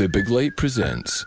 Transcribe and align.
The 0.00 0.08
Big 0.08 0.30
Light 0.30 0.56
presents. 0.56 1.26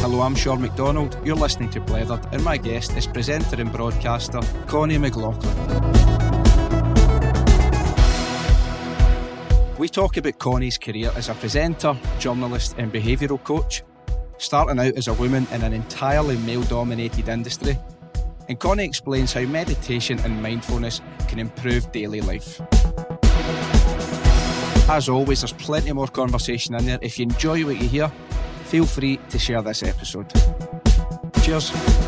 Hello, 0.00 0.22
I'm 0.22 0.34
Sean 0.34 0.62
McDonald. 0.62 1.18
You're 1.22 1.36
listening 1.36 1.68
to 1.72 1.82
Blethered, 1.82 2.32
and 2.32 2.42
my 2.42 2.56
guest 2.56 2.96
is 2.96 3.06
presenter 3.06 3.60
and 3.60 3.70
broadcaster 3.70 4.40
Connie 4.66 4.96
McLaughlin. 4.96 6.43
We 9.76 9.88
talk 9.88 10.16
about 10.16 10.38
Connie's 10.38 10.78
career 10.78 11.10
as 11.16 11.28
a 11.28 11.34
presenter, 11.34 11.96
journalist, 12.20 12.76
and 12.78 12.92
behavioural 12.92 13.42
coach, 13.42 13.82
starting 14.38 14.78
out 14.78 14.96
as 14.96 15.08
a 15.08 15.14
woman 15.14 15.48
in 15.50 15.62
an 15.62 15.72
entirely 15.72 16.36
male 16.38 16.62
dominated 16.62 17.28
industry. 17.28 17.76
And 18.48 18.60
Connie 18.60 18.84
explains 18.84 19.32
how 19.32 19.40
meditation 19.40 20.20
and 20.20 20.40
mindfulness 20.40 21.00
can 21.26 21.40
improve 21.40 21.90
daily 21.90 22.20
life. 22.20 22.60
As 24.88 25.08
always, 25.08 25.40
there's 25.40 25.52
plenty 25.52 25.92
more 25.92 26.06
conversation 26.06 26.76
in 26.76 26.86
there. 26.86 26.98
If 27.02 27.18
you 27.18 27.24
enjoy 27.24 27.64
what 27.64 27.80
you 27.80 27.88
hear, 27.88 28.12
feel 28.66 28.86
free 28.86 29.18
to 29.30 29.38
share 29.40 29.60
this 29.60 29.82
episode. 29.82 30.32
Cheers. 31.42 32.03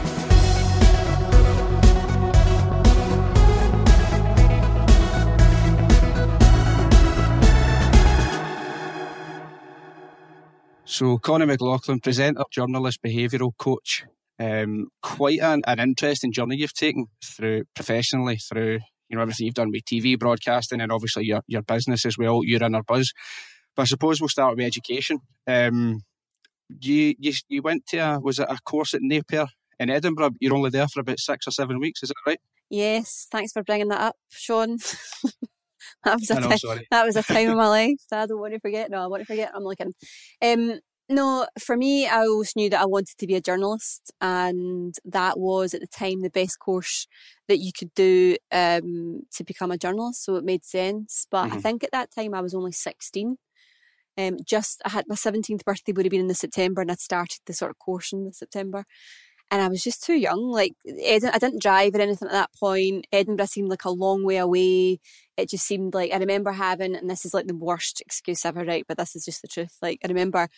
So, 10.96 11.18
Connie 11.18 11.44
McLaughlin, 11.44 12.00
presenter, 12.00 12.42
journalist, 12.50 13.02
behavioural 13.02 13.52
coach. 13.58 14.06
Um, 14.38 14.88
quite 15.02 15.40
an, 15.40 15.60
an 15.66 15.78
interesting 15.78 16.32
journey 16.32 16.56
you've 16.56 16.72
taken 16.72 17.04
through 17.22 17.64
professionally, 17.74 18.38
through 18.38 18.78
you 19.10 19.16
know 19.16 19.20
everything 19.20 19.44
you've 19.44 19.54
done 19.56 19.70
with 19.70 19.84
TV 19.84 20.18
broadcasting, 20.18 20.80
and 20.80 20.90
obviously 20.90 21.26
your 21.26 21.42
your 21.48 21.60
business 21.60 22.06
as 22.06 22.16
well. 22.16 22.40
You're 22.42 22.62
in 22.62 22.74
our 22.74 22.82
buzz, 22.82 23.12
but 23.74 23.82
I 23.82 23.84
suppose 23.84 24.22
we'll 24.22 24.30
start 24.30 24.56
with 24.56 24.64
education. 24.64 25.18
Um, 25.46 26.00
you 26.80 27.12
you 27.18 27.34
you 27.50 27.60
went 27.60 27.84
to 27.88 27.98
a 27.98 28.18
was 28.18 28.38
it 28.38 28.48
a 28.48 28.56
course 28.64 28.94
at 28.94 29.02
Napier 29.02 29.48
in 29.78 29.90
Edinburgh? 29.90 30.30
You're 30.40 30.56
only 30.56 30.70
there 30.70 30.88
for 30.88 31.00
about 31.00 31.18
six 31.18 31.46
or 31.46 31.50
seven 31.50 31.78
weeks, 31.78 32.02
is 32.02 32.08
that 32.08 32.26
right? 32.26 32.40
Yes, 32.70 33.26
thanks 33.30 33.52
for 33.52 33.62
bringing 33.62 33.88
that 33.88 34.00
up, 34.00 34.16
Sean. 34.30 34.78
that 36.04 36.14
was 36.18 36.30
a 36.30 36.40
know, 36.40 36.48
ti- 36.48 36.56
sorry. 36.56 36.86
that 36.90 37.04
was 37.04 37.16
a 37.16 37.22
time 37.22 37.50
of 37.50 37.56
my 37.58 37.68
life 37.84 38.00
that 38.10 38.22
I 38.22 38.26
don't 38.26 38.40
want 38.40 38.54
to 38.54 38.60
forget. 38.60 38.90
No, 38.90 39.04
I 39.04 39.08
want 39.08 39.20
to 39.20 39.26
forget. 39.26 39.50
I'm 39.54 39.62
looking. 39.62 39.92
Um, 40.40 40.80
no, 41.08 41.46
for 41.60 41.76
me, 41.76 42.06
I 42.08 42.20
always 42.22 42.56
knew 42.56 42.68
that 42.70 42.80
I 42.80 42.86
wanted 42.86 43.16
to 43.18 43.26
be 43.26 43.34
a 43.36 43.40
journalist, 43.40 44.12
and 44.20 44.94
that 45.04 45.38
was 45.38 45.74
at 45.74 45.80
the 45.80 45.86
time 45.86 46.20
the 46.20 46.30
best 46.30 46.58
course 46.58 47.06
that 47.48 47.58
you 47.58 47.72
could 47.72 47.94
do 47.94 48.36
um, 48.52 49.22
to 49.32 49.44
become 49.44 49.70
a 49.70 49.78
journalist. 49.78 50.24
So 50.24 50.36
it 50.36 50.44
made 50.44 50.64
sense. 50.64 51.26
But 51.30 51.52
I 51.52 51.56
Mhm. 51.56 51.62
think 51.62 51.84
at 51.84 51.92
that 51.92 52.10
time 52.10 52.34
I 52.34 52.40
was 52.40 52.54
only 52.54 52.72
16. 52.72 53.38
Um, 54.18 54.38
just 54.44 54.82
I 54.86 54.90
had 54.90 55.06
my 55.08 55.14
17th 55.16 55.64
birthday 55.64 55.92
would 55.92 56.04
have 56.06 56.10
been 56.10 56.20
in 56.22 56.28
the 56.28 56.34
September, 56.34 56.80
and 56.82 56.90
I'd 56.90 57.00
started 57.00 57.40
the 57.46 57.52
sort 57.54 57.70
of 57.70 57.78
course 57.78 58.12
in 58.12 58.24
the 58.26 58.32
September. 58.32 58.84
And 59.50 59.62
I 59.62 59.68
was 59.68 59.82
just 59.84 60.02
too 60.04 60.14
young. 60.14 60.50
Like 60.50 60.74
I 60.88 61.18
didn't 61.20 61.62
drive 61.62 61.94
or 61.94 62.00
anything 62.00 62.28
at 62.28 62.32
that 62.32 62.50
point. 62.58 63.06
Edinburgh 63.12 63.46
seemed 63.46 63.68
like 63.70 63.84
a 63.84 63.90
long 63.90 64.24
way 64.24 64.38
away. 64.38 64.98
It 65.36 65.50
just 65.50 65.66
seemed 65.66 65.94
like 65.94 66.12
I 66.12 66.18
remember 66.18 66.52
having, 66.52 66.96
and 66.96 67.08
this 67.08 67.24
is 67.24 67.32
like 67.34 67.46
the 67.46 67.54
worst 67.56 68.00
excuse 68.00 68.44
ever, 68.44 68.64
right? 68.64 68.84
But 68.88 68.98
this 68.98 69.14
is 69.16 69.24
just 69.24 69.42
the 69.42 69.48
truth. 69.48 69.76
Like 69.82 70.00
I 70.04 70.08
remember, 70.08 70.48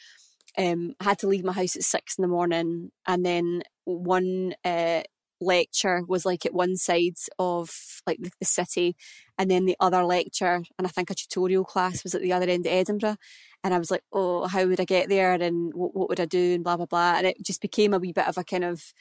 um, 0.57 0.95
I 1.01 1.05
had 1.05 1.19
to 1.21 1.29
leave 1.29 1.45
my 1.45 1.53
house 1.53 1.77
at 1.77 1.83
six 1.83 2.17
in 2.17 2.23
the 2.23 2.29
morning, 2.29 2.91
and 3.07 3.25
then 3.25 3.63
one 3.85 4.55
uh, 4.65 5.03
lecture 5.41 6.03
was 6.09 6.25
like 6.27 6.45
at 6.47 6.55
one 6.55 6.77
side 6.77 7.17
of 7.39 7.71
like 8.07 8.19
the, 8.21 8.31
the 8.41 8.47
city, 8.47 8.97
and 9.39 9.51
then 9.51 9.67
the 9.67 9.77
other 9.81 10.05
lecture, 10.05 10.63
and 10.79 10.87
I 10.87 10.89
think 10.89 11.11
a 11.11 11.15
tutorial 11.15 11.65
class 11.65 12.03
was 12.03 12.15
at 12.15 12.23
the 12.23 12.33
other 12.33 12.49
end 12.49 12.67
of 12.67 12.73
Edinburgh. 12.73 13.17
And 13.65 13.75
I 13.75 13.79
was 13.79 13.91
like, 13.91 14.05
oh, 14.13 14.47
how 14.47 14.67
would 14.67 14.81
I 14.81 14.85
get 14.85 15.09
there? 15.09 15.33
And 15.33 15.75
what, 15.75 15.95
what 15.95 16.09
would 16.09 16.21
I 16.21 16.27
do? 16.27 16.55
And 16.55 16.63
blah, 16.63 16.77
blah, 16.77 16.87
blah. 16.87 17.15
And 17.17 17.27
it 17.27 17.43
just 17.45 17.61
became 17.61 17.93
a 17.93 17.99
wee 17.99 18.13
bit 18.13 18.29
of 18.29 18.39
a 18.39 18.45
kind 18.45 18.63
of 18.65 18.93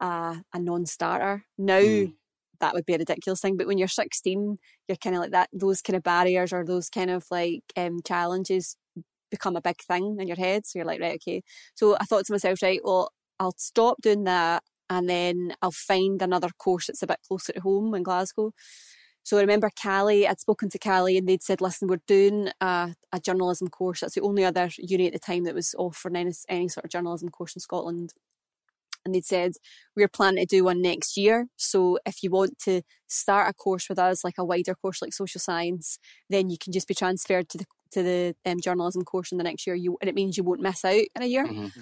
uh, 0.00 0.36
a 0.52 0.58
non 0.60 0.86
starter. 0.86 1.44
Now, 1.58 1.80
Mm. 1.80 2.14
that 2.60 2.74
would 2.74 2.86
be 2.86 2.94
a 2.94 2.98
ridiculous 2.98 3.40
thing. 3.40 3.56
But 3.56 3.66
when 3.66 3.76
you're 3.76 3.88
16, 3.88 4.58
you're 4.88 4.96
kind 4.96 5.16
of 5.16 5.22
like 5.22 5.32
that, 5.32 5.48
those 5.52 5.82
kind 5.82 5.96
of 5.96 6.04
barriers 6.04 6.52
or 6.52 6.64
those 6.64 6.88
kind 6.88 7.10
of 7.10 7.26
like 7.30 7.64
um, 7.76 8.00
challenges 8.04 8.76
become 9.34 9.56
a 9.56 9.62
big 9.62 9.80
thing 9.82 10.16
in 10.20 10.28
your 10.28 10.36
head. 10.36 10.66
So 10.66 10.78
you're 10.78 10.86
like, 10.86 11.00
right, 11.00 11.16
okay. 11.16 11.42
So 11.74 11.96
I 12.00 12.04
thought 12.04 12.24
to 12.26 12.32
myself, 12.32 12.62
right, 12.62 12.80
well, 12.84 13.10
I'll 13.38 13.54
stop 13.56 13.96
doing 14.02 14.24
that 14.24 14.62
and 14.88 15.08
then 15.08 15.54
I'll 15.62 15.70
find 15.70 16.22
another 16.22 16.50
course 16.58 16.86
that's 16.86 17.02
a 17.02 17.06
bit 17.06 17.18
closer 17.26 17.52
to 17.52 17.60
home 17.60 17.94
in 17.94 18.02
Glasgow. 18.02 18.52
So 19.24 19.38
I 19.38 19.40
remember 19.40 19.70
Callie, 19.82 20.28
I'd 20.28 20.40
spoken 20.40 20.68
to 20.68 20.78
Callie 20.78 21.16
and 21.16 21.26
they'd 21.26 21.42
said, 21.42 21.62
listen, 21.62 21.88
we're 21.88 22.00
doing 22.06 22.50
a, 22.60 22.94
a 23.10 23.20
journalism 23.20 23.68
course. 23.68 24.00
That's 24.00 24.14
the 24.14 24.20
only 24.20 24.44
other 24.44 24.68
uni 24.78 25.06
at 25.06 25.14
the 25.14 25.18
time 25.18 25.44
that 25.44 25.54
was 25.54 25.74
offering 25.78 26.16
any, 26.16 26.32
any 26.48 26.68
sort 26.68 26.84
of 26.84 26.90
journalism 26.90 27.30
course 27.30 27.56
in 27.56 27.60
Scotland. 27.60 28.12
And 29.04 29.14
they'd 29.14 29.24
said, 29.24 29.52
we're 29.96 30.08
planning 30.08 30.46
to 30.46 30.56
do 30.56 30.64
one 30.64 30.80
next 30.82 31.16
year. 31.16 31.46
So 31.56 31.98
if 32.06 32.22
you 32.22 32.30
want 32.30 32.58
to 32.60 32.82
start 33.06 33.48
a 33.50 33.52
course 33.54 33.88
with 33.88 33.98
us, 33.98 34.24
like 34.24 34.38
a 34.38 34.44
wider 34.44 34.74
course 34.74 35.02
like 35.02 35.12
social 35.12 35.40
science, 35.40 35.98
then 36.30 36.50
you 36.50 36.56
can 36.58 36.72
just 36.72 36.88
be 36.88 36.94
transferred 36.94 37.48
to 37.50 37.58
the 37.58 37.66
to 37.92 38.02
the 38.02 38.34
um, 38.44 38.60
journalism 38.60 39.02
course 39.04 39.30
in 39.30 39.38
the 39.38 39.44
next 39.44 39.66
year. 39.66 39.76
You 39.76 39.96
and 40.00 40.08
it 40.08 40.14
means 40.16 40.36
you 40.36 40.44
won't 40.44 40.60
miss 40.60 40.84
out 40.84 41.04
in 41.14 41.22
a 41.22 41.26
year. 41.26 41.46
Mhm. 41.46 41.72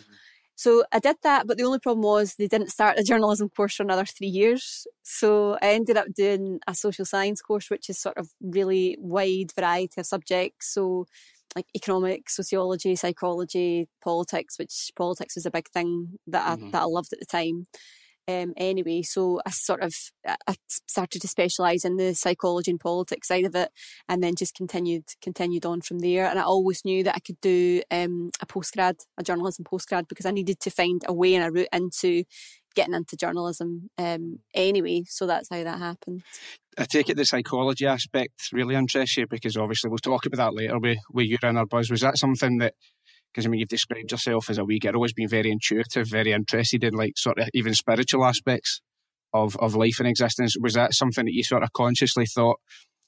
So 0.55 0.85
I 0.93 0.99
did 0.99 1.17
that, 1.23 1.47
but 1.47 1.57
the 1.57 1.65
only 1.65 1.79
problem 1.79 2.03
was 2.03 2.35
they 2.35 2.47
didn't 2.47 2.71
start 2.71 2.97
the 2.97 3.03
journalism 3.11 3.49
course 3.49 3.75
for 3.77 3.83
another 3.83 4.05
three 4.05 4.29
years. 4.29 4.87
So 5.03 5.55
I 5.63 5.73
ended 5.73 5.97
up 5.97 6.13
doing 6.15 6.61
a 6.67 6.75
social 6.75 7.05
science 7.05 7.41
course, 7.41 7.71
which 7.71 7.89
is 7.89 7.99
sort 7.99 8.19
of 8.19 8.29
really 8.41 8.97
wide 9.01 9.53
variety 9.55 10.01
of 10.01 10.07
subjects. 10.07 10.73
So 10.73 11.07
like 11.57 11.67
economics, 11.77 12.37
sociology, 12.37 12.97
psychology, 12.97 13.89
politics, 14.03 14.59
which 14.59 14.91
politics 14.97 15.37
was 15.37 15.47
a 15.47 15.51
big 15.51 15.69
thing 15.69 16.19
that 16.27 16.47
I, 16.47 16.57
Mhm. 16.57 16.73
that 16.73 16.83
I 16.83 16.85
loved 16.85 17.13
at 17.13 17.21
the 17.21 17.27
time. 17.27 17.67
Um, 18.29 18.53
anyway, 18.57 19.03
so 19.03 19.41
I 19.45 19.51
sort 19.51 19.83
of 19.83 19.93
I 20.25 20.37
I 20.47 20.55
started 20.87 21.21
to 21.23 21.29
specialise 21.29 21.85
in 21.85 21.97
the 21.97 22.15
psychology 22.15 22.71
and 22.71 22.79
politics 22.79 23.27
side 23.29 23.45
of 23.45 23.57
it, 23.57 23.71
and 24.09 24.23
then 24.23 24.37
just 24.37 24.55
continued 24.55 25.05
continued 25.21 25.67
on 25.67 25.81
from 25.81 25.99
there. 25.99 26.27
And 26.27 26.39
I 26.39 26.43
always 26.45 26.85
knew 26.85 27.03
that 27.03 27.17
I 27.17 27.21
could 27.21 27.41
do 27.41 27.83
um, 27.91 28.31
a 28.41 28.47
postgrad, 28.47 28.95
a 29.19 29.25
journalism 29.25 29.65
postgrad, 29.65 30.07
because 30.09 30.25
I 30.25 30.31
needed 30.31 30.61
to 30.61 30.71
find 30.71 31.03
a 31.09 31.13
way 31.13 31.35
and 31.35 31.45
a 31.45 31.51
route 31.51 31.69
into 31.73 32.23
getting 32.75 32.95
into 32.95 33.17
journalism. 33.17 33.91
Um, 33.99 34.41
anyway, 34.55 35.03
so 35.07 35.27
that's 35.27 35.49
how 35.51 35.63
that 35.63 35.79
happened. 35.79 36.23
I 36.79 36.85
take 36.85 37.09
it 37.09 37.17
the 37.17 37.25
psychology 37.25 37.87
aspect 37.87 38.49
really 38.53 38.75
interests 38.75 39.17
you 39.17 39.27
because 39.27 39.57
obviously 39.57 39.91
we'll 39.91 39.99
talk 39.99 40.27
about 40.27 40.39
that 40.39 40.55
later 40.55 40.79
with, 40.79 40.99
with 41.11 41.27
you 41.27 41.39
in 41.43 41.57
our 41.57 41.67
buzz. 41.67 41.91
Was 41.91 42.01
that 42.01 42.17
something 42.17 42.59
that, 42.59 42.75
because 43.33 43.47
I 43.47 43.49
mean, 43.49 43.61
you've 43.61 43.69
described 43.69 44.11
yourself 44.11 44.49
as 44.49 44.59
a 44.59 44.65
wee 44.65 44.79
girl, 44.79 44.95
always 44.95 45.13
been 45.13 45.29
very 45.29 45.51
intuitive, 45.51 46.09
very 46.09 46.33
interested 46.33 46.85
in 46.85 46.95
like 46.95 47.19
sort 47.19 47.39
of 47.39 47.49
even 47.53 47.75
spiritual 47.75 48.25
aspects 48.25 48.81
of, 49.35 49.57
of 49.57 49.75
life 49.75 49.99
and 49.99 50.09
existence. 50.09 50.57
Was 50.61 50.75
that 50.75 50.95
something 50.95 51.27
that 51.27 51.35
you 51.35 51.45
sort 51.45 51.63
of 51.63 51.73
consciously 51.73 52.27
thought 52.27 52.59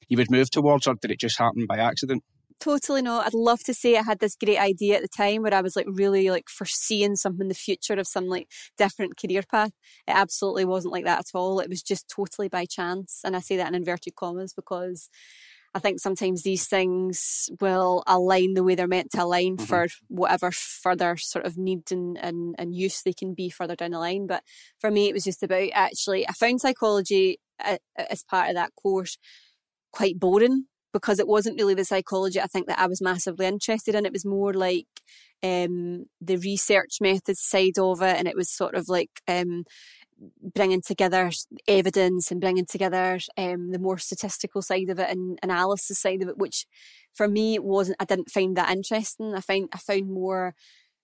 you 0.09 0.19
would 0.19 0.31
move 0.31 0.51
towards 0.51 0.87
or 0.87 0.95
did 0.95 1.11
it 1.11 1.21
just 1.21 1.39
happen 1.39 1.67
by 1.67 1.79
accident? 1.79 2.23
Totally 2.61 3.03
not. 3.03 3.27
I'd 3.27 3.35
love 3.35 3.61
to 3.65 3.75
say 3.75 3.97
I 3.97 4.03
had 4.03 4.21
this 4.21 4.37
great 4.37 4.59
idea 4.59 4.97
at 4.97 5.03
the 5.03 5.09
time 5.09 5.43
where 5.43 5.53
I 5.53 5.61
was 5.61 5.77
like 5.77 5.87
really 5.89 6.31
like 6.31 6.49
foreseeing 6.49 7.17
something 7.17 7.43
in 7.45 7.49
the 7.49 7.55
future 7.55 7.95
of 7.95 8.07
some 8.07 8.27
like 8.27 8.49
different 8.79 9.19
career 9.19 9.43
path. 9.51 9.73
It 10.07 10.13
absolutely 10.13 10.65
wasn't 10.65 10.93
like 10.93 11.05
that 11.05 11.19
at 11.19 11.31
all. 11.39 11.61
It 11.61 11.69
was 11.69 11.83
just 11.83 12.09
totally 12.09 12.49
by 12.49 12.65
chance. 12.65 13.21
And 13.25 13.37
I 13.37 13.41
say 13.41 13.57
that 13.57 13.69
in 13.69 13.75
inverted 13.75 14.15
commas 14.15 14.55
because 14.55 15.11
I 15.75 15.81
think 15.81 16.01
sometimes 16.01 16.43
these 16.43 16.67
things 16.69 17.51
will 17.61 18.03
align 18.07 18.55
the 18.55 18.63
way 18.63 18.77
they're 18.77 18.87
meant 18.87 19.11
to 19.13 19.25
align 19.25 19.57
Mhm. 19.57 19.67
for 19.67 19.87
whatever 20.09 20.51
further 20.53 21.17
sort 21.17 21.45
of 21.45 21.59
need 21.59 21.91
and, 21.91 22.17
and, 22.19 22.55
and 22.57 22.75
use 22.75 23.03
they 23.03 23.13
can 23.13 23.35
be 23.35 23.51
further 23.51 23.75
down 23.77 23.91
the 23.91 23.99
line. 23.99 24.27
But 24.27 24.43
for 24.79 24.91
me, 24.91 25.09
it 25.09 25.13
was 25.15 25.25
just 25.25 25.43
about 25.43 25.71
actually, 25.75 26.27
I 26.29 26.33
found 26.33 26.61
psychology 26.61 27.41
uh, 27.63 27.79
as 27.97 28.23
part 28.23 28.49
of 28.49 28.55
that 28.55 28.75
course 28.77 29.19
quite 29.93 30.19
boring 30.19 30.67
because 30.95 31.19
it 31.19 31.27
wasn't 31.27 31.59
really 31.59 31.75
the 31.75 31.85
psychology 31.85 32.41
I 32.41 32.47
think 32.47 32.69
that 32.69 32.79
I 32.79 32.87
was 32.87 33.03
massively 33.03 33.47
interested 33.47 33.97
in. 33.97 34.07
It 34.07 34.13
was 34.13 34.25
more 34.25 34.55
like 34.55 34.87
um, 35.43 36.07
the 36.21 36.37
research 36.37 36.99
methods 37.01 37.41
side 37.41 37.79
of 37.79 38.01
it, 38.01 38.17
and 38.17 38.29
it 38.29 38.37
was 38.37 38.49
sort 38.49 38.77
of 38.77 38.89
like 38.89 39.11
um, 39.29 39.65
bringing 40.55 40.81
together 40.81 41.33
evidence 41.67 42.31
and 42.31 42.41
bringing 42.41 42.65
together 42.65 43.19
um, 43.37 43.73
the 43.73 43.81
more 43.81 43.99
statistical 43.99 44.63
side 44.63 44.89
of 44.89 45.01
it 45.01 45.11
and 45.11 45.39
analysis 45.43 45.99
side 45.99 46.23
of 46.23 46.29
it, 46.29 46.39
which 46.39 46.65
for 47.13 47.27
me 47.27 47.59
wasn't. 47.59 47.97
I 48.01 48.05
didn't 48.05 48.31
find 48.31 48.57
that 48.57 48.71
interesting. 48.71 49.35
I 49.35 49.41
find 49.41 49.69
I 49.73 49.79
found 49.79 50.09
more 50.09 50.55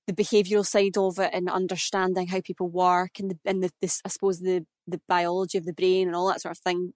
the 0.07 0.13
behavioural 0.13 0.67
side 0.67 0.97
of 0.97 1.19
it 1.19 1.31
and 1.33 1.51
understanding 1.51 2.29
how 2.29 2.41
people 2.41 2.69
work 2.69 3.19
and 3.19 3.33
the 3.33 3.39
and 3.45 3.63
the 3.65 3.71
this 3.83 4.01
I 4.05 4.09
suppose 4.09 4.39
the 4.39 4.65
the 4.87 5.01
biology 5.09 5.59
of 5.59 5.67
the 5.67 5.73
brain 5.73 6.07
and 6.07 6.17
all 6.17 6.29
that 6.29 6.41
sort 6.41 6.53
of 6.53 6.59
thing 6.59 6.93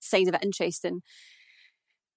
side 0.00 0.28
of 0.28 0.34
it 0.34 0.42
interesting. 0.42 1.02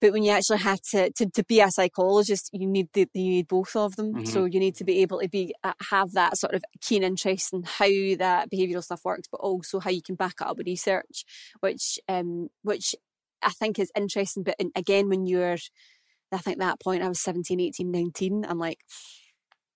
But 0.02 0.12
when 0.12 0.24
you 0.24 0.32
actually 0.32 0.58
have 0.58 0.82
to, 0.92 1.12
to, 1.12 1.30
to 1.30 1.44
be 1.44 1.62
a 1.62 1.70
psychologist, 1.70 2.50
you 2.52 2.68
need 2.68 2.90
the, 2.94 3.08
you 3.14 3.30
need 3.30 3.48
both 3.48 3.76
of 3.76 3.96
them. 3.96 4.14
Mm-hmm. 4.14 4.26
So 4.26 4.46
you 4.46 4.60
need 4.60 4.76
to 4.78 4.84
be 4.84 5.02
able 5.04 5.22
to 5.22 5.30
be 5.30 5.54
uh, 5.64 5.74
have 5.92 6.12
that 6.14 6.38
sort 6.38 6.56
of 6.56 6.64
keen 6.82 7.04
interest 7.04 7.54
in 7.54 7.64
how 7.64 7.88
that 8.18 8.50
behavioural 8.52 8.84
stuff 8.84 9.06
works, 9.06 9.28
but 9.32 9.40
also 9.40 9.80
how 9.80 9.92
you 9.92 10.02
can 10.02 10.16
back 10.16 10.36
it 10.42 10.48
up 10.48 10.58
with 10.58 10.68
research, 10.68 11.24
which 11.60 12.00
um 12.10 12.50
which 12.64 12.96
I 13.44 13.52
think 13.52 13.80
is 13.80 13.92
interesting. 13.96 14.44
But 14.44 14.56
again, 14.76 15.10
when 15.10 15.26
you're, 15.26 15.58
I 16.32 16.38
think 16.38 16.60
that 16.60 16.80
point 16.80 17.04
I 17.04 17.08
was 17.08 17.22
17, 17.22 17.60
18, 17.60 17.92
19, 17.92 18.46
I'm 18.48 18.60
like, 18.60 18.80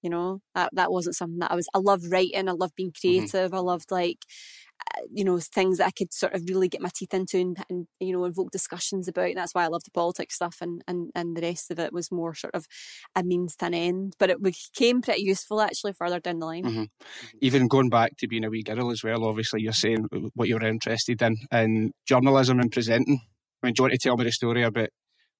you 0.01 0.09
know, 0.09 0.41
that, 0.53 0.69
that 0.73 0.91
wasn't 0.91 1.15
something 1.15 1.39
that 1.39 1.51
I 1.51 1.55
was, 1.55 1.67
I 1.73 1.79
love 1.79 2.03
writing. 2.09 2.47
I 2.47 2.51
love 2.51 2.71
being 2.75 2.91
mm-hmm. 2.91 3.07
creative. 3.07 3.51
Mm-hmm. 3.51 3.55
I 3.55 3.59
loved 3.59 3.91
like, 3.91 4.19
you 5.11 5.23
know, 5.23 5.39
things 5.39 5.77
that 5.77 5.87
I 5.87 5.91
could 5.91 6.13
sort 6.13 6.33
of 6.33 6.43
really 6.47 6.67
get 6.67 6.81
my 6.81 6.89
teeth 6.93 7.13
into 7.13 7.39
and, 7.39 7.57
and 7.69 7.87
you 7.99 8.13
know, 8.13 8.25
invoke 8.25 8.51
discussions 8.51 9.07
about. 9.07 9.29
And 9.29 9.37
that's 9.37 9.53
why 9.53 9.63
I 9.63 9.67
love 9.67 9.83
the 9.83 9.91
politics 9.91 10.35
stuff 10.35 10.57
and, 10.61 10.83
and, 10.87 11.11
and 11.15 11.35
the 11.35 11.41
rest 11.41 11.71
of 11.71 11.79
it 11.79 11.93
was 11.93 12.11
more 12.11 12.33
sort 12.33 12.55
of 12.55 12.65
a 13.15 13.23
means 13.23 13.55
to 13.57 13.65
an 13.65 13.73
end. 13.73 14.15
But 14.19 14.29
it 14.29 14.41
became 14.41 15.01
pretty 15.01 15.23
useful 15.23 15.61
actually 15.61 15.93
further 15.93 16.19
down 16.19 16.39
the 16.39 16.45
line. 16.45 16.63
Mm-hmm. 16.63 16.83
Even 17.41 17.67
going 17.67 17.89
back 17.89 18.17
to 18.17 18.27
being 18.27 18.45
a 18.45 18.49
wee 18.49 18.63
girl 18.63 18.91
as 18.91 19.03
well, 19.03 19.25
obviously 19.25 19.61
you're 19.61 19.73
saying 19.73 20.07
what 20.33 20.47
you're 20.47 20.63
interested 20.63 21.21
in 21.21 21.37
and 21.51 21.91
journalism 22.07 22.59
and 22.59 22.71
presenting. 22.71 23.21
I 23.63 23.67
mean, 23.67 23.73
do 23.73 23.81
you 23.81 23.83
want 23.83 23.93
to 23.93 23.99
tell 23.99 24.17
me 24.17 24.25
the 24.25 24.31
story 24.31 24.63
about 24.63 24.89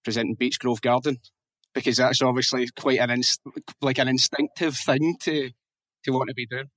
presenting 0.03 0.35
Beechgrove 0.35 0.81
Garden? 0.81 1.17
Because 1.73 1.97
that's 1.97 2.21
obviously 2.21 2.67
quite 2.79 2.99
an 2.99 3.09
inst- 3.09 3.41
like 3.81 3.97
an 3.97 4.07
instinctive 4.07 4.77
thing 4.77 5.15
to 5.21 5.49
to 6.05 6.11
want 6.11 6.29
to 6.29 6.33
be 6.33 6.45
doing. 6.45 6.69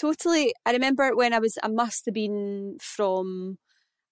Totally. 0.00 0.54
I 0.64 0.72
remember 0.72 1.14
when 1.14 1.34
I 1.34 1.38
was, 1.40 1.58
I 1.62 1.68
must 1.68 2.06
have 2.06 2.14
been 2.14 2.78
from, 2.80 3.58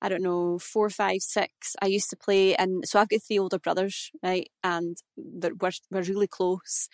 I 0.02 0.10
don't 0.10 0.22
know, 0.22 0.58
four, 0.58 0.90
five, 0.90 1.20
six. 1.20 1.74
I 1.80 1.86
used 1.86 2.10
to 2.10 2.16
play, 2.16 2.54
and 2.56 2.84
so 2.86 3.00
I've 3.00 3.08
got 3.08 3.20
three 3.26 3.38
older 3.38 3.58
brothers, 3.58 4.10
right? 4.22 4.50
And 4.62 4.98
we're, 5.16 5.52
we're 5.90 6.02
really 6.02 6.26
close. 6.26 6.88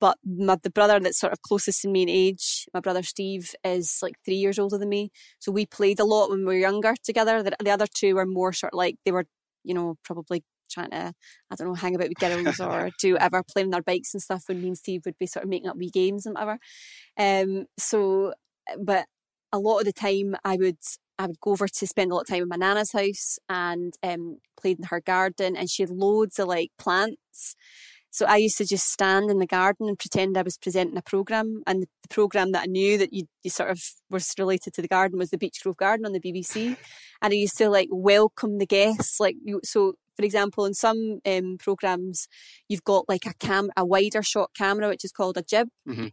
But 0.00 0.18
my, 0.24 0.56
the 0.62 0.70
brother 0.70 1.00
that's 1.00 1.18
sort 1.18 1.32
of 1.32 1.42
closest 1.42 1.82
to 1.82 1.88
me 1.88 2.02
in 2.02 2.08
age, 2.08 2.66
my 2.72 2.80
brother 2.80 3.02
Steve, 3.02 3.52
is 3.64 3.98
like 4.00 4.14
three 4.24 4.36
years 4.36 4.60
older 4.60 4.78
than 4.78 4.90
me. 4.90 5.10
So 5.40 5.50
we 5.50 5.66
played 5.66 5.98
a 5.98 6.04
lot 6.04 6.30
when 6.30 6.40
we 6.40 6.44
were 6.44 6.54
younger 6.54 6.94
together. 7.02 7.42
The, 7.42 7.56
the 7.64 7.70
other 7.70 7.86
two 7.92 8.14
were 8.14 8.26
more 8.26 8.52
sort 8.52 8.74
of 8.74 8.76
like, 8.76 8.96
they 9.04 9.10
were, 9.12 9.26
you 9.64 9.74
know, 9.74 9.96
probably 10.04 10.44
trying 10.76 10.90
to, 10.90 11.14
I 11.50 11.54
don't 11.54 11.68
know, 11.68 11.74
hang 11.74 11.94
about 11.94 12.08
with 12.08 12.18
girls 12.18 12.60
or 12.60 12.90
do 13.00 13.14
whatever, 13.14 13.42
playing 13.42 13.70
their 13.70 13.82
bikes 13.82 14.14
and 14.14 14.22
stuff 14.22 14.44
when 14.46 14.60
me 14.60 14.68
and 14.68 14.78
Steve 14.78 15.02
would 15.04 15.18
be 15.18 15.26
sort 15.26 15.44
of 15.44 15.50
making 15.50 15.68
up 15.68 15.76
wee 15.76 15.90
games 15.90 16.26
and 16.26 16.34
whatever. 16.34 16.58
Um, 17.18 17.66
so, 17.78 18.34
but 18.78 19.06
a 19.52 19.58
lot 19.58 19.80
of 19.80 19.86
the 19.86 19.92
time 19.92 20.36
I 20.44 20.56
would 20.56 20.78
I 21.18 21.26
would 21.26 21.40
go 21.40 21.52
over 21.52 21.66
to 21.66 21.86
spend 21.86 22.12
a 22.12 22.14
lot 22.14 22.22
of 22.22 22.28
time 22.28 22.42
in 22.42 22.48
my 22.48 22.56
nana's 22.56 22.92
house 22.92 23.38
and 23.48 23.94
um, 24.02 24.38
played 24.60 24.78
in 24.78 24.84
her 24.90 25.00
garden, 25.00 25.56
and 25.56 25.70
she 25.70 25.82
had 25.82 25.90
loads 25.90 26.38
of 26.38 26.48
like 26.48 26.72
plants. 26.78 27.56
So 28.10 28.24
I 28.24 28.36
used 28.36 28.56
to 28.58 28.64
just 28.64 28.90
stand 28.90 29.30
in 29.30 29.38
the 29.38 29.46
garden 29.46 29.88
and 29.88 29.98
pretend 29.98 30.38
I 30.38 30.42
was 30.42 30.56
presenting 30.56 30.96
a 30.96 31.02
program, 31.02 31.62
and 31.66 31.82
the 31.82 32.08
program 32.08 32.52
that 32.52 32.62
I 32.62 32.66
knew 32.66 32.98
that 32.98 33.12
you, 33.12 33.24
you 33.42 33.50
sort 33.50 33.70
of 33.70 33.80
was 34.10 34.32
related 34.38 34.74
to 34.74 34.82
the 34.82 34.88
garden 34.88 35.18
was 35.18 35.30
the 35.30 35.38
Beechgrove 35.38 35.76
Garden 35.76 36.06
on 36.06 36.12
the 36.12 36.20
BBC, 36.20 36.76
and 37.22 37.32
I 37.32 37.36
used 37.36 37.58
to 37.58 37.68
like 37.68 37.88
welcome 37.90 38.58
the 38.58 38.66
guests. 38.66 39.20
Like 39.20 39.36
you, 39.42 39.60
so, 39.64 39.94
for 40.16 40.24
example, 40.24 40.64
in 40.64 40.74
some 40.74 41.20
um, 41.26 41.56
programs, 41.58 42.28
you've 42.68 42.84
got 42.84 43.08
like 43.08 43.26
a 43.26 43.34
cam, 43.34 43.70
a 43.76 43.84
wider 43.84 44.22
shot 44.22 44.50
camera, 44.56 44.88
which 44.88 45.04
is 45.04 45.12
called 45.12 45.36
a 45.36 45.42
jib. 45.42 45.68
Mm-hmm 45.88 46.08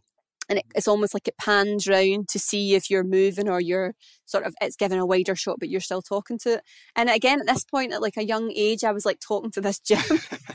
and 0.48 0.58
it, 0.58 0.64
it's 0.74 0.88
almost 0.88 1.14
like 1.14 1.28
it 1.28 1.36
pans 1.38 1.88
round 1.88 2.28
to 2.28 2.38
see 2.38 2.74
if 2.74 2.90
you're 2.90 3.04
moving 3.04 3.48
or 3.48 3.60
you're 3.60 3.94
sort 4.26 4.44
of 4.44 4.54
it's 4.60 4.76
given 4.76 4.98
a 4.98 5.06
wider 5.06 5.34
shot 5.34 5.56
but 5.58 5.68
you're 5.68 5.80
still 5.80 6.02
talking 6.02 6.38
to 6.38 6.54
it 6.54 6.62
and 6.96 7.08
again 7.10 7.40
at 7.40 7.46
this 7.46 7.64
point 7.64 7.92
at 7.92 8.02
like 8.02 8.16
a 8.16 8.24
young 8.24 8.52
age 8.54 8.84
i 8.84 8.92
was 8.92 9.04
like 9.04 9.20
talking 9.20 9.50
to 9.50 9.60
this 9.60 9.78
jib 9.78 10.00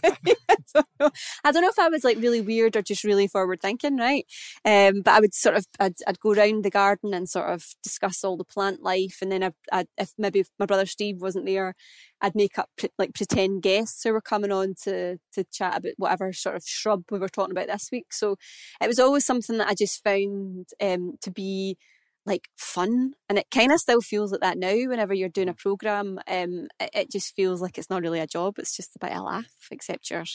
I, 0.03 0.57
don't 0.73 0.87
know. 0.99 1.09
I 1.43 1.51
don't 1.51 1.61
know 1.61 1.69
if 1.69 1.79
i 1.79 1.89
was 1.89 2.03
like 2.03 2.17
really 2.17 2.41
weird 2.41 2.75
or 2.75 2.81
just 2.81 3.03
really 3.03 3.27
forward 3.27 3.61
thinking 3.61 3.97
right 3.97 4.25
um, 4.65 5.01
but 5.03 5.13
i 5.13 5.19
would 5.19 5.33
sort 5.33 5.55
of 5.55 5.65
I'd, 5.79 5.95
I'd, 6.07 6.19
go 6.19 6.31
around 6.31 6.63
the 6.63 6.69
garden 6.69 7.13
and 7.13 7.29
sort 7.29 7.49
of 7.49 7.65
discuss 7.83 8.23
all 8.23 8.37
the 8.37 8.43
plant 8.43 8.81
life 8.81 9.17
and 9.21 9.31
then 9.31 9.43
I, 9.43 9.51
I, 9.71 9.85
if 9.97 10.13
maybe 10.17 10.43
my 10.57 10.65
brother 10.65 10.85
steve 10.85 11.21
wasn't 11.21 11.45
there 11.45 11.75
I'd 12.21 12.35
make 12.35 12.57
up 12.57 12.69
like 12.97 13.13
pretend 13.13 13.61
guests 13.61 14.03
who 14.03 14.11
were 14.11 14.21
coming 14.21 14.51
on 14.51 14.75
to 14.83 15.17
to 15.33 15.43
chat 15.51 15.77
about 15.77 15.93
whatever 15.97 16.33
sort 16.33 16.55
of 16.55 16.63
shrub 16.65 17.03
we 17.11 17.19
were 17.19 17.29
talking 17.29 17.51
about 17.51 17.67
this 17.67 17.89
week. 17.91 18.11
So 18.11 18.35
it 18.81 18.87
was 18.87 18.99
always 18.99 19.25
something 19.25 19.57
that 19.57 19.69
I 19.69 19.73
just 19.73 20.03
found 20.03 20.69
um, 20.81 21.13
to 21.21 21.31
be 21.31 21.77
like 22.25 22.49
fun, 22.57 23.13
and 23.29 23.37
it 23.37 23.47
kind 23.51 23.71
of 23.71 23.79
still 23.79 24.01
feels 24.01 24.31
like 24.31 24.41
that 24.41 24.57
now. 24.57 24.73
Whenever 24.73 25.13
you're 25.13 25.29
doing 25.29 25.49
a 25.49 25.53
program, 25.53 26.19
um, 26.27 26.67
it, 26.79 26.89
it 26.93 27.11
just 27.11 27.33
feels 27.35 27.61
like 27.61 27.77
it's 27.77 27.89
not 27.89 28.01
really 28.01 28.19
a 28.19 28.27
job; 28.27 28.59
it's 28.59 28.75
just 28.75 28.95
about 28.95 29.15
a 29.15 29.23
laugh. 29.23 29.67
Except 29.71 30.09
you're, 30.09 30.25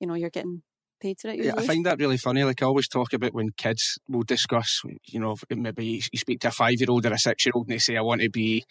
you 0.00 0.06
know, 0.06 0.14
you're 0.14 0.30
getting 0.30 0.62
paid 1.00 1.18
to 1.18 1.32
it. 1.32 1.44
Yeah, 1.44 1.54
I 1.56 1.66
find 1.66 1.86
that 1.86 1.98
really 1.98 2.18
funny. 2.18 2.44
Like 2.44 2.62
I 2.62 2.66
always 2.66 2.88
talk 2.88 3.12
about 3.12 3.34
when 3.34 3.50
kids 3.56 3.98
will 4.08 4.22
discuss, 4.22 4.82
you 5.06 5.20
know, 5.20 5.36
maybe 5.50 6.02
you 6.12 6.18
speak 6.18 6.40
to 6.40 6.48
a 6.48 6.52
five 6.52 6.74
year 6.78 6.90
old 6.90 7.06
or 7.06 7.12
a 7.12 7.18
six 7.18 7.46
year 7.46 7.52
old 7.54 7.66
and 7.66 7.74
they 7.74 7.78
say, 7.78 7.96
I 7.96 8.02
want 8.02 8.20
to 8.20 8.30
be 8.30 8.64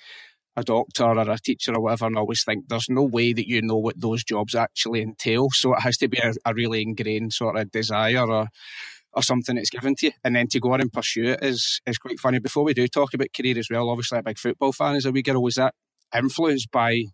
a 0.60 0.64
doctor 0.64 1.06
or 1.06 1.18
a 1.20 1.38
teacher 1.38 1.74
or 1.74 1.82
whatever, 1.82 2.06
and 2.06 2.18
always 2.18 2.44
think 2.44 2.68
there's 2.68 2.90
no 2.90 3.04
way 3.04 3.34
that 3.34 3.48
you 3.48 3.62
know 3.62 3.78
what 3.78 4.00
those 4.00 4.24
jobs 4.24 4.56
actually 4.56 5.02
entail. 5.02 5.50
So 5.52 5.74
it 5.74 5.82
has 5.82 5.98
to 5.98 6.08
be 6.08 6.20
a, 6.20 6.34
a 6.46 6.54
really 6.54 6.82
ingrained 6.82 7.34
sort 7.34 7.58
of 7.58 7.72
desire 7.72 8.30
or 8.30 8.48
or 9.14 9.24
something 9.24 9.56
that's 9.56 9.70
given 9.70 9.96
to 9.96 10.08
you. 10.08 10.12
And 10.24 10.36
then 10.36 10.48
to 10.50 10.60
go 10.60 10.74
on 10.74 10.82
and 10.82 10.94
pursue 10.94 11.26
it 11.26 11.44
is 11.44 11.82
is 11.86 11.98
quite 11.98 12.20
funny. 12.20 12.40
Before 12.40 12.64
we 12.64 12.74
do 12.74 12.88
talk 12.88 13.14
about 13.14 13.34
career 13.36 13.58
as 13.58 13.70
well, 13.70 13.90
obviously 13.90 14.20
a 14.20 14.24
big 14.24 14.38
football 14.38 14.72
fan 14.72 14.96
as 14.96 15.06
a 15.06 15.12
wee 15.12 15.22
girl, 15.22 15.42
was 15.42 15.56
that 15.56 15.74
influenced 16.16 16.72
by 16.72 17.06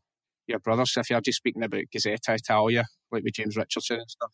your 0.48 0.60
brothers? 0.60 0.94
If 0.98 1.10
you're 1.10 1.22
just 1.22 1.38
speaking 1.38 1.64
about 1.64 1.84
Gazzetta 1.96 2.36
Italia, 2.36 2.86
like 3.12 3.24
with 3.24 3.34
James 3.34 3.58
Richardson 3.58 4.00
and 4.00 4.10
stuff. 4.10 4.32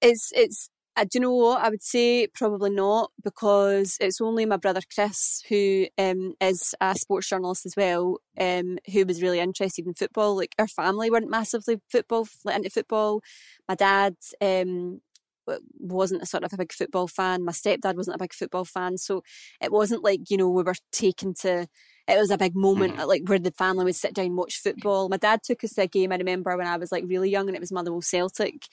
It's 0.00 0.30
it's 0.34 0.70
uh, 0.96 1.04
do 1.04 1.10
you 1.14 1.20
know 1.20 1.34
what? 1.34 1.62
I 1.62 1.68
would 1.70 1.82
say 1.82 2.26
probably 2.34 2.70
not 2.70 3.10
because 3.22 3.96
it's 4.00 4.20
only 4.20 4.44
my 4.44 4.56
brother 4.56 4.80
Chris 4.92 5.42
who 5.48 5.86
um, 5.96 6.34
is 6.40 6.74
a 6.80 6.94
sports 6.94 7.28
journalist 7.28 7.64
as 7.66 7.74
well, 7.76 8.18
um, 8.38 8.78
who 8.92 9.04
was 9.06 9.22
really 9.22 9.40
interested 9.40 9.86
in 9.86 9.94
football. 9.94 10.36
Like 10.36 10.54
our 10.58 10.66
family 10.66 11.10
weren't 11.10 11.30
massively 11.30 11.80
football 11.90 12.26
into 12.52 12.70
football. 12.70 13.22
My 13.68 13.76
dad 13.76 14.16
um, 14.40 15.00
wasn't 15.78 16.22
a 16.22 16.26
sort 16.26 16.44
of 16.44 16.52
a 16.52 16.56
big 16.56 16.72
football 16.72 17.08
fan. 17.08 17.44
My 17.44 17.52
stepdad 17.52 17.96
wasn't 17.96 18.16
a 18.16 18.24
big 18.24 18.34
football 18.34 18.64
fan, 18.64 18.98
so 18.98 19.22
it 19.60 19.72
wasn't 19.72 20.04
like 20.04 20.30
you 20.30 20.36
know 20.36 20.48
we 20.48 20.62
were 20.62 20.74
taken 20.92 21.34
to 21.40 21.66
it 22.10 22.18
was 22.18 22.30
a 22.30 22.38
big 22.38 22.54
moment 22.54 22.96
mm. 22.96 23.06
like 23.06 23.22
where 23.26 23.38
the 23.38 23.50
family 23.52 23.84
would 23.84 23.94
sit 23.94 24.14
down 24.14 24.26
and 24.26 24.36
watch 24.36 24.56
football. 24.56 25.08
My 25.08 25.16
dad 25.16 25.42
took 25.42 25.64
us 25.64 25.74
to 25.74 25.82
a 25.82 25.86
game 25.86 26.12
I 26.12 26.16
remember 26.16 26.56
when 26.56 26.66
I 26.66 26.76
was 26.76 26.92
like 26.92 27.04
really 27.06 27.30
young 27.30 27.48
and 27.48 27.56
it 27.56 27.60
was 27.60 27.72
Motherwell 27.72 28.02
Celtic 28.02 28.66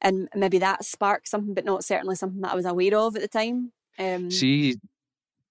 and 0.00 0.28
maybe 0.34 0.58
that 0.58 0.84
sparked 0.84 1.28
something 1.28 1.54
but 1.54 1.64
not 1.64 1.84
certainly 1.84 2.16
something 2.16 2.40
that 2.42 2.52
I 2.52 2.56
was 2.56 2.66
aware 2.66 2.96
of 2.96 3.16
at 3.16 3.22
the 3.22 3.28
time. 3.28 3.72
Um, 3.98 4.30
See 4.30 4.76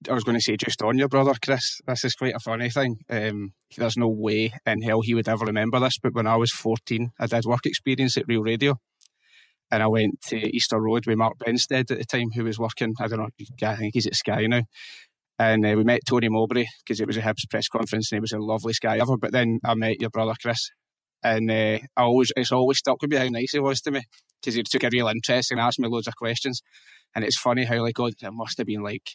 I 0.10 0.14
was 0.14 0.24
going 0.24 0.38
to 0.38 0.42
say 0.42 0.58
just 0.58 0.82
on 0.82 0.98
your 0.98 1.08
brother, 1.08 1.34
Chris. 1.44 1.80
This 1.88 2.04
is 2.04 2.16
quite 2.16 2.36
a 2.36 2.40
funny 2.40 2.70
thing. 2.70 2.98
Um, 3.10 3.54
there's 3.78 3.98
no 3.98 4.08
way 4.08 4.54
in 4.66 4.82
hell 4.82 5.02
he 5.02 5.14
would 5.14 5.28
ever 5.28 5.46
remember 5.46 5.80
this, 5.80 5.98
but 6.02 6.14
when 6.14 6.28
I 6.28 6.36
was 6.36 6.52
14, 6.52 7.12
I 7.20 7.28
did 7.28 7.46
work 7.46 7.66
experience 7.66 8.18
at 8.18 8.28
Real 8.28 8.44
Radio, 8.44 8.76
and 9.72 9.82
I 9.82 9.88
went 9.88 10.22
to 10.28 10.38
Easter 10.38 10.80
Road 10.80 11.06
with 11.08 11.18
Mark 11.18 11.38
Benstead 11.40 11.92
at 11.92 11.98
the 11.98 12.06
time, 12.06 12.32
who 12.36 12.44
was 12.44 12.60
working. 12.60 12.94
I 13.00 13.08
don't 13.08 13.20
know, 13.20 13.30
I 13.68 13.76
think 13.76 13.94
he's 13.94 14.08
at 14.08 14.16
Sky 14.16 14.46
now, 14.48 14.64
and 15.40 15.66
uh, 15.66 15.74
we 15.76 15.84
met 15.84 16.02
Tony 16.08 16.30
Mowbray 16.30 16.66
because 16.86 17.02
it 17.02 17.08
was 17.08 17.18
a 17.18 17.22
Hibs 17.22 17.50
press 17.50 17.68
conference 17.68 18.12
and 18.12 18.18
he 18.18 18.22
was 18.22 18.34
a 18.34 18.40
lovely 18.40 18.74
guy 18.82 18.98
ever. 19.00 19.18
But 19.18 19.32
then 19.32 19.60
I 19.66 19.74
met 19.74 20.00
your 20.00 20.10
brother 20.10 20.34
Chris, 20.42 20.70
and 21.24 21.50
uh, 21.50 21.80
I 21.98 22.04
always 22.04 22.32
it's 22.36 22.52
always 22.52 22.80
stuck 22.80 23.02
with 23.02 23.12
me 23.12 23.18
how 23.18 23.28
nice 23.28 23.52
he 23.52 23.60
was 23.60 23.82
to 23.82 23.92
me 23.92 24.04
because 24.42 24.56
he 24.56 24.64
took 24.64 24.84
a 24.84 24.90
real 24.92 25.08
interest 25.08 25.52
and 25.52 25.60
asked 25.60 25.80
me 25.80 25.88
loads 25.88 26.08
of 26.08 26.16
questions. 26.16 26.62
And 27.16 27.24
it's 27.24 27.38
funny 27.38 27.66
how 27.66 27.82
like 27.82 27.96
God, 27.96 28.14
it 28.22 28.32
must 28.32 28.58
have 28.58 28.68
been 28.68 28.84
like 28.84 29.12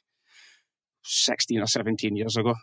sixteen 1.04 1.60
or 1.60 1.66
seventeen 1.66 2.16
years 2.16 2.36
ago. 2.36 2.54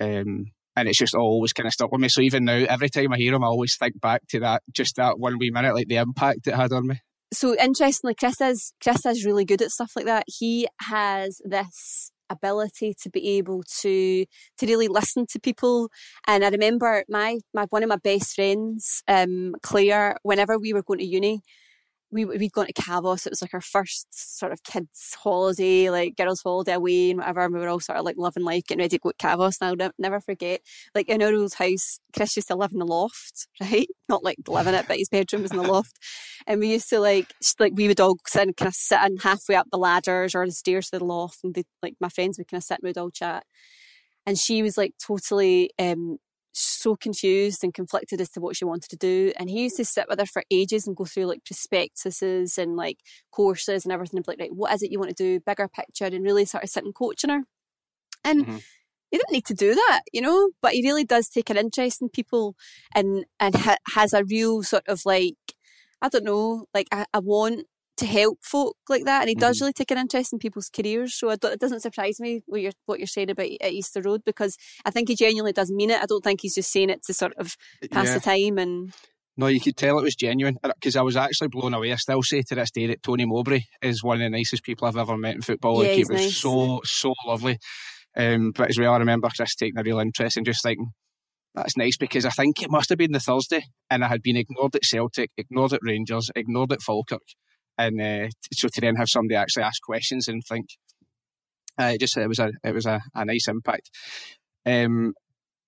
Um, 0.00 0.52
and 0.76 0.88
it's 0.88 0.98
just 0.98 1.14
always 1.14 1.52
kind 1.52 1.66
of 1.66 1.72
stuck 1.72 1.92
with 1.92 2.00
me. 2.00 2.08
So 2.08 2.20
even 2.22 2.44
now, 2.44 2.64
every 2.68 2.88
time 2.88 3.12
I 3.12 3.18
hear 3.18 3.34
him, 3.34 3.44
I 3.44 3.48
always 3.48 3.76
think 3.76 4.00
back 4.00 4.22
to 4.30 4.40
that, 4.40 4.62
just 4.72 4.96
that 4.96 5.18
one 5.18 5.38
wee 5.38 5.50
minute, 5.50 5.74
like 5.74 5.88
the 5.88 5.96
impact 5.96 6.46
it 6.46 6.54
had 6.54 6.72
on 6.72 6.86
me. 6.86 7.00
So 7.32 7.54
interestingly, 7.56 8.14
Chris 8.14 8.40
is 8.40 8.72
Chris 8.82 9.04
is 9.06 9.24
really 9.24 9.44
good 9.44 9.62
at 9.62 9.70
stuff 9.70 9.92
like 9.94 10.06
that. 10.06 10.24
He 10.26 10.68
has 10.80 11.40
this 11.44 12.12
ability 12.30 12.94
to 13.02 13.10
be 13.10 13.38
able 13.38 13.62
to 13.82 14.24
to 14.58 14.66
really 14.66 14.88
listen 14.88 15.26
to 15.30 15.40
people. 15.40 15.90
And 16.26 16.44
I 16.44 16.48
remember 16.50 17.04
my 17.08 17.38
my 17.54 17.66
one 17.70 17.82
of 17.82 17.88
my 17.88 17.96
best 17.96 18.34
friends, 18.34 19.02
um, 19.08 19.54
Claire, 19.62 20.16
whenever 20.22 20.58
we 20.58 20.72
were 20.72 20.82
going 20.82 21.00
to 21.00 21.04
uni, 21.06 21.42
we 22.12 22.24
we'd 22.24 22.52
gone 22.52 22.66
to 22.66 22.72
Kavos. 22.72 23.26
It 23.26 23.30
was 23.30 23.42
like 23.42 23.54
our 23.54 23.60
first 23.60 24.06
sort 24.38 24.52
of 24.52 24.62
kids' 24.64 25.16
holiday, 25.22 25.90
like 25.90 26.16
girls' 26.16 26.42
holiday 26.42 26.74
away 26.74 27.10
and 27.10 27.20
whatever. 27.20 27.44
And 27.44 27.54
we 27.54 27.60
were 27.60 27.68
all 27.68 27.80
sort 27.80 27.98
of 27.98 28.04
like 28.04 28.16
loving 28.18 28.42
life, 28.42 28.64
getting 28.66 28.80
ready 28.80 28.96
to 28.96 28.98
go 28.98 29.10
to 29.10 29.16
Kavos. 29.16 29.56
And 29.60 29.82
I'll 29.82 29.90
never 29.98 30.20
forget, 30.20 30.60
like 30.94 31.08
in 31.08 31.22
our 31.22 31.32
old 31.32 31.54
house, 31.54 32.00
Chris 32.14 32.36
used 32.36 32.48
to 32.48 32.56
live 32.56 32.72
in 32.72 32.78
the 32.78 32.86
loft, 32.86 33.46
right? 33.60 33.88
Not 34.08 34.24
like 34.24 34.38
live 34.48 34.66
in 34.66 34.74
it, 34.74 34.86
but 34.88 34.98
his 34.98 35.08
bedroom 35.08 35.42
was 35.42 35.52
in 35.52 35.58
the 35.58 35.62
loft. 35.62 35.98
And 36.46 36.60
we 36.60 36.72
used 36.72 36.88
to 36.90 37.00
like, 37.00 37.32
like 37.58 37.72
we 37.74 37.88
would 37.88 38.00
all 38.00 38.18
and 38.36 38.56
kind 38.56 38.68
of 38.68 38.74
sit 38.74 39.00
in 39.04 39.18
halfway 39.18 39.54
up 39.54 39.68
the 39.70 39.78
ladders 39.78 40.34
or 40.34 40.46
the 40.46 40.52
stairs 40.52 40.90
to 40.90 40.98
the 40.98 41.04
loft, 41.04 41.38
and 41.44 41.56
like 41.82 41.94
my 42.00 42.08
friends 42.08 42.38
would 42.38 42.48
kind 42.48 42.58
of 42.58 42.64
sit 42.64 42.78
and 42.82 42.88
we'd 42.88 42.98
all 42.98 43.10
chat. 43.10 43.44
And 44.26 44.38
she 44.38 44.62
was 44.62 44.76
like 44.76 44.94
totally 45.04 45.70
um, 45.78 46.18
so 46.52 46.96
confused 46.96 47.62
and 47.62 47.74
conflicted 47.74 48.20
as 48.20 48.30
to 48.30 48.40
what 48.40 48.56
she 48.56 48.64
wanted 48.64 48.90
to 48.90 48.96
do. 48.96 49.32
And 49.38 49.48
he 49.48 49.62
used 49.62 49.76
to 49.76 49.84
sit 49.84 50.06
with 50.08 50.18
her 50.18 50.26
for 50.26 50.42
ages 50.50 50.86
and 50.86 50.96
go 50.96 51.04
through 51.04 51.26
like 51.26 51.44
prospectuses 51.44 52.58
and 52.58 52.76
like 52.76 52.98
courses 53.30 53.84
and 53.84 53.92
everything. 53.92 54.18
And 54.18 54.26
be 54.26 54.32
like, 54.32 54.40
right, 54.40 54.54
what 54.54 54.72
is 54.72 54.82
it 54.82 54.90
you 54.90 54.98
want 54.98 55.16
to 55.16 55.22
do? 55.22 55.40
Bigger 55.40 55.68
picture, 55.68 56.06
and 56.06 56.24
really 56.24 56.44
sort 56.44 56.64
of 56.64 56.70
sit 56.70 56.84
and 56.84 56.94
coaching 56.94 57.30
her. 57.30 57.42
And 58.24 58.46
mm-hmm. 58.46 58.56
he 59.10 59.18
didn't 59.18 59.32
need 59.32 59.46
to 59.46 59.54
do 59.54 59.74
that, 59.74 60.02
you 60.12 60.20
know, 60.20 60.50
but 60.60 60.72
he 60.72 60.82
really 60.82 61.04
does 61.04 61.28
take 61.28 61.50
an 61.50 61.56
interest 61.56 62.02
in 62.02 62.08
people 62.08 62.54
and 62.94 63.24
and 63.38 63.54
ha- 63.54 63.78
has 63.94 64.12
a 64.12 64.24
real 64.24 64.62
sort 64.62 64.84
of 64.88 65.02
like 65.04 65.36
I 66.02 66.08
don't 66.08 66.24
know, 66.24 66.66
like 66.74 66.86
I, 66.92 67.06
I 67.12 67.18
want 67.18 67.66
to 68.00 68.06
help 68.06 68.38
folk 68.42 68.76
like 68.88 69.04
that, 69.04 69.20
and 69.20 69.28
he 69.28 69.34
does 69.34 69.56
mm-hmm. 69.56 69.64
really 69.64 69.72
take 69.74 69.90
an 69.90 69.98
interest 69.98 70.32
in 70.32 70.38
people's 70.38 70.70
careers. 70.74 71.14
So 71.14 71.30
it 71.30 71.40
doesn't 71.40 71.80
surprise 71.80 72.18
me 72.18 72.42
what 72.46 72.60
you're 72.60 72.72
what 72.86 72.98
you're 72.98 73.06
saying 73.06 73.30
about 73.30 73.46
at 73.60 73.72
Easter 73.72 74.02
Road 74.02 74.22
because 74.24 74.56
I 74.84 74.90
think 74.90 75.08
he 75.08 75.16
genuinely 75.16 75.52
does 75.52 75.70
mean 75.70 75.90
it. 75.90 76.02
I 76.02 76.06
don't 76.06 76.24
think 76.24 76.40
he's 76.40 76.54
just 76.54 76.72
saying 76.72 76.90
it 76.90 77.02
to 77.04 77.14
sort 77.14 77.34
of 77.36 77.56
pass 77.90 78.08
yeah. 78.08 78.14
the 78.14 78.20
time 78.20 78.58
and. 78.58 78.92
No, 79.36 79.46
you 79.46 79.60
could 79.60 79.76
tell 79.76 79.98
it 79.98 80.02
was 80.02 80.16
genuine 80.16 80.58
because 80.62 80.96
I 80.96 81.02
was 81.02 81.16
actually 81.16 81.48
blown 81.48 81.72
away. 81.72 81.92
I 81.92 81.96
still 81.96 82.22
say 82.22 82.42
to 82.42 82.54
this 82.54 82.72
day 82.72 82.88
that 82.88 83.02
Tony 83.02 83.24
Mowbray 83.24 83.62
is 83.80 84.02
one 84.02 84.20
of 84.20 84.20
the 84.20 84.36
nicest 84.36 84.64
people 84.64 84.86
I've 84.86 84.98
ever 84.98 85.16
met 85.16 85.36
in 85.36 85.40
football. 85.40 85.82
Yeah, 85.82 85.90
like, 85.90 85.96
he 85.96 86.04
was 86.04 86.10
nice. 86.10 86.36
so 86.36 86.80
so 86.84 87.14
lovely. 87.26 87.56
Um, 88.16 88.52
but 88.54 88.70
as 88.70 88.78
well, 88.78 88.92
I 88.92 88.98
remember 88.98 89.28
Chris 89.34 89.54
taking 89.54 89.78
a 89.78 89.82
real 89.82 90.00
interest 90.00 90.36
and 90.36 90.44
just 90.44 90.62
thinking, 90.62 90.90
that's 91.54 91.76
nice 91.76 91.96
because 91.96 92.26
I 92.26 92.30
think 92.30 92.62
it 92.62 92.70
must 92.70 92.88
have 92.90 92.98
been 92.98 93.12
the 93.12 93.20
Thursday 93.20 93.62
and 93.88 94.04
I 94.04 94.08
had 94.08 94.22
been 94.22 94.36
ignored 94.36 94.74
at 94.76 94.84
Celtic, 94.84 95.30
ignored 95.36 95.72
at 95.72 95.80
Rangers, 95.82 96.30
ignored 96.34 96.72
at 96.72 96.82
Falkirk. 96.82 97.22
And 97.86 98.00
uh, 98.00 98.28
so 98.52 98.68
to 98.68 98.80
then 98.80 98.96
have 98.96 99.08
somebody 99.08 99.36
actually 99.36 99.62
ask 99.62 99.82
questions 99.82 100.28
and 100.28 100.42
think, 100.46 100.66
uh, 101.80 101.92
it 101.94 102.00
just 102.00 102.16
it 102.16 102.28
was 102.28 102.38
a 102.38 102.52
it 102.62 102.74
was 102.74 102.86
a, 102.86 103.00
a 103.14 103.24
nice 103.24 103.48
impact. 103.48 103.90
Um, 104.66 105.14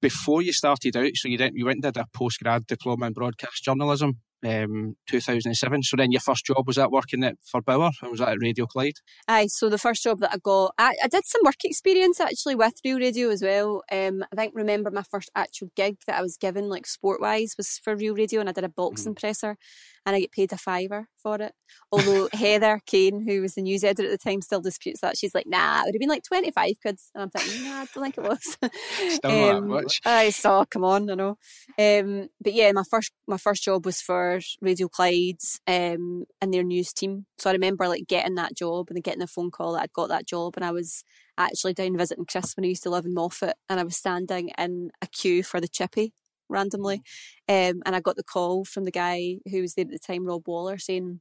before 0.00 0.42
you 0.42 0.52
started 0.52 0.96
out, 0.96 1.12
so 1.14 1.28
you 1.28 1.38
didn't 1.38 1.56
you 1.56 1.64
went 1.64 1.82
and 1.82 1.94
did 1.94 1.96
a 1.96 2.06
post 2.12 2.40
grad 2.40 2.66
diploma 2.66 3.06
in 3.06 3.12
broadcast 3.12 3.64
journalism 3.64 4.20
um, 4.44 4.96
2007. 5.08 5.82
So 5.82 5.96
then 5.96 6.12
your 6.12 6.20
first 6.20 6.44
job 6.46 6.66
was 6.66 6.76
that 6.76 6.90
working 6.90 7.24
at 7.24 7.36
for 7.44 7.62
Bauer, 7.62 7.90
or 8.02 8.10
was 8.10 8.20
that 8.20 8.30
at 8.30 8.38
Radio 8.40 8.66
Clyde? 8.66 8.96
Aye, 9.28 9.46
so 9.46 9.68
the 9.68 9.78
first 9.78 10.02
job 10.02 10.20
that 10.20 10.32
I 10.32 10.38
got, 10.42 10.74
I, 10.78 10.94
I 11.02 11.08
did 11.08 11.24
some 11.26 11.42
work 11.44 11.64
experience 11.64 12.20
actually 12.20 12.56
with 12.56 12.74
Real 12.84 12.98
Radio 12.98 13.30
as 13.30 13.42
well. 13.42 13.82
Um, 13.90 14.24
I 14.32 14.36
think 14.36 14.52
remember 14.54 14.90
my 14.90 15.04
first 15.10 15.30
actual 15.34 15.70
gig 15.76 15.98
that 16.06 16.18
I 16.18 16.22
was 16.22 16.36
given, 16.36 16.68
like 16.68 16.86
sport 16.86 17.20
wise, 17.20 17.54
was 17.56 17.80
for 17.82 17.96
Real 17.96 18.14
Radio, 18.14 18.40
and 18.40 18.48
I 18.48 18.52
did 18.52 18.64
a 18.64 18.68
boxing 18.68 19.14
mm. 19.14 19.20
presser 19.20 19.56
and 20.04 20.16
I 20.16 20.20
get 20.20 20.32
paid 20.32 20.52
a 20.52 20.56
fiver 20.56 21.08
for 21.16 21.36
it. 21.36 21.54
Although 21.90 22.28
Heather 22.32 22.80
Kane, 22.86 23.24
who 23.26 23.40
was 23.40 23.54
the 23.54 23.62
news 23.62 23.84
editor 23.84 24.10
at 24.10 24.10
the 24.10 24.18
time, 24.18 24.40
still 24.40 24.60
disputes 24.60 25.00
that. 25.00 25.16
She's 25.16 25.34
like, 25.34 25.46
nah, 25.46 25.80
it 25.80 25.86
would 25.86 25.94
have 25.94 26.00
been 26.00 26.08
like 26.08 26.24
25 26.24 26.74
quid. 26.80 26.98
And 27.14 27.22
I'm 27.22 27.30
thinking, 27.30 27.64
nah, 27.64 27.80
I 27.80 27.86
don't 27.94 28.02
think 28.02 28.18
it 28.18 28.24
was. 28.24 28.58
Still 29.14 29.56
um, 29.56 29.68
much. 29.68 30.00
I 30.04 30.30
saw, 30.30 30.64
come 30.64 30.84
on, 30.84 31.10
I 31.10 31.14
know. 31.14 31.38
Um, 31.78 32.28
but 32.40 32.54
yeah, 32.54 32.72
my 32.72 32.82
first 32.88 33.12
my 33.26 33.36
first 33.36 33.62
job 33.62 33.86
was 33.86 34.00
for 34.00 34.40
Radio 34.60 34.88
Clyde's 34.88 35.60
um, 35.66 36.24
and 36.40 36.52
their 36.52 36.64
news 36.64 36.92
team. 36.92 37.26
So 37.38 37.50
I 37.50 37.52
remember 37.52 37.88
like 37.88 38.06
getting 38.08 38.34
that 38.36 38.56
job 38.56 38.88
and 38.88 38.96
then 38.96 39.02
getting 39.02 39.22
a 39.22 39.26
phone 39.26 39.50
call 39.50 39.72
that 39.72 39.82
I'd 39.82 39.92
got 39.92 40.08
that 40.08 40.26
job 40.26 40.54
and 40.56 40.64
I 40.64 40.72
was 40.72 41.04
actually 41.38 41.74
down 41.74 41.96
visiting 41.96 42.26
Chris 42.26 42.54
when 42.56 42.64
he 42.64 42.70
used 42.70 42.82
to 42.82 42.90
live 42.90 43.04
in 43.04 43.14
Moffat 43.14 43.56
and 43.68 43.80
I 43.80 43.84
was 43.84 43.96
standing 43.96 44.50
in 44.58 44.90
a 45.00 45.06
queue 45.06 45.42
for 45.42 45.60
the 45.60 45.68
chippy 45.68 46.12
randomly. 46.52 47.02
Um, 47.48 47.82
and 47.86 47.96
I 47.96 48.00
got 48.00 48.16
the 48.16 48.22
call 48.24 48.64
from 48.64 48.84
the 48.84 48.90
guy 48.90 49.38
who 49.50 49.60
was 49.62 49.74
there 49.74 49.84
at 49.84 49.90
the 49.90 49.98
time, 49.98 50.26
Rob 50.26 50.46
Waller, 50.46 50.78
saying, 50.78 51.20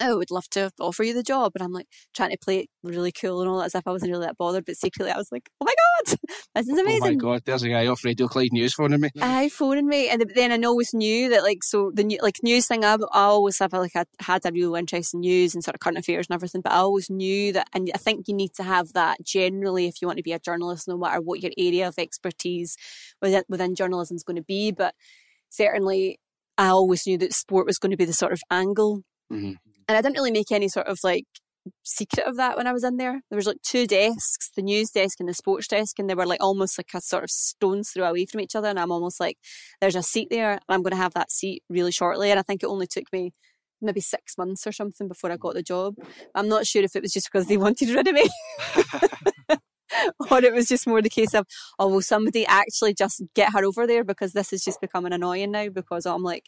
oh, 0.00 0.12
I 0.12 0.14
would 0.14 0.30
love 0.30 0.48
to 0.50 0.72
offer 0.80 1.02
you 1.02 1.14
the 1.14 1.22
job. 1.22 1.52
And 1.54 1.62
I'm 1.62 1.72
like 1.72 1.86
trying 2.14 2.30
to 2.30 2.38
play 2.38 2.60
it 2.60 2.68
really 2.82 3.12
cool 3.12 3.40
and 3.40 3.48
all 3.48 3.58
that, 3.58 3.66
as 3.66 3.74
if 3.74 3.86
I 3.86 3.90
wasn't 3.90 4.12
really 4.12 4.26
that 4.26 4.36
bothered. 4.36 4.64
But 4.64 4.76
secretly, 4.76 5.12
I 5.12 5.16
was 5.16 5.30
like, 5.30 5.48
oh 5.60 5.64
my 5.64 5.74
God, 5.74 6.18
this 6.54 6.68
is 6.68 6.78
amazing. 6.78 7.02
Oh 7.02 7.10
my 7.10 7.14
God, 7.14 7.42
there's 7.44 7.62
a 7.62 7.68
guy 7.68 7.86
off 7.86 8.04
Radio 8.04 8.26
Clyde 8.26 8.52
News 8.52 8.74
phoning 8.74 9.00
me. 9.00 9.10
I 9.20 9.48
phoning 9.48 9.86
me. 9.86 10.08
And 10.08 10.24
then 10.34 10.52
I 10.52 10.66
always 10.66 10.94
knew 10.94 11.28
that, 11.30 11.42
like, 11.42 11.62
so 11.62 11.90
the 11.94 12.04
new, 12.04 12.18
like 12.22 12.42
news 12.42 12.66
thing, 12.66 12.84
I, 12.84 12.94
I 12.94 13.22
always 13.22 13.58
have 13.58 13.72
like, 13.72 13.96
I 13.96 14.04
had 14.20 14.44
a 14.44 14.52
real 14.52 14.74
interest 14.74 15.14
in 15.14 15.20
news 15.20 15.54
and 15.54 15.62
sort 15.62 15.74
of 15.74 15.80
current 15.80 15.98
affairs 15.98 16.26
and 16.28 16.34
everything. 16.34 16.60
But 16.60 16.72
I 16.72 16.76
always 16.76 17.10
knew 17.10 17.52
that, 17.52 17.68
and 17.72 17.90
I 17.94 17.98
think 17.98 18.28
you 18.28 18.34
need 18.34 18.54
to 18.54 18.62
have 18.62 18.92
that 18.94 19.24
generally 19.24 19.86
if 19.86 20.00
you 20.00 20.08
want 20.08 20.18
to 20.18 20.24
be 20.24 20.32
a 20.32 20.38
journalist, 20.38 20.88
no 20.88 20.96
matter 20.96 21.20
what 21.20 21.42
your 21.42 21.52
area 21.58 21.88
of 21.88 21.98
expertise 21.98 22.76
within, 23.20 23.44
within 23.48 23.74
journalism 23.74 24.16
is 24.16 24.24
going 24.24 24.36
to 24.36 24.42
be. 24.42 24.72
But 24.72 24.94
certainly, 25.50 26.18
I 26.56 26.68
always 26.68 27.06
knew 27.06 27.18
that 27.18 27.32
sport 27.32 27.66
was 27.66 27.78
going 27.78 27.90
to 27.90 27.96
be 27.96 28.04
the 28.04 28.12
sort 28.12 28.32
of 28.32 28.40
angle. 28.50 29.02
Mm-hmm 29.32 29.52
and 29.88 29.96
I 29.96 30.02
didn't 30.02 30.16
really 30.16 30.30
make 30.30 30.52
any 30.52 30.68
sort 30.68 30.86
of 30.86 30.98
like 31.02 31.26
secret 31.82 32.26
of 32.26 32.36
that 32.36 32.56
when 32.56 32.66
I 32.66 32.72
was 32.72 32.84
in 32.84 32.96
there. 32.96 33.22
There 33.30 33.36
was 33.36 33.46
like 33.46 33.62
two 33.62 33.86
desks, 33.86 34.50
the 34.54 34.62
news 34.62 34.90
desk 34.90 35.20
and 35.20 35.28
the 35.28 35.34
sports 35.34 35.68
desk, 35.68 35.98
and 35.98 36.08
they 36.08 36.14
were 36.14 36.26
like 36.26 36.42
almost 36.42 36.78
like 36.78 36.90
a 36.94 37.00
sort 37.00 37.24
of 37.24 37.30
stone's 37.30 37.90
throw 37.90 38.08
away 38.08 38.26
from 38.26 38.40
each 38.40 38.54
other. 38.54 38.68
And 38.68 38.78
I'm 38.78 38.92
almost 38.92 39.20
like, 39.20 39.38
there's 39.80 39.96
a 39.96 40.02
seat 40.02 40.28
there, 40.30 40.52
and 40.52 40.60
I'm 40.68 40.82
going 40.82 40.92
to 40.92 40.96
have 40.96 41.14
that 41.14 41.30
seat 41.30 41.62
really 41.68 41.92
shortly. 41.92 42.30
And 42.30 42.38
I 42.38 42.42
think 42.42 42.62
it 42.62 42.66
only 42.66 42.86
took 42.86 43.12
me 43.12 43.32
maybe 43.80 44.00
six 44.00 44.36
months 44.38 44.66
or 44.66 44.72
something 44.72 45.08
before 45.08 45.30
I 45.30 45.36
got 45.36 45.54
the 45.54 45.62
job. 45.62 45.94
I'm 46.34 46.48
not 46.48 46.66
sure 46.66 46.82
if 46.82 46.96
it 46.96 47.02
was 47.02 47.12
just 47.12 47.30
because 47.30 47.46
they 47.46 47.56
wanted 47.58 47.90
rid 47.90 48.08
of 48.08 48.14
me. 48.14 48.28
or 50.30 50.42
it 50.42 50.52
was 50.52 50.68
just 50.68 50.86
more 50.86 51.02
the 51.02 51.10
case 51.10 51.34
of, 51.34 51.46
oh, 51.78 51.88
will 51.88 52.02
somebody 52.02 52.46
actually 52.46 52.94
just 52.94 53.22
get 53.34 53.52
her 53.52 53.64
over 53.64 53.86
there 53.86 54.04
because 54.04 54.32
this 54.32 54.52
is 54.52 54.64
just 54.64 54.80
becoming 54.80 55.12
annoying 55.12 55.50
now 55.50 55.68
because 55.68 56.06
I'm 56.06 56.22
like, 56.22 56.44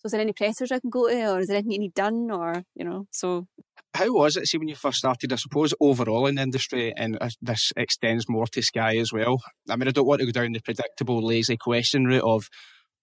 so 0.00 0.06
is 0.06 0.12
there 0.12 0.20
any 0.20 0.32
pressers 0.32 0.72
I 0.72 0.80
can 0.80 0.88
go 0.88 1.08
to 1.08 1.32
or 1.32 1.40
is 1.40 1.48
there 1.48 1.58
anything 1.58 1.72
you 1.72 1.78
need 1.78 1.94
done 1.94 2.30
or, 2.30 2.64
you 2.74 2.84
know, 2.84 3.06
so. 3.10 3.46
How 3.94 4.10
was 4.12 4.36
it, 4.36 4.46
see, 4.46 4.56
when 4.56 4.68
you 4.68 4.76
first 4.76 4.98
started, 4.98 5.32
I 5.32 5.36
suppose, 5.36 5.74
overall 5.78 6.26
in 6.26 6.36
the 6.36 6.42
industry, 6.42 6.94
and 6.96 7.18
this 7.42 7.72
extends 7.76 8.28
more 8.28 8.46
to 8.46 8.62
Sky 8.62 8.96
as 8.96 9.12
well? 9.12 9.42
I 9.68 9.76
mean, 9.76 9.88
I 9.88 9.90
don't 9.90 10.06
want 10.06 10.20
to 10.20 10.26
go 10.26 10.32
down 10.32 10.52
the 10.52 10.60
predictable, 10.60 11.20
lazy 11.20 11.58
question 11.58 12.06
route 12.06 12.22
of, 12.22 12.48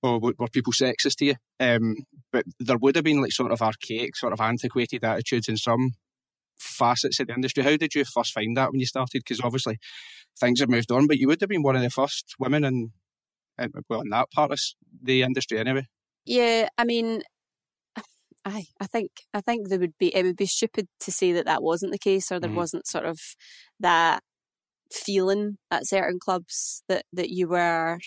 oh, 0.02 0.18
were 0.18 0.48
people 0.52 0.74
sexist 0.74 1.18
to 1.18 1.26
you? 1.26 1.36
Um, 1.60 1.98
but 2.32 2.46
there 2.60 2.78
would 2.78 2.96
have 2.96 3.06
been 3.06 3.22
like 3.22 3.34
sort 3.34 3.52
of 3.52 3.62
archaic, 3.62 4.16
sort 4.16 4.34
of 4.34 4.42
antiquated 4.42 5.04
attitudes 5.04 5.48
in 5.48 5.58
some 5.58 5.92
facets 6.58 7.20
of 7.20 7.28
the 7.28 7.34
industry. 7.34 7.64
How 7.64 7.78
did 7.78 7.94
you 7.94 8.04
first 8.06 8.34
find 8.34 8.58
that 8.58 8.72
when 8.72 8.80
you 8.80 8.88
started? 8.88 9.22
Because 9.24 9.42
obviously 9.44 9.78
things 10.40 10.62
have 10.62 10.70
moved 10.70 10.92
on, 10.92 11.06
but 11.06 11.18
you 11.18 11.28
would 11.28 11.42
have 11.42 11.50
been 11.50 11.64
one 11.64 11.76
of 11.76 11.84
the 11.84 11.90
first 11.90 12.34
women 12.40 12.64
in, 12.64 12.92
in 13.60 13.72
well, 13.90 14.02
in 14.02 14.10
that 14.10 14.32
part 14.32 14.52
of 14.52 14.60
the 15.04 15.22
industry 15.22 15.60
anyway. 15.60 15.86
Yeah, 16.28 16.70
I 16.78 16.84
mean, 16.84 17.24
I 18.46 18.66
I 18.80 18.86
think 18.88 19.12
I 19.34 19.42
think 19.42 19.70
there 19.70 19.80
would 19.80 19.98
be 19.98 20.16
it 20.16 20.24
would 20.24 20.38
be 20.38 20.46
stupid 20.46 20.88
to 21.02 21.12
say 21.12 21.32
that 21.34 21.46
that 21.46 21.64
wasn't 21.64 21.92
the 21.94 21.98
case 22.00 22.32
or 22.32 22.40
there 22.40 22.50
mm 22.52 22.56
wasn't 22.56 22.88
sort 22.88 23.06
of 23.06 23.20
that 23.80 24.24
feeling 24.92 25.58
at 25.72 25.88
certain 25.88 26.20
clubs 26.20 26.84
that 26.90 27.06
that 27.14 27.30
you 27.32 27.48
were 27.50 28.00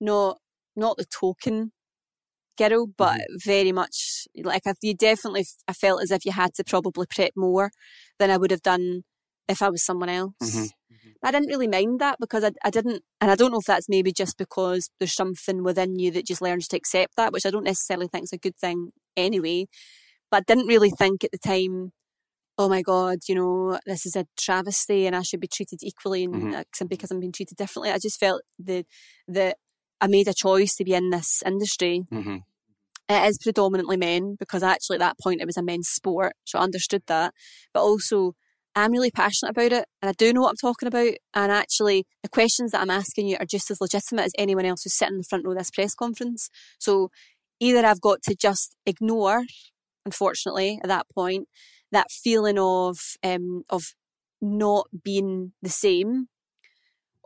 not 0.00 0.38
not 0.76 0.96
the 0.98 1.06
token 1.06 1.72
girl, 2.58 2.86
but 2.86 3.20
mm 3.20 3.24
very 3.44 3.72
much 3.72 4.26
like 4.44 4.62
you 4.82 4.94
definitely 4.94 5.46
I 5.68 5.72
felt 5.74 6.02
as 6.02 6.10
if 6.10 6.24
you 6.26 6.32
had 6.32 6.54
to 6.54 6.64
probably 6.64 7.06
prep 7.08 7.32
more 7.36 7.70
than 8.18 8.30
I 8.30 8.36
would 8.38 8.50
have 8.52 8.62
done 8.62 9.04
if 9.48 9.62
I 9.62 9.70
was 9.70 9.84
someone 9.84 10.08
else. 10.10 10.34
Mm-hmm. 10.42 10.66
I 11.22 11.30
didn't 11.30 11.48
really 11.48 11.68
mind 11.68 12.00
that 12.00 12.18
because 12.20 12.44
I, 12.44 12.52
I 12.64 12.70
didn't, 12.70 13.02
and 13.20 13.30
I 13.30 13.34
don't 13.34 13.50
know 13.50 13.58
if 13.58 13.66
that's 13.66 13.88
maybe 13.88 14.12
just 14.12 14.36
because 14.36 14.90
there's 14.98 15.14
something 15.14 15.62
within 15.62 15.98
you 15.98 16.10
that 16.12 16.26
just 16.26 16.42
learns 16.42 16.68
to 16.68 16.76
accept 16.76 17.16
that, 17.16 17.32
which 17.32 17.46
I 17.46 17.50
don't 17.50 17.64
necessarily 17.64 18.08
think 18.08 18.24
is 18.24 18.32
a 18.32 18.38
good 18.38 18.56
thing 18.56 18.90
anyway. 19.16 19.66
But 20.30 20.38
I 20.38 20.52
didn't 20.52 20.68
really 20.68 20.90
think 20.90 21.24
at 21.24 21.32
the 21.32 21.38
time, 21.38 21.92
oh 22.58 22.68
my 22.68 22.82
God, 22.82 23.18
you 23.28 23.34
know, 23.34 23.78
this 23.86 24.06
is 24.06 24.16
a 24.16 24.26
travesty 24.38 25.06
and 25.06 25.14
I 25.14 25.22
should 25.22 25.40
be 25.40 25.48
treated 25.48 25.80
equally 25.82 26.24
and 26.24 26.34
mm-hmm. 26.34 26.86
because 26.86 27.10
I'm 27.10 27.20
being 27.20 27.32
treated 27.32 27.56
differently. 27.56 27.90
I 27.90 27.98
just 27.98 28.18
felt 28.18 28.42
the, 28.58 28.84
that 29.28 29.56
I 30.00 30.06
made 30.06 30.28
a 30.28 30.34
choice 30.34 30.74
to 30.76 30.84
be 30.84 30.94
in 30.94 31.10
this 31.10 31.42
industry. 31.44 32.04
Mm-hmm. 32.12 32.36
It 33.08 33.28
is 33.28 33.38
predominantly 33.38 33.96
men 33.96 34.36
because 34.38 34.62
actually 34.62 34.96
at 34.96 35.00
that 35.00 35.18
point 35.22 35.40
it 35.40 35.46
was 35.46 35.56
a 35.56 35.62
men's 35.62 35.88
sport, 35.88 36.32
so 36.44 36.58
I 36.58 36.62
understood 36.62 37.02
that. 37.06 37.32
But 37.72 37.82
also 37.82 38.34
I'm 38.76 38.92
really 38.92 39.10
passionate 39.10 39.52
about 39.52 39.72
it 39.72 39.86
and 40.02 40.10
I 40.10 40.12
do 40.12 40.32
know 40.32 40.42
what 40.42 40.50
I'm 40.50 40.56
talking 40.56 40.86
about. 40.86 41.14
And 41.34 41.50
actually, 41.50 42.04
the 42.22 42.28
questions 42.28 42.72
that 42.72 42.82
I'm 42.82 42.90
asking 42.90 43.26
you 43.26 43.38
are 43.40 43.46
just 43.46 43.70
as 43.70 43.80
legitimate 43.80 44.26
as 44.26 44.32
anyone 44.38 44.66
else 44.66 44.82
who's 44.82 44.94
sitting 44.94 45.14
in 45.14 45.20
the 45.20 45.24
front 45.24 45.46
row 45.46 45.52
of 45.52 45.58
this 45.58 45.70
press 45.70 45.94
conference. 45.94 46.50
So 46.78 47.10
either 47.58 47.84
I've 47.84 48.02
got 48.02 48.22
to 48.24 48.36
just 48.36 48.76
ignore, 48.84 49.44
unfortunately, 50.04 50.78
at 50.82 50.88
that 50.88 51.06
point, 51.08 51.48
that 51.90 52.10
feeling 52.10 52.58
of 52.58 52.98
um, 53.24 53.62
of 53.70 53.94
not 54.42 54.88
being 55.02 55.52
the 55.62 55.70
same, 55.70 56.28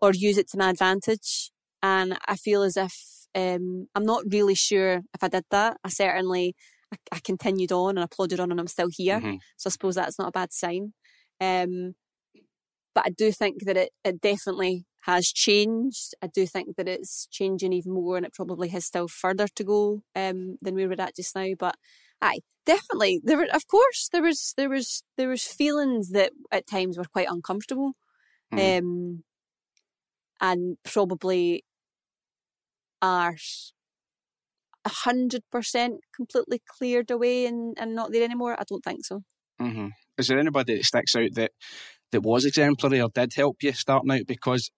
or 0.00 0.12
use 0.12 0.38
it 0.38 0.48
to 0.50 0.58
my 0.58 0.70
advantage. 0.70 1.50
And 1.82 2.16
I 2.28 2.36
feel 2.36 2.62
as 2.62 2.76
if 2.76 2.94
um, 3.34 3.88
I'm 3.96 4.04
not 4.04 4.22
really 4.30 4.54
sure 4.54 5.02
if 5.14 5.22
I 5.22 5.28
did 5.28 5.44
that. 5.50 5.78
I 5.82 5.88
certainly 5.88 6.54
I, 6.92 6.96
I 7.10 7.18
continued 7.24 7.72
on 7.72 7.96
and 7.96 8.00
I 8.00 8.06
plodded 8.06 8.38
on, 8.38 8.52
and 8.52 8.60
I'm 8.60 8.68
still 8.68 8.88
here. 8.96 9.18
Mm-hmm. 9.18 9.36
So 9.56 9.68
I 9.68 9.70
suppose 9.70 9.96
that's 9.96 10.18
not 10.18 10.28
a 10.28 10.32
bad 10.32 10.52
sign. 10.52 10.92
Um, 11.40 11.94
but 12.94 13.04
I 13.06 13.10
do 13.10 13.32
think 13.32 13.64
that 13.64 13.76
it, 13.76 13.90
it 14.04 14.20
definitely 14.20 14.84
has 15.02 15.28
changed. 15.28 16.14
I 16.22 16.26
do 16.26 16.46
think 16.46 16.76
that 16.76 16.88
it's 16.88 17.26
changing 17.30 17.72
even 17.72 17.92
more, 17.92 18.16
and 18.16 18.26
it 18.26 18.34
probably 18.34 18.68
has 18.68 18.84
still 18.84 19.08
further 19.08 19.48
to 19.48 19.64
go 19.64 20.02
um, 20.14 20.56
than 20.60 20.74
we 20.74 20.86
were 20.86 21.00
at 21.00 21.16
just 21.16 21.34
now. 21.34 21.48
But 21.58 21.76
aye, 22.20 22.40
definitely 22.66 23.20
there 23.24 23.36
were. 23.36 23.48
Of 23.52 23.66
course, 23.66 24.08
there 24.12 24.22
was 24.22 24.54
there 24.56 24.68
was 24.68 25.02
there 25.16 25.28
was 25.28 25.44
feelings 25.44 26.10
that 26.10 26.32
at 26.52 26.66
times 26.66 26.98
were 26.98 27.04
quite 27.04 27.28
uncomfortable, 27.30 27.92
mm. 28.52 28.78
um, 28.78 29.24
and 30.40 30.76
probably 30.84 31.64
are 33.00 33.36
a 34.84 34.88
hundred 34.88 35.42
percent 35.50 36.00
completely 36.14 36.60
cleared 36.66 37.10
away 37.10 37.46
and, 37.46 37.76
and 37.78 37.94
not 37.94 38.12
there 38.12 38.24
anymore. 38.24 38.56
I 38.58 38.64
don't 38.68 38.84
think 38.84 39.04
so. 39.04 39.22
Mm-hmm. 39.60 39.88
Is 40.20 40.28
there 40.28 40.38
anybody 40.38 40.76
that 40.76 40.84
sticks 40.84 41.16
out 41.16 41.30
that 41.34 41.52
that 42.12 42.22
was 42.22 42.44
exemplary 42.44 43.00
or 43.00 43.08
did 43.12 43.32
help 43.34 43.56
you 43.62 43.72
starting 43.72 44.10
out? 44.10 44.26
Because 44.26 44.70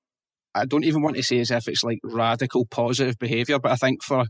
I 0.55 0.65
don't 0.67 0.85
even 0.85 1.03
want 1.03 1.17
to 1.17 1.23
say 1.23 1.41
as 1.41 1.51
if 1.51 1.69
it's 1.69 1.85
like 1.85 1.99
radical 2.05 2.67
positive 2.67 3.19
behaviour, 3.19 3.59
but 3.59 3.73
I 3.73 3.77
think 3.77 4.03
for 4.03 4.25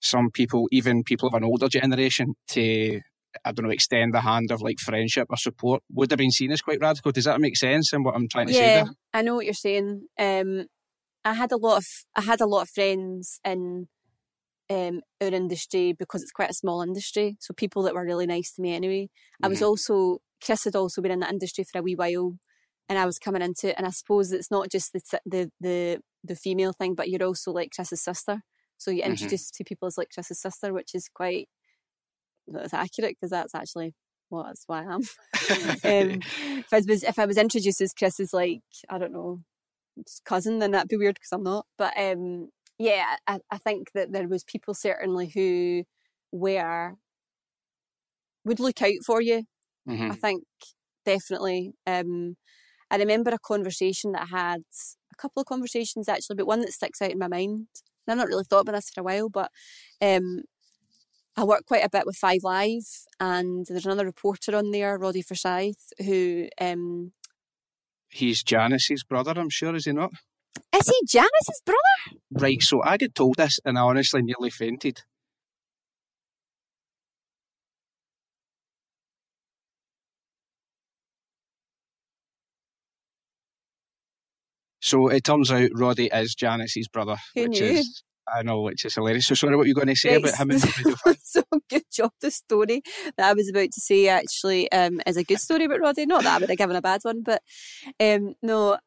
some 0.00 0.30
people, 0.30 0.66
even 0.72 1.04
people 1.04 1.28
of 1.28 1.34
an 1.34 1.44
older 1.44 1.68
generation, 1.68 2.34
to 2.48 3.00
I 3.44 3.52
don't 3.52 3.64
know, 3.64 3.70
extend 3.70 4.12
the 4.12 4.20
hand 4.20 4.50
of 4.50 4.60
like 4.60 4.80
friendship 4.80 5.28
or 5.30 5.36
support 5.36 5.82
would 5.92 6.10
have 6.10 6.18
been 6.18 6.32
seen 6.32 6.50
as 6.50 6.62
quite 6.62 6.80
radical. 6.80 7.12
Does 7.12 7.24
that 7.24 7.40
make 7.40 7.56
sense 7.56 7.92
in 7.92 8.02
what 8.02 8.16
I'm 8.16 8.28
trying 8.28 8.48
to 8.48 8.52
yeah, 8.52 8.58
say 8.58 8.74
there? 8.74 8.94
I 9.14 9.22
know 9.22 9.36
what 9.36 9.44
you're 9.44 9.54
saying. 9.54 10.06
Um, 10.18 10.66
I 11.24 11.34
had 11.34 11.52
a 11.52 11.56
lot 11.56 11.78
of 11.78 11.84
I 12.16 12.22
had 12.22 12.40
a 12.40 12.46
lot 12.46 12.62
of 12.62 12.70
friends 12.70 13.40
in 13.44 13.88
um, 14.70 15.00
our 15.20 15.28
industry 15.28 15.92
because 15.92 16.22
it's 16.22 16.30
quite 16.30 16.50
a 16.50 16.54
small 16.54 16.80
industry. 16.82 17.36
So 17.40 17.52
people 17.52 17.82
that 17.82 17.94
were 17.94 18.04
really 18.04 18.26
nice 18.26 18.52
to 18.52 18.62
me 18.62 18.74
anyway. 18.74 19.04
Mm-hmm. 19.04 19.46
I 19.46 19.48
was 19.48 19.58
mm-hmm. 19.58 19.66
also 19.66 20.18
Chris 20.44 20.64
had 20.64 20.76
also 20.76 21.02
been 21.02 21.10
in 21.10 21.20
the 21.20 21.28
industry 21.28 21.64
for 21.64 21.80
a 21.80 21.82
wee 21.82 21.96
while, 21.96 22.38
and 22.88 22.98
I 22.98 23.04
was 23.04 23.18
coming 23.18 23.42
into 23.42 23.68
it. 23.68 23.74
And 23.76 23.86
I 23.86 23.90
suppose 23.90 24.32
it's 24.32 24.50
not 24.50 24.70
just 24.70 24.92
the 24.92 25.00
the 25.26 25.50
the, 25.60 26.00
the 26.22 26.36
female 26.36 26.72
thing, 26.72 26.94
but 26.94 27.08
you're 27.10 27.26
also 27.26 27.50
like 27.52 27.72
Chris's 27.74 28.02
sister. 28.02 28.42
So 28.78 28.90
you 28.90 29.02
introduce 29.02 29.46
mm-hmm. 29.50 29.62
to 29.62 29.68
people 29.68 29.86
as 29.88 29.98
like 29.98 30.08
Chris's 30.14 30.40
sister, 30.40 30.72
which 30.72 30.94
is 30.94 31.10
quite 31.12 31.48
that's 32.46 32.74
accurate 32.74 33.16
because 33.20 33.30
that's 33.30 33.54
actually 33.54 33.94
well, 34.30 34.44
that's 34.44 34.64
why 34.66 34.84
I 34.84 34.94
am. 34.94 35.00
um, 35.00 36.20
if 36.62 36.72
I 36.72 36.80
was 36.86 37.02
if 37.02 37.18
I 37.18 37.26
was 37.26 37.36
introduced 37.36 37.80
as 37.80 37.92
Chris's 37.92 38.32
like 38.32 38.62
I 38.88 38.98
don't 38.98 39.12
know 39.12 39.40
cousin, 40.24 40.60
then 40.60 40.70
that'd 40.70 40.88
be 40.88 40.96
weird 40.96 41.16
because 41.16 41.32
I'm 41.32 41.42
not. 41.42 41.66
But 41.76 41.92
um, 41.98 42.48
yeah, 42.80 43.16
I, 43.26 43.40
I 43.50 43.58
think 43.58 43.92
that 43.92 44.10
there 44.10 44.26
was 44.26 44.42
people 44.42 44.72
certainly 44.72 45.30
who 45.34 45.84
were 46.32 46.94
would 48.42 48.58
look 48.58 48.80
out 48.80 49.04
for 49.04 49.20
you. 49.20 49.42
Mm-hmm. 49.86 50.10
I 50.10 50.14
think 50.14 50.44
definitely. 51.04 51.72
Um, 51.86 52.36
I 52.90 52.96
remember 52.96 53.30
a 53.32 53.38
conversation 53.38 54.12
that 54.12 54.28
I 54.32 54.36
had, 54.36 54.62
a 55.12 55.16
couple 55.16 55.42
of 55.42 55.46
conversations 55.46 56.08
actually, 56.08 56.36
but 56.36 56.46
one 56.46 56.60
that 56.60 56.72
sticks 56.72 57.02
out 57.02 57.10
in 57.10 57.18
my 57.18 57.28
mind. 57.28 57.66
I've 58.08 58.16
not 58.16 58.28
really 58.28 58.44
thought 58.44 58.62
about 58.62 58.72
this 58.72 58.88
for 58.88 59.02
a 59.02 59.04
while, 59.04 59.28
but 59.28 59.50
um, 60.00 60.40
I 61.36 61.44
work 61.44 61.66
quite 61.66 61.84
a 61.84 61.90
bit 61.90 62.06
with 62.06 62.16
Five 62.16 62.40
Live, 62.42 62.88
and 63.20 63.66
there's 63.68 63.84
another 63.84 64.06
reporter 64.06 64.56
on 64.56 64.70
there, 64.70 64.98
Roddy 64.98 65.22
Forsyth, 65.22 65.92
who. 65.98 66.48
Um, 66.58 67.12
He's 68.08 68.42
Janice's 68.42 69.04
brother, 69.04 69.34
I'm 69.36 69.50
sure, 69.50 69.76
is 69.76 69.84
he 69.84 69.92
not? 69.92 70.12
Is 70.74 70.86
he 70.86 71.06
Janice's 71.06 71.62
brother? 71.64 72.20
Right, 72.30 72.62
so 72.62 72.82
I 72.82 72.96
get 72.96 73.14
told 73.14 73.36
this, 73.36 73.58
and 73.64 73.78
I 73.78 73.82
honestly 73.82 74.22
nearly 74.22 74.50
fainted. 74.50 75.02
So 84.80 85.08
it 85.08 85.24
turns 85.24 85.50
out 85.50 85.70
Roddy 85.74 86.06
is 86.12 86.34
Janice's 86.34 86.88
brother, 86.88 87.16
Who 87.34 87.42
which 87.42 87.60
knew? 87.60 87.66
is 87.68 88.02
I 88.32 88.42
know, 88.42 88.60
which 88.60 88.84
is 88.84 88.94
hilarious. 88.94 89.26
So 89.26 89.34
sorry, 89.34 89.56
what 89.56 89.66
you 89.66 89.74
going 89.74 89.88
to 89.88 89.96
say 89.96 90.14
about 90.14 90.36
him 90.36 90.50
and 90.52 90.60
So 91.22 91.42
good 91.68 91.82
job. 91.92 92.12
The 92.20 92.30
story 92.30 92.82
that 93.16 93.28
I 93.28 93.32
was 93.32 93.48
about 93.48 93.70
to 93.72 93.80
say 93.80 94.08
actually 94.08 94.70
um, 94.72 95.00
is 95.06 95.16
a 95.16 95.24
good 95.24 95.40
story 95.40 95.64
about 95.64 95.80
Roddy. 95.80 96.06
Not 96.06 96.22
that 96.22 96.36
I 96.36 96.38
would 96.38 96.48
have 96.48 96.58
given 96.58 96.76
a 96.76 96.82
bad 96.82 97.00
one, 97.02 97.22
but 97.22 97.42
um, 97.98 98.34
no, 98.42 98.78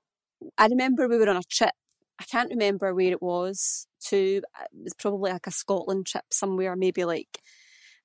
I 0.57 0.67
remember 0.67 1.07
we 1.07 1.17
were 1.17 1.29
on 1.29 1.37
a 1.37 1.43
trip. 1.49 1.71
I 2.19 2.25
can't 2.25 2.49
remember 2.49 2.93
where 2.93 3.11
it 3.11 3.21
was. 3.21 3.87
To 4.09 4.17
it 4.17 4.43
was 4.73 4.93
probably 4.95 5.31
like 5.31 5.47
a 5.47 5.51
Scotland 5.51 6.07
trip 6.07 6.25
somewhere, 6.31 6.75
maybe 6.75 7.05
like 7.05 7.39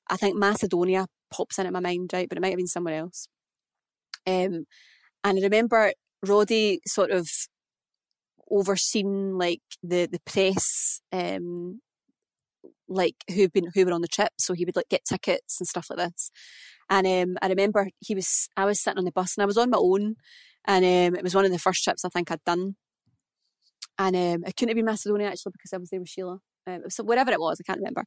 I 0.08 0.16
think 0.16 0.36
Macedonia 0.36 1.06
pops 1.30 1.58
into 1.58 1.72
my 1.72 1.80
mind, 1.80 2.10
right? 2.12 2.28
But 2.28 2.38
it 2.38 2.40
might 2.40 2.50
have 2.50 2.58
been 2.58 2.66
somewhere 2.68 2.98
else. 3.00 3.28
Um, 4.26 4.66
and 5.24 5.38
I 5.38 5.42
remember 5.42 5.92
Roddy 6.26 6.80
sort 6.86 7.10
of 7.10 7.28
overseen 8.50 9.36
like 9.36 9.62
the 9.82 10.06
the 10.06 10.20
press 10.20 11.00
um 11.12 11.80
like 12.88 13.16
who've 13.34 13.52
been 13.52 13.68
who 13.74 13.84
were 13.84 13.92
on 13.92 14.00
the 14.00 14.08
trip 14.08 14.30
so 14.38 14.54
he 14.54 14.64
would 14.64 14.76
like 14.76 14.88
get 14.88 15.04
tickets 15.04 15.60
and 15.60 15.68
stuff 15.68 15.88
like 15.90 15.98
this 15.98 16.30
and 16.88 17.06
um 17.06 17.36
I 17.42 17.48
remember 17.48 17.90
he 18.00 18.14
was 18.14 18.48
I 18.56 18.64
was 18.64 18.80
sitting 18.82 18.98
on 18.98 19.04
the 19.04 19.12
bus 19.12 19.36
and 19.36 19.42
I 19.42 19.46
was 19.46 19.58
on 19.58 19.70
my 19.70 19.78
own 19.78 20.16
and 20.68 20.84
um 20.84 21.18
it 21.18 21.24
was 21.24 21.34
one 21.34 21.44
of 21.44 21.50
the 21.50 21.58
first 21.58 21.82
trips 21.82 22.04
I 22.04 22.08
think 22.10 22.30
I'd 22.30 22.44
done 22.44 22.76
and 23.98 24.14
um 24.14 24.44
it 24.46 24.54
couldn't 24.56 24.68
have 24.68 24.76
been 24.76 24.84
Macedonia 24.84 25.28
actually 25.28 25.52
because 25.52 25.72
I 25.72 25.78
was 25.78 25.90
there 25.90 25.98
with 25.98 26.08
Sheila 26.08 26.38
um, 26.68 26.82
so 26.88 27.02
whatever 27.02 27.32
it 27.32 27.40
was 27.40 27.60
I 27.60 27.64
can't 27.64 27.80
remember 27.80 28.04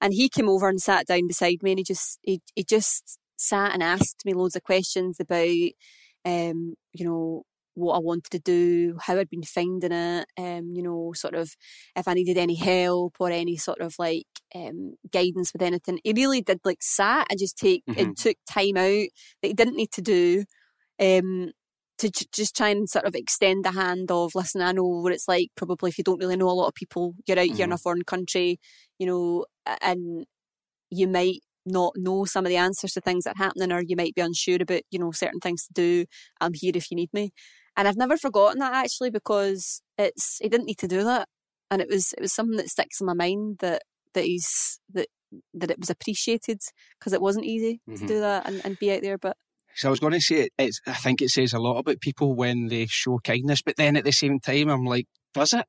and 0.00 0.14
he 0.14 0.30
came 0.30 0.48
over 0.48 0.68
and 0.68 0.80
sat 0.80 1.06
down 1.06 1.26
beside 1.26 1.62
me 1.62 1.72
and 1.72 1.80
he 1.80 1.84
just 1.84 2.18
he, 2.22 2.40
he 2.54 2.64
just 2.64 3.18
sat 3.36 3.74
and 3.74 3.82
asked 3.82 4.22
me 4.24 4.32
loads 4.32 4.56
of 4.56 4.62
questions 4.62 5.18
about 5.20 5.68
um 6.24 6.74
you 6.94 7.04
know 7.04 7.42
what 7.74 7.96
I 7.96 7.98
wanted 7.98 8.30
to 8.30 8.38
do, 8.38 8.96
how 9.00 9.18
I'd 9.18 9.28
been 9.28 9.42
finding 9.42 9.92
it, 9.92 10.26
um, 10.38 10.72
you 10.74 10.82
know, 10.82 11.12
sort 11.14 11.34
of 11.34 11.54
if 11.96 12.06
I 12.06 12.14
needed 12.14 12.38
any 12.38 12.54
help 12.54 13.16
or 13.18 13.30
any 13.30 13.56
sort 13.56 13.80
of 13.80 13.96
like 13.98 14.26
um, 14.54 14.94
guidance 15.12 15.52
with 15.52 15.62
anything. 15.62 15.98
He 16.04 16.12
really 16.12 16.40
did 16.40 16.60
like 16.64 16.82
sat 16.82 17.26
and 17.30 17.38
just 17.38 17.58
take 17.58 17.84
mm-hmm. 17.88 18.00
and 18.00 18.16
took 18.16 18.36
time 18.48 18.76
out 18.76 19.08
that 19.42 19.48
he 19.48 19.54
didn't 19.54 19.76
need 19.76 19.90
to 19.92 20.02
do. 20.02 20.44
Um, 21.00 21.50
to 21.98 22.10
j- 22.10 22.26
just 22.32 22.56
try 22.56 22.68
and 22.68 22.88
sort 22.88 23.04
of 23.04 23.14
extend 23.14 23.64
the 23.64 23.72
hand 23.72 24.10
of 24.10 24.34
listen 24.34 24.60
i 24.60 24.72
know 24.72 24.84
what 24.84 25.12
it's 25.12 25.28
like 25.28 25.48
probably 25.56 25.90
if 25.90 25.98
you 25.98 26.04
don't 26.04 26.20
really 26.20 26.36
know 26.36 26.48
a 26.48 26.50
lot 26.50 26.68
of 26.68 26.74
people 26.74 27.14
you're 27.26 27.38
out 27.38 27.46
mm-hmm. 27.46 27.56
here 27.56 27.64
in 27.64 27.72
a 27.72 27.74
mm-hmm. 27.74 27.82
foreign 27.82 28.04
country 28.04 28.58
you 28.98 29.06
know 29.06 29.44
and 29.82 30.24
you 30.90 31.06
might 31.06 31.40
not 31.66 31.92
know 31.96 32.24
some 32.24 32.44
of 32.44 32.50
the 32.50 32.56
answers 32.56 32.92
to 32.92 33.00
things 33.00 33.24
that 33.24 33.36
are 33.38 33.44
happening 33.44 33.72
or 33.72 33.82
you 33.82 33.96
might 33.96 34.14
be 34.14 34.22
unsure 34.22 34.58
about 34.60 34.82
you 34.90 34.98
know 34.98 35.12
certain 35.12 35.40
things 35.40 35.64
to 35.64 35.72
do 35.72 36.04
i'm 36.40 36.52
here 36.54 36.72
if 36.74 36.90
you 36.90 36.96
need 36.96 37.10
me 37.12 37.32
and 37.76 37.88
I've 37.88 37.96
never 37.96 38.16
forgotten 38.16 38.60
that 38.60 38.74
actually 38.74 39.10
because 39.10 39.82
it's 39.98 40.38
he 40.40 40.48
didn't 40.48 40.66
need 40.66 40.78
to 40.78 40.88
do 40.88 41.02
that, 41.04 41.28
and 41.70 41.82
it 41.82 41.88
was 41.88 42.12
it 42.16 42.20
was 42.20 42.32
something 42.32 42.56
that 42.56 42.68
sticks 42.68 43.00
in 43.00 43.06
my 43.06 43.14
mind 43.14 43.58
that 43.60 43.82
that 44.14 44.24
he's 44.24 44.78
that 44.92 45.08
that 45.52 45.70
it 45.70 45.80
was 45.80 45.90
appreciated 45.90 46.60
because 46.98 47.12
it 47.12 47.20
wasn't 47.20 47.44
easy 47.44 47.80
mm-hmm. 47.88 48.00
to 48.00 48.06
do 48.06 48.20
that 48.20 48.46
and, 48.46 48.64
and 48.64 48.78
be 48.78 48.92
out 48.92 49.02
there. 49.02 49.18
But 49.18 49.36
so 49.74 49.88
I 49.88 49.90
was 49.90 50.00
going 50.00 50.12
to 50.12 50.20
say 50.20 50.48
it's 50.58 50.80
I 50.86 50.92
think 50.92 51.20
it 51.20 51.30
says 51.30 51.52
a 51.52 51.58
lot 51.58 51.78
about 51.78 52.00
people 52.00 52.34
when 52.34 52.68
they 52.68 52.86
show 52.86 53.18
kindness, 53.18 53.62
but 53.62 53.76
then 53.76 53.96
at 53.96 54.04
the 54.04 54.12
same 54.12 54.40
time 54.40 54.68
I'm 54.68 54.84
like, 54.84 55.06
does 55.32 55.52
it? 55.52 55.66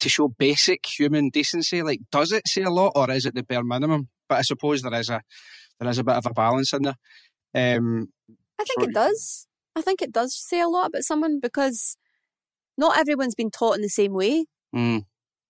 To 0.00 0.08
show 0.08 0.28
basic 0.28 0.86
human 0.86 1.30
decency, 1.30 1.82
like 1.82 2.00
does 2.12 2.30
it 2.30 2.46
say 2.46 2.62
a 2.62 2.70
lot 2.70 2.92
or 2.94 3.10
is 3.10 3.26
it 3.26 3.34
the 3.34 3.42
bare 3.42 3.64
minimum? 3.64 4.08
But 4.28 4.38
I 4.38 4.42
suppose 4.42 4.82
there 4.82 4.94
is 4.94 5.08
a 5.08 5.22
there 5.80 5.88
is 5.88 5.98
a 5.98 6.04
bit 6.04 6.16
of 6.16 6.26
a 6.26 6.32
balance 6.32 6.72
in 6.72 6.82
there. 6.82 6.96
Um, 7.54 8.08
I 8.60 8.64
think 8.64 8.82
so, 8.82 8.88
it 8.88 8.94
does. 8.94 9.48
I 9.74 9.80
think 9.80 10.02
it 10.02 10.12
does 10.12 10.36
say 10.36 10.60
a 10.60 10.68
lot 10.68 10.88
about 10.88 11.02
someone 11.02 11.40
because 11.40 11.96
not 12.76 12.98
everyone's 12.98 13.34
been 13.34 13.50
taught 13.50 13.76
in 13.76 13.82
the 13.82 13.88
same 13.88 14.12
way. 14.12 14.44
Mm. 14.74 15.04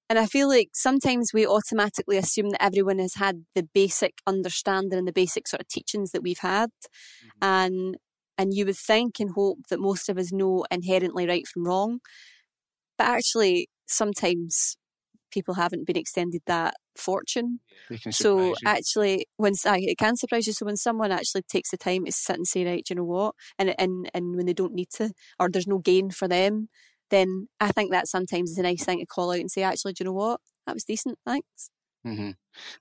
And 0.08 0.18
I 0.18 0.26
feel 0.26 0.48
like 0.48 0.70
sometimes 0.72 1.32
we 1.34 1.46
automatically 1.46 2.16
assume 2.16 2.50
that 2.50 2.62
everyone 2.62 2.98
has 2.98 3.14
had 3.14 3.44
the 3.54 3.68
basic 3.74 4.14
understanding 4.26 4.98
and 4.98 5.08
the 5.08 5.12
basic 5.12 5.46
sort 5.46 5.60
of 5.60 5.68
teachings 5.68 6.12
that 6.12 6.22
we've 6.22 6.38
had. 6.38 6.70
Mm-hmm. 7.24 7.44
And 7.44 7.96
and 8.38 8.54
you 8.54 8.64
would 8.66 8.76
think 8.76 9.18
and 9.18 9.32
hope 9.34 9.58
that 9.68 9.80
most 9.80 10.08
of 10.08 10.16
us 10.16 10.32
know 10.32 10.64
inherently 10.70 11.26
right 11.26 11.46
from 11.46 11.64
wrong. 11.64 11.98
But 12.96 13.08
actually 13.08 13.68
sometimes 13.86 14.76
people 15.30 15.54
haven't 15.54 15.86
been 15.86 15.96
extended 15.96 16.42
that 16.46 16.74
fortune. 16.96 17.60
So 18.10 18.54
actually, 18.64 19.26
when 19.36 19.54
it 19.64 19.98
can 19.98 20.16
surprise 20.16 20.46
you. 20.46 20.52
So 20.52 20.66
when 20.66 20.76
someone 20.76 21.12
actually 21.12 21.42
takes 21.42 21.70
the 21.70 21.76
time 21.76 22.04
to 22.06 22.12
sit 22.12 22.36
and 22.36 22.46
say, 22.46 22.64
right, 22.64 22.88
you 22.88 22.96
know 22.96 23.04
what, 23.04 23.34
and 23.58 23.74
and 23.78 24.10
and 24.14 24.36
when 24.36 24.46
they 24.46 24.54
don't 24.54 24.74
need 24.74 24.90
to, 24.94 25.10
or 25.38 25.48
there's 25.50 25.66
no 25.66 25.78
gain 25.78 26.10
for 26.10 26.28
them, 26.28 26.68
then 27.10 27.48
I 27.60 27.72
think 27.72 27.90
that 27.90 28.08
sometimes 28.08 28.50
is 28.50 28.58
a 28.58 28.62
nice 28.62 28.84
thing 28.84 28.98
to 28.98 29.06
call 29.06 29.30
out 29.30 29.40
and 29.40 29.50
say, 29.50 29.62
actually, 29.62 29.92
do 29.94 30.04
you 30.04 30.06
know 30.06 30.14
what, 30.14 30.40
that 30.66 30.74
was 30.74 30.84
decent, 30.84 31.18
thanks. 31.26 31.70
Mm-hmm. 32.06 32.30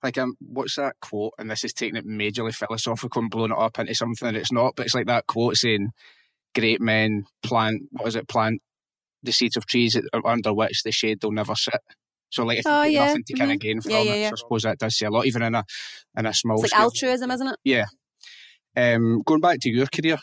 Like 0.03 0.17
um, 0.17 0.35
what's 0.39 0.75
that 0.75 0.95
quote? 1.01 1.33
And 1.37 1.49
this 1.49 1.63
is 1.63 1.73
taking 1.73 1.95
it 1.95 2.07
majorly 2.07 2.53
philosophical 2.53 3.21
and 3.21 3.31
blowing 3.31 3.51
it 3.51 3.57
up 3.57 3.79
into 3.79 3.95
something 3.95 4.25
that 4.25 4.35
it's 4.35 4.51
not. 4.51 4.75
But 4.75 4.85
it's 4.85 4.95
like 4.95 5.07
that 5.07 5.27
quote 5.27 5.55
saying, 5.55 5.89
"Great 6.55 6.81
men 6.81 7.25
plant 7.43 7.83
what 7.91 8.07
is 8.07 8.15
it? 8.15 8.27
Plant 8.27 8.61
the 9.23 9.31
seeds 9.31 9.57
of 9.57 9.65
trees 9.65 9.99
under 10.23 10.53
which 10.53 10.83
the 10.83 10.91
shade 10.91 11.19
they'll 11.21 11.31
never 11.31 11.55
sit." 11.55 11.81
So 12.29 12.43
like 12.43 12.59
if 12.59 12.67
oh, 12.67 12.83
you 12.83 12.93
yeah. 12.93 13.07
nothing 13.07 13.23
to 13.25 13.33
mm-hmm. 13.33 13.39
kind 13.39 13.51
of 13.51 13.59
gain 13.59 13.81
from 13.81 13.91
yeah, 13.91 14.01
yeah, 14.01 14.13
it, 14.13 14.33
I 14.33 14.35
suppose 14.35 14.63
that 14.63 14.77
does 14.77 14.97
say 14.97 15.05
a 15.05 15.11
lot, 15.11 15.25
even 15.25 15.41
in 15.41 15.55
a 15.55 15.63
in 16.17 16.25
a 16.25 16.33
small. 16.33 16.63
It's 16.63 16.71
like 16.71 16.81
altruism, 16.81 17.31
isn't 17.31 17.47
it? 17.47 17.59
Yeah. 17.63 17.85
Um, 18.75 19.23
going 19.25 19.41
back 19.41 19.59
to 19.61 19.69
your 19.69 19.87
career, 19.87 20.17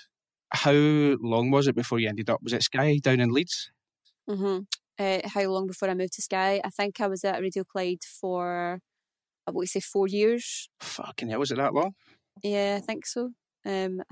how 0.51 0.73
long 0.73 1.51
was 1.51 1.67
it 1.67 1.75
before 1.75 1.99
you 1.99 2.09
ended 2.09 2.31
up? 2.31 2.41
Was 2.43 2.53
it 2.53 2.63
Sky 2.63 2.99
down 3.03 3.21
in 3.21 3.31
Leeds? 3.31 3.73
Mm-hmm. 4.29 4.61
Uh, 4.99 5.29
how 5.29 5.43
long 5.51 5.67
before 5.67 5.91
I 5.91 5.95
moved 5.95 6.15
to 6.15 6.23
Sky? 6.23 6.61
I 6.65 6.71
think 6.71 7.01
I 7.01 7.07
was 7.07 7.25
at 7.25 7.41
Radio 7.41 7.65
Clyde 7.65 8.05
for, 8.21 8.81
I 9.47 9.51
would 9.51 9.69
say, 9.69 9.81
four 9.81 10.07
years. 10.07 10.69
Fucking 10.81 11.29
hell, 11.29 11.41
was 11.41 11.51
it 11.51 11.57
that 11.57 11.75
long? 11.75 11.95
Yeah, 12.43 12.79
I 12.79 12.85
think 12.85 13.07
so. 13.07 13.31
Um, 13.67 14.03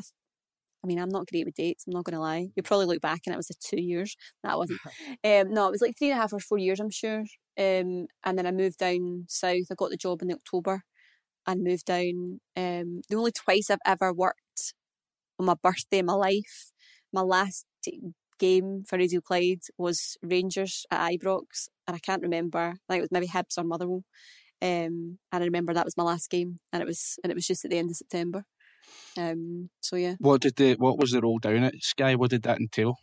I 0.84 0.86
mean, 0.86 0.98
I'm 0.98 1.08
not 1.08 1.28
great 1.28 1.44
with 1.46 1.54
dates. 1.54 1.84
I'm 1.86 1.92
not 1.92 2.04
going 2.04 2.14
to 2.14 2.20
lie. 2.20 2.48
You 2.56 2.62
probably 2.62 2.86
look 2.86 3.00
back 3.00 3.20
and 3.26 3.34
it 3.34 3.36
was 3.36 3.50
a 3.50 3.54
two 3.54 3.80
years. 3.80 4.16
That 4.42 4.58
wasn't. 4.58 4.80
um, 5.24 5.54
no, 5.54 5.68
it 5.68 5.70
was 5.70 5.82
like 5.82 5.96
three 5.96 6.10
and 6.10 6.18
a 6.18 6.20
half 6.20 6.32
or 6.32 6.40
four 6.40 6.58
years, 6.58 6.80
I'm 6.80 6.90
sure. 6.90 7.20
Um, 7.58 8.06
and 8.24 8.36
then 8.36 8.46
I 8.46 8.50
moved 8.50 8.78
down 8.78 9.26
south. 9.28 9.66
I 9.70 9.74
got 9.76 9.90
the 9.90 9.96
job 9.96 10.22
in 10.22 10.32
October 10.32 10.82
and 11.46 11.62
moved 11.62 11.86
down. 11.86 12.40
Um, 12.56 13.02
the 13.08 13.16
only 13.16 13.32
twice 13.32 13.70
I've 13.70 13.78
ever 13.86 14.12
worked 14.12 14.74
on 15.38 15.46
my 15.46 15.54
birthday 15.62 15.98
in 15.98 16.06
my 16.06 16.14
life. 16.14 16.72
My 17.12 17.22
last 17.22 17.66
game 18.42 18.82
for 18.88 18.98
Radio 18.98 19.20
Clyde 19.20 19.62
was 19.78 20.16
Rangers 20.20 20.84
at 20.90 21.12
Ibrox, 21.12 21.68
and 21.86 21.94
I 21.94 22.00
can't 22.00 22.22
remember. 22.22 22.58
I 22.58 22.92
think 22.92 22.98
it 22.98 23.00
was 23.02 23.12
maybe 23.12 23.28
Hibs 23.28 23.56
or 23.56 23.64
Motherwell. 23.64 24.04
Um, 24.60 25.18
and 25.32 25.42
I 25.42 25.44
remember 25.44 25.72
that 25.72 25.84
was 25.84 25.96
my 25.96 26.02
last 26.02 26.28
game, 26.28 26.58
and 26.72 26.82
it 26.82 26.86
was 26.86 27.18
and 27.22 27.30
it 27.30 27.34
was 27.34 27.46
just 27.46 27.64
at 27.64 27.70
the 27.70 27.78
end 27.78 27.90
of 27.90 27.96
September. 27.96 28.44
Um, 29.16 29.70
so 29.80 29.96
yeah. 29.96 30.14
What 30.18 30.40
did 30.40 30.56
the 30.56 30.74
what 30.74 30.98
was 30.98 31.12
the 31.12 31.20
role 31.20 31.38
down 31.38 31.62
at 31.62 31.74
Sky? 31.80 32.16
What 32.16 32.30
did 32.30 32.42
that 32.42 32.58
entail? 32.58 32.96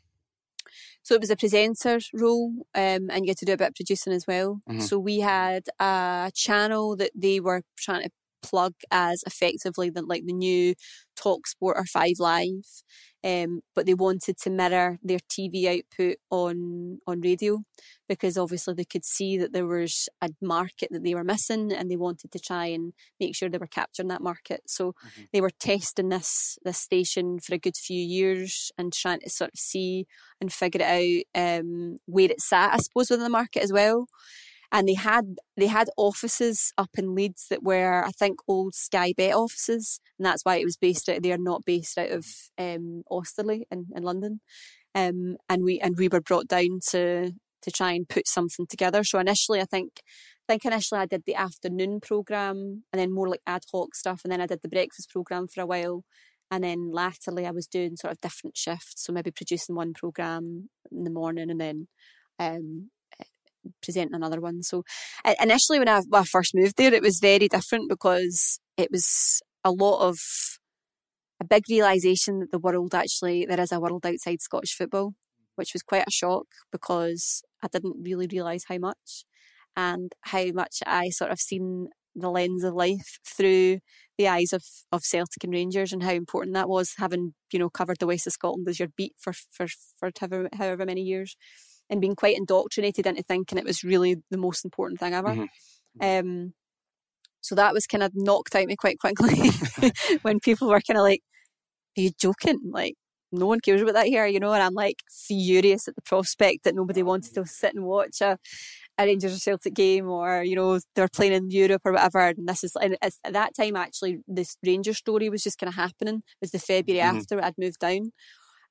So 1.01 1.15
it 1.15 1.21
was 1.21 1.29
a 1.31 1.37
presenter 1.37 1.99
role, 2.13 2.67
um, 2.75 3.09
and 3.09 3.25
you 3.25 3.29
had 3.29 3.37
to 3.37 3.45
do 3.45 3.53
a 3.53 3.57
bit 3.57 3.69
of 3.69 3.75
producing 3.75 4.13
as 4.13 4.25
well. 4.27 4.59
Mhm. 4.69 4.81
So 4.81 4.99
we 4.99 5.19
had 5.19 5.63
a 5.79 6.31
channel 6.35 6.95
that 6.97 7.11
they 7.15 7.39
were 7.39 7.63
trying 7.77 8.03
to 8.03 8.11
plug 8.41 8.73
as 8.91 9.23
effectively 9.25 9.89
the 9.89 10.01
like 10.03 10.25
the 10.25 10.33
new 10.33 10.75
Talk 11.15 11.47
Sport 11.47 11.77
or 11.77 11.85
Five 11.85 12.15
Live, 12.19 12.83
um, 13.23 13.61
but 13.75 13.85
they 13.85 13.93
wanted 13.93 14.37
to 14.37 14.49
mirror 14.49 14.97
their 15.03 15.19
TV 15.27 15.67
output 15.67 16.17
on 16.29 16.99
on 17.05 17.21
radio 17.21 17.59
because 18.07 18.37
obviously 18.37 18.73
they 18.73 18.85
could 18.85 19.05
see 19.05 19.37
that 19.37 19.51
there 19.53 19.65
was 19.67 20.07
a 20.21 20.29
market 20.41 20.89
that 20.91 21.03
they 21.03 21.13
were 21.15 21.23
missing, 21.23 21.71
and 21.73 21.91
they 21.91 21.97
wanted 21.97 22.31
to 22.31 22.39
try 22.39 22.67
and 22.67 22.93
make 23.19 23.35
sure 23.35 23.49
they 23.49 23.57
were 23.57 23.67
capturing 23.67 24.07
that 24.07 24.21
market. 24.21 24.61
So 24.67 24.93
Mhm. 25.01 25.25
they 25.33 25.41
were 25.41 25.49
testing 25.59 26.09
this 26.09 26.57
this 26.63 26.79
station 26.79 27.39
for 27.39 27.53
a 27.55 27.59
good 27.59 27.75
few 27.77 28.01
years 28.01 28.71
and 28.77 28.93
trying 28.93 29.19
to 29.21 29.29
sort 29.29 29.51
of 29.53 29.59
see 29.59 30.05
and 30.39 30.51
figure 30.53 30.81
it 30.81 31.25
out 31.35 31.59
um, 31.59 31.97
where 32.05 32.31
it 32.31 32.41
sat, 32.41 32.73
I 32.73 32.77
suppose, 32.77 33.09
within 33.09 33.23
the 33.23 33.29
market 33.29 33.63
as 33.63 33.73
well. 33.73 34.07
And 34.71 34.87
they 34.87 34.93
had 34.93 35.37
they 35.57 35.67
had 35.67 35.89
offices 35.97 36.71
up 36.77 36.91
in 36.97 37.15
Leeds 37.15 37.47
that 37.49 37.63
were, 37.63 38.05
I 38.05 38.11
think, 38.11 38.39
old 38.47 38.75
Sky 38.75 39.13
Bet 39.17 39.33
offices, 39.33 39.99
and 40.17 40.25
that's 40.25 40.43
why 40.43 40.57
it 40.57 40.65
was 40.65 40.77
based 40.77 41.09
out 41.09 41.23
there, 41.23 41.37
not 41.39 41.65
based 41.65 41.97
out 41.97 42.11
of 42.11 42.25
um, 42.57 43.03
Osterley 43.09 43.63
in, 43.71 43.87
in 43.95 44.03
London. 44.03 44.41
Um, 44.93 45.37
and 45.47 45.63
we 45.63 45.79
and 45.79 45.97
we 45.97 46.07
were 46.07 46.21
brought 46.21 46.47
down 46.47 46.79
to 46.89 47.31
to 47.61 47.71
try 47.71 47.93
and 47.93 48.07
put 48.07 48.27
something 48.27 48.67
together. 48.67 49.03
So 49.03 49.19
initially, 49.19 49.59
I 49.59 49.65
think 49.65 50.01
I 50.47 50.53
think 50.53 50.65
initially 50.65 51.01
I 51.01 51.05
did 51.05 51.23
the 51.25 51.35
afternoon 51.35 51.99
program, 51.99 52.83
and 52.93 52.99
then 52.99 53.13
more 53.13 53.27
like 53.29 53.41
ad 53.47 53.63
hoc 53.71 53.95
stuff, 53.95 54.21
and 54.23 54.31
then 54.31 54.41
I 54.41 54.45
did 54.45 54.61
the 54.61 54.69
breakfast 54.69 55.09
program 55.09 55.47
for 55.47 55.61
a 55.61 55.65
while. 55.65 56.03
And 56.51 56.63
then 56.63 56.91
latterly, 56.91 57.45
I 57.45 57.51
was 57.51 57.67
doing 57.67 57.95
sort 57.95 58.13
of 58.13 58.21
different 58.21 58.57
shifts. 58.57 59.05
So 59.05 59.13
maybe 59.13 59.31
producing 59.31 59.75
one 59.75 59.93
program 59.93 60.69
in 60.91 61.03
the 61.03 61.11
morning 61.11 61.51
and 61.51 61.61
then 61.61 61.87
um, 62.39 62.89
presenting 63.81 64.15
another 64.15 64.41
one. 64.41 64.63
So 64.63 64.83
initially, 65.41 65.79
when 65.79 65.89
I, 65.89 66.01
when 66.07 66.21
I 66.21 66.25
first 66.25 66.55
moved 66.55 66.77
there, 66.77 66.93
it 66.93 67.01
was 67.01 67.19
very 67.19 67.47
different 67.47 67.89
because 67.89 68.59
it 68.77 68.89
was 68.91 69.41
a 69.63 69.71
lot 69.71 70.07
of 70.07 70.17
a 71.41 71.45
big 71.45 71.63
realization 71.69 72.39
that 72.39 72.51
the 72.51 72.59
world 72.59 72.93
actually, 72.93 73.45
there 73.45 73.59
is 73.59 73.71
a 73.71 73.79
world 73.79 74.05
outside 74.05 74.41
Scottish 74.41 74.75
football, 74.75 75.13
which 75.55 75.73
was 75.73 75.83
quite 75.83 76.07
a 76.07 76.11
shock 76.11 76.45
because 76.71 77.41
I 77.63 77.67
didn't 77.67 77.97
really 78.03 78.27
realize 78.31 78.63
how 78.67 78.77
much 78.77 79.25
and 79.75 80.11
how 80.21 80.45
much 80.53 80.77
I 80.85 81.09
sort 81.09 81.31
of 81.31 81.39
seen 81.39 81.87
the 82.15 82.29
lens 82.29 82.63
of 82.63 82.73
life 82.73 83.19
through 83.25 83.79
the 84.17 84.27
eyes 84.27 84.51
of, 84.51 84.63
of 84.91 85.03
Celtic 85.03 85.43
and 85.43 85.53
Rangers 85.53 85.93
and 85.93 86.03
how 86.03 86.11
important 86.11 86.55
that 86.55 86.67
was, 86.67 86.95
having, 86.97 87.33
you 87.53 87.59
know, 87.59 87.69
covered 87.69 87.97
the 87.99 88.07
west 88.07 88.27
of 88.27 88.33
Scotland 88.33 88.67
as 88.67 88.79
your 88.79 88.89
beat 88.89 89.13
for, 89.17 89.31
for, 89.31 89.67
for 89.97 90.11
however, 90.19 90.49
however 90.57 90.85
many 90.85 91.01
years 91.01 91.37
and 91.89 92.01
being 92.01 92.15
quite 92.15 92.37
indoctrinated 92.37 93.07
into 93.07 93.23
thinking 93.23 93.57
it 93.57 93.65
was 93.65 93.83
really 93.83 94.17
the 94.31 94.37
most 94.37 94.65
important 94.65 94.99
thing 94.99 95.13
ever. 95.13 95.35
Mhm. 95.35 95.47
Um, 96.01 96.53
so 97.41 97.55
that 97.55 97.73
was 97.73 97.87
kind 97.87 98.03
of 98.03 98.11
knocked 98.15 98.55
out 98.55 98.67
me 98.67 98.75
quite 98.75 98.99
quickly 98.99 99.49
when 100.23 100.39
people 100.39 100.67
were 100.69 100.81
kind 100.81 100.97
of 100.97 101.03
like, 101.03 101.21
"Are 101.97 102.01
you 102.01 102.11
joking? 102.19 102.59
Like, 102.71 102.95
no 103.31 103.47
one 103.47 103.59
cares 103.61 103.81
about 103.81 103.95
that 103.95 104.07
here, 104.07 104.25
you 104.27 104.39
know?" 104.39 104.53
And 104.53 104.63
I'm 104.63 104.73
like 104.73 104.97
furious 105.11 105.87
at 105.87 105.95
the 105.95 106.01
prospect 106.03 106.63
that 106.65 106.75
nobody 106.75 107.03
wanted 107.03 107.33
to 107.35 107.45
sit 107.45 107.75
and 107.75 107.85
watch 107.85 108.21
a, 108.21 108.37
a 108.99 109.05
Rangers 109.05 109.35
or 109.35 109.39
Celtic 109.39 109.73
game, 109.75 110.09
or 110.09 110.43
you 110.43 110.55
know, 110.55 110.79
they're 110.95 111.07
playing 111.09 111.33
in 111.33 111.49
Europe 111.51 111.83
or 111.85 111.93
whatever. 111.93 112.19
And 112.19 112.47
this 112.49 112.63
is 112.63 112.75
and 112.81 112.97
it's, 113.01 113.19
at 113.25 113.33
that 113.33 113.53
time 113.59 113.75
actually 113.77 114.19
this 114.27 114.57
Ranger 114.65 114.93
story 114.93 115.29
was 115.29 115.43
just 115.43 115.59
kind 115.59 115.69
of 115.69 115.75
happening. 115.75 116.17
It 116.17 116.23
was 116.41 116.51
the 116.51 116.59
February 116.59 117.01
Mhm. 117.01 117.09
after 117.17 117.43
I'd 117.43 117.57
moved 117.57 117.79
down. 117.79 118.11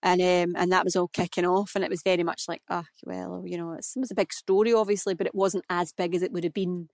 And 0.03 0.21
um, 0.21 0.55
and 0.57 0.71
that 0.71 0.85
was 0.85 0.95
all 0.95 1.09
kicking 1.09 1.45
off, 1.45 1.73
and 1.75 1.83
it 1.85 1.91
was 1.91 2.03
very 2.05 2.23
much 2.23 2.45
like, 2.47 2.63
ah, 2.71 2.85
well, 3.05 3.43
you 3.45 3.59
know, 3.59 3.73
it 3.73 3.85
was 3.97 4.11
a 4.13 4.15
big 4.15 4.33
story, 4.33 4.73
obviously, 4.73 5.15
but 5.15 5.27
it 5.27 5.35
wasn't 5.35 5.65
as 5.69 5.93
big 5.93 6.15
as 6.15 6.23
it 6.23 6.31
would 6.31 6.45
have 6.45 6.55
been 6.55 6.89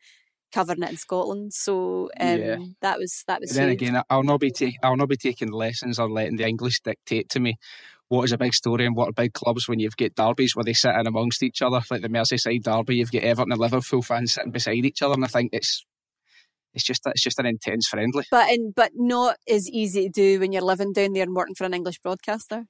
covering 0.52 0.82
it 0.82 0.90
in 0.90 0.96
Scotland. 0.96 1.52
So 1.52 2.08
um, 2.18 2.38
Yeah. 2.40 2.56
that 2.80 2.98
was 2.98 3.22
that 3.26 3.40
was. 3.40 3.50
But 3.50 3.56
then 3.56 3.68
huge. 3.68 3.82
again, 3.82 4.02
I'll 4.08 4.22
not 4.22 4.40
be 4.40 4.50
ta- 4.50 4.78
I'll 4.82 4.96
not 4.96 5.08
be 5.10 5.16
taking 5.18 5.52
lessons 5.52 5.98
or 5.98 6.08
letting 6.08 6.36
the 6.36 6.46
English 6.46 6.80
dictate 6.82 7.28
to 7.30 7.40
me 7.40 7.56
what 8.08 8.24
is 8.24 8.32
a 8.32 8.38
big 8.38 8.54
story 8.54 8.86
and 8.86 8.94
what 8.96 9.08
are 9.08 9.12
big 9.12 9.32
clubs 9.34 9.68
when 9.68 9.80
you've 9.80 9.96
got 9.96 10.14
derbies 10.14 10.54
where 10.54 10.64
they 10.64 10.72
sit 10.72 10.94
in 10.94 11.06
amongst 11.06 11.42
each 11.42 11.60
other, 11.62 11.80
like 11.90 12.02
the 12.02 12.08
Merseyside 12.08 12.62
derby. 12.62 12.96
You've 12.96 13.10
got 13.12 13.22
Everton 13.22 13.52
and 13.52 13.60
Liverpool 13.60 14.02
fans 14.02 14.34
sitting 14.34 14.52
beside 14.52 14.84
each 14.84 15.02
other, 15.02 15.14
and 15.14 15.24
I 15.24 15.28
think 15.28 15.50
it's 15.52 15.84
it's 16.72 16.84
just 16.84 17.02
it's 17.06 17.22
just 17.22 17.38
an 17.38 17.46
intense 17.46 17.86
friendly. 17.86 18.24
but 18.30 18.50
in, 18.50 18.72
but 18.74 18.92
not 18.94 19.36
as 19.48 19.68
easy 19.68 20.04
to 20.04 20.08
do 20.10 20.40
when 20.40 20.52
you're 20.52 20.62
living 20.62 20.92
down 20.92 21.12
there 21.12 21.22
and 21.22 21.34
working 21.34 21.54
for 21.54 21.64
an 21.64 21.74
English 21.74 21.98
broadcaster 22.00 22.64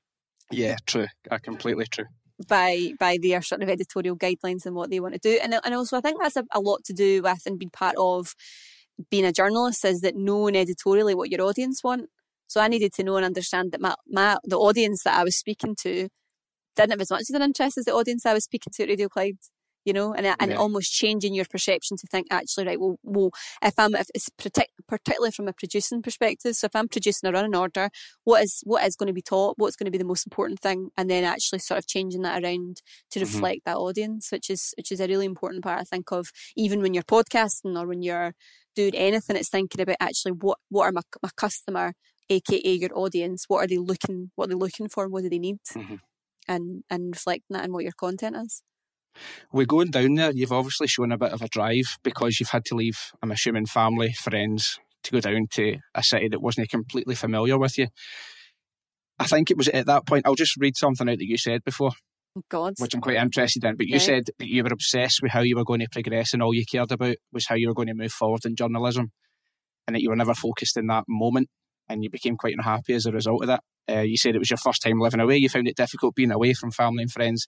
Yeah, 0.50 0.76
true. 0.86 1.06
Uh, 1.30 1.38
completely 1.38 1.86
true. 1.86 2.06
by 2.48 2.92
by 2.98 3.18
their 3.22 3.42
sort 3.42 3.62
of 3.62 3.68
editorial 3.68 4.16
guidelines 4.16 4.66
and 4.66 4.74
what 4.74 4.90
they 4.90 5.00
want 5.00 5.14
to 5.14 5.20
do. 5.20 5.38
And 5.42 5.54
and 5.64 5.74
also 5.74 5.96
I 5.96 6.00
think 6.00 6.20
that's 6.20 6.36
a, 6.36 6.44
a 6.52 6.60
lot 6.60 6.84
to 6.84 6.92
do 6.92 7.22
with 7.22 7.42
and 7.46 7.58
being 7.58 7.70
part 7.70 7.94
of 7.98 8.34
being 9.10 9.24
a 9.24 9.32
journalist 9.32 9.84
is 9.84 10.00
that 10.00 10.16
knowing 10.16 10.56
editorially 10.56 11.14
what 11.14 11.30
your 11.30 11.42
audience 11.42 11.82
want. 11.82 12.08
So 12.46 12.60
I 12.60 12.68
needed 12.68 12.92
to 12.94 13.02
know 13.04 13.16
and 13.16 13.24
understand 13.24 13.72
that 13.72 13.80
my, 13.80 13.94
my 14.06 14.36
the 14.44 14.58
audience 14.58 15.02
that 15.04 15.18
I 15.18 15.24
was 15.24 15.36
speaking 15.36 15.74
to 15.82 16.08
didn't 16.76 16.90
have 16.90 17.00
as 17.00 17.10
much 17.10 17.24
of 17.28 17.36
an 17.36 17.42
interest 17.42 17.78
as 17.78 17.84
the 17.84 17.94
audience 17.94 18.26
I 18.26 18.34
was 18.34 18.44
speaking 18.44 18.72
to 18.74 18.82
at 18.82 18.88
Radio 18.88 19.08
Clyde. 19.08 19.38
You 19.84 19.92
know, 19.92 20.14
and 20.14 20.26
and 20.40 20.50
Yeah. 20.50 20.56
almost 20.56 20.92
changing 20.92 21.34
your 21.34 21.44
perception 21.46 21.96
to 21.98 22.06
think 22.06 22.26
actually, 22.30 22.66
right? 22.66 22.80
Well, 22.80 22.98
well, 23.02 23.30
if 23.62 23.74
I'm 23.78 23.94
if 23.94 24.08
it's 24.14 24.30
partic- 24.30 24.72
particularly 24.88 25.30
from 25.32 25.48
a 25.48 25.52
producing 25.52 26.02
perspective. 26.02 26.56
So 26.56 26.66
if 26.66 26.74
I'm 26.76 26.88
producing 26.88 27.28
a 27.28 27.32
running 27.32 27.54
order, 27.56 27.90
what 28.24 28.42
is 28.44 28.60
what 28.64 28.84
is 28.86 28.96
going 28.96 29.08
to 29.08 29.12
be 29.12 29.22
taught? 29.22 29.58
What's 29.58 29.76
going 29.76 29.84
to 29.86 29.90
be 29.90 29.98
the 29.98 30.04
most 30.12 30.26
important 30.26 30.60
thing? 30.60 30.90
And 30.96 31.10
then 31.10 31.24
actually 31.24 31.58
sort 31.60 31.78
of 31.78 31.86
changing 31.86 32.22
that 32.22 32.42
around 32.42 32.80
to 33.10 33.20
Mhm. 33.20 33.22
reflect 33.22 33.60
that 33.66 33.76
audience, 33.76 34.30
which 34.32 34.48
is 34.50 34.72
which 34.78 34.90
is 34.92 35.00
a 35.00 35.06
really 35.08 35.26
important 35.26 35.62
part. 35.64 35.80
I 35.80 35.84
think 35.84 36.10
of 36.12 36.30
even 36.56 36.80
when 36.82 36.94
you're 36.94 37.02
podcasting 37.16 37.78
or 37.78 37.86
when 37.86 38.02
you're 38.02 38.34
doing 38.74 38.94
anything, 38.94 39.36
it's 39.36 39.50
thinking 39.50 39.80
about 39.82 39.96
actually 40.00 40.32
what 40.32 40.58
what 40.70 40.84
are 40.86 40.92
my 40.92 41.02
my 41.22 41.30
customer, 41.36 41.92
aka 42.30 42.72
your 42.74 42.90
audience, 42.98 43.44
what 43.48 43.62
are 43.64 43.68
they 43.68 43.78
looking 43.78 44.30
what 44.36 44.46
are 44.46 44.48
they 44.54 44.54
looking 44.64 44.88
for, 44.88 45.08
what 45.08 45.22
do 45.24 45.28
they 45.30 45.38
need, 45.38 45.58
Mhm. 45.76 46.00
and 46.48 46.84
and 46.90 47.02
reflecting 47.14 47.54
that 47.54 47.64
in 47.66 47.72
what 47.72 47.84
your 47.84 47.92
content 48.04 48.36
is. 48.36 48.62
We 49.52 49.66
going 49.66 49.90
down 49.90 50.14
there, 50.14 50.32
you've 50.32 50.52
obviously 50.52 50.86
shown 50.86 51.12
a 51.12 51.18
bit 51.18 51.32
of 51.32 51.42
a 51.42 51.48
drive 51.48 51.98
because 52.02 52.40
you've 52.40 52.50
had 52.50 52.64
to 52.66 52.74
leave, 52.74 52.98
I'm 53.22 53.30
assuming, 53.30 53.66
family, 53.66 54.12
friends 54.12 54.78
to 55.04 55.12
go 55.12 55.20
down 55.20 55.46
to 55.52 55.76
a 55.94 56.02
city 56.02 56.28
that 56.28 56.42
wasn't 56.42 56.70
completely 56.70 57.14
familiar 57.14 57.58
with 57.58 57.78
you. 57.78 57.88
I 59.18 59.26
think 59.26 59.50
it 59.50 59.56
was 59.56 59.68
at 59.68 59.86
that 59.86 60.06
point, 60.06 60.26
I'll 60.26 60.34
just 60.34 60.56
read 60.58 60.76
something 60.76 61.08
out 61.08 61.18
that 61.18 61.26
you 61.26 61.36
said 61.38 61.62
before, 61.64 61.92
God, 62.50 62.74
which 62.78 62.94
I'm 62.94 63.00
quite 63.00 63.16
interested 63.16 63.64
in. 63.64 63.76
But 63.76 63.86
you 63.86 63.96
Okay. 63.96 64.04
said 64.06 64.24
that 64.38 64.48
you 64.48 64.64
were 64.64 64.72
obsessed 64.72 65.20
with 65.22 65.32
how 65.32 65.40
you 65.40 65.56
were 65.56 65.64
going 65.64 65.80
to 65.80 65.88
progress 65.90 66.32
and 66.32 66.42
all 66.42 66.54
you 66.54 66.64
cared 66.64 66.90
about 66.90 67.16
was 67.32 67.46
how 67.46 67.54
you 67.54 67.68
were 67.68 67.74
going 67.74 67.88
to 67.88 67.94
move 67.94 68.12
forward 68.12 68.44
in 68.44 68.56
journalism 68.56 69.12
and 69.86 69.94
that 69.94 70.02
you 70.02 70.10
were 70.10 70.16
never 70.16 70.34
focused 70.34 70.76
in 70.76 70.86
that 70.88 71.04
moment 71.08 71.48
and 71.88 72.02
you 72.02 72.10
became 72.10 72.36
quite 72.36 72.54
unhappy 72.56 72.94
as 72.94 73.06
a 73.06 73.12
result 73.12 73.42
of 73.42 73.48
that. 73.48 73.62
Uh, 73.90 74.00
you 74.00 74.16
said 74.16 74.34
it 74.34 74.38
was 74.38 74.50
your 74.50 74.56
first 74.56 74.82
time 74.82 74.98
living 74.98 75.20
away. 75.20 75.36
You 75.36 75.48
found 75.48 75.68
it 75.68 75.76
difficult 75.76 76.14
being 76.14 76.30
away 76.30 76.54
from 76.54 76.70
family 76.70 77.02
and 77.02 77.12
friends, 77.12 77.46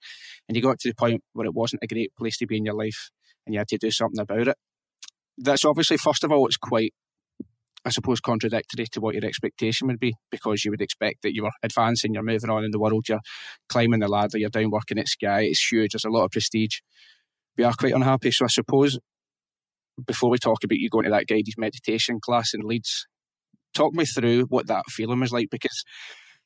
and 0.48 0.56
you 0.56 0.62
got 0.62 0.78
to 0.80 0.88
the 0.88 0.94
point 0.94 1.22
where 1.32 1.46
it 1.46 1.54
wasn't 1.54 1.82
a 1.82 1.86
great 1.86 2.14
place 2.14 2.36
to 2.38 2.46
be 2.46 2.58
in 2.58 2.64
your 2.64 2.74
life, 2.74 3.10
and 3.46 3.54
you 3.54 3.60
had 3.60 3.68
to 3.68 3.78
do 3.78 3.90
something 3.90 4.20
about 4.20 4.48
it. 4.48 4.56
That's 5.38 5.64
obviously, 5.64 5.96
first 5.96 6.24
of 6.24 6.32
all, 6.32 6.46
it's 6.46 6.56
quite, 6.56 6.92
I 7.84 7.90
suppose, 7.90 8.20
contradictory 8.20 8.86
to 8.92 9.00
what 9.00 9.14
your 9.14 9.24
expectation 9.24 9.86
would 9.88 10.00
be, 10.00 10.14
because 10.30 10.64
you 10.64 10.70
would 10.70 10.82
expect 10.82 11.22
that 11.22 11.34
you 11.34 11.42
were 11.42 11.52
advancing, 11.62 12.14
you're 12.14 12.22
moving 12.22 12.50
on 12.50 12.64
in 12.64 12.70
the 12.70 12.80
world, 12.80 13.08
you're 13.08 13.20
climbing 13.68 14.00
the 14.00 14.08
ladder, 14.08 14.38
you're 14.38 14.50
down 14.50 14.70
working 14.70 14.98
at 14.98 15.08
Sky. 15.08 15.42
It's 15.42 15.66
huge. 15.70 15.92
There's 15.92 16.04
a 16.04 16.10
lot 16.10 16.24
of 16.24 16.30
prestige. 16.30 16.80
We 17.56 17.64
are 17.64 17.72
quite 17.72 17.94
unhappy. 17.94 18.30
So 18.30 18.44
I 18.44 18.48
suppose 18.48 18.98
before 20.06 20.30
we 20.30 20.38
talk 20.38 20.62
about 20.62 20.78
you 20.78 20.90
going 20.90 21.04
to 21.04 21.10
that 21.10 21.26
guided 21.26 21.54
meditation 21.56 22.18
class 22.20 22.52
in 22.52 22.60
Leeds, 22.62 23.06
talk 23.76 23.94
me 23.94 24.04
through 24.04 24.44
what 24.44 24.66
that 24.68 24.84
feeling 24.88 25.20
was 25.20 25.32
like 25.32 25.48
because 25.50 25.84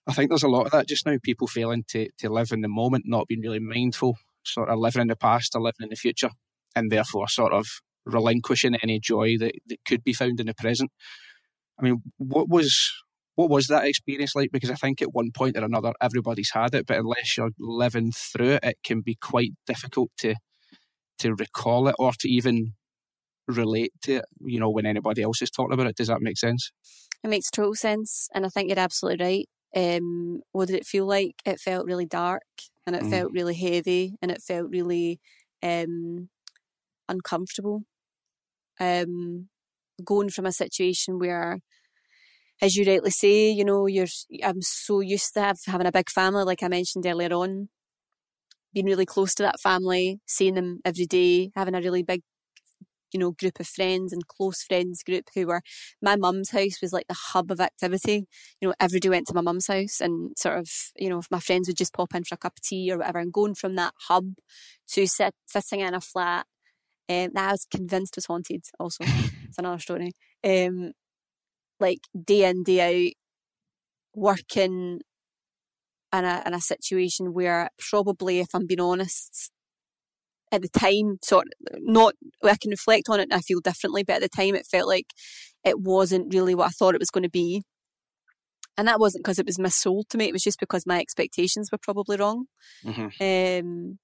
I 0.06 0.12
think 0.12 0.30
there's 0.30 0.42
a 0.42 0.48
lot 0.48 0.66
of 0.66 0.72
that 0.72 0.88
just 0.88 1.06
now. 1.06 1.16
People 1.22 1.46
failing 1.46 1.84
to 1.88 2.08
to 2.18 2.28
live 2.28 2.52
in 2.52 2.62
the 2.62 2.68
moment, 2.68 3.04
not 3.06 3.28
being 3.28 3.42
really 3.42 3.60
mindful, 3.60 4.16
sort 4.44 4.68
of 4.68 4.78
living 4.78 5.02
in 5.02 5.08
the 5.08 5.16
past 5.16 5.54
or 5.54 5.62
living 5.62 5.82
in 5.84 5.90
the 5.90 5.96
future, 5.96 6.30
and 6.74 6.90
therefore 6.90 7.28
sort 7.28 7.52
of 7.52 7.66
relinquishing 8.06 8.76
any 8.82 8.98
joy 8.98 9.36
that, 9.38 9.52
that 9.66 9.78
could 9.86 10.02
be 10.02 10.12
found 10.12 10.40
in 10.40 10.46
the 10.46 10.54
present. 10.54 10.90
I 11.78 11.84
mean, 11.84 12.02
what 12.18 12.48
was 12.48 12.92
what 13.36 13.50
was 13.50 13.68
that 13.68 13.86
experience 13.86 14.34
like? 14.34 14.50
Because 14.52 14.70
I 14.70 14.74
think 14.74 15.00
at 15.00 15.14
one 15.14 15.30
point 15.32 15.56
or 15.56 15.64
another, 15.64 15.92
everybody's 16.00 16.50
had 16.52 16.74
it, 16.74 16.86
but 16.86 16.98
unless 16.98 17.36
you're 17.36 17.50
living 17.58 18.12
through 18.12 18.52
it, 18.54 18.64
it 18.64 18.78
can 18.84 19.00
be 19.00 19.16
quite 19.20 19.52
difficult 19.66 20.10
to 20.18 20.34
to 21.20 21.34
recall 21.34 21.88
it 21.88 21.94
or 21.98 22.12
to 22.20 22.28
even 22.28 22.74
relate 23.46 23.92
to 24.02 24.16
it. 24.16 24.24
You 24.40 24.60
know, 24.60 24.70
when 24.70 24.86
anybody 24.86 25.22
else 25.22 25.42
is 25.42 25.50
talking 25.50 25.74
about 25.74 25.86
it, 25.86 25.96
does 25.96 26.08
that 26.08 26.22
make 26.22 26.38
sense? 26.38 26.72
It 27.22 27.28
makes 27.28 27.50
total 27.50 27.74
sense, 27.74 28.28
and 28.34 28.46
I 28.46 28.48
think 28.48 28.68
you're 28.68 28.78
absolutely 28.78 29.24
right. 29.24 29.48
Um, 29.76 30.40
what 30.52 30.66
did 30.66 30.76
it 30.76 30.86
feel 30.86 31.06
like? 31.06 31.34
It 31.44 31.60
felt 31.60 31.86
really 31.86 32.06
dark, 32.06 32.42
and 32.86 32.96
it 32.96 33.02
mm. 33.02 33.10
felt 33.10 33.32
really 33.32 33.54
heavy, 33.54 34.14
and 34.22 34.30
it 34.30 34.42
felt 34.42 34.70
really 34.70 35.20
um, 35.62 36.28
uncomfortable. 37.08 37.82
Um, 38.80 39.48
going 40.02 40.30
from 40.30 40.46
a 40.46 40.52
situation 40.52 41.18
where 41.18 41.58
as 42.62 42.76
you 42.76 42.84
rightly 42.84 43.10
say, 43.10 43.50
you 43.50 43.64
know, 43.64 43.86
you're 43.86 44.06
I'm 44.42 44.62
so 44.62 45.00
used 45.00 45.34
to 45.34 45.40
have, 45.40 45.58
having 45.66 45.86
a 45.86 45.92
big 45.92 46.10
family, 46.10 46.44
like 46.44 46.62
I 46.62 46.68
mentioned 46.68 47.06
earlier 47.06 47.32
on, 47.32 47.68
being 48.74 48.86
really 48.86 49.06
close 49.06 49.34
to 49.36 49.42
that 49.42 49.60
family, 49.60 50.20
seeing 50.26 50.54
them 50.54 50.80
every 50.84 51.06
day, 51.06 51.50
having 51.56 51.74
a 51.74 51.80
really 51.80 52.02
big, 52.02 52.22
you 53.12 53.20
know, 53.20 53.32
group 53.32 53.60
of 53.60 53.66
friends 53.66 54.12
and 54.12 54.26
close 54.26 54.62
friends 54.62 55.02
group 55.02 55.24
who 55.34 55.46
were 55.46 55.62
my 56.02 56.16
mum's 56.16 56.50
house 56.50 56.80
was 56.80 56.92
like 56.92 57.08
the 57.08 57.16
hub 57.32 57.50
of 57.50 57.60
activity. 57.60 58.26
You 58.60 58.68
know, 58.68 58.74
every 58.80 59.00
day 59.00 59.08
went 59.08 59.26
to 59.28 59.34
my 59.34 59.40
mum's 59.40 59.66
house 59.66 60.00
and 60.00 60.32
sort 60.36 60.58
of, 60.58 60.70
you 60.96 61.08
know, 61.08 61.18
if 61.18 61.30
my 61.30 61.40
friends 61.40 61.68
would 61.68 61.76
just 61.76 61.94
pop 61.94 62.14
in 62.14 62.24
for 62.24 62.34
a 62.34 62.38
cup 62.38 62.54
of 62.58 62.62
tea 62.62 62.90
or 62.92 62.98
whatever, 62.98 63.18
and 63.18 63.32
going 63.32 63.54
from 63.54 63.74
that 63.76 63.94
hub 64.08 64.34
to 64.92 65.06
sit 65.06 65.34
sitting 65.46 65.80
in 65.80 65.94
a 65.94 66.00
flat 66.00 66.46
um, 67.08 67.30
that 67.34 67.48
I 67.48 67.52
was 67.52 67.66
convinced 67.68 68.16
was 68.16 68.26
haunted. 68.26 68.64
Also, 68.78 69.04
it's 69.48 69.58
another 69.58 69.80
story. 69.80 70.12
Um, 70.44 70.92
like 71.80 72.00
day 72.24 72.48
in 72.48 72.62
day 72.62 73.06
out 73.08 73.12
working 74.14 75.00
in 76.12 76.24
a 76.24 76.42
in 76.46 76.54
a 76.54 76.60
situation 76.60 77.32
where 77.32 77.70
probably 77.78 78.40
if 78.40 78.48
I'm 78.54 78.66
being 78.66 78.80
honest 78.80 79.50
at 80.52 80.62
the 80.62 80.68
time 80.68 81.18
sort 81.22 81.48
not 81.78 82.14
I 82.42 82.56
can 82.60 82.70
reflect 82.70 83.08
on 83.08 83.20
it 83.20 83.24
and 83.24 83.34
I 83.34 83.40
feel 83.40 83.60
differently 83.60 84.02
but 84.02 84.16
at 84.16 84.22
the 84.22 84.28
time 84.28 84.54
it 84.54 84.66
felt 84.66 84.88
like 84.88 85.06
it 85.64 85.80
wasn't 85.80 86.32
really 86.32 86.54
what 86.54 86.66
I 86.66 86.70
thought 86.70 86.94
it 86.94 87.00
was 87.00 87.10
going 87.10 87.24
to 87.24 87.30
be 87.30 87.62
and 88.76 88.88
that 88.88 89.00
wasn't 89.00 89.24
because 89.24 89.38
it 89.38 89.46
was 89.46 89.58
missold 89.58 90.08
to 90.10 90.18
me 90.18 90.26
it 90.26 90.32
was 90.32 90.42
just 90.42 90.60
because 90.60 90.86
my 90.86 90.98
expectations 90.98 91.70
were 91.70 91.78
probably 91.78 92.16
wrong 92.16 92.46
mm-hmm. 92.84 93.22
um, 93.22 93.98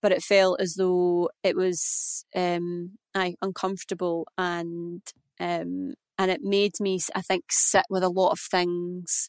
but 0.00 0.12
it 0.12 0.22
felt 0.22 0.60
as 0.60 0.74
though 0.74 1.30
it 1.42 1.56
was 1.56 2.24
um, 2.34 2.92
I, 3.14 3.34
uncomfortable 3.42 4.26
and 4.36 5.02
um, 5.40 5.94
and 6.18 6.30
it 6.30 6.40
made 6.42 6.72
me, 6.78 7.00
I 7.14 7.20
think, 7.20 7.44
sit 7.50 7.84
with 7.90 8.02
a 8.02 8.08
lot 8.08 8.30
of 8.30 8.38
things 8.38 9.28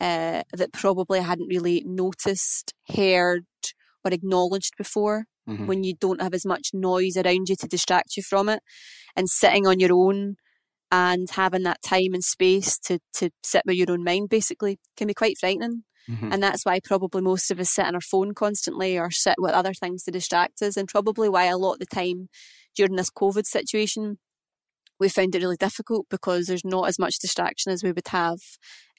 uh, 0.00 0.42
that 0.52 0.72
probably 0.72 1.18
I 1.18 1.22
hadn't 1.22 1.48
really 1.48 1.82
noticed, 1.84 2.72
heard, 2.94 3.46
or 4.04 4.12
acknowledged 4.12 4.74
before. 4.78 5.24
Mm-hmm. 5.48 5.66
When 5.66 5.84
you 5.84 5.94
don't 5.98 6.22
have 6.22 6.34
as 6.34 6.46
much 6.46 6.68
noise 6.72 7.16
around 7.16 7.48
you 7.48 7.56
to 7.56 7.66
distract 7.66 8.16
you 8.16 8.22
from 8.22 8.48
it, 8.48 8.62
and 9.16 9.28
sitting 9.28 9.66
on 9.66 9.80
your 9.80 9.92
own 9.92 10.36
and 10.92 11.30
having 11.30 11.62
that 11.62 11.82
time 11.82 12.14
and 12.14 12.22
space 12.24 12.78
to 12.78 12.98
to 13.14 13.30
sit 13.42 13.62
with 13.66 13.76
your 13.76 13.90
own 13.90 14.04
mind 14.04 14.28
basically 14.28 14.78
can 14.96 15.08
be 15.08 15.14
quite 15.14 15.38
frightening. 15.38 15.84
Mm-hmm. 16.08 16.32
And 16.32 16.42
that's 16.42 16.64
why 16.64 16.80
probably 16.82 17.22
most 17.22 17.50
of 17.50 17.60
us 17.60 17.70
sit 17.70 17.86
on 17.86 17.94
our 17.94 18.00
phone 18.00 18.34
constantly 18.34 18.98
or 18.98 19.10
sit 19.10 19.36
with 19.38 19.52
other 19.52 19.74
things 19.74 20.02
to 20.04 20.10
distract 20.10 20.62
us. 20.62 20.76
And 20.76 20.88
probably 20.88 21.28
why 21.28 21.44
a 21.44 21.56
lot 21.56 21.74
of 21.74 21.78
the 21.80 21.86
time 21.86 22.28
during 22.76 22.96
this 22.96 23.10
COVID 23.10 23.46
situation, 23.46 24.18
we 25.00 25.08
found 25.08 25.34
it 25.34 25.40
really 25.40 25.56
difficult 25.56 26.06
because 26.10 26.46
there's 26.46 26.64
not 26.64 26.86
as 26.86 26.98
much 26.98 27.18
distraction 27.18 27.72
as 27.72 27.82
we 27.82 27.90
would 27.90 28.08
have 28.08 28.38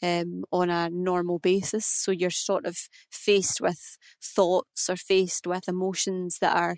um, 0.02 0.44
on 0.52 0.70
a 0.70 0.90
normal 0.90 1.38
basis. 1.38 1.86
So 1.86 2.12
you're 2.12 2.32
sort 2.32 2.66
of 2.66 2.76
faced 3.12 3.62
with 3.62 3.98
thoughts 4.22 4.90
or 4.90 4.96
faced 4.96 5.46
with 5.46 5.70
emotions 5.70 6.40
that 6.42 6.58
are 6.58 6.78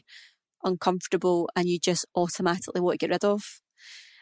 uncomfortable 0.64 1.50
and 1.56 1.68
you 1.68 1.80
just 1.80 2.06
automatically 2.16 2.82
want 2.82 3.00
to 3.00 3.08
get 3.08 3.14
rid 3.14 3.24
of. 3.24 3.62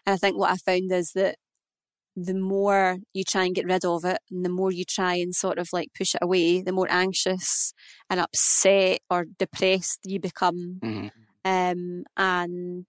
And 0.05 0.13
I 0.13 0.17
think 0.17 0.37
what 0.37 0.51
I 0.51 0.57
found 0.57 0.91
is 0.91 1.11
that 1.15 1.35
the 2.15 2.33
more 2.33 2.97
you 3.13 3.23
try 3.23 3.45
and 3.45 3.55
get 3.55 3.65
rid 3.65 3.85
of 3.85 4.05
it 4.05 4.19
and 4.29 4.45
the 4.45 4.49
more 4.49 4.71
you 4.71 4.83
try 4.83 5.15
and 5.15 5.33
sort 5.33 5.57
of 5.57 5.69
like 5.73 5.89
push 5.97 6.13
it 6.13 6.21
away, 6.21 6.61
the 6.61 6.73
more 6.73 6.87
anxious 6.89 7.73
and 8.09 8.19
upset 8.19 8.99
or 9.09 9.25
depressed 9.39 9.99
you 10.03 10.19
become. 10.19 10.79
Mm-hmm. 10.83 11.07
Um, 11.43 12.03
and 12.17 12.85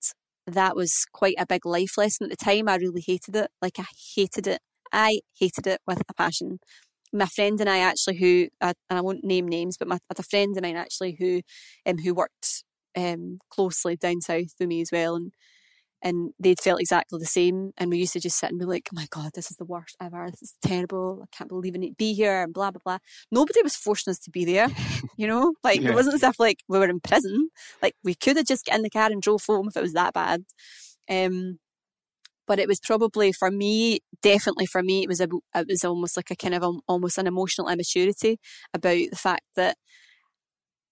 that 0.46 0.76
was 0.76 1.07
quite 1.12 1.37
a 1.38 1.46
big 1.46 1.64
life 1.66 1.96
lesson 1.98 2.24
at 2.24 2.31
the 2.31 2.44
time. 2.44 2.68
I 2.68 2.76
really 2.76 3.02
hated 3.07 3.37
it. 3.37 3.50
Like 3.61 3.78
I 3.78 3.85
hated 4.16 4.46
it. 4.46 4.61
I 4.92 5.20
hated 5.38 5.66
it 5.66 5.81
with 5.87 6.02
a 6.09 6.14
passion. 6.14 6.59
My 7.12 7.26
friend 7.26 7.61
and 7.61 7.70
I 7.70 7.78
actually, 7.78 8.18
who 8.18 8.48
uh, 8.61 8.74
and 8.90 8.98
I 8.98 9.02
won't 9.02 9.24
name 9.24 9.48
names, 9.48 9.76
but 9.78 9.88
my 9.88 9.96
I 9.96 10.00
had 10.11 10.18
a 10.20 10.22
friend 10.24 10.57
of 10.57 10.62
mine 10.62 10.76
actually 10.76 11.16
who, 11.20 11.42
um, 11.87 11.98
who 11.98 12.14
worked 12.14 12.64
um 12.96 13.38
closely 13.50 13.96
down 13.96 14.20
south 14.22 14.55
with 14.61 14.68
me 14.68 14.83
as 14.83 14.90
well, 14.92 15.16
and 15.16 15.33
and 16.02 16.32
they'd 16.38 16.60
felt 16.60 16.80
exactly 16.80 17.18
the 17.18 17.26
same. 17.26 17.72
And 17.78 17.88
we 17.90 17.98
used 17.98 18.12
to 18.14 18.20
just 18.20 18.36
sit 18.36 18.50
and 18.50 18.58
be 18.58 18.64
like, 18.64 18.88
oh 18.92 18.96
my 18.96 19.06
God, 19.10 19.30
this 19.34 19.50
is 19.50 19.56
the 19.56 19.64
worst 19.64 19.96
ever. 20.00 20.28
This 20.30 20.42
is 20.42 20.54
terrible. 20.60 21.20
I 21.22 21.36
can't 21.36 21.48
believe 21.48 21.74
I 21.76 21.78
need 21.78 21.90
to 21.90 21.94
be 21.94 22.12
here 22.12 22.42
and 22.42 22.52
blah, 22.52 22.72
blah, 22.72 22.80
blah. 22.84 22.98
Nobody 23.30 23.62
was 23.62 23.76
forcing 23.76 24.10
us 24.10 24.18
to 24.20 24.30
be 24.30 24.44
there, 24.44 24.68
you 25.16 25.28
know? 25.28 25.54
Like, 25.62 25.80
yeah. 25.80 25.90
it 25.90 25.94
wasn't 25.94 26.16
as 26.16 26.24
if 26.24 26.40
like 26.40 26.58
we 26.68 26.78
were 26.78 26.88
in 26.88 27.00
prison. 27.00 27.50
Like, 27.80 27.94
we 28.02 28.14
could 28.14 28.36
have 28.36 28.46
just 28.46 28.66
got 28.66 28.76
in 28.76 28.82
the 28.82 28.90
car 28.90 29.10
and 29.12 29.22
drove 29.22 29.44
home 29.46 29.68
if 29.68 29.76
it 29.76 29.82
was 29.82 29.92
that 29.92 30.12
bad. 30.12 30.44
Um, 31.08 31.58
but 32.48 32.58
it 32.58 32.66
was 32.66 32.80
probably 32.80 33.32
for 33.32 33.50
me, 33.50 34.00
definitely 34.22 34.66
for 34.66 34.82
me, 34.82 35.04
it 35.04 35.08
was 35.08 35.20
a, 35.20 35.28
it 35.54 35.68
was 35.68 35.84
almost 35.84 36.16
like 36.16 36.32
a 36.32 36.36
kind 36.36 36.54
of 36.54 36.64
um, 36.64 36.80
almost 36.88 37.16
an 37.16 37.28
emotional 37.28 37.68
immaturity 37.68 38.40
about 38.74 38.98
the 39.10 39.16
fact 39.16 39.44
that 39.54 39.76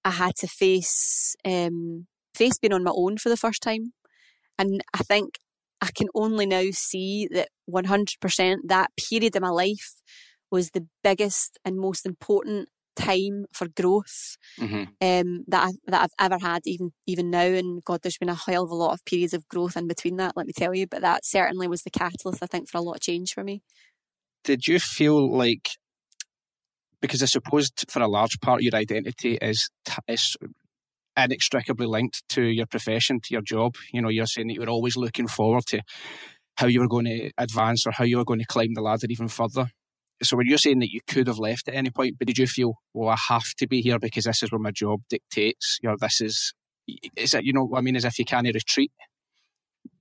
I 0.05 0.11
had 0.11 0.37
to 0.37 0.47
face 0.47 1.35
um, 1.45 2.07
face 2.33 2.59
being 2.59 2.73
on 2.73 2.85
my 2.85 2.93
own 2.95 3.19
for 3.19 3.29
the 3.29 3.37
first 3.37 3.61
time 3.61 3.93
and 4.61 4.83
I 4.93 4.99
think 4.99 5.39
I 5.81 5.89
can 5.95 6.09
only 6.15 6.45
now 6.45 6.67
see 6.71 7.27
that 7.33 7.49
100% 7.69 8.57
that 8.67 8.91
period 8.97 9.35
of 9.35 9.43
my 9.43 9.49
life 9.49 9.95
was 10.51 10.71
the 10.71 10.87
biggest 11.03 11.59
and 11.65 11.79
most 11.79 12.05
important 12.05 12.69
time 12.95 13.47
for 13.53 13.69
growth 13.69 14.37
mm-hmm. 14.59 14.83
um, 15.01 15.45
that 15.49 15.69
I, 15.69 15.71
that 15.87 16.03
I've 16.03 16.33
ever 16.33 16.39
had, 16.45 16.63
even 16.67 16.91
even 17.07 17.31
now. 17.31 17.47
And 17.47 17.83
God, 17.85 18.01
there's 18.03 18.19
been 18.19 18.29
a 18.29 18.35
hell 18.35 18.65
of 18.65 18.71
a 18.71 18.75
lot 18.75 18.93
of 18.93 19.05
periods 19.07 19.33
of 19.33 19.49
growth 19.49 19.77
in 19.77 19.87
between 19.87 20.17
that. 20.17 20.37
Let 20.37 20.47
me 20.47 20.53
tell 20.55 20.75
you, 20.75 20.87
but 20.87 21.01
that 21.01 21.25
certainly 21.25 21.67
was 21.67 21.83
the 21.83 21.91
catalyst, 21.91 22.43
I 22.43 22.47
think, 22.47 22.69
for 22.69 22.79
a 22.79 22.83
lot 22.83 22.97
of 22.97 23.01
change 23.01 23.33
for 23.33 23.43
me. 23.43 23.63
Did 24.45 24.67
you 24.67 24.79
feel 24.79 25.35
like 25.35 25.71
because 27.01 27.23
I 27.23 27.27
suppose 27.27 27.71
for 27.89 28.03
a 28.03 28.09
large 28.09 28.39
part 28.41 28.63
your 28.63 28.75
identity 28.75 29.39
is 29.41 29.71
is 30.07 30.37
inextricably 31.17 31.87
linked 31.87 32.23
to 32.31 32.43
your 32.43 32.67
profession, 32.67 33.21
to 33.21 33.35
your 33.35 33.43
job. 33.43 33.75
You 33.93 34.03
know, 34.03 34.09
you're 34.09 34.27
saying 34.27 34.49
that 34.49 34.55
you 34.55 34.61
were 34.61 34.69
always 34.69 34.97
looking 34.97 35.29
forward 35.29 35.65
to 35.69 35.83
how 36.57 36.67
you 36.67 36.81
were 36.81 36.89
going 36.89 37.07
to 37.07 37.31
advance 37.39 37.87
or 37.87 37.93
how 37.93 38.05
you 38.05 38.19
were 38.19 38.25
going 38.25 38.41
to 38.41 38.47
climb 38.47 38.75
the 38.75 38.83
ladder 38.83 39.07
even 39.09 39.29
further. 39.29 39.71
So 40.23 40.37
when 40.37 40.47
you're 40.47 40.59
saying 40.59 40.81
that 40.81 40.91
you 40.91 41.01
could 41.07 41.27
have 41.29 41.39
left 41.39 41.69
at 41.69 41.75
any 41.75 41.91
point, 41.91 42.17
but 42.19 42.27
did 42.27 42.37
you 42.37 42.47
feel, 42.47 42.75
well, 42.93 43.09
I 43.09 43.17
have 43.29 43.55
to 43.59 43.67
be 43.67 43.81
here 43.81 43.99
because 43.99 44.25
this 44.25 44.43
is 44.43 44.53
where 44.53 44.59
my 44.59 44.71
job 44.71 45.01
dictates? 45.09 45.79
You 45.83 45.89
know, 45.89 45.97
this 45.99 46.21
is, 46.21 46.53
is 47.17 47.33
it, 47.33 47.45
you 47.45 47.55
know, 47.55 47.71
I 47.75 47.81
mean, 47.81 47.97
as 47.97 48.05
if 48.05 48.19
you 48.19 48.27
can't 48.27 48.47
retreat? 48.47 48.93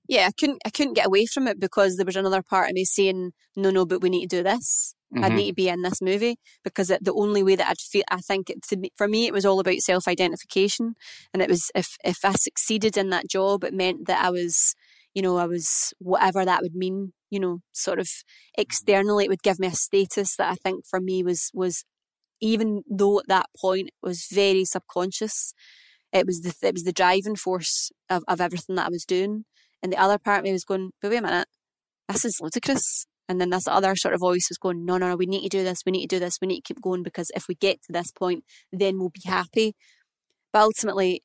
Yeah, 0.10 0.26
I 0.26 0.32
couldn't, 0.32 0.60
I 0.66 0.72
couldn't 0.72 0.96
get 0.96 1.06
away 1.06 1.28
from 1.28 1.48
it 1.48 1.60
because 1.60 1.96
there 1.96 2.06
was 2.06 2.16
another 2.16 2.42
part 2.42 2.68
of 2.68 2.74
me 2.74 2.84
saying, 2.84 3.32
no, 3.56 3.70
no, 3.70 3.86
but 3.86 4.02
we 4.02 4.10
need 4.10 4.28
to 4.28 4.38
do 4.38 4.44
this. 4.44 4.96
Mm-hmm. 5.14 5.24
I 5.24 5.30
need 5.30 5.48
to 5.50 5.54
be 5.54 5.70
in 5.70 5.84
this 5.84 6.02
movie 6.02 6.38
because 6.64 6.90
it, 6.90 7.04
the 7.04 7.14
only 7.14 7.44
way 7.44 7.56
that 7.56 7.70
I'd 7.70 7.80
feel, 7.80 8.04
I 8.10 8.18
think 8.18 8.50
it, 8.50 8.64
to, 8.70 8.90
for 8.98 9.08
me, 9.08 9.28
it 9.28 9.34
was 9.34 9.46
all 9.46 9.60
about 9.60 9.78
self 9.78 10.08
identification. 10.08 10.96
And 11.32 11.44
it 11.44 11.50
was, 11.50 11.70
if, 11.76 11.96
if 12.04 12.26
I 12.26 12.32
succeeded 12.32 12.98
in 12.98 13.12
that 13.12 13.30
job, 13.30 13.64
it 13.64 13.72
meant 13.72 14.08
that 14.08 14.26
I 14.26 14.32
was, 14.32 14.74
you 15.14 15.22
know, 15.22 15.38
I 15.38 15.46
was 15.46 15.94
whatever 16.00 16.44
that 16.44 16.64
would 16.64 16.74
mean, 16.74 17.14
you 17.30 17.40
know, 17.40 17.60
sort 17.72 18.00
of 18.00 18.10
externally, 18.58 19.26
it 19.26 19.30
would 19.30 19.44
give 19.44 19.60
me 19.60 19.68
a 19.68 19.72
status 19.72 20.36
that 20.38 20.52
I 20.52 20.56
think 20.56 20.88
for 20.88 21.00
me 21.00 21.22
was, 21.22 21.52
was 21.54 21.86
even 22.42 22.82
though 22.90 23.20
at 23.20 23.28
that 23.28 23.46
point 23.62 23.92
was 24.02 24.26
very 24.32 24.66
subconscious, 24.66 25.54
it 26.12 26.26
was 26.26 26.42
the, 26.42 26.68
it 26.68 26.74
was 26.74 26.84
the 26.84 26.94
driving 26.94 27.36
force 27.36 27.92
of, 28.10 28.24
of 28.28 28.42
everything 28.42 28.76
that 28.78 28.88
I 28.88 28.90
was 28.90 29.06
doing. 29.06 29.46
And 29.82 29.92
the 29.92 29.98
other 29.98 30.18
part 30.18 30.40
of 30.40 30.44
me 30.44 30.52
was 30.52 30.64
going, 30.64 30.92
but 31.02 31.12
wait 31.12 31.18
a 31.18 31.22
minute, 31.22 31.48
this 32.08 32.26
is 32.26 32.40
ludicrous. 32.42 33.06
And 33.28 33.40
then 33.40 33.52
this 33.52 33.68
other 33.68 33.96
sort 33.96 34.16
of 34.16 34.22
voice 34.22 34.48
was 34.50 34.58
going, 34.58 34.86
no, 34.86 34.98
no, 34.98 35.10
no, 35.10 35.16
we 35.16 35.28
need 35.28 35.44
to 35.44 35.58
do 35.58 35.64
this, 35.64 35.80
we 35.86 35.92
need 35.92 36.08
to 36.08 36.16
do 36.16 36.20
this, 36.20 36.40
we 36.42 36.48
need 36.48 36.62
to 36.62 36.74
keep 36.74 36.82
going 36.82 37.04
because 37.04 37.32
if 37.36 37.48
we 37.48 37.56
get 37.56 37.82
to 37.84 37.92
this 37.92 38.12
point, 38.12 38.44
then 38.74 38.98
we'll 38.98 39.10
be 39.10 39.22
happy. 39.30 39.76
But 40.52 40.64
ultimately, 40.64 41.24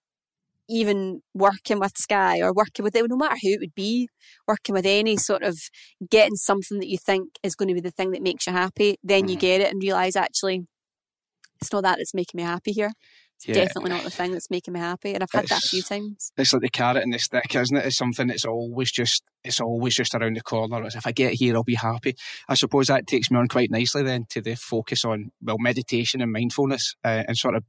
even 0.69 1.23
working 1.35 1.79
with 1.79 1.97
Sky 1.97 2.41
or 2.41 2.53
working 2.53 2.85
with 2.85 2.95
it, 2.95 3.05
no 3.09 3.17
matter 3.17 3.37
who 3.43 3.53
it 3.53 3.61
would 3.61 3.75
be, 3.75 4.09
working 4.47 4.75
with 4.75 4.87
any 4.87 5.17
sort 5.17 5.43
of 5.43 5.57
getting 6.11 6.37
something 6.37 6.79
that 6.79 6.89
you 6.89 6.99
think 6.99 7.39
is 7.43 7.55
going 7.55 7.69
to 7.69 7.75
be 7.75 7.81
the 7.81 7.91
thing 7.91 8.13
that 8.13 8.23
makes 8.23 8.47
you 8.47 8.53
happy, 8.53 8.99
then 9.03 9.23
mm-hmm. 9.23 9.31
you 9.31 9.37
get 9.37 9.61
it 9.61 9.73
and 9.73 9.83
realize 9.83 10.17
actually 10.17 10.67
it's 11.61 11.73
not 11.73 11.83
that 11.83 11.97
that's 11.97 12.15
making 12.15 12.39
me 12.39 12.43
happy 12.43 12.73
here. 12.73 12.93
It's 13.37 13.49
yeah. 13.49 13.65
definitely 13.65 13.91
not 13.91 14.05
the 14.05 14.11
thing 14.11 14.33
that's 14.33 14.51
making 14.51 14.73
me 14.75 14.81
happy. 14.81 15.13
And 15.13 15.23
I've 15.23 15.31
had 15.31 15.45
it's, 15.45 15.53
that 15.53 15.65
a 15.65 15.69
few 15.69 15.83
times. 15.83 16.33
It's 16.37 16.53
like 16.53 16.63
the 16.63 16.69
carrot 16.69 17.03
and 17.03 17.13
the 17.13 17.19
stick, 17.19 17.55
isn't 17.55 17.77
it? 17.77 17.87
It's 17.87 17.97
something 17.97 18.29
that's 18.29 18.45
always 18.45 18.91
just 18.91 19.23
it's 19.43 19.61
always 19.61 19.95
just 19.95 20.15
around 20.15 20.37
the 20.37 20.43
corner. 20.43 20.83
If 20.87 21.07
I 21.07 21.13
get 21.13 21.35
here, 21.35 21.55
I'll 21.55 21.63
be 21.63 21.75
happy. 21.75 22.15
I 22.49 22.55
suppose 22.55 22.87
that 22.87 23.07
takes 23.07 23.31
me 23.31 23.39
on 23.39 23.49
quite 23.49 23.71
nicely 23.71 24.03
then 24.03 24.25
to 24.31 24.41
the 24.41 24.55
focus 24.55 25.05
on 25.05 25.31
well 25.43 25.59
meditation 25.59 26.23
and 26.23 26.33
mindfulness 26.33 26.95
uh, 27.05 27.25
and 27.29 27.37
sort 27.37 27.57
of 27.57 27.65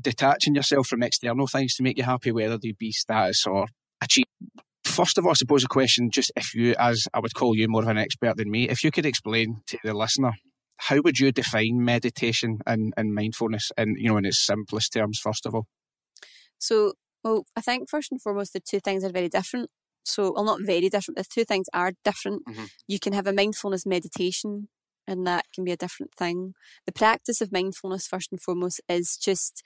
detaching 0.00 0.54
yourself 0.54 0.86
from 0.86 1.02
external 1.02 1.46
things 1.46 1.74
to 1.74 1.82
make 1.82 1.98
you 1.98 2.04
happy, 2.04 2.32
whether 2.32 2.58
they 2.58 2.72
be 2.72 2.92
status 2.92 3.46
or 3.46 3.66
achieve. 4.00 4.24
First 4.84 5.18
of 5.18 5.26
all, 5.26 5.32
I 5.32 5.34
suppose 5.34 5.64
a 5.64 5.68
question, 5.68 6.10
just 6.10 6.32
if 6.34 6.54
you, 6.54 6.74
as 6.78 7.06
I 7.12 7.20
would 7.20 7.34
call 7.34 7.54
you 7.54 7.68
more 7.68 7.82
of 7.82 7.88
an 7.88 7.98
expert 7.98 8.36
than 8.36 8.50
me, 8.50 8.68
if 8.68 8.82
you 8.82 8.90
could 8.90 9.06
explain 9.06 9.60
to 9.66 9.78
the 9.84 9.94
listener 9.94 10.32
how 10.78 11.00
would 11.00 11.18
you 11.18 11.32
define 11.32 11.84
meditation 11.84 12.58
and, 12.66 12.94
and 12.96 13.14
mindfulness 13.14 13.70
in 13.76 13.96
you 13.98 14.08
know 14.10 14.16
in 14.16 14.24
its 14.24 14.38
simplest 14.38 14.92
terms 14.92 15.18
first 15.18 15.46
of 15.46 15.54
all? 15.54 15.66
So 16.58 16.92
well 17.24 17.44
i 17.56 17.60
think 17.60 17.88
first 17.88 18.12
and 18.12 18.22
foremost 18.22 18.52
the 18.52 18.60
two 18.60 18.80
things 18.80 19.04
are 19.04 19.12
very 19.12 19.28
different. 19.28 19.70
So 20.04 20.32
well 20.32 20.44
not 20.44 20.60
very 20.62 20.88
different 20.88 21.18
the 21.18 21.24
two 21.24 21.44
things 21.44 21.66
are 21.74 21.92
different. 22.04 22.42
Mm-hmm. 22.46 22.64
you 22.86 22.98
can 22.98 23.12
have 23.12 23.26
a 23.26 23.32
mindfulness 23.32 23.84
meditation 23.84 24.68
and 25.06 25.26
that 25.26 25.46
can 25.54 25.64
be 25.64 25.72
a 25.72 25.76
different 25.76 26.12
thing. 26.14 26.54
The 26.86 26.92
practice 26.92 27.40
of 27.40 27.50
mindfulness 27.50 28.06
first 28.06 28.30
and 28.30 28.40
foremost 28.40 28.80
is 28.88 29.16
just 29.16 29.62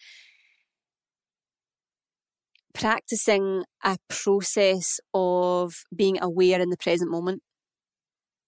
practicing 2.72 3.64
a 3.84 3.98
process 4.08 4.98
of 5.12 5.84
being 5.94 6.18
aware 6.22 6.60
in 6.60 6.70
the 6.70 6.76
present 6.76 7.10
moment. 7.10 7.42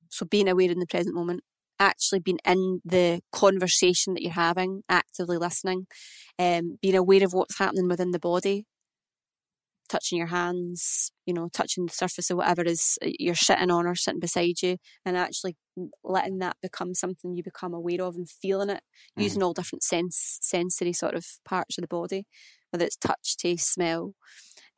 So 0.09 0.25
being 0.25 0.49
aware 0.49 0.71
in 0.71 0.79
the 0.79 0.87
present 0.87 1.15
moment 1.15 1.43
actually 1.79 2.21
being 2.21 2.39
in 2.47 2.81
the 2.85 3.21
conversation 3.33 4.15
that 4.15 4.23
you're 4.23 4.33
having, 4.33 4.83
actively 4.89 5.37
listening, 5.37 5.87
um, 6.39 6.79
being 6.81 6.97
aware 6.97 7.25
of 7.25 7.33
what's 7.33 7.59
happening 7.59 7.89
within 7.89 8.11
the 8.11 8.19
body, 8.19 8.65
touching 9.89 10.19
your 10.19 10.29
hands, 10.29 11.13
you 11.27 11.35
know, 11.35 11.49
touching 11.53 11.87
the 11.87 11.93
surface 11.93 12.31
of 12.31 12.37
whatever 12.37 12.63
is 12.63 12.99
you're 13.03 13.35
sitting 13.35 13.71
on 13.71 13.87
or 13.87 13.95
sitting 13.95 14.21
beside 14.21 14.63
you, 14.63 14.77
and 15.05 15.17
actually 15.17 15.57
letting 16.03 16.39
that 16.39 16.57
become 16.63 16.95
something 16.95 17.35
you 17.35 17.43
become 17.43 17.75
aware 17.75 18.03
of 18.03 18.15
and 18.15 18.29
feeling 18.29 18.71
it, 18.71 18.83
mm. 19.19 19.23
using 19.23 19.43
all 19.43 19.53
different 19.53 19.83
sense 19.83 20.39
sensory 20.41 20.93
sort 20.93 21.15
of 21.15 21.27
parts 21.45 21.79
of 21.79 21.83
the 21.83 21.89
body, 21.89 22.25
whether 22.71 22.85
it's 22.85 22.97
touch, 22.97 23.37
taste, 23.37 23.73
smell. 23.73 24.15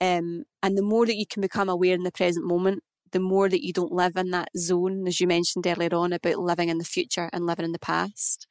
Um, 0.00 0.44
and 0.62 0.76
the 0.76 0.82
more 0.82 1.06
that 1.06 1.16
you 1.16 1.26
can 1.26 1.40
become 1.40 1.68
aware 1.68 1.94
in 1.94 2.02
the 2.02 2.12
present 2.12 2.46
moment, 2.46 2.82
the 3.16 3.20
more 3.20 3.48
that 3.48 3.64
you 3.64 3.72
don't 3.72 3.92
live 3.92 4.14
in 4.14 4.30
that 4.30 4.50
zone, 4.58 5.08
as 5.08 5.20
you 5.20 5.26
mentioned 5.26 5.66
earlier 5.66 5.94
on 5.94 6.12
about 6.12 6.38
living 6.38 6.68
in 6.68 6.76
the 6.76 6.84
future 6.84 7.30
and 7.32 7.46
living 7.46 7.64
in 7.64 7.72
the 7.72 7.78
past. 7.78 8.46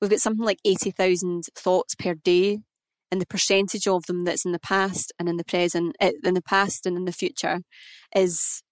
We've 0.00 0.08
got 0.08 0.20
something 0.20 0.44
like 0.44 0.60
80,000 0.64 1.46
thoughts 1.56 1.96
per 1.96 2.14
day, 2.14 2.60
and 3.10 3.20
the 3.20 3.26
percentage 3.26 3.88
of 3.88 4.06
them 4.06 4.22
that's 4.22 4.44
in 4.44 4.52
the 4.52 4.60
past 4.60 5.12
and 5.18 5.28
in 5.28 5.36
the 5.36 5.44
present, 5.44 5.96
eh, 5.98 6.12
in 6.22 6.34
the 6.34 6.42
past 6.42 6.86
and 6.86 6.96
in 6.96 7.06
the 7.06 7.12
future 7.12 7.62
is 8.14 8.62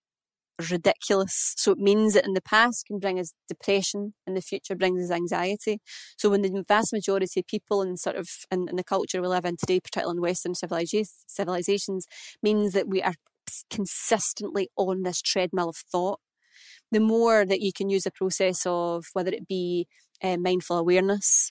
ridiculous. 0.70 1.54
So 1.56 1.72
it 1.72 1.78
means 1.78 2.14
that 2.14 2.24
in 2.24 2.34
the 2.34 2.40
past 2.40 2.86
can 2.86 3.00
bring 3.00 3.18
us 3.18 3.32
depression, 3.48 4.14
and 4.28 4.36
the 4.36 4.42
future 4.42 4.76
brings 4.76 5.02
us 5.02 5.10
anxiety. 5.10 5.80
So 6.16 6.30
when 6.30 6.42
the 6.42 6.64
vast 6.68 6.92
majority 6.92 7.40
of 7.40 7.48
people 7.48 7.82
and 7.82 7.98
sort 7.98 8.14
of 8.14 8.28
in, 8.52 8.68
in, 8.68 8.76
the 8.76 8.84
culture 8.84 9.20
we 9.20 9.26
live 9.26 9.44
in 9.44 9.56
today, 9.56 9.80
particularly 9.80 10.18
in 10.18 10.22
Western 10.22 10.54
civilizations, 10.54 12.06
means 12.44 12.74
that 12.74 12.86
we 12.86 13.02
are 13.02 13.14
consistently 13.70 14.68
on 14.76 15.02
this 15.02 15.22
treadmill 15.22 15.70
of 15.70 15.76
thought, 15.76 16.20
the 16.90 17.00
more 17.00 17.44
that 17.44 17.60
you 17.60 17.72
can 17.72 17.90
use 17.90 18.04
the 18.04 18.10
process 18.10 18.62
of 18.66 19.06
whether 19.12 19.30
it 19.30 19.48
be 19.48 19.86
uh, 20.22 20.36
mindful 20.36 20.78
awareness, 20.78 21.50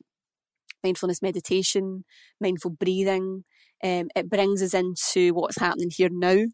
mindfulness 0.83 1.21
meditation, 1.21 2.05
mindful 2.39 2.71
breathing, 2.71 3.43
um, 3.83 4.07
it 4.15 4.29
brings 4.29 4.61
us 4.61 4.73
into 4.73 5.33
what's 5.33 5.59
happening 5.59 5.89
here 5.91 6.09
now. 6.11 6.45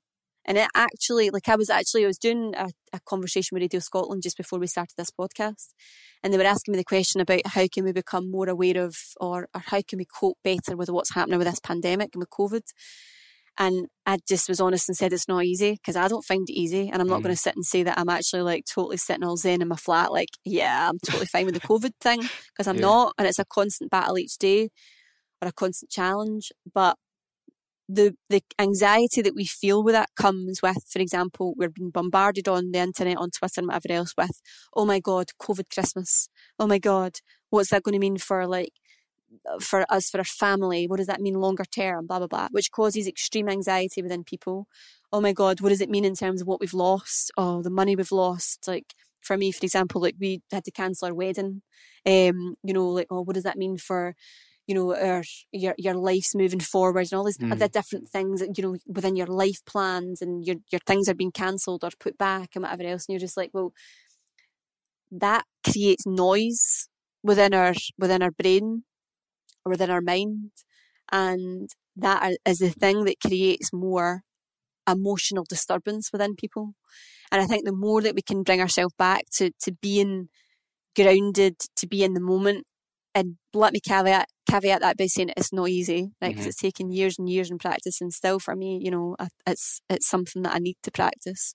And 0.46 0.58
it 0.58 0.68
actually, 0.76 1.30
like 1.30 1.48
I 1.48 1.56
was 1.56 1.70
actually, 1.70 2.04
I 2.04 2.08
was 2.08 2.18
doing 2.18 2.54
a, 2.58 2.70
a, 2.94 3.00
conversation 3.06 3.54
with 3.54 3.62
Radio 3.62 3.80
Scotland 3.80 4.24
just 4.24 4.38
before 4.38 4.58
we 4.58 4.66
started 4.66 4.96
this 4.98 5.12
podcast, 5.12 5.74
and 6.24 6.34
they 6.34 6.38
were 6.38 6.44
asking 6.44 6.72
me 6.72 6.80
the 6.80 6.84
question 6.84 7.22
about 7.22 7.46
how 7.46 7.68
can 7.72 7.84
we 7.84 7.92
become 7.92 8.32
more 8.32 8.50
aware 8.50 8.84
of, 8.84 8.96
or, 9.20 9.48
or 9.54 9.62
how 9.68 9.82
can 9.88 9.98
we 10.00 10.06
cope 10.06 10.40
better 10.44 10.76
with 10.76 10.90
what's 10.90 11.14
happening 11.14 11.38
with 11.38 11.48
this 11.48 11.60
pandemic 11.60 12.10
and 12.16 12.22
with 12.22 12.32
COVID. 12.32 12.64
And 13.58 13.88
I 14.06 14.18
just 14.28 14.50
was 14.50 14.60
honest 14.60 14.90
and 14.90 14.98
said 14.98 15.14
it's 15.14 15.28
not 15.28 15.44
easy 15.44 15.74
because 15.74 15.96
I 15.96 16.08
don't 16.08 16.26
find 16.26 16.50
it 16.50 16.54
easy. 16.54 16.90
And 16.90 17.02
I'm 17.02 17.08
not 17.08 17.20
mm. 17.20 17.24
going 17.24 17.36
to 17.36 17.42
sit 17.42 17.56
and 17.56 17.66
say 17.66 17.84
that 17.84 18.00
I'm 18.00 18.10
actually 18.10 18.42
like 18.42 18.64
totally 18.66 18.98
sitting 18.98 19.24
all 19.24 19.38
zen 19.38 19.62
in 19.62 19.68
my 19.68 19.76
flat, 19.76 20.12
like, 20.12 20.30
yeah, 20.46 20.90
I'm 20.90 21.00
totally 21.00 21.26
fine 21.26 21.46
with 21.46 21.56
the 21.56 21.68
COVID 21.68 21.92
thing 22.00 22.22
because 22.22 22.68
I'm 22.68 22.78
yeah. 22.78 22.82
not. 22.82 23.14
And 23.18 23.28
it's 23.28 23.40
a 23.40 23.46
constant 23.46 23.92
battle 23.92 24.18
each 24.18 24.38
day 24.38 24.70
or 25.42 25.50
a 25.50 25.52
constant 25.52 25.92
challenge. 25.92 26.52
But 26.74 26.98
the 27.94 28.16
the 28.30 28.42
anxiety 28.58 29.22
that 29.22 29.36
we 29.36 29.46
feel 29.46 29.84
with 29.84 29.94
that 29.94 30.10
comes 30.16 30.62
with, 30.62 30.78
for 30.90 31.00
example, 31.00 31.54
we're 31.58 31.70
being 31.70 31.92
bombarded 31.92 32.48
on 32.48 32.72
the 32.72 32.80
internet, 32.80 33.18
on 33.18 33.30
Twitter, 33.32 33.60
and 33.60 33.68
whatever 33.68 33.92
else 33.92 34.14
with, 34.18 34.42
oh 34.76 34.86
my 34.86 35.00
God, 35.00 35.28
COVID 35.42 35.70
Christmas. 35.74 36.30
Oh 36.58 36.68
my 36.68 36.80
God, 36.80 37.18
what's 37.50 37.70
that 37.72 37.84
going 37.84 37.94
to 37.94 38.00
mean 38.00 38.18
for 38.18 38.48
like 38.48 38.72
for 39.60 39.86
us, 39.90 40.10
for 40.10 40.20
our 40.20 40.24
family? 40.24 40.88
What 40.88 40.98
does 40.98 41.08
that 41.08 41.22
mean 41.22 41.36
longer 41.36 41.66
term? 41.66 42.08
Blah, 42.08 42.20
blah, 42.20 42.28
blah, 42.28 42.48
which 42.52 42.72
causes 42.72 43.08
extreme 43.08 43.50
anxiety 43.50 44.02
within 44.02 44.24
people. 44.24 44.68
Oh 45.12 45.22
my 45.22 45.34
God, 45.34 45.62
what 45.62 45.70
does 45.70 45.82
it 45.82 45.90
mean 45.90 46.06
in 46.06 46.16
terms 46.16 46.42
of 46.42 46.48
what 46.48 46.60
we've 46.60 46.74
lost? 46.74 47.32
Oh, 47.38 47.62
the 47.62 47.70
money 47.70 47.96
we've 47.96 48.12
lost. 48.12 48.68
Like 48.68 48.94
for 49.22 49.38
me, 49.38 49.52
for 49.52 49.66
example, 49.66 50.02
like 50.02 50.16
we 50.20 50.42
had 50.52 50.64
to 50.66 50.72
cancel 50.72 51.08
our 51.08 51.14
wedding. 51.14 51.62
Um, 52.06 52.56
you 52.64 52.74
know, 52.74 52.88
like, 52.88 53.08
oh, 53.12 53.22
what 53.22 53.36
does 53.36 53.44
that 53.44 53.58
mean 53.58 53.78
for, 53.78 54.16
you 54.66 54.74
know, 54.74 54.96
our, 54.96 55.24
your, 55.52 55.76
your 55.78 55.94
life's 55.94 56.34
moving 56.34 56.60
forward 56.60 57.08
and 57.12 57.14
all 57.14 57.26
these 57.26 57.38
mm. 57.38 57.52
other 57.52 57.68
different 57.68 58.10
things 58.10 58.40
that, 58.40 58.58
you 58.58 58.64
know, 58.64 58.78
within 58.88 59.16
your 59.16 59.28
life 59.28 59.64
plans 59.66 60.22
and 60.22 60.46
your, 60.46 60.56
your 60.72 60.80
things 60.88 61.08
are 61.08 61.14
being 61.14 61.32
cancelled 61.32 61.84
or 61.84 61.90
put 62.00 62.18
back 62.18 62.50
and 62.56 62.64
whatever 62.64 62.84
else. 62.84 63.06
And 63.08 63.14
you're 63.14 63.20
just 63.20 63.38
like, 63.38 63.52
well, 63.54 63.74
that 65.12 65.44
creates 65.64 66.06
noise 66.08 66.88
within 67.22 67.54
our, 67.54 67.74
within 68.00 68.24
our 68.24 68.32
brain 68.32 68.84
within 69.66 69.90
our 69.90 70.02
mind. 70.02 70.52
And 71.12 71.70
that 71.96 72.38
is 72.46 72.60
the 72.60 72.70
thing 72.70 73.06
that 73.06 73.20
creates 73.20 73.74
more 73.74 74.22
emotional 74.90 75.46
disturbance 75.48 76.10
within 76.12 76.36
people. 76.36 76.74
And 77.32 77.42
I 77.42 77.46
think 77.46 77.66
the 77.66 77.72
more 77.76 78.02
that 78.02 78.16
we 78.16 78.22
can 78.22 78.44
bring 78.44 78.62
ourselves 78.62 78.94
back 78.98 79.24
to, 79.38 79.52
to 79.64 79.72
being 79.82 80.30
grounded, 80.96 81.58
to 81.78 81.88
be 81.88 82.04
in 82.04 82.14
the 82.14 82.20
moment, 82.20 82.66
and 83.14 83.36
let 83.54 83.74
me 83.74 83.80
caveat 83.80 84.28
caveat 84.50 84.82
that 84.82 84.98
by 84.98 85.06
saying 85.06 85.32
it's 85.36 85.54
not 85.54 85.70
easy, 85.70 86.12
right? 86.22 86.30
Because 86.30 86.42
mm-hmm. 86.42 86.50
it's 86.50 86.62
taken 86.62 86.90
years 86.90 87.16
and 87.20 87.30
years 87.30 87.52
in 87.52 87.58
practice, 87.58 88.00
and 88.02 88.14
still 88.14 88.40
for 88.40 88.56
me, 88.56 88.80
you 88.82 88.92
know, 88.92 89.16
it's 89.46 89.82
it's 89.90 90.10
something 90.10 90.44
that 90.44 90.56
I 90.56 90.60
need 90.60 90.78
to 90.84 90.92
practice. 90.92 91.54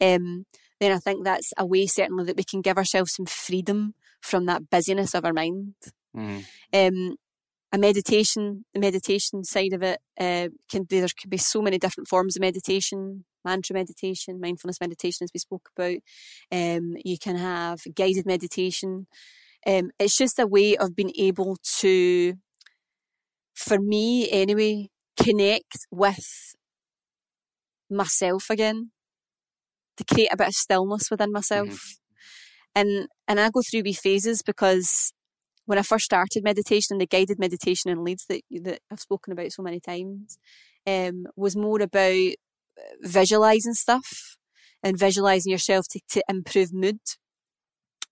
Um, 0.00 0.44
then 0.80 0.92
I 0.92 0.98
think 0.98 1.24
that's 1.24 1.52
a 1.56 1.66
way 1.66 1.86
certainly 1.86 2.24
that 2.24 2.36
we 2.36 2.44
can 2.44 2.60
give 2.60 2.76
ourselves 2.76 3.14
some 3.14 3.26
freedom 3.26 3.94
from 4.20 4.46
that 4.46 4.70
busyness 4.70 5.14
of 5.14 5.24
our 5.24 5.32
mind. 5.32 5.74
Mm-hmm. 6.16 6.40
Um, 6.72 7.16
a 7.72 7.78
meditation, 7.78 8.64
the 8.74 8.80
meditation 8.80 9.44
side 9.44 9.72
of 9.72 9.82
it 9.82 9.98
uh, 10.20 10.48
can 10.70 10.84
be, 10.84 11.00
there 11.00 11.08
can 11.18 11.30
be 11.30 11.38
so 11.38 11.62
many 11.62 11.78
different 11.78 12.06
forms 12.06 12.36
of 12.36 12.40
meditation, 12.40 13.24
mantra 13.44 13.74
meditation, 13.74 14.40
mindfulness 14.40 14.80
meditation, 14.80 15.24
as 15.24 15.30
we 15.32 15.40
spoke 15.40 15.70
about. 15.76 15.96
Um, 16.52 16.96
you 17.02 17.16
can 17.18 17.36
have 17.36 17.80
guided 17.94 18.26
meditation. 18.26 19.06
Um, 19.66 19.90
it's 19.98 20.18
just 20.18 20.38
a 20.38 20.46
way 20.46 20.76
of 20.76 20.94
being 20.94 21.12
able 21.16 21.56
to, 21.78 22.34
for 23.54 23.78
me 23.78 24.30
anyway, 24.30 24.88
connect 25.16 25.86
with 25.90 26.54
myself 27.88 28.50
again, 28.50 28.90
to 29.96 30.04
create 30.04 30.32
a 30.32 30.36
bit 30.36 30.48
of 30.48 30.54
stillness 30.54 31.10
within 31.10 31.32
myself. 31.32 31.68
Mm-hmm. 31.68 31.98
And 32.74 33.08
and 33.28 33.38
I 33.38 33.50
go 33.50 33.60
through 33.62 33.82
wee 33.82 33.92
phases 33.92 34.42
because 34.42 35.12
when 35.66 35.78
I 35.78 35.82
first 35.82 36.04
started 36.04 36.44
meditation, 36.44 36.94
and 36.94 37.00
the 37.00 37.06
guided 37.06 37.38
meditation 37.38 37.90
in 37.90 38.04
Leeds 38.04 38.26
that 38.28 38.42
that 38.62 38.80
I've 38.90 39.00
spoken 39.00 39.32
about 39.32 39.52
so 39.52 39.62
many 39.62 39.80
times, 39.80 40.38
um, 40.86 41.26
was 41.36 41.56
more 41.56 41.80
about 41.80 42.32
uh, 42.78 42.96
visualizing 43.02 43.74
stuff 43.74 44.36
and 44.82 44.98
visualizing 44.98 45.52
yourself 45.52 45.86
to, 45.90 46.00
to 46.10 46.22
improve 46.28 46.72
mood. 46.72 46.98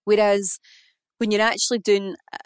Whereas 0.04 0.58
when 1.18 1.30
you're 1.30 1.40
actually 1.40 1.80
doing 1.80 2.14
uh, 2.32 2.38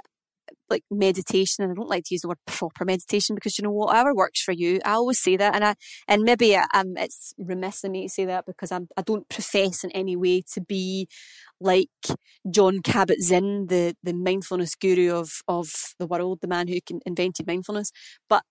like 0.71 0.85
meditation, 0.91 1.65
and 1.65 1.73
I 1.73 1.75
don't 1.75 1.89
like 1.89 2.05
to 2.05 2.15
use 2.15 2.23
the 2.23 2.29
word 2.29 2.39
proper 2.47 2.85
meditation 2.85 3.35
because 3.35 3.59
you 3.59 3.65
know 3.65 3.71
whatever 3.73 4.15
works 4.15 4.43
for 4.43 4.53
you. 4.53 4.81
I 4.85 4.93
always 4.93 5.19
say 5.21 5.37
that, 5.37 5.55
and 5.55 5.65
I 5.65 5.75
and 6.09 6.23
maybe 6.23 6.57
I, 6.57 6.67
um, 6.75 6.97
it's 6.97 7.35
remiss 7.39 7.85
of 7.85 7.91
me 7.91 8.07
to 8.07 8.09
say 8.09 8.25
that 8.27 8.47
because 8.47 8.73
I'm 8.73 8.89
I 8.97 9.03
don't 9.03 9.29
profess 9.29 9.85
in 9.85 9.91
any 9.93 10.17
way 10.17 10.43
to 10.55 10.61
be 10.61 11.09
like 11.61 11.89
Jon 12.51 12.81
Kabat-Zinn, 12.81 13.67
the 13.69 13.97
the 14.03 14.13
mindfulness 14.15 14.75
guru 14.75 15.15
of 15.15 15.31
of 15.49 15.95
the 15.99 16.07
world, 16.07 16.41
the 16.41 16.49
man 16.49 16.69
who 16.69 16.79
invented 17.07 17.47
mindfulness. 17.47 17.91
But 18.29 18.43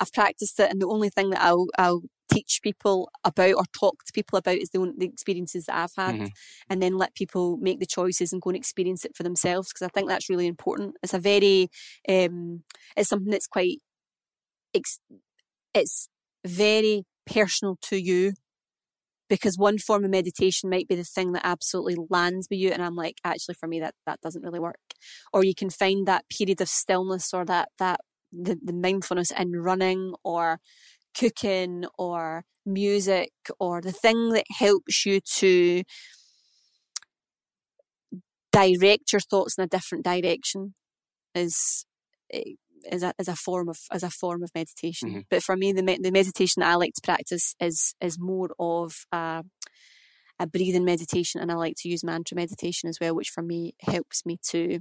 I've 0.00 0.12
practiced 0.12 0.58
it, 0.60 0.70
and 0.70 0.80
the 0.82 0.88
only 0.88 1.10
thing 1.10 1.30
that 1.30 1.42
I'll 1.42 1.66
I'll 1.78 2.02
teach 2.34 2.60
people 2.62 3.10
about 3.24 3.54
or 3.54 3.64
talk 3.78 4.04
to 4.04 4.12
people 4.12 4.38
about 4.38 4.58
is 4.58 4.70
the, 4.70 4.92
the 4.96 5.06
experiences 5.06 5.66
that 5.66 5.76
I've 5.76 5.94
had, 5.96 6.14
mm-hmm. 6.14 6.26
and 6.68 6.82
then 6.82 6.96
let 6.96 7.14
people 7.14 7.56
make 7.58 7.80
the 7.80 7.86
choices 7.86 8.32
and 8.32 8.42
go 8.42 8.50
and 8.50 8.56
experience 8.56 9.04
it 9.04 9.16
for 9.16 9.22
themselves 9.22 9.68
because 9.68 9.86
I 9.86 9.88
think 9.88 10.08
that's 10.08 10.30
really 10.30 10.46
important. 10.46 10.96
It's 11.02 11.14
a 11.14 11.18
very, 11.18 11.68
um, 12.08 12.62
it's 12.96 13.08
something 13.08 13.30
that's 13.30 13.46
quite 13.46 13.78
it's, 14.72 14.98
it's 15.72 16.08
very 16.44 17.04
personal 17.26 17.78
to 17.82 17.96
you 17.96 18.32
because 19.28 19.56
one 19.56 19.78
form 19.78 20.04
of 20.04 20.10
meditation 20.10 20.68
might 20.68 20.88
be 20.88 20.94
the 20.94 21.04
thing 21.04 21.32
that 21.32 21.46
absolutely 21.46 21.96
lands 22.10 22.46
with 22.50 22.58
you 22.58 22.70
and 22.70 22.82
i'm 22.82 22.94
like 22.94 23.16
actually 23.24 23.54
for 23.54 23.66
me 23.66 23.80
that 23.80 23.94
that 24.04 24.20
doesn't 24.20 24.42
really 24.42 24.60
work 24.60 24.76
or 25.32 25.42
you 25.42 25.54
can 25.54 25.70
find 25.70 26.06
that 26.06 26.24
period 26.28 26.60
of 26.60 26.68
stillness 26.68 27.32
or 27.32 27.46
that 27.46 27.70
that 27.78 28.00
the, 28.30 28.58
the 28.62 28.72
mindfulness 28.72 29.30
in 29.30 29.52
running 29.52 30.14
or 30.24 30.58
cooking 31.18 31.84
or 31.98 32.44
music 32.66 33.32
or 33.60 33.80
the 33.80 33.92
thing 33.92 34.30
that 34.30 34.46
helps 34.58 35.04
you 35.04 35.20
to 35.20 35.82
direct 38.52 39.12
your 39.12 39.20
thoughts 39.20 39.58
in 39.58 39.64
a 39.64 39.68
different 39.68 40.04
direction 40.04 40.74
is 41.34 41.84
eh, 42.32 42.52
is 42.90 43.02
a, 43.02 43.12
is 43.18 43.28
a 43.28 43.36
form 43.36 43.68
of 43.68 43.78
as 43.90 44.02
a 44.02 44.10
form 44.10 44.42
of 44.42 44.50
meditation. 44.54 45.08
Mm-hmm. 45.08 45.20
But 45.30 45.42
for 45.42 45.56
me, 45.56 45.72
the 45.72 45.82
the 45.82 46.12
meditation 46.12 46.60
that 46.60 46.70
I 46.70 46.74
like 46.74 46.94
to 46.94 47.00
practice 47.02 47.54
is 47.60 47.94
is 48.00 48.18
more 48.18 48.50
of 48.58 48.94
a, 49.12 49.42
a 50.38 50.46
breathing 50.46 50.84
meditation, 50.84 51.40
and 51.40 51.50
I 51.50 51.54
like 51.54 51.74
to 51.78 51.88
use 51.88 52.04
mantra 52.04 52.36
meditation 52.36 52.88
as 52.88 52.98
well, 53.00 53.14
which 53.14 53.30
for 53.30 53.42
me 53.42 53.74
helps 53.80 54.24
me 54.24 54.38
to. 54.50 54.80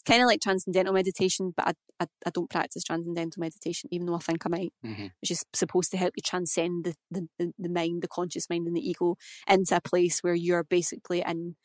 It's 0.00 0.10
kind 0.10 0.22
of 0.22 0.28
like 0.28 0.40
transcendental 0.40 0.94
meditation, 0.94 1.52
but 1.54 1.68
I, 1.68 1.72
I, 2.00 2.06
I, 2.26 2.30
don't 2.30 2.48
practice 2.48 2.82
transcendental 2.84 3.38
meditation, 3.38 3.90
even 3.92 4.06
though 4.06 4.14
I 4.14 4.20
think 4.20 4.46
I 4.46 4.48
might, 4.48 4.72
mm-hmm. 4.84 5.08
which 5.20 5.30
is 5.30 5.44
supposed 5.52 5.90
to 5.90 5.98
help 5.98 6.14
you 6.16 6.22
transcend 6.24 6.84
the, 7.10 7.28
the, 7.38 7.52
the, 7.58 7.68
mind, 7.68 8.00
the 8.00 8.08
conscious 8.08 8.48
mind, 8.48 8.66
and 8.66 8.74
the 8.74 8.80
ego 8.80 9.16
into 9.46 9.76
a 9.76 9.80
place 9.82 10.20
where 10.22 10.34
you're 10.34 10.64
basically 10.64 11.22
in 11.26 11.56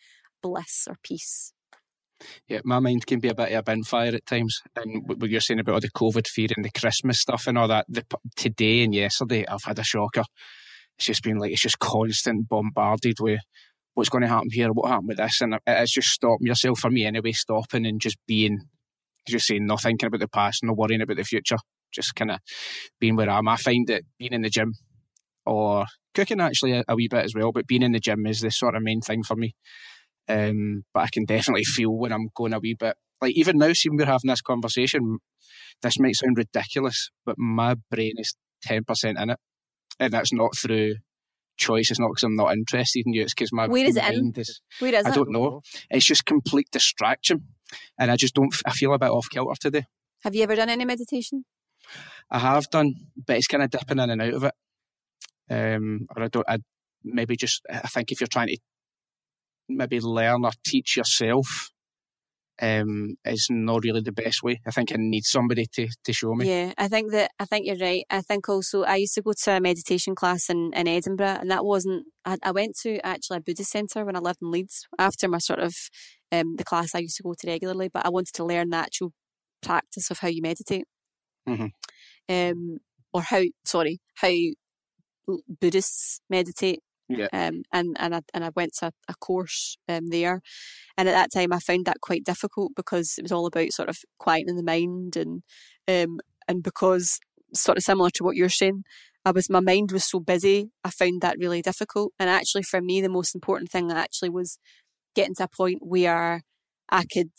bliss 0.42 0.86
or 0.90 0.98
peace 1.02 1.54
yeah, 2.48 2.62
my 2.64 2.80
mind 2.80 3.06
can 3.06 3.20
be 3.20 3.28
a 3.28 3.36
bit 3.36 3.52
of 3.52 3.60
a 3.60 3.64
bin 3.64 3.84
fire 3.84 4.16
at 4.16 4.26
times. 4.26 4.62
And 4.76 5.04
what 5.06 5.30
you're 5.30 5.42
saying 5.42 5.60
about 5.60 5.74
all 5.74 5.80
the 5.82 5.90
COVID 5.90 6.28
fear 6.28 6.48
and 6.56 6.64
the 6.64 6.72
Christmas 6.72 7.20
stuff 7.20 7.48
and 7.48 7.58
all 7.58 7.68
that, 7.68 7.86
the, 7.90 8.06
today 8.36 8.84
and 8.84 8.94
yesterday, 8.94 9.46
I've 9.46 9.64
had 9.64 9.80
a 9.80 9.84
shocker. 9.84 10.24
It's 10.98 11.08
just 11.08 11.24
been 11.24 11.38
like, 11.38 11.52
it's 11.52 11.62
just 11.62 11.80
constant 11.80 12.48
bombarded 12.48 13.18
with 13.20 13.42
what's 13.96 14.10
going 14.10 14.22
to 14.22 14.28
happen 14.28 14.50
here, 14.52 14.70
what 14.70 14.90
happened 14.90 15.08
with 15.08 15.18
this. 15.18 15.42
And 15.42 15.58
it's 15.66 15.94
just 15.94 16.10
stopping 16.10 16.48
yourself, 16.48 16.80
for 16.80 16.92
me 16.92 17.06
anyway, 17.06 17.32
stopping 17.32 17.86
and 17.86 18.00
just 18.00 18.18
being, 18.28 18.60
just 19.28 19.48
saying, 19.48 19.66
not 19.66 19.82
thinking 19.82 20.08
about 20.08 20.20
the 20.20 20.28
past, 20.28 20.64
not 20.64 20.78
worrying 20.78 21.02
about 21.02 21.18
the 21.18 21.24
future, 21.24 21.58
just 21.92 22.14
kind 22.14 22.32
of 22.32 22.40
being 23.00 23.16
where 23.16 23.30
I 23.30 23.40
am. 23.40 23.48
I 23.48 23.56
find 23.56 23.88
that 23.88 24.04
being 24.20 24.34
in 24.34 24.44
the 24.44 24.50
gym 24.50 24.74
or 25.46 25.86
cooking 26.14 26.42
actually 26.42 26.74
a, 26.74 26.84
a 26.88 26.96
wee 26.96 27.08
bit 27.10 27.26
as 27.26 27.34
well, 27.36 27.52
but 27.52 27.68
being 27.68 27.82
in 27.82 27.94
the 27.94 28.00
gym 28.00 28.26
is 28.26 28.42
the 28.42 28.52
sort 28.52 28.76
of 28.76 28.84
main 28.84 29.02
thing 29.02 29.24
for 29.24 29.36
me. 29.36 29.56
Um, 30.28 30.84
but 30.94 31.04
I 31.04 31.08
can 31.12 31.26
definitely 31.26 31.64
feel 31.64 31.92
when 31.92 32.12
I'm 32.12 32.30
going 32.36 32.54
a 32.54 32.60
wee 32.60 32.76
bit. 32.78 32.96
Like 33.22 33.36
even 33.36 33.58
now, 33.58 33.72
seeing 33.74 33.96
we're 33.96 34.06
having 34.06 34.30
this 34.30 34.42
conversation, 34.42 35.20
this 35.82 36.00
might 36.00 36.16
sound 36.16 36.38
ridiculous, 36.38 37.12
but 37.26 37.36
my 37.38 37.76
brain 37.90 38.14
is 38.18 38.36
ten 38.62 38.84
percent 38.84 39.18
in 39.20 39.30
it, 39.30 39.40
and 40.00 40.12
that's 40.12 40.34
not 40.34 40.58
through 40.58 40.96
choice. 41.58 41.92
It's 41.92 42.00
not 42.00 42.10
because 42.10 42.24
I'm 42.24 42.36
not 42.36 42.54
interested 42.54 43.04
in 43.06 43.14
you. 43.14 43.24
It's 43.24 43.34
because 43.34 43.52
my 43.54 43.68
where 43.68 43.86
is 43.86 43.98
it 43.98 44.14
in? 44.14 44.34
Is, 44.36 44.62
where 44.80 44.94
is 44.94 45.06
I 45.06 45.12
don't 45.12 45.32
know. 45.32 45.62
It's 45.90 46.06
just 46.06 46.26
complete 46.26 46.70
distraction, 46.72 47.44
and 48.00 48.12
I 48.12 48.16
just 48.16 48.36
don't. 48.36 48.54
I 48.66 48.72
feel 48.72 48.94
a 48.94 49.00
bit 49.00 49.10
off 49.10 49.30
kilter 49.30 49.60
today. 49.60 49.86
Have 50.24 50.36
you 50.36 50.44
ever 50.44 50.56
done 50.56 50.70
any 50.70 50.86
meditation? 50.86 51.46
I 52.32 52.40
have 52.40 52.70
done, 52.70 52.96
but 53.26 53.38
it's 53.38 53.48
kind 53.48 53.64
of 53.64 53.70
dipping 53.70 54.00
in 54.00 54.10
and 54.10 54.22
out 54.22 54.34
of 54.34 54.44
it. 54.44 54.54
Um, 55.50 56.08
or 56.16 56.24
I 56.24 56.28
don't. 56.28 56.50
I 56.50 56.58
maybe 57.04 57.36
just. 57.36 57.62
I 57.70 57.88
think 57.88 58.12
if 58.12 58.22
you're 58.22 58.28
trying 58.28 58.48
to 58.48 58.58
maybe 59.70 60.00
learn 60.00 60.46
or 60.46 60.52
teach 60.66 60.98
yourself 60.98 61.72
um, 62.62 63.16
is 63.26 63.48
not 63.50 63.84
really 63.84 64.02
the 64.02 64.12
best 64.12 64.44
way. 64.44 64.62
I 64.66 64.72
think 64.72 64.92
I 64.92 64.96
need 64.98 65.26
somebody 65.26 65.66
to, 65.74 65.88
to 66.04 66.14
show 66.14 66.34
me. 66.34 66.48
Yeah, 66.48 66.74
I 66.78 66.88
think 66.88 67.12
that 67.12 67.32
I 67.40 67.46
think 67.46 67.66
you're 67.66 67.78
right. 67.78 68.06
I 68.10 68.22
think 68.22 68.48
also 68.48 68.84
I 68.84 68.96
used 68.98 69.16
to 69.16 69.22
go 69.22 69.34
to 69.44 69.52
a 69.52 69.62
meditation 69.62 70.16
class 70.16 70.50
in, 70.50 70.72
in 70.74 70.88
Edinburgh, 70.88 71.38
and 71.42 71.52
that 71.52 71.66
wasn't. 71.66 72.06
I, 72.24 72.38
I 72.44 72.52
went 72.52 72.78
to 72.84 73.00
actually 73.06 73.38
a 73.38 73.42
Buddhist 73.42 73.72
centre 73.72 74.06
when 74.06 74.16
I 74.16 74.20
lived 74.20 74.40
in 74.42 74.52
Leeds 74.52 74.88
after 74.98 75.28
my 75.28 75.40
sort 75.40 75.60
of 75.60 75.76
um, 76.32 76.56
the 76.56 76.64
class 76.64 76.96
I 76.96 77.00
used 77.00 77.18
to 77.18 77.24
go 77.24 77.34
to 77.34 77.48
regularly. 77.48 77.90
But 77.94 78.06
I 78.06 78.10
wanted 78.10 78.34
to 78.36 78.46
learn 78.46 78.70
the 78.70 78.78
actual 78.78 79.12
practice 79.62 80.10
of 80.12 80.20
how 80.20 80.28
you 80.28 80.42
meditate, 80.42 80.86
mm-hmm. 81.48 81.68
um, 82.30 82.78
or 83.14 83.22
how 83.22 83.44
sorry 83.66 84.00
how 84.16 84.32
Buddhists 85.60 86.22
meditate 86.30 86.80
yeah. 87.08 87.28
Um, 87.34 87.64
and 87.72 87.96
and 88.00 88.16
I 88.16 88.22
and 88.34 88.44
I 88.44 88.50
went 88.56 88.74
to 88.80 88.92
a 89.08 89.14
course 89.16 89.78
um, 89.88 90.08
there, 90.08 90.42
and 90.98 91.08
at 91.08 91.14
that 91.14 91.32
time 91.34 91.54
I 91.54 91.60
found 91.60 91.86
that 91.86 92.02
quite 92.02 92.24
difficult 92.24 92.72
because 92.76 93.16
it 93.18 93.24
was 93.24 93.32
all 93.32 93.46
about 93.46 93.74
sort 93.74 93.90
of 93.90 93.98
quieting 94.18 94.56
the 94.56 94.64
mind 94.64 95.16
and 95.16 95.44
um 95.88 96.20
and 96.48 96.64
because 96.64 97.20
sort 97.54 97.78
of 97.78 97.84
similar 97.84 98.10
to 98.12 98.24
what 98.24 98.36
you're 98.36 98.50
saying, 98.50 98.84
I 99.24 99.32
was 99.32 99.50
my 99.50 99.60
mind 99.60 99.92
was 99.92 100.06
so 100.06 100.20
busy. 100.20 100.72
I 100.84 100.90
found 100.90 101.22
that 101.22 101.38
really 101.40 101.62
difficult. 101.62 102.14
And 102.20 102.30
actually, 102.30 102.64
for 102.64 102.82
me, 102.82 103.02
the 103.02 103.10
most 103.10 103.36
important 103.36 103.72
thing 103.72 103.92
actually 103.92 104.30
was 104.30 104.58
getting 105.16 105.36
to 105.36 105.44
a 105.46 105.48
point 105.48 105.80
where 105.82 106.42
I 106.90 107.06
could 107.06 107.32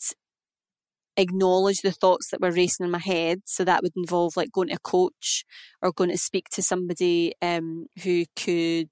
acknowledge 1.17 1.81
the 1.81 1.91
thoughts 1.91 2.29
that 2.29 2.41
were 2.41 2.51
racing 2.51 2.85
in 2.85 2.91
my 2.91 2.99
head. 2.99 3.41
So 3.45 3.63
that 3.63 3.81
would 3.83 3.93
involve 3.95 4.37
like 4.37 4.51
going 4.51 4.69
to 4.69 4.75
a 4.75 4.79
coach 4.79 5.45
or 5.81 5.91
going 5.91 6.11
to 6.11 6.17
speak 6.17 6.49
to 6.51 6.61
somebody 6.61 7.33
um, 7.41 7.87
who 8.03 8.25
could 8.35 8.89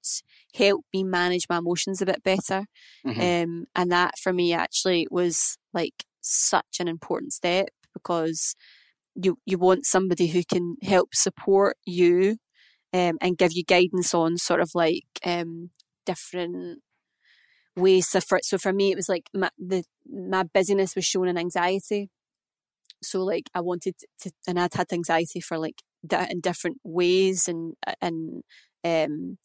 help 0.56 0.84
me 0.92 1.04
manage 1.04 1.46
my 1.48 1.58
emotions 1.58 2.00
a 2.00 2.06
bit 2.06 2.22
better. 2.22 2.64
Mm-hmm. 3.06 3.20
Um, 3.20 3.66
and 3.74 3.92
that 3.92 4.18
for 4.18 4.32
me 4.32 4.52
actually 4.52 5.06
was 5.10 5.58
like 5.72 6.04
such 6.20 6.80
an 6.80 6.88
important 6.88 7.32
step 7.32 7.68
because 7.92 8.54
you 9.14 9.38
you 9.46 9.58
want 9.58 9.86
somebody 9.86 10.28
who 10.28 10.42
can 10.44 10.76
help 10.82 11.14
support 11.14 11.76
you 11.84 12.36
um, 12.92 13.18
and 13.20 13.38
give 13.38 13.52
you 13.52 13.64
guidance 13.64 14.14
on 14.14 14.36
sort 14.36 14.60
of 14.60 14.70
like 14.74 15.04
um, 15.24 15.70
different 16.04 16.80
ways. 17.76 18.08
So 18.08 18.20
for, 18.20 18.40
so 18.42 18.58
for 18.58 18.72
me, 18.72 18.90
it 18.90 18.96
was 18.96 19.08
like 19.08 19.28
my, 19.34 19.50
the, 19.58 19.84
my 20.06 20.44
busyness 20.44 20.96
was 20.96 21.04
shown 21.04 21.28
in 21.28 21.38
anxiety. 21.38 22.10
So 23.02 23.22
like 23.22 23.50
I 23.54 23.60
wanted 23.60 23.94
to, 24.20 24.30
and 24.48 24.58
I'd 24.58 24.74
had 24.74 24.92
anxiety 24.92 25.40
for 25.40 25.58
like 25.58 25.82
that 26.04 26.30
in 26.32 26.40
different 26.40 26.78
ways 26.84 27.48
and 27.48 27.74
and 28.00 28.42
um 28.84 29.38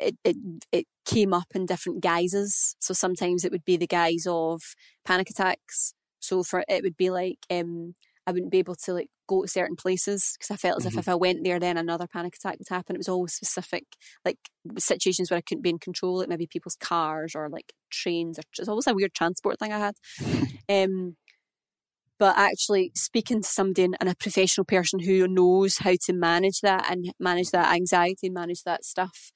it, 0.00 0.16
it 0.24 0.36
it 0.72 0.86
came 1.04 1.32
up 1.32 1.48
in 1.54 1.66
different 1.66 2.02
guises. 2.02 2.76
So 2.78 2.94
sometimes 2.94 3.44
it 3.44 3.52
would 3.52 3.64
be 3.64 3.76
the 3.76 3.86
guise 3.86 4.26
of 4.28 4.60
panic 5.04 5.30
attacks. 5.30 5.94
So 6.20 6.42
for 6.42 6.64
it 6.68 6.82
would 6.82 6.96
be 6.96 7.10
like 7.10 7.38
um, 7.50 7.94
I 8.26 8.32
wouldn't 8.32 8.50
be 8.50 8.58
able 8.58 8.74
to 8.84 8.92
like 8.92 9.08
go 9.28 9.42
to 9.42 9.48
certain 9.48 9.76
places 9.76 10.36
because 10.38 10.52
I 10.52 10.56
felt 10.56 10.78
as 10.78 10.86
mm-hmm. 10.86 10.98
if 10.98 11.04
if 11.04 11.08
I 11.08 11.14
went 11.14 11.44
there, 11.44 11.60
then 11.60 11.76
another 11.76 12.06
panic 12.06 12.34
attack 12.36 12.58
would 12.58 12.68
happen. 12.68 12.96
It 12.96 12.98
was 12.98 13.08
always 13.08 13.34
specific, 13.34 13.84
like 14.24 14.38
situations 14.78 15.30
where 15.30 15.38
I 15.38 15.42
couldn't 15.42 15.62
be 15.62 15.70
in 15.70 15.78
control, 15.78 16.18
like 16.18 16.28
maybe 16.28 16.46
people's 16.46 16.76
cars 16.76 17.34
or 17.34 17.48
like 17.48 17.72
trains. 17.90 18.38
Or 18.38 18.42
it's 18.58 18.68
always 18.68 18.86
a 18.86 18.94
weird 18.94 19.14
transport 19.14 19.58
thing 19.58 19.72
I 19.72 19.78
had. 19.78 19.94
um, 20.68 21.16
but 22.18 22.36
actually 22.38 22.92
speaking 22.94 23.42
to 23.42 23.48
somebody 23.48 23.84
and 23.84 24.08
a 24.08 24.14
professional 24.14 24.64
person 24.64 25.00
who 25.00 25.28
knows 25.28 25.78
how 25.78 25.94
to 26.06 26.12
manage 26.12 26.60
that 26.62 26.90
and 26.90 27.12
manage 27.20 27.50
that 27.50 27.74
anxiety 27.74 28.28
and 28.28 28.34
manage 28.34 28.62
that 28.62 28.84
stuff 28.84 29.30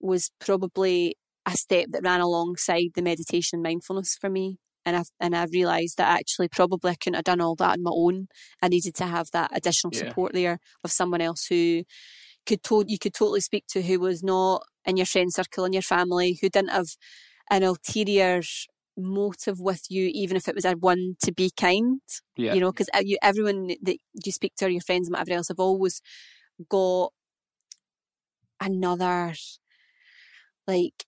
was 0.00 0.30
probably 0.40 1.16
a 1.46 1.52
step 1.52 1.86
that 1.90 2.02
ran 2.02 2.20
alongside 2.20 2.90
the 2.94 3.02
meditation 3.02 3.56
and 3.56 3.62
mindfulness 3.62 4.16
for 4.20 4.30
me. 4.30 4.58
And 4.84 4.96
I 4.96 5.02
and 5.20 5.36
I 5.36 5.44
realised 5.44 5.98
that 5.98 6.18
actually 6.18 6.48
probably 6.48 6.92
I 6.92 6.94
couldn't 6.94 7.14
have 7.14 7.24
done 7.24 7.40
all 7.40 7.56
that 7.56 7.72
on 7.72 7.82
my 7.82 7.90
own. 7.92 8.28
I 8.62 8.68
needed 8.68 8.94
to 8.96 9.06
have 9.06 9.30
that 9.32 9.50
additional 9.54 9.92
yeah. 9.94 10.00
support 10.08 10.32
there 10.32 10.60
of 10.82 10.90
someone 10.90 11.20
else 11.20 11.46
who 11.46 11.84
could 12.46 12.62
to- 12.64 12.84
you 12.86 12.98
could 12.98 13.14
totally 13.14 13.40
speak 13.40 13.66
to 13.68 13.82
who 13.82 14.00
was 14.00 14.22
not 14.22 14.62
in 14.86 14.96
your 14.96 15.06
friend 15.06 15.32
circle 15.32 15.64
in 15.64 15.72
your 15.72 15.82
family, 15.82 16.38
who 16.40 16.48
didn't 16.48 16.70
have 16.70 16.88
an 17.50 17.62
ulterior 17.62 18.42
motive 18.96 19.60
with 19.60 19.84
you, 19.88 20.10
even 20.12 20.36
if 20.36 20.48
it 20.48 20.54
was 20.54 20.64
a 20.64 20.72
one 20.72 21.16
to 21.22 21.32
be 21.32 21.50
kind. 21.56 22.00
Yeah. 22.36 22.54
You 22.54 22.60
know, 22.60 22.72
because 22.72 22.88
everyone 23.22 23.68
that 23.82 23.98
you 24.24 24.32
speak 24.32 24.54
to, 24.56 24.66
or 24.66 24.70
your 24.70 24.80
friends 24.80 25.08
and 25.08 25.12
whatever 25.12 25.36
else, 25.36 25.48
have 25.48 25.60
always 25.60 26.00
got 26.68 27.12
another 28.60 29.34
like 30.68 31.04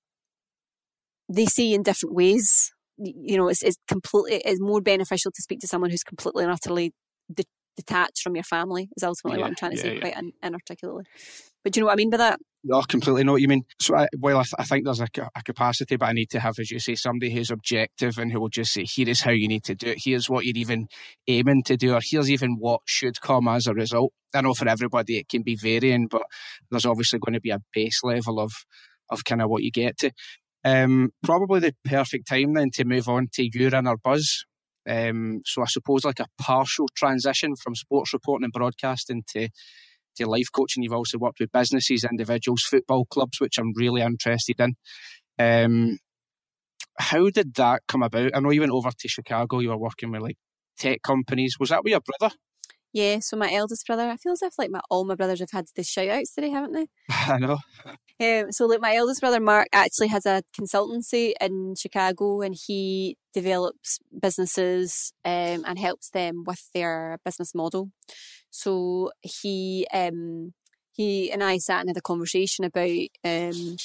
they 1.28 1.46
see 1.46 1.74
in 1.74 1.82
different 1.82 2.14
ways. 2.14 2.72
You 2.98 3.36
know, 3.36 3.48
it's, 3.48 3.62
it's 3.62 3.76
completely 3.86 4.42
it's 4.44 4.60
more 4.60 4.80
beneficial 4.80 5.30
to 5.30 5.42
speak 5.42 5.60
to 5.60 5.68
someone 5.68 5.90
who's 5.90 6.02
completely 6.02 6.44
and 6.44 6.52
utterly 6.52 6.92
de- 7.32 7.44
detached 7.76 8.22
from 8.22 8.34
your 8.34 8.44
family. 8.44 8.88
Is 8.96 9.04
ultimately 9.04 9.38
yeah, 9.38 9.44
what 9.44 9.50
I'm 9.50 9.56
trying 9.56 9.72
to 9.72 9.76
yeah, 9.76 9.82
say 9.82 9.94
yeah. 9.94 10.00
quite 10.00 10.18
in- 10.18 10.32
inarticulately. 10.42 11.04
But 11.62 11.72
do 11.72 11.80
you 11.80 11.82
know 11.82 11.86
what 11.88 11.92
I 11.92 11.96
mean 11.96 12.10
by 12.10 12.16
that? 12.16 12.40
No, 12.62 12.78
I 12.78 12.82
completely 12.88 13.24
know 13.24 13.32
what 13.32 13.40
you 13.40 13.48
mean. 13.48 13.62
So, 13.80 13.96
I, 13.96 14.06
well, 14.18 14.38
I, 14.38 14.42
th- 14.42 14.54
I 14.58 14.64
think 14.64 14.84
there's 14.84 15.00
a, 15.00 15.06
a, 15.34 15.42
capacity, 15.42 15.96
but 15.96 16.06
I 16.06 16.12
need 16.12 16.30
to 16.30 16.40
have, 16.40 16.58
as 16.58 16.70
you 16.70 16.78
say, 16.78 16.94
somebody 16.94 17.32
who's 17.32 17.50
objective 17.50 18.18
and 18.18 18.30
who 18.30 18.40
will 18.40 18.50
just 18.50 18.72
say, 18.72 18.84
here 18.84 19.08
is 19.08 19.22
how 19.22 19.30
you 19.30 19.48
need 19.48 19.64
to 19.64 19.74
do 19.74 19.88
it. 19.88 19.98
Here's 20.04 20.28
what 20.28 20.44
you're 20.44 20.56
even 20.56 20.88
aiming 21.26 21.62
to 21.64 21.76
do, 21.76 21.94
or 21.94 22.00
here's 22.02 22.30
even 22.30 22.56
what 22.58 22.80
should 22.84 23.20
come 23.22 23.48
as 23.48 23.66
a 23.66 23.72
result. 23.72 24.12
I 24.34 24.42
know 24.42 24.52
for 24.52 24.68
everybody 24.68 25.18
it 25.18 25.28
can 25.28 25.42
be 25.42 25.56
varying, 25.56 26.06
but 26.06 26.22
there's 26.70 26.86
obviously 26.86 27.18
going 27.18 27.34
to 27.34 27.40
be 27.40 27.50
a 27.50 27.60
base 27.72 28.00
level 28.02 28.40
of 28.40 28.52
of 29.10 29.24
kind 29.24 29.42
of 29.42 29.50
what 29.50 29.62
you 29.62 29.70
get 29.70 29.98
to. 29.98 30.10
Um, 30.64 31.10
probably 31.22 31.60
the 31.60 31.74
perfect 31.84 32.28
time 32.28 32.54
then 32.54 32.70
to 32.74 32.84
move 32.84 33.08
on 33.08 33.28
to 33.34 33.48
your 33.52 33.74
inner 33.74 33.96
buzz. 33.96 34.44
Um, 34.88 35.42
so 35.44 35.62
I 35.62 35.66
suppose 35.66 36.04
like 36.04 36.20
a 36.20 36.26
partial 36.40 36.88
transition 36.96 37.54
from 37.56 37.74
sports 37.74 38.12
reporting 38.12 38.44
and 38.44 38.52
broadcasting 38.52 39.22
to 39.34 39.48
to 40.16 40.26
life 40.26 40.48
coaching. 40.52 40.82
You've 40.82 40.92
also 40.92 41.18
worked 41.18 41.40
with 41.40 41.52
businesses, 41.52 42.04
individuals, 42.04 42.62
football 42.62 43.04
clubs, 43.06 43.40
which 43.40 43.58
I'm 43.58 43.72
really 43.76 44.02
interested 44.02 44.58
in. 44.58 44.74
Um, 45.38 45.98
how 46.98 47.30
did 47.30 47.54
that 47.54 47.82
come 47.88 48.02
about? 48.02 48.32
I 48.34 48.40
know 48.40 48.50
you 48.50 48.60
went 48.60 48.72
over 48.72 48.90
to 48.90 49.08
Chicago. 49.08 49.60
You 49.60 49.70
were 49.70 49.78
working 49.78 50.10
with 50.10 50.22
like 50.22 50.36
tech 50.78 51.02
companies. 51.02 51.56
Was 51.58 51.70
that 51.70 51.84
with 51.84 51.92
your 51.92 52.00
brother? 52.00 52.34
Yeah, 52.92 53.18
so 53.20 53.36
my 53.36 53.52
eldest 53.52 53.86
brother, 53.86 54.08
I 54.08 54.16
feel 54.16 54.32
as 54.32 54.42
if 54.42 54.54
like 54.58 54.70
my 54.70 54.80
all 54.90 55.04
my 55.04 55.14
brothers 55.14 55.40
have 55.40 55.50
had 55.52 55.66
the 55.76 55.84
shout 55.84 56.08
outs 56.08 56.34
today, 56.34 56.50
haven't 56.50 56.72
they? 56.72 56.86
I 57.10 57.38
know. 57.38 57.58
Um, 58.20 58.52
so 58.52 58.66
like 58.66 58.80
my 58.80 58.96
eldest 58.96 59.20
brother 59.20 59.40
Mark 59.40 59.68
actually 59.72 60.08
has 60.08 60.26
a 60.26 60.42
consultancy 60.58 61.32
in 61.40 61.74
Chicago 61.76 62.42
and 62.42 62.54
he 62.54 63.16
develops 63.32 63.98
businesses 64.20 65.12
um, 65.24 65.64
and 65.66 65.78
helps 65.78 66.10
them 66.10 66.44
with 66.46 66.68
their 66.74 67.18
business 67.24 67.54
model. 67.54 67.90
So 68.50 69.12
he 69.22 69.86
um, 69.92 70.52
he 70.92 71.30
and 71.30 71.42
I 71.42 71.58
sat 71.58 71.80
and 71.80 71.88
had 71.88 71.96
a 71.96 72.02
conversation 72.02 72.64
about 72.64 73.06
um, 73.24 73.76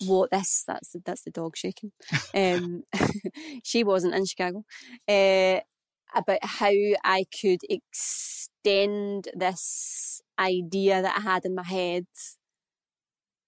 what 0.00 0.30
this 0.30 0.64
that's 0.66 0.94
that's 1.04 1.22
the 1.22 1.30
dog 1.30 1.56
shaking. 1.56 1.92
Um, 2.34 2.82
she 3.64 3.82
wasn't 3.82 4.14
in 4.14 4.24
Chicago. 4.24 4.64
Uh, 5.08 5.60
about 6.14 6.38
how 6.42 6.72
I 7.04 7.24
could 7.40 7.60
extend 7.68 9.28
this 9.34 10.20
idea 10.38 11.02
that 11.02 11.18
I 11.18 11.20
had 11.20 11.44
in 11.44 11.54
my 11.54 11.64
head 11.64 12.06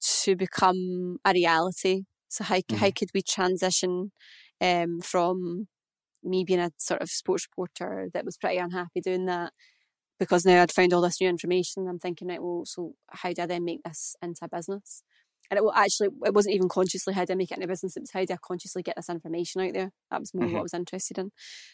to 0.01 0.37
become 0.37 1.19
a 1.25 1.33
reality. 1.33 2.05
So 2.29 2.45
how 2.45 2.57
mm-hmm. 2.57 2.77
how 2.77 2.91
could 2.91 3.11
we 3.15 3.23
transition 3.23 4.13
um, 4.61 5.01
from 5.01 5.69
me 6.25 6.45
being 6.45 6.61
a 6.61 6.71
sort 6.79 7.03
of 7.03 7.11
sports 7.11 7.47
reporter 7.51 8.09
that 8.13 8.25
was 8.25 8.37
pretty 8.37 8.59
unhappy 8.59 9.01
doing 9.01 9.27
that 9.27 9.53
because 10.19 10.45
now 10.45 10.63
I'd 10.63 10.71
found 10.71 10.93
all 10.93 11.01
this 11.01 11.21
new 11.21 11.29
information. 11.29 11.89
I'm 11.89 11.99
thinking, 11.99 12.29
right, 12.29 12.41
well, 12.41 12.63
so 12.65 12.95
how 13.11 13.33
do 13.33 13.43
I 13.43 13.47
then 13.47 13.65
make 13.65 13.83
this 13.83 14.15
into 14.23 14.45
a 14.45 14.49
business? 14.49 15.03
And 15.51 15.59
it 15.59 15.65
actually, 15.75 16.09
it 16.25 16.33
wasn't 16.35 16.55
even 16.55 16.69
consciously 16.69 17.13
how 17.13 17.25
do 17.25 17.35
I 17.35 17.37
make 17.37 17.51
it 17.51 17.57
into 17.57 17.69
business. 17.69 17.97
It 17.97 18.01
was 18.01 18.11
how 18.13 18.25
do 18.25 18.35
I 18.35 18.39
consciously 18.43 18.83
get 18.83 18.97
this 18.97 19.11
information 19.11 19.61
out 19.61 19.75
there. 19.75 19.91
That 20.11 20.21
was 20.21 20.33
more 20.33 20.45
mm-hmm. 20.45 20.55
what 20.55 20.61
I 20.61 20.63
was 20.63 20.75
interested 20.75 21.19
in, 21.19 21.31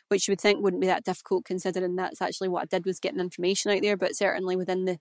which 0.09 0.27
you 0.27 0.33
would 0.33 0.41
think 0.41 0.61
wouldn't 0.61 0.81
be 0.81 0.89
that 0.89 1.05
difficult 1.05 1.45
considering 1.45 1.97
that's 1.97 2.21
actually 2.21 2.49
what 2.49 2.63
I 2.63 2.67
did 2.67 2.85
was 2.85 2.99
getting 2.99 3.21
information 3.21 3.71
out 3.71 3.83
there. 3.83 3.97
But 3.97 4.17
certainly 4.17 4.57
within 4.57 4.85
the 4.85 4.99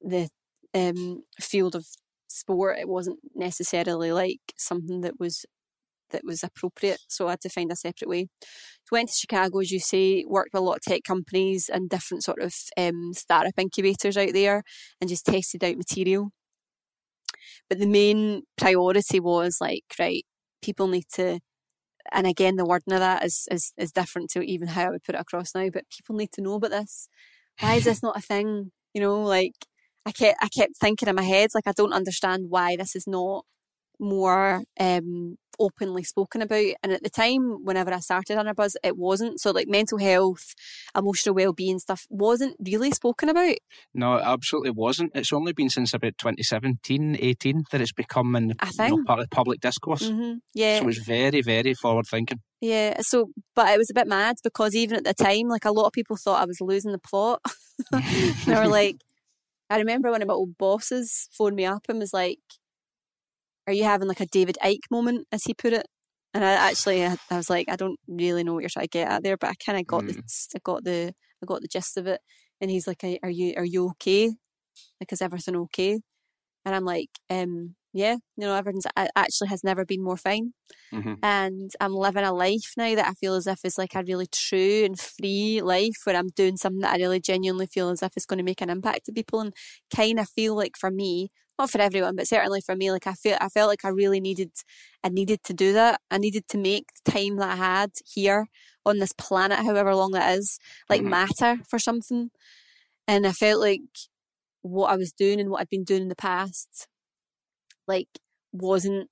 the 0.00 0.28
um, 0.74 1.22
field 1.40 1.74
of 1.74 1.86
sport, 2.28 2.78
it 2.78 2.88
wasn't 2.88 3.18
necessarily 3.34 4.12
like 4.12 4.40
something 4.56 5.00
that 5.02 5.18
was 5.18 5.46
that 6.10 6.24
was 6.24 6.42
appropriate. 6.42 7.00
So 7.08 7.26
I 7.26 7.32
had 7.32 7.40
to 7.42 7.48
find 7.48 7.70
a 7.70 7.76
separate 7.76 8.08
way. 8.08 8.28
So 8.40 8.92
went 8.92 9.10
to 9.10 9.14
Chicago, 9.14 9.60
as 9.60 9.70
you 9.70 9.80
say, 9.80 10.24
worked 10.26 10.50
with 10.52 10.60
a 10.60 10.64
lot 10.64 10.76
of 10.76 10.82
tech 10.82 11.02
companies 11.04 11.68
and 11.72 11.90
different 11.90 12.24
sort 12.24 12.40
of 12.40 12.54
um, 12.76 13.12
startup 13.14 13.54
incubators 13.58 14.16
out 14.16 14.32
there, 14.32 14.62
and 15.00 15.10
just 15.10 15.26
tested 15.26 15.62
out 15.62 15.76
material. 15.76 16.30
But 17.68 17.78
the 17.78 17.86
main 17.86 18.42
priority 18.56 19.20
was 19.20 19.58
like, 19.60 19.84
right, 19.98 20.24
people 20.62 20.88
need 20.88 21.04
to, 21.14 21.40
and 22.12 22.26
again, 22.26 22.56
the 22.56 22.64
wording 22.64 22.94
of 22.94 23.00
that 23.00 23.24
is, 23.24 23.46
is, 23.50 23.72
is 23.76 23.92
different 23.92 24.30
to 24.30 24.40
even 24.40 24.68
how 24.68 24.86
I 24.86 24.90
would 24.90 25.04
put 25.04 25.14
it 25.14 25.20
across 25.20 25.54
now, 25.54 25.68
but 25.70 25.84
people 25.90 26.16
need 26.16 26.32
to 26.32 26.42
know 26.42 26.54
about 26.54 26.70
this. 26.70 27.08
Why 27.60 27.74
is 27.74 27.84
this 27.84 28.02
not 28.02 28.16
a 28.16 28.22
thing? 28.22 28.72
You 28.94 29.02
know, 29.02 29.22
like 29.22 29.54
I 30.06 30.12
kept, 30.12 30.38
I 30.40 30.48
kept 30.48 30.76
thinking 30.78 31.08
in 31.08 31.16
my 31.16 31.22
head, 31.22 31.50
like, 31.54 31.66
I 31.66 31.72
don't 31.76 31.92
understand 31.92 32.46
why 32.48 32.76
this 32.76 32.96
is 32.96 33.06
not 33.06 33.44
more 34.00 34.62
um, 34.78 35.36
openly 35.58 36.04
spoken 36.04 36.42
about. 36.42 36.74
And 36.82 36.92
at 36.92 37.02
the 37.02 37.10
time, 37.10 37.64
whenever 37.64 37.92
I 37.92 38.00
started 38.00 38.38
on 38.38 38.46
a 38.46 38.54
buzz, 38.54 38.76
it 38.82 38.96
wasn't. 38.96 39.40
So 39.40 39.50
like 39.50 39.68
mental 39.68 39.98
health, 39.98 40.54
emotional 40.96 41.34
well-being 41.34 41.78
stuff 41.78 42.06
wasn't 42.08 42.56
really 42.64 42.90
spoken 42.90 43.28
about. 43.28 43.56
No, 43.94 44.16
it 44.16 44.22
absolutely 44.24 44.70
wasn't. 44.70 45.12
It's 45.14 45.32
only 45.32 45.52
been 45.52 45.70
since 45.70 45.94
about 45.94 46.18
2017, 46.18 47.16
18 47.20 47.64
that 47.70 47.80
it's 47.80 47.92
become 47.92 48.36
in, 48.36 48.48
you 48.50 48.88
know, 48.88 49.04
part 49.04 49.20
of 49.20 49.30
public 49.30 49.60
discourse. 49.60 50.08
Mm-hmm. 50.08 50.38
Yeah. 50.54 50.80
So 50.80 50.88
it's 50.88 51.04
very, 51.04 51.42
very 51.42 51.74
forward 51.74 52.06
thinking. 52.06 52.40
Yeah, 52.60 53.00
so 53.02 53.30
but 53.54 53.68
it 53.68 53.78
was 53.78 53.90
a 53.90 53.94
bit 53.94 54.08
mad 54.08 54.36
because 54.42 54.74
even 54.74 54.96
at 54.96 55.04
the 55.04 55.14
time, 55.14 55.48
like 55.48 55.64
a 55.64 55.70
lot 55.70 55.86
of 55.86 55.92
people 55.92 56.16
thought 56.16 56.42
I 56.42 56.44
was 56.44 56.60
losing 56.60 56.90
the 56.90 56.98
plot. 56.98 57.40
they 57.92 58.54
were 58.54 58.66
like, 58.66 58.96
I 59.70 59.78
remember 59.78 60.10
one 60.10 60.22
of 60.22 60.28
my 60.28 60.34
old 60.34 60.58
bosses 60.58 61.28
phoned 61.30 61.54
me 61.54 61.66
up 61.66 61.84
and 61.88 62.00
was 62.00 62.12
like, 62.12 62.40
are 63.68 63.72
you 63.72 63.84
having 63.84 64.08
like 64.08 64.20
a 64.20 64.26
David 64.26 64.56
Icke 64.64 64.90
moment, 64.90 65.26
as 65.30 65.44
he 65.44 65.54
put 65.54 65.72
it? 65.72 65.86
And 66.34 66.44
I 66.44 66.52
actually, 66.52 67.04
I, 67.04 67.16
I 67.30 67.36
was 67.36 67.50
like, 67.50 67.68
I 67.68 67.76
don't 67.76 67.98
really 68.08 68.44
know 68.44 68.54
what 68.54 68.60
you're 68.60 68.70
trying 68.70 68.86
to 68.86 68.90
get 68.90 69.10
at 69.10 69.22
there, 69.22 69.36
but 69.36 69.50
I 69.50 69.54
kind 69.64 69.78
of 69.78 69.86
got 69.86 70.02
mm. 70.02 70.14
the, 70.14 70.22
I 70.56 70.58
got 70.62 70.84
the, 70.84 71.12
I 71.42 71.46
got 71.46 71.60
the 71.60 71.68
gist 71.68 71.96
of 71.96 72.06
it. 72.06 72.20
And 72.60 72.70
he's 72.70 72.86
like, 72.86 73.04
"Are 73.22 73.30
you, 73.30 73.54
are 73.56 73.64
you 73.64 73.90
okay? 73.90 74.32
Like, 75.00 75.12
is 75.12 75.22
everything 75.22 75.54
okay?" 75.56 76.00
And 76.64 76.74
I'm 76.74 76.84
like, 76.84 77.10
um, 77.30 77.76
yeah, 77.92 78.16
you 78.36 78.46
know, 78.46 78.54
everything's 78.54 78.86
actually 78.96 79.48
has 79.48 79.64
never 79.64 79.84
been 79.84 80.02
more 80.02 80.16
fine. 80.16 80.52
Mm-hmm. 80.92 81.14
And 81.22 81.70
I'm 81.80 81.94
living 81.94 82.24
a 82.24 82.32
life 82.32 82.72
now 82.76 82.94
that 82.94 83.08
I 83.08 83.12
feel 83.12 83.34
as 83.34 83.46
if 83.46 83.64
is 83.64 83.78
like 83.78 83.94
a 83.94 84.04
really 84.06 84.26
true 84.30 84.84
and 84.84 84.98
free 84.98 85.62
life 85.62 85.96
where 86.04 86.16
I'm 86.16 86.28
doing 86.28 86.56
something 86.56 86.80
that 86.80 86.94
I 86.94 86.96
really 86.96 87.20
genuinely 87.20 87.66
feel 87.66 87.88
as 87.90 88.02
if 88.02 88.12
it's 88.16 88.26
going 88.26 88.38
to 88.38 88.44
make 88.44 88.60
an 88.60 88.70
impact 88.70 89.06
to 89.06 89.12
people. 89.12 89.40
And 89.40 89.54
kind 89.94 90.18
of 90.18 90.28
feel 90.28 90.54
like 90.54 90.76
for 90.78 90.90
me, 90.90 91.30
not 91.58 91.70
for 91.70 91.80
everyone, 91.80 92.16
but 92.16 92.28
certainly 92.28 92.60
for 92.60 92.76
me, 92.76 92.90
like 92.90 93.06
I 93.06 93.14
feel 93.14 93.36
I 93.40 93.48
felt 93.48 93.68
like 93.68 93.84
I 93.84 93.88
really 93.88 94.20
needed 94.20 94.52
I 95.02 95.08
needed 95.08 95.42
to 95.44 95.54
do 95.54 95.72
that. 95.72 96.00
I 96.10 96.18
needed 96.18 96.48
to 96.48 96.58
make 96.58 96.86
the 97.04 97.10
time 97.10 97.36
that 97.36 97.50
I 97.50 97.56
had 97.56 97.90
here 98.06 98.46
on 98.86 98.98
this 98.98 99.12
planet, 99.12 99.58
however 99.58 99.94
long 99.94 100.12
that 100.12 100.36
is, 100.38 100.58
like 100.88 101.00
mm-hmm. 101.00 101.10
matter 101.10 101.58
for 101.68 101.78
something. 101.78 102.30
And 103.06 103.26
I 103.26 103.32
felt 103.32 103.60
like 103.60 103.80
what 104.62 104.90
I 104.90 104.96
was 104.96 105.12
doing 105.12 105.40
and 105.40 105.50
what 105.50 105.60
I'd 105.60 105.70
been 105.70 105.84
doing 105.84 106.02
in 106.02 106.08
the 106.08 106.16
past, 106.16 106.86
like 107.86 108.08
wasn't 108.52 109.08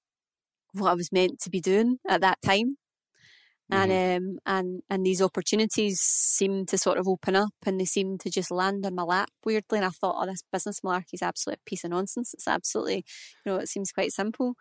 what 0.72 0.90
I 0.90 0.94
was 0.94 1.12
meant 1.12 1.40
to 1.40 1.50
be 1.50 1.60
doing 1.60 1.98
at 2.08 2.20
that 2.20 2.38
time. 2.44 2.76
Mm-hmm. 3.72 3.90
And 3.90 4.16
um 4.16 4.38
and 4.46 4.82
and 4.88 5.04
these 5.04 5.20
opportunities 5.20 6.00
seemed 6.00 6.68
to 6.68 6.78
sort 6.78 6.98
of 6.98 7.08
open 7.08 7.34
up 7.34 7.54
and 7.64 7.80
they 7.80 7.84
seemed 7.84 8.20
to 8.20 8.30
just 8.30 8.52
land 8.52 8.86
on 8.86 8.94
my 8.94 9.02
lap 9.02 9.30
weirdly. 9.44 9.78
And 9.78 9.84
I 9.86 9.90
thought, 9.90 10.16
oh, 10.18 10.26
this 10.26 10.44
business 10.52 10.80
malarkey 10.80 11.14
is 11.14 11.22
absolute 11.22 11.58
piece 11.66 11.82
of 11.82 11.90
nonsense. 11.90 12.32
It's 12.32 12.46
absolutely, 12.46 13.04
you 13.44 13.52
know, 13.52 13.56
it 13.56 13.68
seems 13.68 13.90
quite 13.90 14.12
simple. 14.12 14.54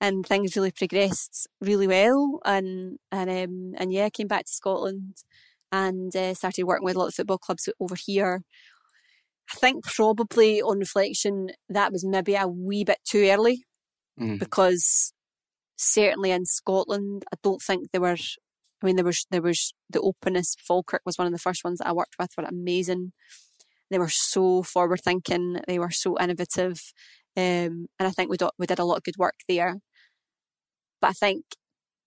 And 0.00 0.24
things 0.24 0.56
really 0.56 0.70
progressed 0.70 1.48
really 1.60 1.88
well. 1.88 2.40
And 2.44 2.98
and 3.10 3.28
um 3.28 3.72
and 3.76 3.92
yeah, 3.92 4.04
I 4.04 4.10
came 4.10 4.28
back 4.28 4.44
to 4.44 4.52
Scotland 4.52 5.16
and 5.72 6.14
uh, 6.14 6.34
started 6.34 6.64
working 6.64 6.84
with 6.84 6.94
a 6.94 6.98
lot 7.00 7.08
of 7.08 7.14
football 7.14 7.38
clubs 7.38 7.68
over 7.80 7.96
here. 7.96 8.42
I 9.52 9.56
think 9.56 9.84
probably 9.84 10.62
on 10.62 10.78
reflection 10.78 11.50
that 11.68 11.90
was 11.90 12.04
maybe 12.04 12.36
a 12.36 12.46
wee 12.46 12.84
bit 12.84 13.00
too 13.04 13.28
early 13.28 13.64
mm. 14.18 14.38
because 14.38 15.12
certainly 15.76 16.30
in 16.30 16.46
Scotland, 16.46 17.24
I 17.32 17.36
don't 17.42 17.60
think 17.60 17.90
there 17.90 18.00
were 18.00 18.16
I 18.84 18.86
mean, 18.86 18.96
there 18.96 19.04
was 19.04 19.26
there 19.30 19.42
was 19.42 19.72
the 19.88 20.00
openness. 20.00 20.56
Falkirk 20.58 21.00
was 21.06 21.16
one 21.16 21.26
of 21.26 21.32
the 21.32 21.38
first 21.38 21.64
ones 21.64 21.78
that 21.78 21.88
I 21.88 21.92
worked 21.92 22.16
with. 22.18 22.30
Were 22.36 22.44
amazing. 22.44 23.12
They 23.90 23.98
were 23.98 24.10
so 24.10 24.62
forward 24.62 25.00
thinking. 25.02 25.60
They 25.66 25.78
were 25.78 25.90
so 25.90 26.18
innovative, 26.20 26.92
um, 27.36 27.86
and 27.98 28.08
I 28.08 28.10
think 28.10 28.30
we, 28.30 28.36
do, 28.36 28.50
we 28.58 28.66
did 28.66 28.78
a 28.78 28.84
lot 28.84 28.98
of 28.98 29.02
good 29.02 29.16
work 29.16 29.36
there. 29.48 29.76
But 31.00 31.08
I 31.08 31.12
think 31.12 31.44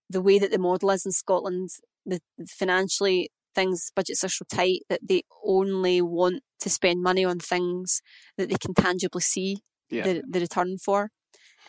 the 0.08 0.22
way 0.22 0.38
that 0.38 0.52
the 0.52 0.60
model 0.60 0.92
is 0.92 1.06
in 1.06 1.12
Scotland, 1.12 1.70
the, 2.06 2.20
the 2.38 2.46
financially 2.46 3.32
things 3.56 3.92
budgets 3.96 4.24
are 4.24 4.30
so 4.30 4.46
tight 4.54 4.82
that 4.88 5.02
they 5.04 5.24
only 5.44 6.00
want 6.00 6.44
to 6.60 6.70
spend 6.70 7.02
money 7.02 7.26
on 7.26 7.40
things 7.40 8.02
that 8.38 8.50
they 8.50 8.56
can 8.56 8.76
tangibly 8.76 9.22
see 9.22 9.58
yeah. 9.90 10.04
the, 10.04 10.24
the 10.30 10.40
return 10.42 10.78
for. 10.78 11.10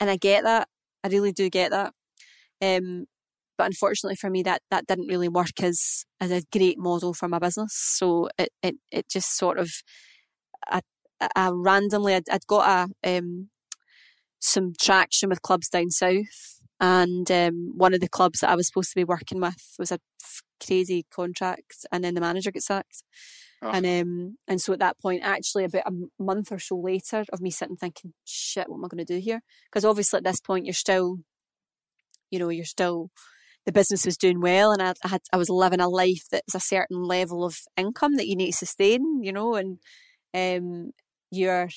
And 0.00 0.10
I 0.10 0.16
get 0.16 0.44
that. 0.44 0.68
I 1.02 1.08
really 1.08 1.32
do 1.32 1.48
get 1.48 1.70
that. 1.70 1.94
Um, 2.60 3.06
but 3.58 3.66
unfortunately 3.66 4.16
for 4.16 4.30
me, 4.30 4.42
that, 4.44 4.62
that 4.70 4.86
didn't 4.86 5.08
really 5.08 5.28
work 5.28 5.60
as, 5.62 6.06
as 6.20 6.30
a 6.30 6.42
great 6.50 6.78
model 6.78 7.12
for 7.12 7.28
my 7.28 7.38
business. 7.38 7.74
So 7.74 8.30
it, 8.38 8.50
it, 8.62 8.76
it 8.90 9.10
just 9.10 9.36
sort 9.36 9.58
of, 9.58 9.70
I, 10.66 10.80
I 11.36 11.50
randomly, 11.52 12.14
I'd, 12.14 12.30
I'd 12.30 12.46
got 12.46 12.88
a, 13.04 13.18
um, 13.18 13.50
some 14.38 14.72
traction 14.80 15.28
with 15.28 15.42
clubs 15.42 15.68
down 15.68 15.90
south. 15.90 16.62
And 16.80 17.28
um, 17.30 17.72
one 17.76 17.92
of 17.92 18.00
the 18.00 18.08
clubs 18.08 18.38
that 18.38 18.50
I 18.50 18.54
was 18.54 18.68
supposed 18.68 18.90
to 18.90 19.00
be 19.00 19.04
working 19.04 19.40
with 19.40 19.74
was 19.80 19.90
a 19.90 19.98
crazy 20.64 21.06
contract, 21.12 21.84
and 21.90 22.04
then 22.04 22.14
the 22.14 22.20
manager 22.20 22.52
got 22.52 22.62
sacked. 22.62 23.02
Oh. 23.60 23.70
And 23.70 23.84
um, 23.84 24.36
and 24.46 24.60
so 24.60 24.72
at 24.72 24.78
that 24.78 24.96
point, 25.00 25.22
actually, 25.24 25.64
about 25.64 25.88
a 25.88 26.22
month 26.22 26.52
or 26.52 26.60
so 26.60 26.78
later, 26.78 27.24
of 27.32 27.40
me 27.40 27.50
sitting 27.50 27.74
thinking, 27.74 28.12
"Shit, 28.24 28.68
what 28.68 28.76
am 28.76 28.84
I 28.84 28.88
going 28.88 29.04
to 29.04 29.12
do 29.12 29.18
here?" 29.18 29.40
Because 29.68 29.84
obviously, 29.84 30.18
at 30.18 30.24
this 30.24 30.40
point, 30.40 30.66
you're 30.66 30.72
still, 30.72 31.16
you 32.30 32.38
know, 32.38 32.48
you're 32.48 32.64
still 32.64 33.10
the 33.68 33.72
business 33.72 34.06
was 34.06 34.16
doing 34.16 34.40
well 34.40 34.72
and 34.72 34.80
I, 34.80 34.94
I, 35.04 35.08
had 35.08 35.20
I 35.30 35.36
was 35.36 35.50
living 35.50 35.78
a 35.78 35.90
life 35.90 36.24
that 36.32 36.44
was 36.46 36.54
a 36.54 36.66
certain 36.66 37.02
level 37.02 37.44
of 37.44 37.58
income 37.76 38.16
that 38.16 38.26
you 38.26 38.34
need 38.34 38.52
to 38.52 38.56
sustain, 38.56 39.22
you 39.22 39.30
know, 39.30 39.56
and 39.56 39.78
um 40.32 40.92
you're 41.30 41.68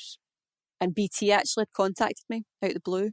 and 0.80 0.96
BT 0.96 1.34
actually 1.34 1.66
contacted 1.76 2.24
me 2.30 2.44
out 2.64 2.70
of 2.70 2.76
the 2.76 2.80
blue 2.80 3.12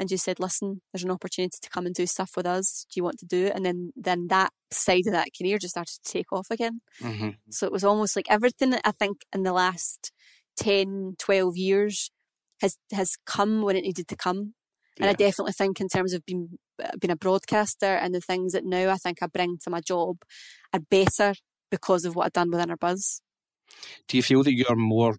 and 0.00 0.08
just 0.08 0.24
said, 0.24 0.40
"Listen, 0.40 0.80
there's 0.92 1.04
an 1.04 1.12
opportunity 1.12 1.58
to 1.62 1.70
come 1.70 1.86
and 1.86 1.94
do 1.94 2.06
stuff 2.06 2.32
with 2.36 2.44
us. 2.44 2.86
Do 2.92 2.98
you 2.98 3.04
want 3.04 3.20
to 3.20 3.24
do 3.26 3.46
it?" 3.46 3.52
And 3.54 3.64
then 3.64 3.92
then 3.94 4.26
that 4.30 4.50
side 4.72 5.06
of 5.06 5.12
that 5.12 5.28
career 5.40 5.58
just 5.58 5.74
started 5.74 6.00
to 6.02 6.12
take 6.12 6.32
off 6.32 6.48
again. 6.50 6.80
Mm-hmm. 7.00 7.30
So 7.50 7.66
it 7.66 7.72
was 7.72 7.84
almost 7.84 8.16
like 8.16 8.26
everything 8.28 8.70
that 8.70 8.82
I 8.84 8.90
think 8.90 9.18
in 9.32 9.44
the 9.44 9.52
last 9.52 10.10
10, 10.56 11.14
12 11.20 11.56
years 11.56 12.10
has 12.62 12.76
has 12.92 13.12
come 13.26 13.62
when 13.62 13.76
it 13.76 13.82
needed 13.82 14.08
to 14.08 14.16
come. 14.16 14.54
And 14.98 15.04
Yeah. 15.04 15.10
I 15.10 15.12
definitely 15.14 15.52
think 15.52 15.80
in 15.80 15.88
terms 15.88 16.12
of 16.12 16.24
being 16.26 16.58
being 17.00 17.10
a 17.10 17.16
broadcaster 17.16 17.86
and 17.86 18.14
the 18.14 18.20
things 18.20 18.52
that 18.52 18.64
now 18.64 18.90
I 18.90 18.96
think 18.96 19.18
I 19.22 19.26
bring 19.26 19.58
to 19.64 19.70
my 19.70 19.80
job 19.80 20.18
are 20.72 20.80
better 20.90 21.34
because 21.70 22.04
of 22.04 22.14
what 22.14 22.26
I've 22.26 22.32
done 22.32 22.50
within 22.50 22.70
our 22.70 22.76
buzz. 22.76 23.20
Do 24.06 24.16
you 24.16 24.22
feel 24.22 24.42
that 24.44 24.54
you're 24.54 24.76
more? 24.76 25.16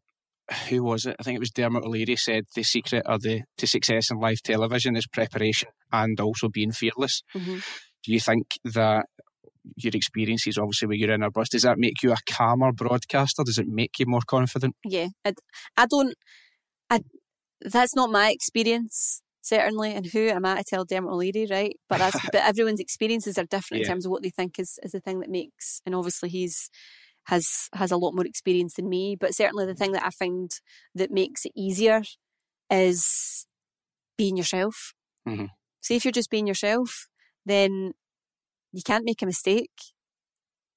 Who 0.70 0.84
was 0.84 1.06
it? 1.06 1.16
I 1.20 1.24
think 1.24 1.36
it 1.36 1.40
was 1.40 1.52
Dermot 1.52 1.84
O'Leary 1.84 2.16
said 2.16 2.46
the 2.56 2.64
secret 2.64 3.04
of 3.06 3.22
the 3.22 3.42
to 3.58 3.68
success 3.68 4.10
in 4.10 4.18
live 4.18 4.42
television 4.42 4.96
is 4.96 5.06
preparation 5.06 5.70
and 5.92 6.20
also 6.20 6.50
being 6.50 6.72
fearless. 6.72 7.22
Mhm. 7.36 7.64
Do 8.04 8.14
you 8.14 8.20
think 8.20 8.58
that 8.64 9.06
your 9.76 9.92
experiences, 9.94 10.58
obviously, 10.58 10.88
when 10.88 11.00
you're 11.00 11.12
in 11.14 11.22
a 11.22 11.30
bus, 11.30 11.50
does 11.50 11.62
that 11.64 11.78
make 11.78 12.02
you 12.02 12.12
a 12.12 12.18
calmer 12.28 12.72
broadcaster? 12.72 13.44
Does 13.44 13.60
it 13.60 13.68
make 13.68 14.00
you 14.00 14.06
more 14.08 14.22
confident? 14.26 14.76
Yeah, 14.84 15.10
I, 15.24 15.34
I 15.78 15.86
don't. 15.86 16.16
I 16.90 17.02
that's 17.62 17.94
not 17.94 18.10
my 18.10 18.32
experience 18.32 19.22
certainly, 19.54 19.92
and 19.98 20.06
who 20.14 20.24
am 20.38 20.46
I 20.46 20.54
to 20.58 20.64
tell 20.64 20.86
Dermot 20.86 21.12
O'Leary, 21.14 21.48
right? 21.58 21.76
But 21.90 22.00
that's 22.00 22.20
but 22.34 22.44
everyone's 22.52 22.80
experiences 22.88 23.38
are 23.40 23.46
different 23.56 23.80
Yeah. 23.82 23.88
in 23.88 23.92
terms 23.94 24.06
of 24.06 24.12
what 24.12 24.24
they 24.24 24.30
think 24.40 24.60
is 24.60 24.72
is 24.84 24.92
the 24.94 25.00
thing 25.06 25.20
that 25.22 25.30
makes. 25.40 25.82
And 25.86 25.94
obviously, 25.96 26.30
he's 26.30 26.70
has 27.32 27.46
has 27.82 27.92
a 27.92 27.98
lot 28.04 28.14
more 28.16 28.26
experience 28.34 28.74
than 28.76 28.90
me. 28.90 29.16
But 29.24 29.36
certainly, 29.36 29.66
the 29.66 29.76
thing 29.82 29.94
that 29.94 30.06
I 30.06 30.12
find 30.12 30.50
that 31.00 31.12
makes 31.22 31.46
it 31.46 31.54
easier 31.56 32.02
is 32.72 33.46
being 34.18 34.38
yourself. 34.38 34.94
Mhm. 35.28 35.50
See, 35.82 35.96
if 35.98 36.06
you're 36.06 36.20
just 36.22 36.30
being 36.32 36.48
yourself, 36.48 37.08
then 37.46 37.94
you 38.74 38.84
can't 38.86 39.06
make 39.06 39.22
a 39.24 39.26
mistake. 39.34 39.78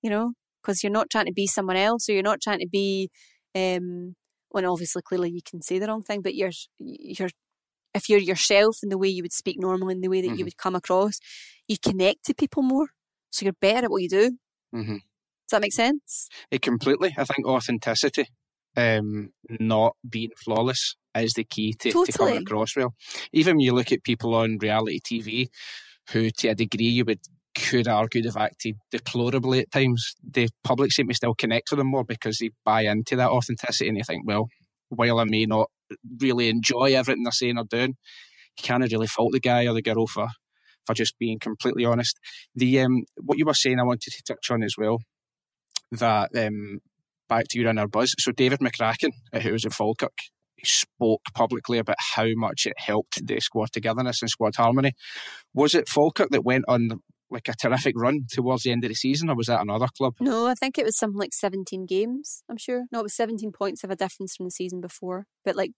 You 0.03 0.11
know, 0.11 0.33
because 0.63 0.83
you're 0.83 0.93
not 0.99 1.11
trying 1.11 1.27
to 1.27 1.33
be 1.33 1.47
someone 1.47 1.77
else, 1.77 2.09
or 2.09 2.13
you're 2.15 2.23
not 2.33 2.41
trying 2.43 2.59
to 2.61 2.69
be. 2.69 3.11
Um, 3.55 4.17
well, 4.51 4.71
obviously, 4.73 5.03
clearly, 5.03 5.31
you 5.31 5.41
can 5.49 5.63
say 5.63 5.79
the 5.79 5.87
wrong 5.87 6.03
thing, 6.03 6.23
but 6.23 6.35
you're 6.35 6.51
you're 6.79 7.31
if 7.95 8.09
you're 8.09 8.19
yourself 8.19 8.77
in 8.83 8.89
the 8.89 8.99
way 8.99 9.09
you 9.09 9.23
would 9.23 9.33
speak 9.33 9.59
normally, 9.59 9.95
in 9.95 10.01
the 10.01 10.09
way 10.09 10.21
that 10.23 10.31
Mhm. 10.31 10.39
you 10.39 10.45
would 10.45 10.57
come 10.57 10.75
across, 10.75 11.19
you 11.69 11.77
connect 11.79 12.25
to 12.27 12.35
people 12.35 12.63
more. 12.63 12.89
So 13.31 13.45
you're 13.45 13.53
better 13.61 13.85
at 13.87 13.91
what 13.91 14.03
you 14.03 14.09
do. 14.09 14.39
Mm-hmm. 14.75 14.95
Does 14.95 15.51
that 15.51 15.61
make 15.61 15.73
sense? 15.73 16.29
It 16.51 16.63
completely. 16.63 17.15
I 17.17 17.25
think 17.25 17.47
authenticity, 17.47 18.27
um, 18.77 19.31
not 19.49 19.97
being 20.09 20.31
flawless, 20.45 20.97
is 21.15 21.33
the 21.35 21.45
key 21.45 21.75
to, 21.75 21.93
to 22.07 22.13
coming 22.13 22.39
across 22.39 22.75
well. 22.77 22.95
Even 23.33 23.57
when 23.57 23.61
you 23.61 23.73
look 23.73 23.93
at 23.93 24.03
people 24.03 24.35
on 24.35 24.59
reality 24.59 24.99
TV, 25.01 25.49
who 26.11 26.31
to 26.31 26.49
a 26.49 26.55
degree 26.55 26.87
you 26.89 27.05
would 27.05 27.21
could 27.55 27.87
argue 27.87 28.23
they've 28.23 28.35
acted 28.35 28.77
deplorably 28.91 29.61
at 29.61 29.71
times, 29.71 30.15
the 30.27 30.49
public 30.65 30.91
seem 30.91 31.07
to 31.09 31.15
still 31.15 31.35
connect 31.35 31.71
with 31.71 31.77
them 31.77 31.89
more 31.89 32.03
because 32.05 32.39
they 32.39 32.49
buy 32.65 32.81
into 32.83 33.15
that 33.17 33.29
authenticity 33.29 33.89
and 33.89 33.99
they 33.99 34.03
think, 34.03 34.27
well, 34.27 34.49
while 34.89 35.19
I 35.21 35.25
may 35.25 35.45
not 35.45 35.69
really 36.21 36.49
enjoy 36.49 36.95
everything 36.95 37.23
they're 37.23 37.33
saying 37.33 37.59
or 37.59 37.65
doing, 37.65 37.97
you 38.59 38.63
can't 38.63 38.83
really 38.91 39.07
fault 39.07 39.33
the 39.33 39.41
guy 39.41 39.67
or 39.67 39.75
the 39.75 39.83
girl 39.83 40.07
for 40.07 40.29
for 40.87 40.95
just 40.95 41.19
being 41.19 41.39
completely 41.39 41.85
honest. 41.85 42.19
The 42.55 42.81
um, 42.81 43.05
what 43.21 43.39
you 43.39 43.47
were 43.47 43.55
saying, 43.55 43.79
I 43.79 43.85
wanted 43.85 44.13
to 44.13 44.23
touch 44.23 44.51
on 44.51 44.63
as 44.63 44.75
well. 44.77 44.99
That 45.93 46.31
um, 46.37 46.81
back 47.29 47.49
to 47.49 47.59
you 47.59 47.63
your 47.63 47.71
inner 47.71 47.89
buzz. 47.89 48.15
So 48.19 48.33
David 48.33 48.61
McCracken, 48.61 49.11
uh, 49.33 49.41
who 49.41 49.53
was 49.53 49.65
at 49.65 49.73
Falkirk, 49.73 50.19
spoke 50.65 51.23
publicly 51.35 51.79
about 51.79 51.97
how 52.15 52.29
much 52.35 52.67
it 52.67 52.75
helped 52.79 53.27
the 53.27 53.41
squad 53.41 53.73
togetherness 53.73 54.23
and 54.23 54.31
squad 54.31 54.57
harmony. 54.57 54.93
Was 55.55 55.75
it 55.75 55.89
Falkirk 55.89 56.31
that 56.31 56.45
went 56.45 56.65
on 56.69 57.01
like 57.33 57.49
a 57.49 57.55
terrific 57.55 57.95
run 57.97 58.27
towards 58.31 58.63
the 58.63 58.73
end 58.73 58.85
of 58.85 58.89
the 58.89 58.95
season, 58.95 59.31
or 59.31 59.37
was 59.37 59.47
that 59.47 59.63
another 59.63 59.89
club? 59.97 60.15
No, 60.21 60.47
I 60.47 60.55
think 60.55 60.79
it 60.79 60.85
was 60.85 60.99
something 60.99 61.19
like 61.19 61.33
17 61.33 61.87
games, 61.87 62.43
I'm 62.49 62.57
sure. 62.57 62.85
No, 62.93 63.01
it 63.01 63.05
was 63.05 63.15
17 63.15 63.53
points 63.53 63.85
of 63.85 63.91
a 63.91 63.97
difference 63.97 64.37
from 64.37 64.47
the 64.47 64.51
season 64.51 64.81
before. 64.81 65.27
But 65.45 65.57
like, 65.57 65.73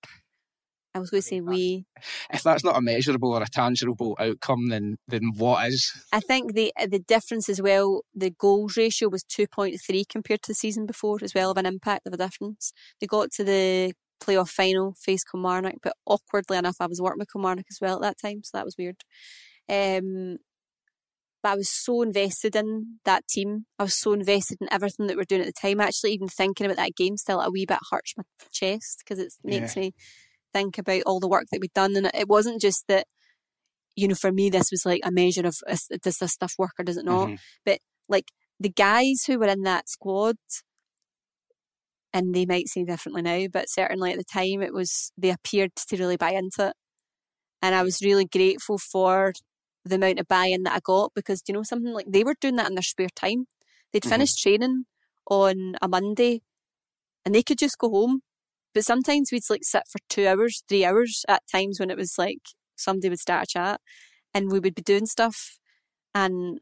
I 0.94 1.00
was 1.00 1.10
going 1.10 1.22
to 1.22 1.28
say 1.28 1.40
we. 1.40 1.86
If 2.32 2.44
that's 2.44 2.62
not 2.62 2.76
a 2.76 2.80
measurable 2.80 3.32
or 3.32 3.42
a 3.42 3.48
tangible 3.48 4.16
outcome, 4.20 4.68
then 4.68 4.96
then 5.08 5.32
what 5.36 5.66
is? 5.68 5.92
I 6.12 6.20
think 6.20 6.54
the 6.54 6.72
the 6.88 7.00
difference 7.00 7.48
as 7.48 7.60
well, 7.60 8.02
the 8.14 8.30
goals 8.30 8.76
ratio 8.76 9.08
was 9.08 9.24
2.3 9.24 10.08
compared 10.08 10.42
to 10.42 10.50
the 10.50 10.54
season 10.54 10.86
before 10.86 11.18
as 11.22 11.34
well 11.34 11.50
of 11.50 11.56
an 11.56 11.66
impact 11.66 12.06
of 12.06 12.12
a 12.12 12.16
difference. 12.16 12.72
They 13.00 13.08
got 13.08 13.32
to 13.32 13.44
the 13.44 13.92
playoff 14.22 14.50
final, 14.50 14.94
faced 15.00 15.26
Kilmarnock, 15.30 15.76
but 15.82 15.96
awkwardly 16.06 16.56
enough, 16.56 16.76
I 16.78 16.86
was 16.86 17.00
working 17.00 17.18
with 17.18 17.32
Kilmarnock 17.32 17.66
as 17.70 17.78
well 17.80 17.96
at 17.96 18.02
that 18.02 18.18
time, 18.18 18.42
so 18.44 18.56
that 18.56 18.64
was 18.64 18.76
weird. 18.78 19.02
Um, 19.68 20.38
but 21.44 21.52
I 21.52 21.56
was 21.56 21.68
so 21.68 22.00
invested 22.00 22.56
in 22.56 23.00
that 23.04 23.28
team. 23.28 23.66
I 23.78 23.82
was 23.82 24.00
so 24.00 24.14
invested 24.14 24.56
in 24.62 24.72
everything 24.72 25.08
that 25.08 25.16
we're 25.18 25.24
doing 25.24 25.42
at 25.42 25.46
the 25.46 25.52
time. 25.52 25.78
Actually, 25.78 26.12
even 26.14 26.26
thinking 26.26 26.64
about 26.64 26.78
that 26.78 26.96
game 26.96 27.18
still 27.18 27.42
a 27.42 27.50
wee 27.50 27.66
bit 27.66 27.78
hurts 27.90 28.14
my 28.16 28.24
chest 28.50 29.02
because 29.04 29.18
it 29.22 29.30
makes 29.44 29.76
me 29.76 29.92
think 30.54 30.78
about 30.78 31.02
all 31.04 31.20
the 31.20 31.28
work 31.28 31.44
that 31.52 31.60
we'd 31.60 31.74
done. 31.74 31.94
And 31.96 32.10
it 32.14 32.28
wasn't 32.28 32.62
just 32.62 32.84
that, 32.88 33.06
you 33.94 34.08
know, 34.08 34.14
for 34.14 34.32
me, 34.32 34.48
this 34.48 34.70
was 34.70 34.86
like 34.86 35.02
a 35.04 35.12
measure 35.12 35.46
of 35.46 35.54
does 36.02 36.16
this 36.16 36.32
stuff 36.32 36.54
work 36.56 36.72
or 36.78 36.84
does 36.84 36.96
it 36.96 37.04
not? 37.04 37.28
Mhm. 37.28 37.38
But 37.66 37.80
like 38.08 38.32
the 38.58 38.70
guys 38.70 39.24
who 39.26 39.38
were 39.38 39.46
in 39.46 39.64
that 39.64 39.90
squad, 39.90 40.36
and 42.14 42.34
they 42.34 42.46
might 42.46 42.68
say 42.68 42.84
differently 42.84 43.20
now, 43.20 43.48
but 43.52 43.68
certainly 43.68 44.12
at 44.12 44.16
the 44.16 44.24
time 44.24 44.62
it 44.62 44.72
was, 44.72 45.12
they 45.18 45.28
appeared 45.28 45.76
to 45.76 45.96
really 45.98 46.16
buy 46.16 46.30
into 46.30 46.68
it. 46.68 46.76
And 47.60 47.74
I 47.74 47.82
was 47.82 48.00
really 48.02 48.24
grateful 48.24 48.78
for 48.78 49.34
the 49.84 49.96
amount 49.96 50.20
of 50.20 50.28
buy 50.28 50.46
in 50.46 50.62
that 50.64 50.76
I 50.76 50.80
got 50.82 51.12
because, 51.14 51.42
do 51.42 51.52
you 51.52 51.58
know, 51.58 51.62
something 51.62 51.92
like 51.92 52.06
they 52.08 52.24
were 52.24 52.34
doing 52.40 52.56
that 52.56 52.68
in 52.68 52.74
their 52.74 52.82
spare 52.82 53.08
time. 53.14 53.46
They'd 53.92 54.04
Mhm. 54.04 54.08
finished 54.10 54.38
training 54.42 54.86
on 55.30 55.76
a 55.82 55.88
Monday 55.88 56.42
and 57.24 57.34
they 57.34 57.42
could 57.42 57.58
just 57.58 57.78
go 57.78 57.90
home. 57.90 58.22
But 58.74 58.84
sometimes 58.84 59.30
we'd 59.32 59.42
like 59.50 59.64
sit 59.64 59.84
for 59.90 59.98
two 60.08 60.26
hours, 60.26 60.62
three 60.68 60.84
hours 60.84 61.24
at 61.28 61.42
times 61.50 61.80
when 61.80 61.90
it 61.90 61.96
was 61.96 62.18
like 62.18 62.40
somebody 62.76 63.08
would 63.10 63.20
start 63.20 63.44
a 63.44 63.46
chat 63.46 63.80
and 64.34 64.50
we 64.52 64.60
would 64.60 64.74
be 64.74 64.82
doing 64.82 65.06
stuff 65.06 65.58
and 66.14 66.60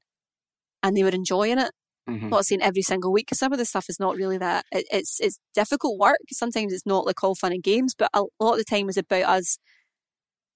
and 0.83 0.97
they 0.97 1.03
were 1.05 1.11
enjoying 1.11 1.59
it. 1.59 1.73
Mhm. 2.09 2.31
Not 2.31 2.47
saying 2.47 2.63
every 2.63 2.83
single 2.83 3.13
week 3.13 3.27
because 3.27 3.39
some 3.41 3.53
of 3.53 3.59
the 3.59 3.67
stuff 3.67 3.87
is 3.89 4.01
not 4.01 4.17
really 4.17 4.39
that. 4.39 4.67
It, 4.73 4.87
it's 4.93 5.21
it's 5.21 5.39
difficult 5.55 5.99
work. 5.99 6.19
Sometimes 6.33 6.73
it's 6.73 6.87
not 6.87 7.07
like 7.07 7.23
all 7.25 7.35
fun 7.37 7.53
and 7.53 7.63
games, 7.63 7.95
but 7.97 8.11
a 8.15 8.23
lot 8.41 8.53
of 8.55 8.59
the 8.59 8.65
time 8.65 8.87
was 8.87 8.97
about 8.99 9.25
us 9.25 9.59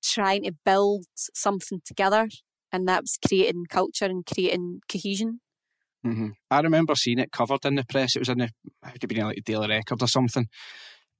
trying 0.02 0.44
to 0.44 0.52
build 0.64 1.06
something 1.34 1.80
together, 1.84 2.28
and 2.76 2.86
that 2.88 3.02
was 3.02 3.18
creating 3.26 3.66
culture 3.68 4.04
and 4.04 4.24
creating 4.24 4.80
cohesion. 4.88 5.40
hmm 6.04 6.28
I 6.50 6.60
remember 6.60 6.94
seeing 6.94 7.18
it 7.18 7.32
covered 7.32 7.64
in 7.64 7.74
the 7.74 7.84
press. 7.84 8.14
It 8.14 8.20
was 8.20 8.28
in 8.28 8.38
the, 8.38 8.44
it 8.44 8.52
would 8.84 9.02
have 9.02 9.08
been 9.08 9.24
like 9.24 9.36
the 9.36 9.42
Daily 9.42 9.68
Record 9.68 10.02
or 10.02 10.08
something. 10.08 10.46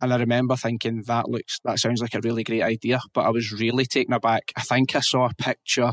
And 0.01 0.13
I 0.13 0.19
remember 0.19 0.57
thinking 0.57 1.05
that 1.07 1.29
looks, 1.29 1.59
that 1.65 1.79
sounds 1.79 2.03
like 2.03 2.15
a 2.15 2.21
really 2.23 2.45
great 2.45 2.63
idea. 2.63 3.01
But 3.15 3.25
I 3.25 3.31
was 3.31 3.53
really 3.53 3.87
taken 3.87 4.13
aback. 4.13 4.53
I 4.55 4.61
think 4.61 4.95
I 4.95 5.01
saw 5.01 5.27
a 5.27 5.35
picture 5.43 5.91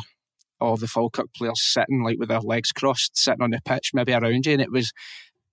of 0.60 0.82
the 0.82 0.88
Falkirk 0.88 1.34
players 1.36 1.62
sitting 1.64 2.04
like 2.04 2.20
with 2.20 2.30
their 2.30 2.42
legs 2.42 2.72
crossed, 2.72 3.18
sitting 3.18 3.42
on 3.42 3.52
the 3.52 3.62
pitch, 3.66 3.92
maybe 3.94 4.14
around 4.14 4.46
you, 4.46 4.54
and 4.54 4.62
it 4.62 4.72
was 4.72 4.92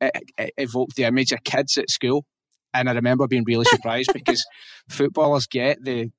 it, 0.00 0.12
it 0.36 0.52
evoked 0.56 0.96
the 0.96 1.04
image 1.04 1.32
of 1.32 1.44
kids 1.44 1.76
at 1.78 1.90
school. 1.90 2.24
And 2.74 2.88
I 2.88 2.92
remember 2.92 3.26
being 3.28 3.44
really 3.46 3.64
surprised 3.68 4.10
because 4.12 4.44
footballers 4.88 5.46
get 5.46 5.78
the 5.82 6.10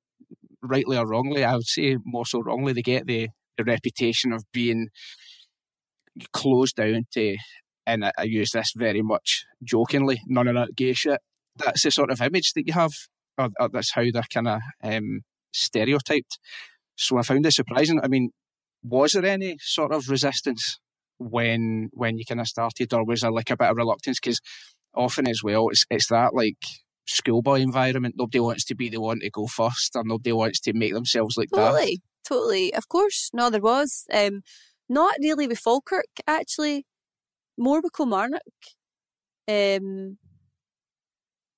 rightly 0.62 0.96
or 0.96 1.06
wrongly, 1.06 1.44
I 1.44 1.54
would 1.54 1.66
say 1.66 1.96
more 2.04 2.26
so 2.26 2.40
wrongly, 2.40 2.72
they 2.72 2.82
get 2.82 3.06
the, 3.06 3.28
the 3.56 3.64
reputation 3.64 4.32
of 4.32 4.44
being 4.52 4.88
closed 6.32 6.76
down 6.76 7.04
to, 7.12 7.36
and 7.86 8.04
I, 8.04 8.12
I 8.18 8.22
use 8.24 8.50
this 8.50 8.72
very 8.76 9.02
much 9.02 9.44
jokingly, 9.62 10.20
none 10.26 10.48
of 10.48 10.54
that 10.54 10.76
gay 10.76 10.92
shit. 10.92 11.20
That's 11.56 11.82
the 11.82 11.90
sort 11.90 12.10
of 12.10 12.20
image 12.20 12.52
that 12.54 12.66
you 12.66 12.72
have, 12.72 12.92
or, 13.38 13.50
or 13.58 13.68
that's 13.68 13.92
how 13.92 14.04
they're 14.12 14.22
kind 14.32 14.48
of 14.48 14.60
um, 14.82 15.20
stereotyped. 15.52 16.38
So 16.96 17.18
I 17.18 17.22
found 17.22 17.46
it 17.46 17.52
surprising. 17.52 18.00
I 18.02 18.08
mean, 18.08 18.30
was 18.82 19.12
there 19.12 19.24
any 19.24 19.56
sort 19.60 19.92
of 19.92 20.08
resistance 20.08 20.78
when 21.18 21.90
when 21.92 22.18
you 22.18 22.24
kind 22.26 22.40
of 22.40 22.48
started, 22.48 22.92
or 22.92 23.04
was 23.04 23.20
there 23.20 23.30
like 23.30 23.50
a 23.50 23.56
bit 23.56 23.70
of 23.70 23.76
reluctance? 23.76 24.18
Because 24.20 24.40
often 24.94 25.28
as 25.28 25.42
well, 25.42 25.68
it's 25.68 25.84
it's 25.90 26.08
that 26.08 26.34
like 26.34 26.56
schoolboy 27.06 27.60
environment. 27.60 28.14
Nobody 28.18 28.40
wants 28.40 28.64
to 28.66 28.74
be 28.74 28.88
the 28.88 29.00
one 29.00 29.20
to 29.20 29.30
go 29.30 29.46
first, 29.46 29.94
or 29.94 30.02
nobody 30.04 30.32
wants 30.32 30.60
to 30.60 30.72
make 30.72 30.94
themselves 30.94 31.36
like 31.36 31.48
that. 31.50 31.70
Totally, 31.70 32.00
totally. 32.32 32.74
Of 32.74 32.88
course, 32.88 33.30
no, 33.32 33.50
there 33.50 33.60
was. 33.60 34.06
Um, 34.12 34.42
not 34.88 35.14
really 35.20 35.46
with 35.46 35.58
Falkirk, 35.58 36.12
actually. 36.26 36.86
More 37.58 37.80
with 37.80 37.92
Kilmarnock. 37.92 38.42
Um, 39.48 40.18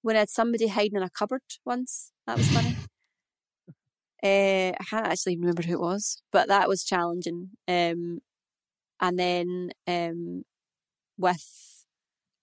when 0.03 0.17
I 0.17 0.21
had 0.21 0.31
somebody 0.31 0.69
hiding 0.69 0.97
in 0.97 1.03
a 1.03 1.11
cupboard 1.11 1.43
once, 1.65 2.13
that 2.27 2.37
was 2.37 2.49
funny. 2.49 2.77
uh, 4.23 4.73
I 4.81 4.85
can't 4.89 5.07
actually 5.07 5.37
remember 5.37 5.63
who 5.63 5.75
it 5.75 5.81
was, 5.81 6.17
but 6.33 6.49
that 6.49 6.69
was 6.69 6.85
challenging. 6.85 7.51
Um, 7.69 8.21
and 9.01 9.19
then 9.19 9.71
um, 9.87 10.43
with 11.19 11.74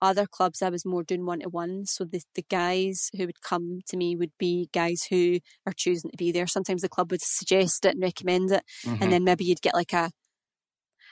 other 0.01 0.25
clubs 0.27 0.61
I 0.61 0.69
was 0.69 0.85
more 0.85 1.03
doing 1.03 1.25
one 1.25 1.39
to 1.41 1.49
one. 1.49 1.85
So 1.85 2.05
the 2.05 2.21
the 2.35 2.43
guys 2.49 3.09
who 3.17 3.25
would 3.27 3.41
come 3.41 3.81
to 3.87 3.97
me 3.97 4.15
would 4.15 4.31
be 4.39 4.69
guys 4.73 5.03
who 5.09 5.39
are 5.67 5.73
choosing 5.73 6.11
to 6.11 6.17
be 6.17 6.31
there. 6.31 6.47
Sometimes 6.47 6.81
the 6.81 6.89
club 6.89 7.11
would 7.11 7.21
suggest 7.21 7.85
it 7.85 7.93
and 7.95 8.01
recommend 8.01 8.51
it, 8.51 8.63
Mhm. 8.85 8.97
and 9.01 9.11
then 9.11 9.23
maybe 9.23 9.45
you'd 9.45 9.61
get 9.61 9.75
like 9.75 9.93
a 9.93 10.11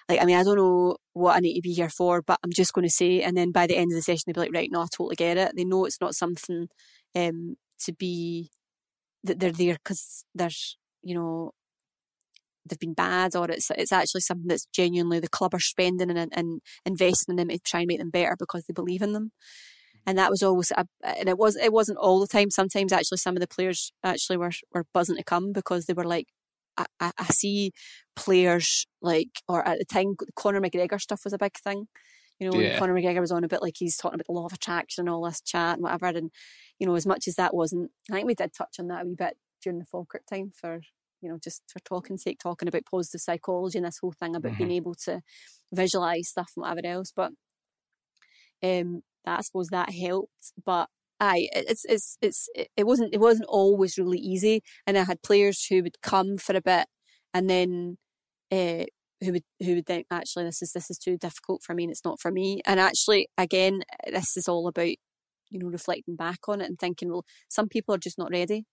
like 0.07 0.21
I 0.21 0.25
mean 0.25 0.37
I 0.37 0.43
don't 0.43 0.57
know 0.57 0.97
what 1.13 1.35
I 1.35 1.39
need 1.39 1.55
to 1.55 1.61
be 1.61 1.73
here 1.73 1.89
for, 1.89 2.21
but 2.21 2.39
I'm 2.43 2.51
just 2.51 2.73
going 2.73 2.87
to 2.87 2.93
say. 2.93 3.21
And 3.21 3.35
then 3.37 3.51
by 3.51 3.67
the 3.67 3.75
end 3.75 3.91
of 3.91 3.95
the 3.95 4.01
session, 4.01 4.23
they'd 4.27 4.33
be 4.33 4.39
like, 4.41 4.53
right, 4.53 4.69
no, 4.71 4.81
I 4.81 4.87
totally 4.91 5.15
get 5.15 5.37
it. 5.37 5.53
They 5.55 5.65
know 5.65 5.85
it's 5.85 6.01
not 6.01 6.15
something 6.15 6.67
um 7.15 7.55
to 7.81 7.93
be 7.93 8.51
that 9.23 9.39
they're 9.39 9.51
there 9.51 9.75
because 9.75 10.25
there's 10.35 10.77
you 11.03 11.15
know 11.15 11.51
they've 12.69 12.79
been 12.79 12.93
bad 12.93 13.35
or 13.35 13.49
it's 13.49 13.71
it's 13.77 13.91
actually 13.91 14.21
something 14.21 14.47
that's 14.47 14.67
genuinely 14.73 15.19
the 15.19 15.27
club 15.27 15.53
are 15.53 15.59
spending 15.59 16.09
and, 16.09 16.31
and 16.35 16.61
investing 16.85 17.33
in 17.33 17.35
them 17.37 17.49
to 17.49 17.59
try 17.59 17.81
and 17.81 17.87
make 17.87 17.99
them 17.99 18.09
better 18.09 18.35
because 18.37 18.65
they 18.65 18.73
believe 18.73 19.01
in 19.01 19.13
them. 19.13 19.25
Mm-hmm. 19.25 20.09
And 20.09 20.17
that 20.17 20.29
was 20.29 20.43
always, 20.43 20.71
a, 20.71 20.85
and 21.03 21.27
it 21.29 21.37
was 21.37 21.55
it 21.55 21.73
wasn't 21.73 21.97
all 21.97 22.19
the 22.19 22.27
time. 22.27 22.49
Sometimes 22.51 22.93
actually, 22.93 23.17
some 23.17 23.35
of 23.35 23.41
the 23.41 23.47
players 23.47 23.91
actually 24.03 24.37
were 24.37 24.51
were 24.73 24.85
buzzing 24.93 25.17
to 25.17 25.23
come 25.23 25.51
because 25.51 25.85
they 25.85 25.93
were 25.93 26.05
like, 26.05 26.27
I, 26.77 26.85
I, 26.99 27.11
I 27.17 27.25
see 27.25 27.71
players 28.15 28.85
like, 29.01 29.41
or 29.47 29.67
at 29.67 29.79
the 29.79 29.85
time, 29.85 30.15
Conor 30.35 30.61
McGregor 30.61 30.99
stuff 30.99 31.21
was 31.23 31.33
a 31.33 31.37
big 31.37 31.57
thing. 31.57 31.87
You 32.39 32.49
know, 32.49 32.57
when 32.57 32.65
Yeah. 32.65 32.79
Conor 32.79 32.93
McGregor 32.93 33.19
was 33.19 33.31
on 33.31 33.43
a 33.43 33.49
bit 33.49 33.61
like 33.61 33.75
he's 33.77 33.97
talking 33.97 34.15
about 34.15 34.27
the 34.27 34.33
law 34.33 34.45
of 34.45 34.53
attraction 34.53 35.01
and 35.01 35.09
all 35.09 35.25
this 35.25 35.41
chat 35.41 35.73
and 35.73 35.83
whatever. 35.83 36.07
And 36.07 36.31
you 36.79 36.87
know, 36.87 36.95
as 36.95 37.05
much 37.05 37.27
as 37.27 37.35
that 37.35 37.53
wasn't, 37.53 37.91
I 38.09 38.15
think 38.15 38.27
we 38.27 38.35
did 38.35 38.53
touch 38.53 38.77
on 38.79 38.87
that 38.87 39.03
a 39.03 39.05
wee 39.05 39.15
bit 39.15 39.37
during 39.61 39.79
the 39.79 39.85
Falkirk 39.85 40.25
time 40.25 40.51
for 40.55 40.81
you 41.21 41.29
know, 41.29 41.37
just 41.43 41.63
for 41.67 41.79
talking 41.79 42.17
sake, 42.17 42.39
talking 42.39 42.67
about 42.67 42.85
positive 42.89 43.21
psychology 43.21 43.77
and 43.77 43.87
this 43.87 43.99
whole 43.99 44.13
thing 44.13 44.35
about 44.35 44.57
being 44.57 44.71
able 44.71 44.95
to 45.05 45.21
visualize 45.73 46.29
stuff 46.29 46.51
and 46.55 46.63
whatever 46.63 46.81
else. 46.85 47.11
But 47.15 47.31
um, 48.63 49.01
that 49.25 49.39
I 49.39 49.41
suppose 49.41 49.67
that 49.69 49.91
helped. 49.93 50.51
But 50.63 50.89
aye, 51.19 51.47
it's 51.53 51.85
it's 51.85 52.17
it's 52.21 52.47
it- 52.55 52.85
wasn't 52.85 53.13
it 53.13 53.19
wasn't 53.19 53.47
always 53.49 53.97
really 53.97 54.19
easy. 54.19 54.61
And 54.87 54.97
I 54.97 55.03
had 55.03 55.21
players 55.23 55.65
who 55.65 55.83
would 55.83 56.01
come 56.01 56.37
for 56.37 56.55
a 56.55 56.61
bit 56.61 56.87
and 57.33 57.49
then 57.49 57.97
uh, 58.51 58.85
who 59.21 59.33
would 59.33 59.43
who 59.61 59.75
would 59.75 59.87
think 59.87 60.07
actually 60.11 60.45
this 60.45 60.61
is 60.61 60.73
this 60.73 60.91
is 60.91 60.99
too 60.99 61.17
difficult 61.17 61.63
for 61.63 61.75
me 61.75 61.83
and 61.85 61.91
it's 61.91 62.05
not 62.05 62.21
for 62.21 62.31
me. 62.31 62.61
And 62.67 62.79
actually, 62.79 63.29
again, 63.37 63.83
this 64.11 64.37
is 64.37 64.47
all 64.49 64.67
about 64.67 64.87
you 65.51 65.59
know 65.59 65.69
reflecting 65.69 66.17
back 66.17 66.49
on 66.49 66.61
it 66.61 66.67
and 66.69 66.79
thinking, 66.79 67.09
well, 67.11 67.25
some 67.49 67.69
people 67.69 67.95
are 67.95 67.99
just 67.99 68.19
not 68.19 68.31
ready 68.31 68.65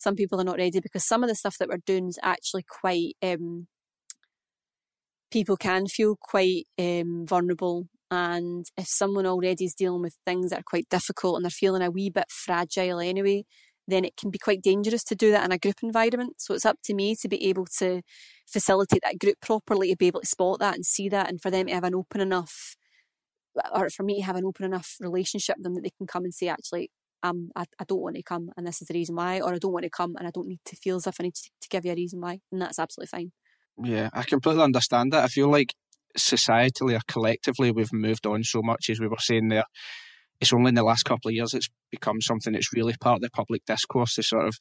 some 0.00 0.16
people 0.16 0.40
are 0.40 0.44
not 0.44 0.58
ready 0.58 0.80
because 0.80 1.06
some 1.06 1.22
of 1.22 1.28
the 1.28 1.34
stuff 1.36 1.56
that 1.58 1.68
we're 1.68 1.78
doing 1.86 2.08
is 2.08 2.18
actually 2.22 2.64
quite 2.68 3.14
um 3.22 3.68
people 5.30 5.56
can 5.56 5.86
feel 5.86 6.16
quite 6.20 6.64
um 6.78 7.24
vulnerable. 7.26 7.86
And 8.12 8.66
if 8.76 8.88
someone 8.88 9.26
already 9.26 9.66
is 9.66 9.74
dealing 9.74 10.02
with 10.02 10.16
things 10.26 10.50
that 10.50 10.60
are 10.60 10.64
quite 10.64 10.88
difficult 10.90 11.36
and 11.36 11.44
they're 11.44 11.50
feeling 11.50 11.82
a 11.82 11.90
wee 11.92 12.10
bit 12.10 12.26
fragile 12.28 12.98
anyway 13.00 13.44
then 13.90 14.04
it 14.04 14.16
can 14.16 14.30
be 14.30 14.38
quite 14.38 14.62
dangerous 14.62 15.04
to 15.04 15.14
do 15.14 15.30
that 15.32 15.44
in 15.44 15.52
a 15.52 15.58
group 15.58 15.76
environment. 15.82 16.34
So 16.38 16.54
it's 16.54 16.64
up 16.66 16.78
to 16.84 16.94
me 16.94 17.16
to 17.16 17.28
be 17.28 17.44
able 17.48 17.66
to 17.78 18.02
facilitate 18.48 19.02
that 19.04 19.18
group 19.18 19.36
properly 19.40 19.90
to 19.90 19.96
be 19.96 20.06
able 20.06 20.20
to 20.20 20.26
spot 20.26 20.60
that 20.60 20.74
and 20.74 20.86
see 20.86 21.08
that 21.08 21.28
and 21.28 21.40
for 21.40 21.50
them 21.50 21.66
to 21.66 21.74
have 21.74 21.84
an 21.84 21.94
open 21.94 22.20
enough 22.20 22.76
or 23.74 23.90
for 23.90 24.02
me 24.04 24.16
to 24.16 24.22
have 24.22 24.36
an 24.36 24.44
open 24.44 24.64
enough 24.64 24.96
relationship 25.00 25.56
with 25.56 25.64
them 25.64 25.74
that 25.74 25.82
they 25.82 25.90
can 25.96 26.06
come 26.06 26.24
and 26.24 26.34
say 26.34 26.48
actually 26.48 26.90
um, 27.22 27.50
I, 27.56 27.64
I 27.78 27.84
don't 27.84 28.00
want 28.00 28.16
to 28.16 28.22
come 28.22 28.50
and 28.56 28.66
this 28.66 28.80
is 28.80 28.88
the 28.88 28.94
reason 28.94 29.16
why, 29.16 29.40
or 29.40 29.54
I 29.54 29.58
don't 29.58 29.72
want 29.72 29.84
to 29.84 29.90
come 29.90 30.16
and 30.16 30.26
I 30.26 30.30
don't 30.30 30.48
need 30.48 30.60
to 30.66 30.76
feel 30.76 30.96
as 30.96 31.06
if 31.06 31.16
I 31.20 31.24
need 31.24 31.34
to, 31.34 31.50
to 31.60 31.68
give 31.68 31.84
you 31.84 31.92
a 31.92 31.96
reason 31.96 32.20
why, 32.20 32.40
and 32.50 32.60
that's 32.60 32.78
absolutely 32.78 33.08
fine. 33.08 33.32
Yeah, 33.82 34.10
I 34.12 34.22
completely 34.22 34.62
understand 34.62 35.12
that. 35.12 35.24
I 35.24 35.28
feel 35.28 35.50
like 35.50 35.74
societally 36.18 36.96
or 36.96 37.00
collectively 37.06 37.70
we've 37.70 37.92
moved 37.92 38.26
on 38.26 38.44
so 38.44 38.62
much, 38.62 38.90
as 38.90 39.00
we 39.00 39.08
were 39.08 39.16
saying 39.18 39.48
there. 39.48 39.64
It's 40.40 40.54
only 40.54 40.70
in 40.70 40.74
the 40.74 40.82
last 40.82 41.02
couple 41.02 41.28
of 41.28 41.34
years 41.34 41.52
it's 41.52 41.68
become 41.90 42.22
something 42.22 42.54
that's 42.54 42.72
really 42.72 42.94
part 42.98 43.16
of 43.16 43.20
the 43.20 43.30
public 43.30 43.62
discourse. 43.66 44.16
The 44.16 44.22
sort 44.22 44.46
of 44.46 44.56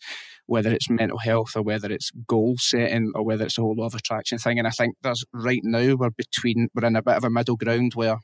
whether 0.46 0.74
it's 0.74 0.90
mental 0.90 1.20
health 1.20 1.56
or 1.56 1.62
whether 1.62 1.90
it's 1.90 2.12
goal 2.28 2.56
setting 2.58 3.14
or 3.16 3.24
whether 3.24 3.46
it's 3.46 3.58
a 3.58 3.62
whole 3.62 3.76
law 3.78 3.86
of 3.86 3.96
attraction 3.96 4.40
thing. 4.40 4.60
And 4.60 4.68
I 4.68 4.72
think 4.72 4.96
there's 5.02 5.24
right 5.34 5.62
now 5.64 5.96
we're 5.96 6.10
between 6.10 6.68
we're 6.76 6.86
in 6.86 6.98
a 6.98 7.02
bit 7.02 7.16
of 7.16 7.24
a 7.24 7.30
middle 7.30 7.56
ground 7.56 7.94
where 7.96 8.18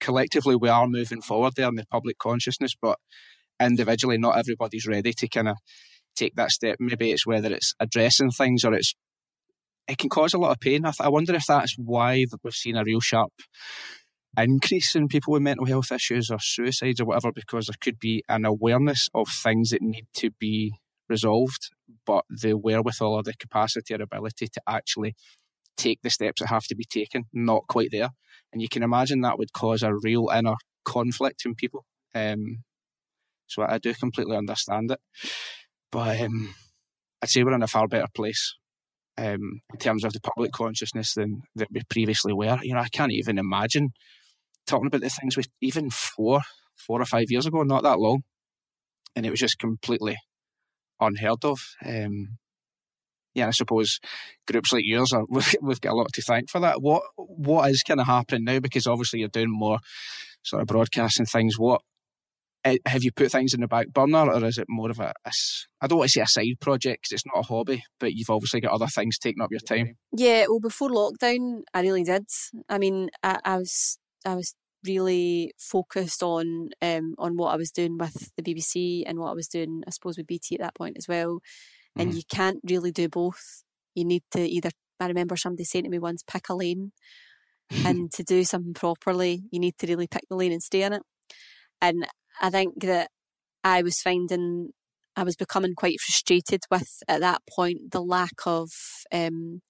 collectively 0.00 0.54
we 0.54 0.68
are 0.68 0.86
moving 0.86 1.22
forward 1.22 1.54
there 1.56 1.68
in 1.68 1.76
the 1.76 1.86
public 1.86 2.18
consciousness, 2.18 2.74
but 2.80 2.98
individually 3.60 4.18
not 4.18 4.38
everybody's 4.38 4.86
ready 4.86 5.12
to 5.12 5.28
kind 5.28 5.48
of 5.48 5.56
take 6.16 6.34
that 6.36 6.50
step. 6.50 6.76
Maybe 6.78 7.12
it's 7.12 7.26
whether 7.26 7.52
it's 7.52 7.74
addressing 7.80 8.30
things 8.30 8.64
or 8.64 8.74
it's 8.74 8.94
it 9.88 9.98
can 9.98 10.10
cause 10.10 10.34
a 10.34 10.38
lot 10.38 10.50
of 10.50 10.60
pain. 10.60 10.84
I, 10.84 10.90
th- 10.90 11.06
I 11.06 11.08
wonder 11.08 11.34
if 11.34 11.46
that's 11.46 11.74
why 11.78 12.26
we've 12.42 12.52
seen 12.52 12.76
a 12.76 12.84
real 12.84 13.00
sharp 13.00 13.32
increase 14.36 14.94
in 14.94 15.08
people 15.08 15.32
with 15.32 15.42
mental 15.42 15.64
health 15.64 15.90
issues 15.90 16.30
or 16.30 16.38
suicides 16.38 17.00
or 17.00 17.06
whatever, 17.06 17.32
because 17.32 17.66
there 17.66 17.76
could 17.80 17.98
be 17.98 18.22
an 18.28 18.44
awareness 18.44 19.08
of 19.14 19.28
things 19.28 19.70
that 19.70 19.82
need 19.82 20.06
to 20.14 20.30
be 20.38 20.74
resolved, 21.08 21.70
but 22.06 22.24
the 22.28 22.52
wherewithal 22.52 23.14
or 23.14 23.22
the 23.22 23.34
capacity 23.34 23.94
or 23.94 24.02
ability 24.02 24.46
to 24.48 24.60
actually 24.68 25.14
take 25.76 26.00
the 26.02 26.10
steps 26.10 26.40
that 26.40 26.48
have 26.48 26.64
to 26.64 26.74
be 26.74 26.84
taken, 26.84 27.24
not 27.32 27.62
quite 27.68 27.88
there. 27.90 28.10
And 28.52 28.60
you 28.60 28.68
can 28.68 28.82
imagine 28.82 29.22
that 29.22 29.38
would 29.38 29.52
cause 29.52 29.82
a 29.82 29.94
real 29.94 30.28
inner 30.34 30.56
conflict 30.84 31.44
in 31.44 31.54
people. 31.54 31.84
Um, 32.14 32.64
so 33.48 33.62
I 33.62 33.78
do 33.78 33.94
completely 33.94 34.36
understand 34.36 34.90
it. 34.92 35.00
But 35.90 36.20
um, 36.20 36.54
I'd 37.22 37.30
say 37.30 37.42
we're 37.42 37.54
in 37.54 37.62
a 37.62 37.66
far 37.66 37.88
better 37.88 38.06
place 38.14 38.54
um, 39.16 39.60
in 39.72 39.78
terms 39.78 40.04
of 40.04 40.12
the 40.12 40.20
public 40.20 40.52
consciousness 40.52 41.14
than 41.14 41.42
that 41.56 41.68
we 41.72 41.82
previously 41.90 42.32
were. 42.32 42.58
You 42.62 42.74
know, 42.74 42.80
I 42.80 42.88
can't 42.88 43.12
even 43.12 43.38
imagine 43.38 43.90
talking 44.66 44.86
about 44.86 45.00
the 45.00 45.10
things 45.10 45.36
we 45.36 45.44
even 45.60 45.90
four, 45.90 46.40
four 46.76 47.00
or 47.00 47.06
five 47.06 47.26
years 47.28 47.46
ago, 47.46 47.62
not 47.62 47.82
that 47.82 47.98
long, 47.98 48.22
and 49.16 49.26
it 49.26 49.30
was 49.30 49.40
just 49.40 49.58
completely 49.58 50.16
unheard 51.00 51.44
of. 51.44 51.58
Um, 51.84 52.38
yeah, 53.34 53.48
I 53.48 53.50
suppose 53.50 53.98
groups 54.46 54.72
like 54.72 54.84
yours 54.84 55.12
are 55.12 55.24
we've, 55.28 55.80
got 55.80 55.92
a 55.92 55.96
lot 55.96 56.12
to 56.12 56.22
thank 56.22 56.50
for 56.50 56.60
that. 56.60 56.80
What 56.80 57.02
what 57.16 57.70
is 57.70 57.82
kind 57.82 58.00
of 58.00 58.06
happening 58.06 58.44
now? 58.44 58.60
Because 58.60 58.86
obviously 58.86 59.20
you're 59.20 59.28
doing 59.28 59.50
more 59.50 59.78
sort 60.42 60.62
of 60.62 60.68
broadcasting 60.68 61.26
things. 61.26 61.58
What 61.58 61.82
have 62.86 63.02
you 63.04 63.12
put 63.12 63.30
things 63.32 63.54
in 63.54 63.60
the 63.60 63.68
back 63.68 63.88
burner, 63.92 64.30
or 64.32 64.44
is 64.44 64.58
it 64.58 64.66
more 64.68 64.90
of 64.90 64.98
a, 65.00 65.12
a 65.24 65.28
s- 65.28 65.66
I 65.80 65.86
don't 65.86 65.98
want 65.98 66.10
to 66.10 66.12
say 66.12 66.20
a 66.22 66.26
side 66.26 66.60
project 66.60 67.04
'cause 67.04 67.12
it's 67.14 67.26
not 67.26 67.38
a 67.44 67.46
hobby, 67.46 67.82
but 68.00 68.12
you've 68.14 68.30
obviously 68.30 68.60
got 68.60 68.72
other 68.72 68.86
things 68.88 69.18
taking 69.18 69.42
up 69.42 69.50
your 69.50 69.60
time. 69.60 69.96
Yeah, 70.12 70.46
well, 70.48 70.60
before 70.60 70.90
lockdown, 70.90 71.62
I 71.74 71.80
really 71.82 72.04
did. 72.04 72.26
I 72.68 72.78
mean, 72.78 73.10
I, 73.22 73.38
I 73.44 73.56
was 73.58 73.98
I 74.24 74.34
was 74.34 74.54
really 74.84 75.52
focused 75.58 76.22
on 76.22 76.70
um 76.82 77.14
on 77.18 77.36
what 77.36 77.52
I 77.52 77.56
was 77.56 77.70
doing 77.70 77.98
with 77.98 78.30
the 78.36 78.42
BBC 78.42 79.02
and 79.06 79.18
what 79.18 79.30
I 79.30 79.34
was 79.34 79.48
doing, 79.48 79.82
I 79.86 79.90
suppose, 79.90 80.16
with 80.16 80.26
BT 80.26 80.54
at 80.56 80.60
that 80.60 80.74
point 80.76 80.96
as 80.98 81.06
well. 81.08 81.40
And 81.96 82.12
Mhm. 82.12 82.16
you 82.16 82.22
can't 82.28 82.60
really 82.68 82.92
do 82.92 83.08
both. 83.08 83.62
You 83.94 84.04
need 84.04 84.22
to 84.32 84.40
either. 84.40 84.70
I 85.00 85.06
remember 85.06 85.36
somebody 85.36 85.64
saying 85.64 85.84
to 85.84 85.90
me 85.90 85.98
once, 85.98 86.22
"Pick 86.24 86.48
a 86.48 86.54
lane," 86.54 86.92
and 87.86 88.10
to 88.12 88.22
do 88.24 88.44
something 88.44 88.74
properly, 88.74 89.42
you 89.50 89.58
need 89.60 89.76
to 89.78 89.86
really 89.86 90.06
pick 90.06 90.22
the 90.28 90.36
lane 90.36 90.52
and 90.52 90.62
stay 90.62 90.82
in 90.82 90.92
it. 90.92 91.02
And 91.80 92.06
I 92.40 92.50
think 92.50 92.82
that 92.82 93.10
I 93.64 93.82
was 93.82 94.00
finding 94.00 94.70
I 95.16 95.24
was 95.24 95.36
becoming 95.36 95.74
quite 95.74 96.00
frustrated 96.00 96.62
with 96.70 97.02
at 97.08 97.20
that 97.20 97.42
point 97.50 97.90
the 97.90 98.00
lack 98.00 98.46
of 98.46 98.70
um, 99.12 99.62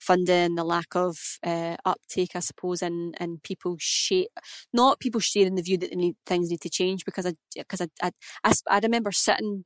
funding, 0.00 0.56
the 0.56 0.64
lack 0.64 0.96
of 0.96 1.16
uh, 1.44 1.76
uptake, 1.84 2.32
I 2.34 2.40
suppose, 2.40 2.82
and 2.82 3.14
and 3.20 3.42
people 3.42 3.76
share 3.78 4.26
not 4.72 5.00
people 5.00 5.20
sharing 5.20 5.54
the 5.54 5.62
view 5.62 5.78
that 5.78 5.94
need, 5.94 6.16
things 6.26 6.50
need 6.50 6.60
to 6.62 6.70
change 6.70 7.04
because 7.04 7.26
I 7.26 7.34
because 7.54 7.80
I, 7.80 7.86
I, 8.02 8.10
I 8.44 8.52
I 8.68 8.78
remember 8.80 9.12
sitting 9.12 9.62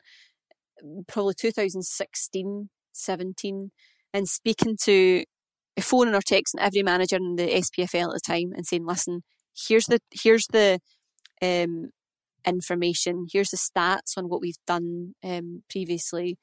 probably 1.06 1.34
2016, 1.34 2.68
17 2.92 3.70
and 4.12 4.28
speaking 4.28 4.76
to 4.82 5.24
phoning 5.80 6.14
or 6.14 6.20
texting 6.20 6.58
every 6.58 6.82
manager 6.82 7.16
in 7.16 7.36
the 7.36 7.48
SPFL 7.48 8.08
at 8.08 8.14
the 8.14 8.20
time 8.26 8.52
and 8.54 8.66
saying, 8.66 8.86
listen, 8.86 9.22
here's 9.68 9.86
the 9.86 10.00
here's 10.12 10.46
the 10.52 10.80
um, 11.42 11.90
information, 12.46 13.26
here's 13.32 13.50
the 13.50 13.56
stats 13.56 14.16
on 14.16 14.28
what 14.28 14.40
we've 14.40 14.58
done 14.66 15.14
um, 15.24 15.62
previously. 15.70 16.38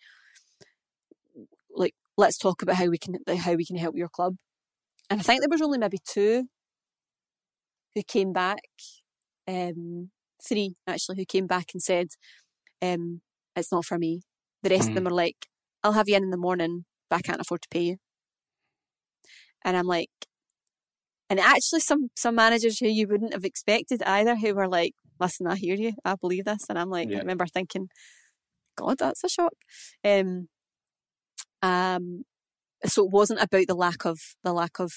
Like, 1.70 1.94
let's 2.18 2.38
talk 2.38 2.62
about 2.62 2.76
how 2.76 2.88
we 2.88 2.98
can 2.98 3.16
how 3.38 3.54
we 3.54 3.66
can 3.66 3.78
help 3.78 3.96
your 3.96 4.10
club. 4.10 4.36
And 5.10 5.20
I 5.20 5.24
think 5.24 5.42
there 5.42 5.50
was 5.50 5.62
only 5.62 5.78
maybe 5.78 6.00
two 6.06 6.48
who 7.96 8.04
came 8.04 8.34
back, 8.34 8.60
um, 9.48 10.12
three 10.48 10.76
actually, 10.88 11.18
who 11.18 11.26
came 11.26 11.48
back 11.48 11.68
and 11.74 11.82
said, 11.82 12.08
um, 12.82 13.22
"It's 13.56 13.72
not 13.72 13.86
for 13.86 13.98
me." 13.98 14.22
The 14.64 14.70
rest 14.70 14.90
of 14.90 14.96
them 14.96 15.08
are 15.08 15.12
like, 15.12 15.48
"I'll 15.84 15.94
have 15.94 16.10
you 16.10 16.16
in 16.16 16.24
in 16.24 16.32
the 16.32 16.38
morning, 16.38 16.86
but 17.10 17.18
I 17.18 17.22
can't 17.22 17.42
afford 17.42 17.62
to 17.64 17.70
pay 17.70 17.84
you." 17.84 17.98
And 19.64 19.76
I'm 19.78 19.88
like, 19.88 20.10
and 21.30 21.40
actually, 21.40 21.82
some 21.82 22.10
some 22.16 22.36
managers 22.36 22.80
who 22.80 22.88
you 22.88 23.08
wouldn't 23.08 23.34
have 23.34 23.44
expected 23.46 24.02
either, 24.04 24.36
who 24.38 24.56
were 24.56 24.68
like, 24.68 24.94
"Listen, 25.20 25.48
I 25.48 25.56
hear 25.56 25.76
you, 25.76 25.94
I 26.06 26.16
believe 26.16 26.46
this," 26.46 26.66
and 26.70 26.78
I'm 26.80 26.90
like, 26.90 27.10
Yeah. 27.10 27.18
I 27.18 27.20
remember 27.20 27.46
thinking, 27.48 27.90
"God, 28.78 28.98
that's 29.00 29.24
a 29.24 29.30
shock." 29.30 29.54
Um, 30.04 30.50
um, 31.62 32.24
so 32.86 33.06
it 33.06 33.12
wasn't 33.12 33.42
about 33.42 33.68
the 33.68 33.76
lack 33.76 34.06
of 34.06 34.20
the 34.44 34.54
lack 34.54 34.80
of, 34.80 34.92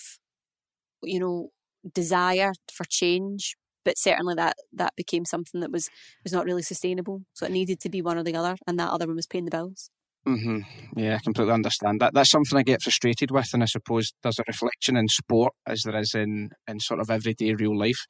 you 1.03 1.19
know, 1.21 1.51
desire 1.95 2.53
for 2.73 2.85
change. 2.89 3.57
but 3.85 3.97
certainly 3.99 4.35
that 4.35 4.57
that 4.75 4.95
became 4.97 5.25
something 5.25 5.61
that 5.63 5.73
was 5.73 5.89
was 6.23 6.33
not 6.35 6.45
really 6.45 6.63
sustainable. 6.63 7.23
So 7.33 7.47
it 7.47 7.53
needed 7.53 7.81
to 7.81 7.89
be 7.91 8.03
one 8.03 8.19
or 8.19 8.23
the 8.25 8.37
other, 8.37 8.57
and 8.67 8.79
that 8.79 8.91
other 8.91 9.07
one 9.07 9.17
was 9.17 9.27
paying 9.27 9.47
the 9.47 9.51
bills. 9.51 9.91
Mm-hmm. 10.29 10.99
Yeah, 10.99 11.15
I 11.17 11.19
completely 11.25 11.55
understand 11.55 12.01
that. 12.01 12.13
That's 12.13 12.31
something 12.31 12.59
I 12.59 12.63
get 12.63 12.83
frustrated 12.83 13.31
with, 13.31 13.49
and 13.55 13.63
I 13.63 13.67
suppose 13.67 14.13
there's 14.23 14.39
a 14.39 14.45
reflection 14.47 14.97
in 14.99 15.09
sport 15.09 15.55
as 15.67 15.83
there 15.83 15.97
is 15.99 16.15
in 16.15 16.51
in 16.69 16.79
sort 16.81 17.01
of 17.01 17.09
everyday 17.11 17.55
real 17.55 17.77
life. 17.77 18.05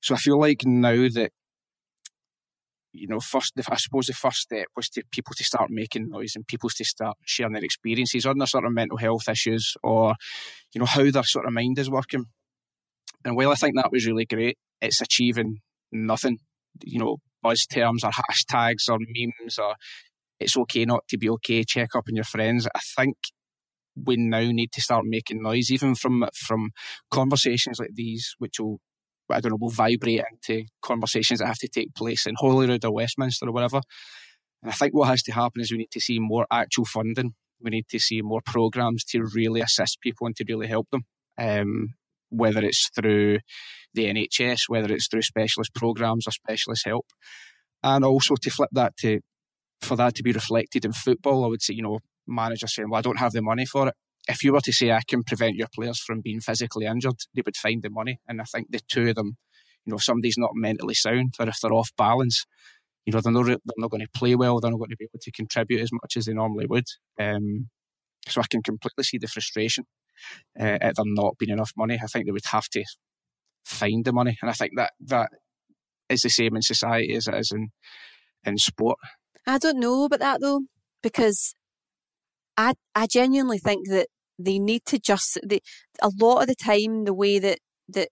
So 0.00 0.14
I 0.14 0.18
feel 0.18 0.38
like 0.40 0.62
now 0.64 1.08
that 1.14 1.32
you 2.92 3.06
know, 3.06 3.20
first 3.20 3.52
I 3.70 3.76
suppose 3.76 4.06
the 4.06 4.12
first 4.12 4.38
step 4.38 4.66
was 4.76 4.88
to 4.90 5.02
people 5.12 5.34
to 5.36 5.44
start 5.44 5.70
making 5.70 6.08
noise 6.08 6.32
and 6.34 6.46
people 6.46 6.70
to 6.70 6.84
start 6.84 7.16
sharing 7.24 7.52
their 7.52 7.64
experiences 7.64 8.26
on 8.26 8.38
their 8.38 8.46
sort 8.46 8.64
of 8.64 8.72
mental 8.72 8.96
health 8.96 9.28
issues 9.28 9.76
or 9.82 10.14
you 10.72 10.78
know 10.78 10.86
how 10.86 11.10
their 11.10 11.22
sort 11.22 11.46
of 11.46 11.52
mind 11.52 11.78
is 11.78 11.90
working. 11.90 12.24
And 13.24 13.36
while 13.36 13.50
I 13.50 13.54
think 13.56 13.76
that 13.76 13.92
was 13.92 14.06
really 14.06 14.24
great, 14.24 14.58
it's 14.80 15.00
achieving 15.00 15.60
nothing. 15.92 16.38
You 16.84 17.00
know, 17.00 17.16
buzz 17.42 17.66
terms 17.66 18.04
or 18.04 18.10
hashtags 18.10 18.88
or 18.88 18.98
memes 19.00 19.58
or 19.58 19.74
it's 20.40 20.56
okay 20.56 20.84
not 20.84 21.06
to 21.08 21.18
be 21.18 21.28
okay. 21.30 21.64
Check 21.64 21.90
up 21.94 22.04
on 22.08 22.14
your 22.14 22.24
friends. 22.24 22.68
I 22.74 22.80
think 22.96 23.16
we 23.96 24.16
now 24.16 24.40
need 24.40 24.72
to 24.72 24.80
start 24.80 25.04
making 25.06 25.42
noise, 25.42 25.70
even 25.70 25.94
from 25.94 26.24
from 26.34 26.70
conversations 27.10 27.78
like 27.80 27.94
these, 27.94 28.34
which 28.38 28.60
will 28.60 28.80
I 29.30 29.40
don't 29.40 29.50
know, 29.50 29.58
will 29.60 29.70
vibrate 29.70 30.22
into 30.32 30.64
conversations 30.82 31.40
that 31.40 31.46
have 31.46 31.58
to 31.58 31.68
take 31.68 31.94
place 31.94 32.26
in 32.26 32.34
Holyrood 32.36 32.84
or 32.84 32.92
Westminster 32.92 33.46
or 33.46 33.52
whatever. 33.52 33.80
And 34.62 34.72
I 34.72 34.74
think 34.74 34.94
what 34.94 35.08
has 35.08 35.22
to 35.24 35.32
happen 35.32 35.60
is 35.60 35.70
we 35.70 35.78
need 35.78 35.90
to 35.92 36.00
see 36.00 36.18
more 36.18 36.46
actual 36.50 36.84
funding. 36.84 37.34
We 37.60 37.70
need 37.70 37.88
to 37.90 37.98
see 37.98 38.22
more 38.22 38.40
programs 38.44 39.04
to 39.06 39.24
really 39.34 39.60
assist 39.60 40.00
people 40.00 40.26
and 40.26 40.36
to 40.36 40.44
really 40.48 40.66
help 40.66 40.88
them. 40.90 41.02
Um, 41.36 41.94
whether 42.30 42.62
it's 42.62 42.90
through 42.94 43.38
the 43.94 44.04
NHS, 44.04 44.62
whether 44.68 44.92
it's 44.92 45.08
through 45.08 45.22
specialist 45.22 45.74
programs 45.74 46.26
or 46.26 46.32
specialist 46.32 46.84
help. 46.84 47.06
And 47.82 48.04
also 48.04 48.34
to 48.34 48.50
flip 48.50 48.70
that 48.72 48.96
to, 48.98 49.20
for 49.80 49.96
that 49.96 50.14
to 50.16 50.22
be 50.22 50.32
reflected 50.32 50.84
in 50.84 50.92
football, 50.92 51.44
I 51.44 51.48
would 51.48 51.62
say, 51.62 51.74
you 51.74 51.82
know, 51.82 52.00
managers 52.26 52.74
saying, 52.74 52.90
well, 52.90 52.98
I 52.98 53.02
don't 53.02 53.18
have 53.18 53.32
the 53.32 53.40
money 53.40 53.64
for 53.64 53.88
it 53.88 53.94
if 54.28 54.44
you 54.44 54.52
were 54.52 54.60
to 54.60 54.72
say 54.72 54.92
I 54.92 55.00
can 55.08 55.24
prevent 55.24 55.56
your 55.56 55.68
players 55.74 55.98
from 55.98 56.20
being 56.20 56.40
physically 56.40 56.84
injured, 56.84 57.16
they 57.34 57.42
would 57.44 57.56
find 57.56 57.82
the 57.82 57.90
money. 57.90 58.20
And 58.28 58.40
I 58.40 58.44
think 58.44 58.68
the 58.70 58.80
two 58.86 59.08
of 59.08 59.14
them, 59.14 59.38
you 59.84 59.90
know, 59.90 59.96
if 59.96 60.04
somebody's 60.04 60.36
not 60.36 60.50
mentally 60.54 60.94
sound 60.94 61.34
or 61.40 61.48
if 61.48 61.58
they're 61.60 61.72
off 61.72 61.90
balance, 61.96 62.44
you 63.06 63.12
know, 63.12 63.20
they're 63.22 63.32
not, 63.32 63.46
they're 63.46 63.58
not 63.78 63.90
going 63.90 64.02
to 64.02 64.18
play 64.18 64.34
well, 64.34 64.60
they're 64.60 64.70
not 64.70 64.78
going 64.78 64.90
to 64.90 64.96
be 64.96 65.06
able 65.06 65.18
to 65.20 65.32
contribute 65.32 65.80
as 65.80 65.90
much 65.90 66.16
as 66.16 66.26
they 66.26 66.34
normally 66.34 66.66
would. 66.66 66.84
Um, 67.18 67.70
so 68.28 68.42
I 68.42 68.44
can 68.50 68.62
completely 68.62 69.04
see 69.04 69.16
the 69.16 69.28
frustration 69.28 69.84
uh, 70.60 70.76
at 70.80 70.96
there 70.96 71.04
not 71.06 71.38
being 71.38 71.50
enough 71.50 71.72
money. 71.74 71.98
I 72.02 72.06
think 72.06 72.26
they 72.26 72.32
would 72.32 72.44
have 72.52 72.68
to 72.70 72.84
find 73.64 74.04
the 74.04 74.12
money. 74.12 74.36
And 74.42 74.50
I 74.50 74.54
think 74.54 74.72
that 74.76 74.92
that 75.06 75.30
is 76.10 76.20
the 76.20 76.28
same 76.28 76.54
in 76.54 76.62
society 76.62 77.14
as 77.14 77.28
it 77.28 77.34
is 77.34 77.50
in, 77.50 77.68
in 78.44 78.58
sport. 78.58 78.98
I 79.46 79.56
don't 79.56 79.80
know 79.80 80.04
about 80.04 80.20
that 80.20 80.42
though, 80.42 80.62
because 81.02 81.54
I, 82.58 82.74
I 82.94 83.06
genuinely 83.06 83.58
think 83.58 83.88
that 83.88 84.08
they 84.38 84.58
need 84.58 84.84
to 84.86 84.98
just 84.98 85.38
the 85.42 85.62
a 86.00 86.10
lot 86.20 86.42
of 86.42 86.46
the 86.46 86.54
time 86.54 87.04
the 87.04 87.14
way 87.14 87.38
that 87.38 87.58
that 87.88 88.08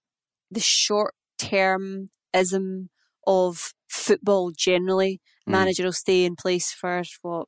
the 0.51 0.61
short 0.61 1.15
termism 1.39 2.89
of 3.27 3.73
football 3.89 4.53
generally 4.57 5.21
mm. 5.49 5.53
manager 5.53 5.85
will 5.85 5.93
stay 5.93 6.25
in 6.25 6.37
place 6.37 6.73
for 6.73 7.03
what 7.23 7.47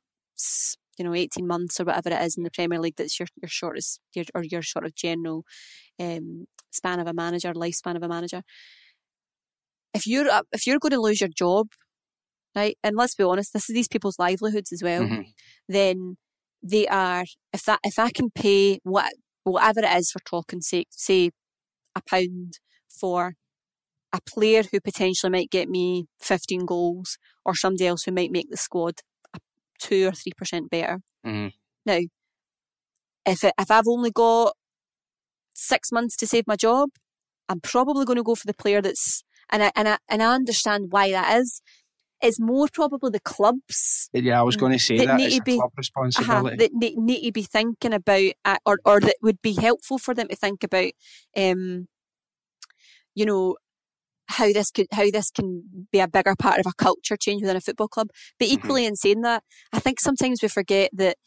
you 0.97 1.05
know 1.05 1.13
18 1.13 1.47
months 1.47 1.79
or 1.79 1.85
whatever 1.85 2.09
it 2.09 2.21
is 2.21 2.35
in 2.37 2.43
the 2.43 2.51
Premier 2.51 2.79
League 2.79 2.95
that's 2.97 3.19
your 3.19 3.27
your 3.41 3.49
shortest 3.49 3.99
your, 4.13 4.25
or 4.35 4.43
your 4.43 4.61
sort 4.61 4.85
of 4.85 4.95
general 4.95 5.43
um, 5.99 6.45
span 6.71 6.99
of 6.99 7.07
a 7.07 7.13
manager 7.13 7.53
lifespan 7.53 7.95
of 7.95 8.03
a 8.03 8.07
manager 8.07 8.43
if 9.93 10.05
you're 10.05 10.29
if 10.51 10.67
you're 10.67 10.79
going 10.79 10.91
to 10.91 11.01
lose 11.01 11.21
your 11.21 11.29
job 11.29 11.67
right 12.55 12.77
and 12.83 12.95
let's 12.95 13.15
be 13.15 13.23
honest 13.23 13.53
this 13.53 13.69
is 13.69 13.73
these 13.73 13.87
people's 13.87 14.19
livelihoods 14.19 14.71
as 14.71 14.83
well 14.83 15.03
mm-hmm. 15.03 15.21
then 15.67 16.17
they 16.61 16.87
are 16.87 17.25
if 17.53 17.63
that 17.63 17.79
if 17.83 17.97
I 17.99 18.11
can 18.11 18.29
pay 18.31 18.79
what 18.83 19.13
whatever 19.43 19.81
it 19.81 19.97
is 19.97 20.11
for 20.11 20.19
talking 20.19 20.61
sake, 20.61 20.87
say 20.91 21.31
a 21.95 22.01
pound 22.07 22.59
for 22.87 23.33
a 24.11 24.19
player 24.27 24.63
who 24.71 24.79
potentially 24.79 25.29
might 25.29 25.51
get 25.51 25.69
me 25.69 26.05
15 26.21 26.65
goals 26.65 27.17
or 27.45 27.55
somebody 27.55 27.87
else 27.87 28.03
who 28.03 28.11
might 28.11 28.31
make 28.31 28.49
the 28.49 28.57
squad 28.57 28.95
two 29.79 30.07
or 30.07 30.11
three 30.11 30.33
percent 30.35 30.69
better. 30.69 30.99
Mm-hmm. 31.25 31.49
Now, 31.85 31.99
if 33.25 33.43
it, 33.43 33.53
if 33.59 33.71
I've 33.71 33.87
only 33.87 34.11
got 34.11 34.55
six 35.53 35.91
months 35.91 36.15
to 36.17 36.27
save 36.27 36.45
my 36.47 36.55
job, 36.55 36.89
I'm 37.47 37.61
probably 37.61 38.05
going 38.05 38.17
to 38.17 38.23
go 38.23 38.35
for 38.35 38.47
the 38.47 38.53
player 38.53 38.81
that's 38.81 39.23
and 39.49 39.63
I 39.63 39.71
and 39.75 39.87
I 39.87 39.97
and 40.09 40.21
I 40.21 40.33
understand 40.33 40.87
why 40.91 41.11
that 41.11 41.37
is 41.37 41.61
it's 42.21 42.39
more 42.39 42.67
probably 42.71 43.11
the 43.11 43.19
clubs. 43.19 44.09
Yeah, 44.13 44.39
I 44.39 44.43
was 44.43 44.55
going 44.55 44.73
to 44.73 44.79
say 44.79 44.97
that, 44.97 45.07
that 45.07 45.17
need 45.17 45.31
to 45.31 45.41
be, 45.41 45.57
club 45.57 45.71
responsibility. 45.77 46.33
Uh-huh, 46.33 46.55
that 46.57 46.97
need 46.97 47.25
to 47.25 47.31
be 47.31 47.43
thinking 47.43 47.93
about, 47.93 48.31
uh, 48.45 48.57
or 48.65 48.79
or 48.85 48.99
that 48.99 49.17
would 49.21 49.41
be 49.41 49.53
helpful 49.53 49.97
for 49.97 50.13
them 50.13 50.27
to 50.27 50.35
think 50.35 50.63
about, 50.63 50.91
um, 51.37 51.87
you 53.15 53.25
know, 53.25 53.55
how 54.27 54.51
this 54.53 54.69
could 54.71 54.87
how 54.91 55.09
this 55.09 55.31
can 55.31 55.87
be 55.91 55.99
a 55.99 56.07
bigger 56.07 56.35
part 56.37 56.59
of 56.59 56.65
a 56.67 56.73
culture 56.77 57.17
change 57.17 57.41
within 57.41 57.57
a 57.57 57.61
football 57.61 57.87
club. 57.87 58.09
But 58.37 58.47
mm-hmm. 58.47 58.55
equally, 58.55 58.81
mm-hmm. 58.81 58.89
in 58.89 58.95
saying 58.95 59.21
that, 59.21 59.43
I 59.73 59.79
think 59.79 59.99
sometimes 59.99 60.41
we 60.41 60.47
forget 60.49 60.91
that 60.93 61.17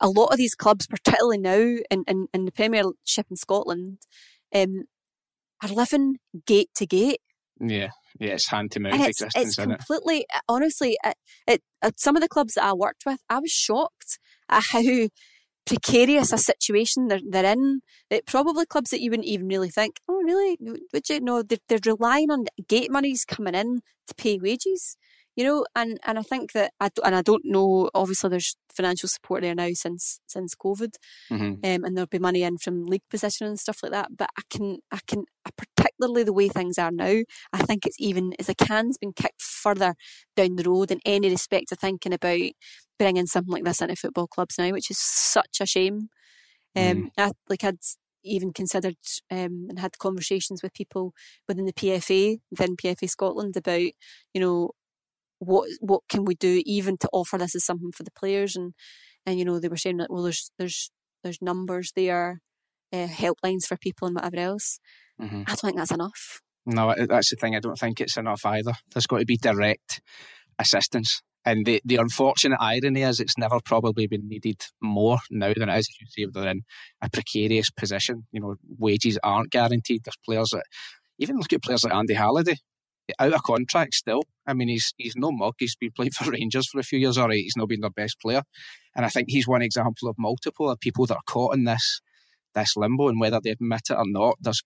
a 0.00 0.08
lot 0.08 0.28
of 0.32 0.38
these 0.38 0.54
clubs, 0.54 0.86
particularly 0.86 1.38
now 1.38 1.78
in, 1.90 2.04
in, 2.06 2.26
in 2.32 2.44
the 2.46 2.52
Premiership 2.52 3.26
in 3.30 3.36
Scotland, 3.36 3.98
um, 4.54 4.84
are 5.62 5.68
living 5.68 6.16
gate 6.46 6.70
to 6.76 6.86
gate. 6.86 7.20
Yeah. 7.60 7.90
Yeah, 8.18 8.32
it's 8.32 8.48
hand 8.48 8.72
to 8.72 8.80
mouth 8.80 8.94
it's, 8.94 9.20
existence, 9.20 9.58
it's 9.58 9.66
completely, 9.66 10.20
it? 10.20 10.42
honestly, 10.48 10.96
it, 11.04 11.16
it, 11.46 11.62
at 11.82 12.00
some 12.00 12.16
of 12.16 12.22
the 12.22 12.28
clubs 12.28 12.54
that 12.54 12.64
I 12.64 12.72
worked 12.72 13.04
with, 13.06 13.20
I 13.28 13.38
was 13.38 13.50
shocked 13.50 14.18
at 14.48 14.64
how 14.72 15.08
precarious 15.66 16.32
a 16.32 16.38
situation 16.38 17.08
they're, 17.08 17.20
they're 17.26 17.52
in. 17.52 17.80
It 18.08 18.26
probably 18.26 18.66
clubs 18.66 18.90
that 18.90 19.00
you 19.00 19.10
wouldn't 19.10 19.28
even 19.28 19.46
really 19.46 19.70
think, 19.70 19.96
oh, 20.08 20.20
really? 20.22 20.58
Would 20.92 21.08
you 21.08 21.20
know? 21.20 21.42
They're, 21.42 21.58
they're 21.68 21.78
relying 21.86 22.30
on 22.30 22.46
gate 22.66 22.90
monies 22.90 23.24
coming 23.24 23.54
in 23.54 23.80
to 24.08 24.14
pay 24.14 24.38
wages 24.38 24.96
you 25.40 25.46
know, 25.46 25.64
and, 25.74 25.98
and 26.04 26.18
I 26.18 26.22
think 26.22 26.52
that 26.52 26.72
I 26.80 26.90
and 27.02 27.14
I 27.14 27.22
don't 27.22 27.46
know. 27.46 27.88
Obviously, 27.94 28.28
there's 28.28 28.56
financial 28.70 29.08
support 29.08 29.40
there 29.40 29.54
now 29.54 29.70
since 29.72 30.20
since 30.26 30.54
COVID, 30.54 30.96
mm-hmm. 31.32 31.44
um, 31.44 31.58
and 31.64 31.96
there'll 31.96 32.08
be 32.08 32.18
money 32.18 32.42
in 32.42 32.58
from 32.58 32.84
league 32.84 33.08
position 33.08 33.46
and 33.46 33.58
stuff 33.58 33.78
like 33.82 33.92
that. 33.92 34.14
But 34.14 34.28
I 34.36 34.42
can 34.50 34.80
I 34.92 34.98
can 35.06 35.24
particularly 35.56 36.24
the 36.24 36.34
way 36.34 36.50
things 36.50 36.76
are 36.76 36.90
now. 36.90 37.22
I 37.54 37.58
think 37.62 37.86
it's 37.86 37.96
even 37.98 38.34
as 38.38 38.50
a 38.50 38.54
can's 38.54 38.98
been 38.98 39.14
kicked 39.14 39.40
further 39.40 39.94
down 40.36 40.56
the 40.56 40.68
road 40.68 40.90
in 40.90 41.00
any 41.06 41.30
respect 41.30 41.72
of 41.72 41.78
thinking 41.78 42.12
about 42.12 42.50
bringing 42.98 43.24
something 43.24 43.50
like 43.50 43.64
this 43.64 43.80
into 43.80 43.96
football 43.96 44.26
clubs 44.26 44.56
now, 44.58 44.72
which 44.72 44.90
is 44.90 44.98
such 44.98 45.56
a 45.62 45.64
shame. 45.64 46.10
Um, 46.76 46.82
mm. 46.82 47.08
I, 47.16 47.32
like 47.48 47.64
I'd 47.64 47.78
even 48.24 48.52
considered 48.52 48.96
um, 49.30 49.68
and 49.70 49.78
had 49.78 49.96
conversations 49.96 50.62
with 50.62 50.74
people 50.74 51.14
within 51.48 51.64
the 51.64 51.72
PFA, 51.72 52.40
within 52.50 52.76
PFA 52.76 53.08
Scotland, 53.08 53.56
about 53.56 53.80
you 54.34 54.40
know 54.42 54.72
what 55.40 55.68
what 55.80 56.02
can 56.08 56.24
we 56.24 56.34
do 56.34 56.62
even 56.64 56.96
to 56.98 57.08
offer 57.12 57.38
this 57.38 57.54
as 57.54 57.64
something 57.64 57.90
for 57.92 58.04
the 58.04 58.10
players 58.12 58.54
and 58.54 58.74
and 59.26 59.38
you 59.38 59.44
know 59.44 59.58
they 59.58 59.68
were 59.68 59.76
saying 59.76 59.96
that 59.96 60.10
well 60.10 60.22
there's 60.22 60.50
there's 60.58 60.90
there's 61.24 61.42
numbers 61.42 61.92
there 61.96 62.40
uh, 62.92 63.06
helplines 63.06 63.64
for 63.66 63.76
people 63.76 64.06
and 64.06 64.14
whatever 64.14 64.36
else 64.36 64.78
mm-hmm. 65.20 65.42
i 65.46 65.50
don't 65.50 65.60
think 65.60 65.76
that's 65.76 65.90
enough 65.90 66.40
no 66.66 66.94
that's 67.08 67.30
the 67.30 67.36
thing 67.36 67.56
i 67.56 67.60
don't 67.60 67.78
think 67.78 68.00
it's 68.00 68.16
enough 68.16 68.44
either 68.44 68.72
there's 68.92 69.06
got 69.06 69.18
to 69.18 69.24
be 69.24 69.36
direct 69.36 70.00
assistance 70.58 71.22
and 71.44 71.64
the, 71.64 71.80
the 71.84 71.96
unfortunate 71.96 72.58
irony 72.60 73.02
is 73.02 73.18
it's 73.18 73.38
never 73.38 73.60
probably 73.64 74.06
been 74.06 74.28
needed 74.28 74.60
more 74.82 75.18
now 75.30 75.52
than 75.56 75.70
it 75.70 75.78
is. 75.78 75.88
You 75.98 76.26
say, 76.26 76.30
they're 76.30 76.50
in 76.50 76.62
a 77.00 77.08
precarious 77.08 77.70
position. 77.70 78.26
You 78.30 78.40
know, 78.40 78.56
wages 78.78 79.18
aren't 79.22 79.50
guaranteed. 79.50 80.02
There's 80.04 80.18
players 80.24 80.50
that, 80.50 80.64
even 81.18 81.36
look 81.36 81.52
at 81.52 81.62
players 81.62 81.84
like 81.84 81.94
Andy 81.94 82.14
Halliday, 82.14 82.56
out 83.18 83.32
of 83.32 83.42
contract 83.42 83.94
still. 83.94 84.22
I 84.46 84.54
mean, 84.54 84.68
he's 84.68 84.92
he's 84.96 85.16
no 85.16 85.30
mug. 85.32 85.54
He's 85.58 85.76
been 85.76 85.92
playing 85.94 86.12
for 86.18 86.30
Rangers 86.30 86.68
for 86.68 86.78
a 86.78 86.84
few 86.84 86.98
years. 86.98 87.18
All 87.18 87.28
right, 87.28 87.36
he's 87.36 87.56
not 87.56 87.68
been 87.68 87.80
their 87.80 87.90
best 87.90 88.20
player, 88.20 88.42
and 88.94 89.04
I 89.04 89.08
think 89.08 89.28
he's 89.30 89.48
one 89.48 89.62
example 89.62 90.08
of 90.08 90.16
multiple 90.18 90.70
of 90.70 90.80
people 90.80 91.06
that 91.06 91.16
are 91.16 91.26
caught 91.26 91.54
in 91.54 91.64
this 91.64 92.00
this 92.54 92.76
limbo, 92.76 93.08
and 93.08 93.20
whether 93.20 93.40
they 93.42 93.50
admit 93.50 93.82
it 93.90 93.94
or 93.94 94.04
not, 94.06 94.36
there's 94.40 94.62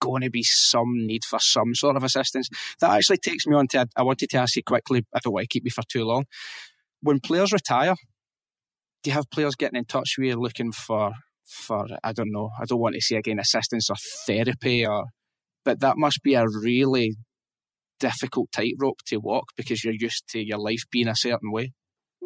going 0.00 0.22
to 0.22 0.30
be 0.30 0.42
some 0.42 1.06
need 1.06 1.24
for 1.24 1.38
some 1.38 1.74
sort 1.74 1.96
of 1.96 2.02
assistance. 2.02 2.48
That 2.80 2.92
actually 2.92 3.18
takes 3.18 3.46
me 3.46 3.54
on 3.54 3.68
to 3.68 3.86
I 3.96 4.02
wanted 4.02 4.30
to 4.30 4.38
ask 4.38 4.56
you 4.56 4.62
quickly. 4.62 5.04
I 5.14 5.18
don't 5.22 5.32
want 5.32 5.44
to 5.44 5.48
keep 5.48 5.64
you 5.64 5.70
for 5.70 5.82
too 5.82 6.04
long. 6.04 6.24
When 7.02 7.20
players 7.20 7.52
retire, 7.52 7.94
do 9.02 9.10
you 9.10 9.14
have 9.14 9.30
players 9.30 9.54
getting 9.54 9.78
in 9.78 9.86
touch 9.86 10.16
with 10.18 10.28
you 10.28 10.36
looking 10.36 10.72
for 10.72 11.12
for 11.50 11.86
I 12.04 12.12
don't 12.12 12.32
know. 12.32 12.50
I 12.60 12.64
don't 12.64 12.80
want 12.80 12.94
to 12.94 13.00
say 13.00 13.16
again 13.16 13.38
assistance 13.38 13.90
or 13.90 13.96
therapy 14.26 14.86
or, 14.86 15.06
but 15.64 15.80
that 15.80 15.98
must 15.98 16.22
be 16.22 16.34
a 16.34 16.46
really 16.46 17.16
difficult 18.00 18.50
tightrope 18.52 19.02
to 19.06 19.18
walk 19.18 19.50
because 19.56 19.84
you're 19.84 19.94
used 19.98 20.24
to 20.30 20.40
your 20.40 20.58
life 20.58 20.82
being 20.90 21.08
a 21.08 21.16
certain 21.16 21.52
way. 21.52 21.72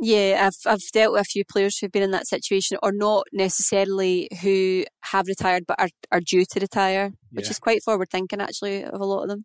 Yeah, 0.01 0.47
I've 0.47 0.73
I've 0.73 0.81
dealt 0.93 1.13
with 1.13 1.23
a 1.23 1.25
few 1.25 1.45
players 1.45 1.79
who've 1.79 1.93
been 1.93 2.03
in 2.03 2.11
that 2.11 2.27
situation, 2.27 2.79
or 2.83 2.91
not 2.93 3.27
necessarily 3.33 4.29
who 4.43 4.85
have 5.03 5.29
retired 5.29 5.65
but 5.69 5.79
are, 5.81 5.89
are 6.11 6.21
due 6.21 6.45
to 6.51 6.61
retire, 6.61 7.13
which 7.31 7.47
yeah. 7.47 7.51
is 7.51 7.59
quite 7.61 7.83
forward 7.83 8.09
thinking 8.11 8.41
actually 8.41 8.83
of 8.83 9.01
a 9.01 9.05
lot 9.05 9.23
of 9.23 9.29
them. 9.29 9.45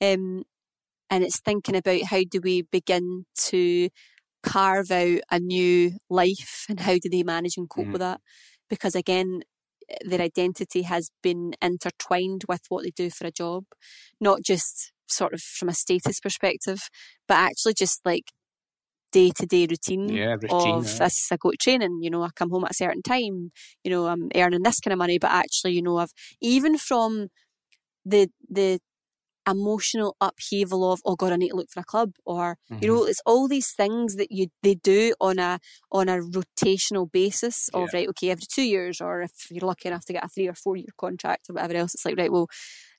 Um, 0.00 0.44
and 1.10 1.24
it's 1.24 1.40
thinking 1.40 1.76
about 1.76 2.02
how 2.04 2.22
do 2.30 2.40
we 2.42 2.62
begin 2.62 3.26
to 3.48 3.90
carve 4.42 4.90
out 4.90 5.20
a 5.30 5.38
new 5.38 5.92
life 6.08 6.64
and 6.68 6.80
how 6.80 6.94
do 6.94 7.10
they 7.10 7.22
manage 7.22 7.56
and 7.56 7.68
cope 7.68 7.86
mm. 7.86 7.92
with 7.92 8.00
that? 8.00 8.20
Because 8.70 8.94
again, 8.94 9.42
their 10.04 10.20
identity 10.20 10.82
has 10.82 11.10
been 11.22 11.54
intertwined 11.60 12.44
with 12.48 12.62
what 12.68 12.84
they 12.84 12.90
do 12.90 13.10
for 13.10 13.26
a 13.26 13.32
job, 13.32 13.64
not 14.20 14.42
just 14.42 14.92
sort 15.10 15.34
of 15.34 15.40
from 15.40 15.68
a 15.68 15.74
status 15.74 16.20
perspective, 16.20 16.88
but 17.28 17.36
actually 17.36 17.74
just 17.74 18.04
like 18.04 18.32
day 19.12 19.30
to 19.36 19.46
day 19.46 19.66
routine, 19.68 20.08
yeah, 20.08 20.32
routine 20.34 20.74
of 20.74 20.86
yeah. 20.86 20.98
this 20.98 21.30
I 21.32 21.36
go 21.36 21.50
to 21.50 21.56
training, 21.56 22.00
you 22.02 22.10
know, 22.10 22.22
I 22.22 22.28
come 22.34 22.50
home 22.50 22.64
at 22.64 22.72
a 22.72 22.74
certain 22.74 23.02
time, 23.02 23.52
you 23.84 23.90
know, 23.90 24.06
I'm 24.06 24.28
earning 24.34 24.62
this 24.62 24.80
kind 24.80 24.92
of 24.92 24.98
money, 24.98 25.18
but 25.18 25.30
actually, 25.30 25.72
you 25.72 25.82
know, 25.82 25.98
I've 25.98 26.12
even 26.40 26.78
from 26.78 27.28
the 28.04 28.28
the 28.48 28.80
emotional 29.48 30.16
upheaval 30.20 30.92
of 30.92 31.00
oh 31.04 31.16
god 31.16 31.32
I 31.32 31.36
need 31.36 31.48
to 31.48 31.56
look 31.56 31.70
for 31.70 31.80
a 31.80 31.84
club 31.84 32.12
or 32.24 32.56
mm-hmm. 32.70 32.84
you 32.84 32.88
know 32.88 33.04
it's 33.04 33.22
all 33.24 33.48
these 33.48 33.72
things 33.72 34.16
that 34.16 34.30
you 34.30 34.48
they 34.62 34.74
do 34.74 35.14
on 35.18 35.38
a 35.38 35.58
on 35.90 36.08
a 36.08 36.18
rotational 36.18 37.10
basis 37.10 37.68
of 37.72 37.88
yeah. 37.92 38.00
right 38.00 38.08
okay 38.10 38.30
every 38.30 38.44
two 38.52 38.62
years 38.62 39.00
or 39.00 39.22
if 39.22 39.32
you're 39.50 39.66
lucky 39.66 39.88
enough 39.88 40.04
to 40.04 40.12
get 40.12 40.24
a 40.24 40.28
three 40.28 40.46
or 40.46 40.54
four 40.54 40.76
year 40.76 40.92
contract 40.98 41.48
or 41.48 41.54
whatever 41.54 41.74
else 41.74 41.94
it's 41.94 42.04
like 42.04 42.18
right 42.18 42.30
well 42.30 42.48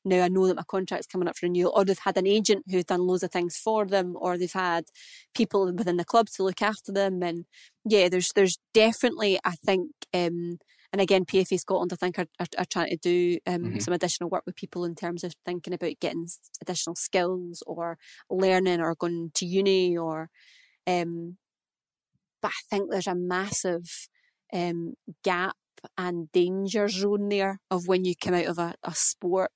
now 0.03 0.23
I 0.23 0.29
know 0.29 0.47
that 0.47 0.55
my 0.55 0.63
contract's 0.67 1.07
coming 1.07 1.27
up 1.27 1.37
for 1.37 1.45
renewal 1.45 1.73
or 1.75 1.85
they've 1.85 1.97
had 1.99 2.17
an 2.17 2.27
agent 2.27 2.65
who's 2.69 2.85
done 2.85 3.05
loads 3.05 3.23
of 3.23 3.31
things 3.31 3.55
for 3.57 3.85
them 3.85 4.15
or 4.19 4.37
they've 4.37 4.51
had 4.51 4.85
people 5.35 5.71
within 5.73 5.97
the 5.97 6.05
club 6.05 6.27
to 6.35 6.43
look 6.43 6.61
after 6.61 6.91
them 6.91 7.21
and 7.21 7.45
yeah 7.85 8.09
there's 8.09 8.31
there's 8.35 8.57
definitely 8.73 9.39
I 9.43 9.51
think 9.65 9.91
um 10.13 10.57
and 10.93 10.99
again, 10.99 11.23
PFA 11.23 11.57
Scotland, 11.57 11.93
I 11.93 11.95
think, 11.95 12.19
are, 12.19 12.25
are, 12.39 12.47
are 12.57 12.65
trying 12.65 12.89
to 12.89 12.97
do 12.97 13.37
um, 13.47 13.61
mm-hmm. 13.61 13.79
some 13.79 13.93
additional 13.93 14.29
work 14.29 14.43
with 14.45 14.57
people 14.57 14.83
in 14.83 14.93
terms 14.93 15.23
of 15.23 15.33
thinking 15.45 15.73
about 15.73 15.99
getting 16.01 16.27
additional 16.61 16.95
skills 16.95 17.63
or 17.65 17.97
learning 18.29 18.81
or 18.81 18.95
going 18.95 19.31
to 19.35 19.45
uni 19.45 19.97
or. 19.97 20.29
Um, 20.85 21.37
but 22.41 22.49
I 22.49 22.61
think 22.69 22.91
there's 22.91 23.07
a 23.07 23.15
massive 23.15 24.09
um, 24.51 24.95
gap 25.23 25.55
and 25.97 26.31
danger 26.31 26.89
zone 26.89 27.29
there 27.29 27.59
of 27.69 27.87
when 27.87 28.03
you 28.03 28.13
come 28.21 28.33
out 28.33 28.47
of 28.47 28.57
a, 28.57 28.75
a 28.83 28.93
sport 28.93 29.51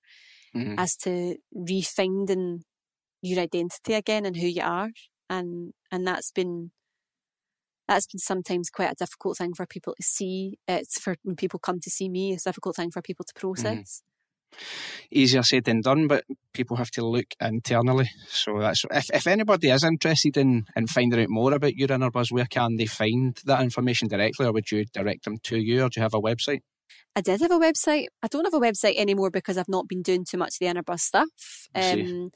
mm-hmm. 0.55 0.75
as 0.77 0.95
to 0.97 1.35
refinding 1.55 2.61
your 3.21 3.41
identity 3.41 3.93
again 3.93 4.25
and 4.25 4.37
who 4.37 4.47
you 4.47 4.61
are. 4.63 4.89
And 5.29 5.73
and 5.91 6.05
that's 6.07 6.31
been 6.31 6.71
that's 7.87 8.07
been 8.07 8.19
sometimes 8.19 8.69
quite 8.69 8.91
a 8.91 8.95
difficult 8.95 9.37
thing 9.37 9.53
for 9.53 9.65
people 9.65 9.93
to 9.95 10.03
see. 10.03 10.57
It's 10.67 10.99
for 10.99 11.15
when 11.23 11.35
people 11.35 11.59
come 11.59 11.79
to 11.81 11.89
see 11.89 12.09
me, 12.09 12.33
it's 12.33 12.45
a 12.45 12.49
difficult 12.49 12.75
thing 12.75 12.91
for 12.91 13.01
people 13.01 13.25
to 13.25 13.33
mm-hmm. 13.33 13.47
process. 13.47 14.01
Mm. 14.01 14.11
Easier 15.11 15.43
said 15.43 15.65
than 15.65 15.81
done, 15.81 16.07
but 16.07 16.23
people 16.53 16.77
have 16.77 16.91
to 16.91 17.05
look 17.05 17.25
internally. 17.41 18.09
So 18.27 18.59
that's 18.59 18.85
if, 18.89 19.05
if 19.13 19.27
anybody 19.27 19.69
is 19.69 19.83
interested 19.83 20.37
in, 20.37 20.65
in 20.75 20.87
finding 20.87 21.21
out 21.21 21.29
more 21.29 21.53
about 21.53 21.75
your 21.75 21.91
inner 21.91 22.11
buzz, 22.11 22.31
where 22.31 22.45
can 22.45 22.77
they 22.77 22.85
find 22.85 23.37
that 23.45 23.61
information 23.61 24.07
directly, 24.07 24.45
or 24.45 24.53
would 24.53 24.71
you 24.71 24.85
direct 24.93 25.25
them 25.25 25.37
to 25.43 25.57
you, 25.57 25.83
or 25.83 25.89
do 25.89 25.99
you 25.99 26.03
have 26.03 26.13
a 26.13 26.21
website? 26.21 26.61
I 27.15 27.21
did 27.21 27.41
have 27.41 27.51
a 27.51 27.59
website. 27.59 28.07
I 28.21 28.27
don't 28.27 28.45
have 28.45 28.53
a 28.53 28.59
website 28.59 28.95
anymore 28.97 29.31
because 29.31 29.57
I've 29.57 29.69
not 29.69 29.87
been 29.87 30.01
doing 30.01 30.25
too 30.29 30.37
much 30.37 30.55
of 30.55 30.59
the 30.59 30.67
inner 30.67 30.83
buzz 30.83 31.03
stuff. 31.03 31.29
Um, 31.73 32.31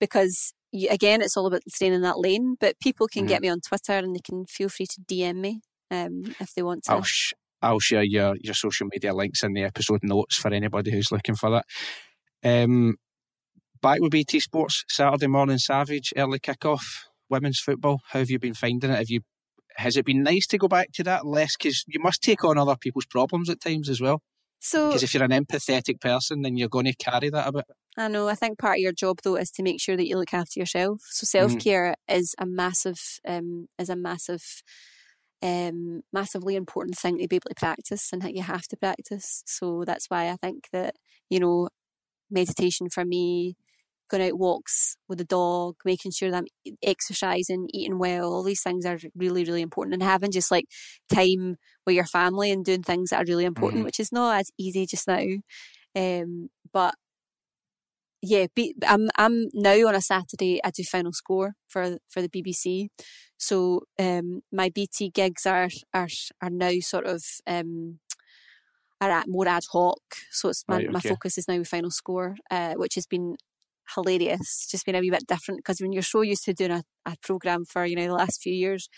because 0.00 0.52
you, 0.72 0.88
again, 0.90 1.20
it's 1.20 1.36
all 1.36 1.46
about 1.46 1.62
staying 1.68 1.92
in 1.92 2.02
that 2.02 2.18
lane. 2.18 2.56
But 2.58 2.78
people 2.80 3.08
can 3.08 3.22
mm-hmm. 3.22 3.28
get 3.28 3.42
me 3.42 3.48
on 3.48 3.60
Twitter 3.60 3.92
and 3.92 4.14
they 4.14 4.20
can 4.20 4.46
feel 4.46 4.68
free 4.68 4.86
to 4.86 5.00
DM 5.00 5.36
me 5.36 5.60
um, 5.90 6.34
if 6.40 6.54
they 6.54 6.62
want 6.62 6.84
to. 6.84 6.92
I'll, 6.92 7.02
sh- 7.02 7.34
I'll 7.62 7.80
share 7.80 8.02
your, 8.02 8.36
your 8.40 8.54
social 8.54 8.88
media 8.90 9.14
links 9.14 9.42
in 9.42 9.52
the 9.52 9.64
episode 9.64 10.00
notes 10.02 10.36
for 10.36 10.52
anybody 10.52 10.90
who's 10.90 11.12
looking 11.12 11.34
for 11.34 11.50
that. 11.50 11.64
Um, 12.42 12.96
back 13.82 14.00
with 14.00 14.12
BT 14.12 14.40
Sports, 14.40 14.84
Saturday 14.88 15.26
morning 15.26 15.58
Savage, 15.58 16.12
early 16.16 16.38
kickoff, 16.38 16.84
women's 17.28 17.60
football. 17.60 18.00
How 18.08 18.20
have 18.20 18.30
you 18.30 18.38
been 18.38 18.54
finding 18.54 18.90
it? 18.90 18.98
Have 18.98 19.10
you 19.10 19.20
has 19.76 19.96
it 19.96 20.04
been 20.04 20.22
nice 20.22 20.46
to 20.48 20.58
go 20.58 20.68
back 20.68 20.92
to 20.92 21.04
that 21.04 21.26
less? 21.26 21.56
Because 21.56 21.84
you 21.86 22.00
must 22.00 22.22
take 22.22 22.44
on 22.44 22.58
other 22.58 22.76
people's 22.76 23.06
problems 23.06 23.48
at 23.50 23.60
times 23.60 23.88
as 23.88 24.00
well. 24.00 24.22
So, 24.58 24.88
because 24.88 25.02
if 25.02 25.14
you're 25.14 25.22
an 25.22 25.30
empathetic 25.30 26.00
person, 26.00 26.42
then 26.42 26.56
you're 26.56 26.68
going 26.68 26.86
to 26.86 26.94
carry 26.94 27.30
that 27.30 27.46
a 27.46 27.52
bit. 27.52 27.64
I 27.96 28.08
know. 28.08 28.28
I 28.28 28.34
think 28.34 28.58
part 28.58 28.76
of 28.76 28.82
your 28.82 28.92
job 28.92 29.20
though 29.22 29.36
is 29.36 29.50
to 29.52 29.62
make 29.62 29.80
sure 29.80 29.96
that 29.96 30.06
you 30.06 30.18
look 30.18 30.34
after 30.34 30.58
yourself. 30.58 31.02
So 31.04 31.24
self 31.24 31.58
care 31.58 31.94
mm. 32.10 32.16
is 32.16 32.34
a 32.38 32.46
massive, 32.46 33.00
um, 33.26 33.68
is 33.78 33.88
a 33.88 33.96
massive, 33.96 34.62
um, 35.42 36.02
massively 36.12 36.56
important 36.56 36.98
thing 36.98 37.18
to 37.18 37.28
be 37.28 37.36
able 37.36 37.50
to 37.50 37.54
practice, 37.54 38.10
and 38.12 38.22
that 38.22 38.34
you 38.34 38.42
have 38.42 38.66
to 38.68 38.76
practice. 38.76 39.42
So 39.46 39.84
that's 39.86 40.06
why 40.08 40.30
I 40.30 40.36
think 40.36 40.68
that 40.72 40.96
you 41.30 41.40
know, 41.40 41.68
meditation 42.30 42.88
for 42.88 43.04
me, 43.04 43.56
going 44.08 44.22
out 44.22 44.38
walks 44.38 44.96
with 45.08 45.18
the 45.18 45.24
dog, 45.24 45.76
making 45.84 46.12
sure 46.12 46.30
that 46.30 46.44
I'm 46.44 46.74
exercising, 46.82 47.68
eating 47.72 47.98
well, 47.98 48.32
all 48.32 48.42
these 48.42 48.62
things 48.62 48.86
are 48.86 48.98
really, 49.14 49.44
really 49.44 49.62
important. 49.62 49.94
And 49.94 50.02
having 50.02 50.30
just 50.30 50.50
like 50.50 50.66
time 51.12 51.56
with 51.84 51.94
your 51.94 52.04
family 52.04 52.50
and 52.50 52.64
doing 52.64 52.82
things 52.82 53.10
that 53.10 53.22
are 53.22 53.28
really 53.28 53.44
important, 53.44 53.80
mm-hmm. 53.80 53.86
which 53.86 54.00
is 54.00 54.12
not 54.12 54.40
as 54.40 54.50
easy 54.58 54.86
just 54.86 55.08
now. 55.08 55.24
Um, 55.96 56.50
but 56.72 56.94
yeah, 58.22 58.46
be, 58.54 58.74
I'm 58.86 59.08
I'm 59.16 59.46
now 59.54 59.88
on 59.88 59.94
a 59.94 60.00
Saturday. 60.00 60.60
I 60.64 60.70
do 60.70 60.82
final 60.84 61.12
score 61.12 61.54
for 61.68 61.98
for 62.08 62.22
the 62.22 62.28
BBC, 62.28 62.88
so 63.36 63.82
um, 63.98 64.42
my 64.52 64.70
BT 64.70 65.10
gigs 65.10 65.46
are 65.46 65.68
are 65.94 66.08
are 66.42 66.50
now 66.50 66.72
sort 66.80 67.06
of 67.06 67.22
um, 67.46 68.00
are 69.00 69.10
at 69.10 69.28
more 69.28 69.46
ad 69.46 69.64
hoc. 69.72 70.00
So 70.30 70.48
it's 70.48 70.64
my, 70.68 70.76
right, 70.76 70.84
okay. 70.84 70.92
my 70.92 71.00
focus 71.00 71.38
is 71.38 71.48
now 71.48 71.62
final 71.64 71.90
score, 71.90 72.36
uh, 72.50 72.74
which 72.74 72.94
has 72.94 73.06
been 73.06 73.36
hilarious. 73.94 74.66
Just 74.70 74.86
been 74.86 74.94
a 74.94 75.00
wee 75.00 75.10
bit 75.10 75.26
different 75.26 75.58
because 75.58 75.80
when 75.80 75.92
you're 75.92 76.02
so 76.02 76.22
used 76.22 76.44
to 76.44 76.54
doing 76.54 76.70
a, 76.70 76.84
a 77.04 77.16
program 77.22 77.64
for 77.64 77.84
you 77.84 77.96
know 77.96 78.06
the 78.06 78.12
last 78.12 78.42
few 78.42 78.52
years 78.52 78.88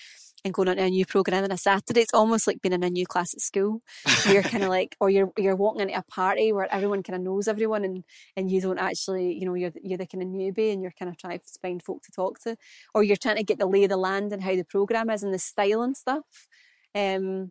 and 0.44 0.54
going 0.54 0.68
on 0.68 0.78
a 0.78 0.88
new 0.88 1.04
program 1.04 1.44
on 1.44 1.50
a 1.50 1.56
Saturday, 1.56 2.00
it's 2.00 2.14
almost 2.14 2.46
like 2.46 2.62
being 2.62 2.72
in 2.72 2.84
a 2.84 2.90
new 2.90 3.06
class 3.06 3.34
at 3.34 3.40
school. 3.40 3.82
You're 4.28 4.42
kind 4.42 4.62
of 4.62 4.70
like, 4.78 4.96
or 5.00 5.10
you're 5.10 5.32
you're 5.36 5.56
walking 5.56 5.82
into 5.82 5.98
a 5.98 6.02
party 6.02 6.52
where 6.52 6.72
everyone 6.72 7.02
kind 7.02 7.16
of 7.16 7.22
knows 7.22 7.48
everyone, 7.48 7.84
and 7.84 8.04
and 8.36 8.50
you 8.50 8.60
don't 8.60 8.78
actually, 8.78 9.32
you 9.34 9.46
know, 9.46 9.54
you're 9.54 9.72
you're 9.82 9.98
the 9.98 10.06
kind 10.06 10.22
of 10.22 10.28
newbie, 10.28 10.72
and 10.72 10.82
you're 10.82 10.94
kind 10.98 11.08
of 11.08 11.16
trying 11.16 11.38
to 11.38 11.44
find 11.60 11.82
folk 11.82 12.02
to 12.02 12.12
talk 12.12 12.38
to, 12.40 12.56
or 12.94 13.02
you're 13.02 13.16
trying 13.16 13.36
to 13.36 13.44
get 13.44 13.58
the 13.58 13.66
lay 13.66 13.84
of 13.84 13.90
the 13.90 13.96
land 13.96 14.32
and 14.32 14.42
how 14.42 14.54
the 14.54 14.64
program 14.64 15.10
is 15.10 15.22
and 15.22 15.34
the 15.34 15.38
style 15.38 15.82
and 15.82 15.96
stuff. 15.96 16.46
Um, 16.94 17.50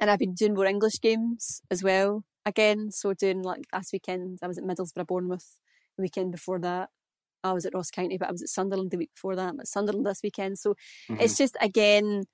and 0.00 0.10
I've 0.10 0.18
been 0.18 0.34
doing 0.34 0.54
more 0.54 0.66
English 0.66 1.00
games 1.00 1.62
as 1.70 1.82
well 1.82 2.24
again. 2.44 2.90
So 2.90 3.14
doing 3.14 3.42
like 3.42 3.64
last 3.72 3.92
weekend, 3.92 4.38
I 4.42 4.46
was 4.46 4.58
at 4.58 4.64
Middlesbrough, 4.64 5.06
Bournemouth 5.06 5.58
weekend 6.02 6.32
before 6.32 6.58
that. 6.60 6.90
I 7.42 7.52
was 7.52 7.66
at 7.66 7.74
Ross 7.74 7.90
County, 7.90 8.16
but 8.16 8.28
I 8.28 8.32
was 8.32 8.42
at 8.42 8.48
Sunderland 8.48 8.90
the 8.90 8.96
week 8.96 9.10
before 9.14 9.36
that. 9.36 9.48
I'm 9.50 9.60
at 9.60 9.68
Sunderland 9.68 10.06
this 10.06 10.22
weekend. 10.22 10.58
So 10.58 10.74
mm-hmm. 11.10 11.20
it's 11.20 11.36
just 11.36 11.56
again 11.60 12.24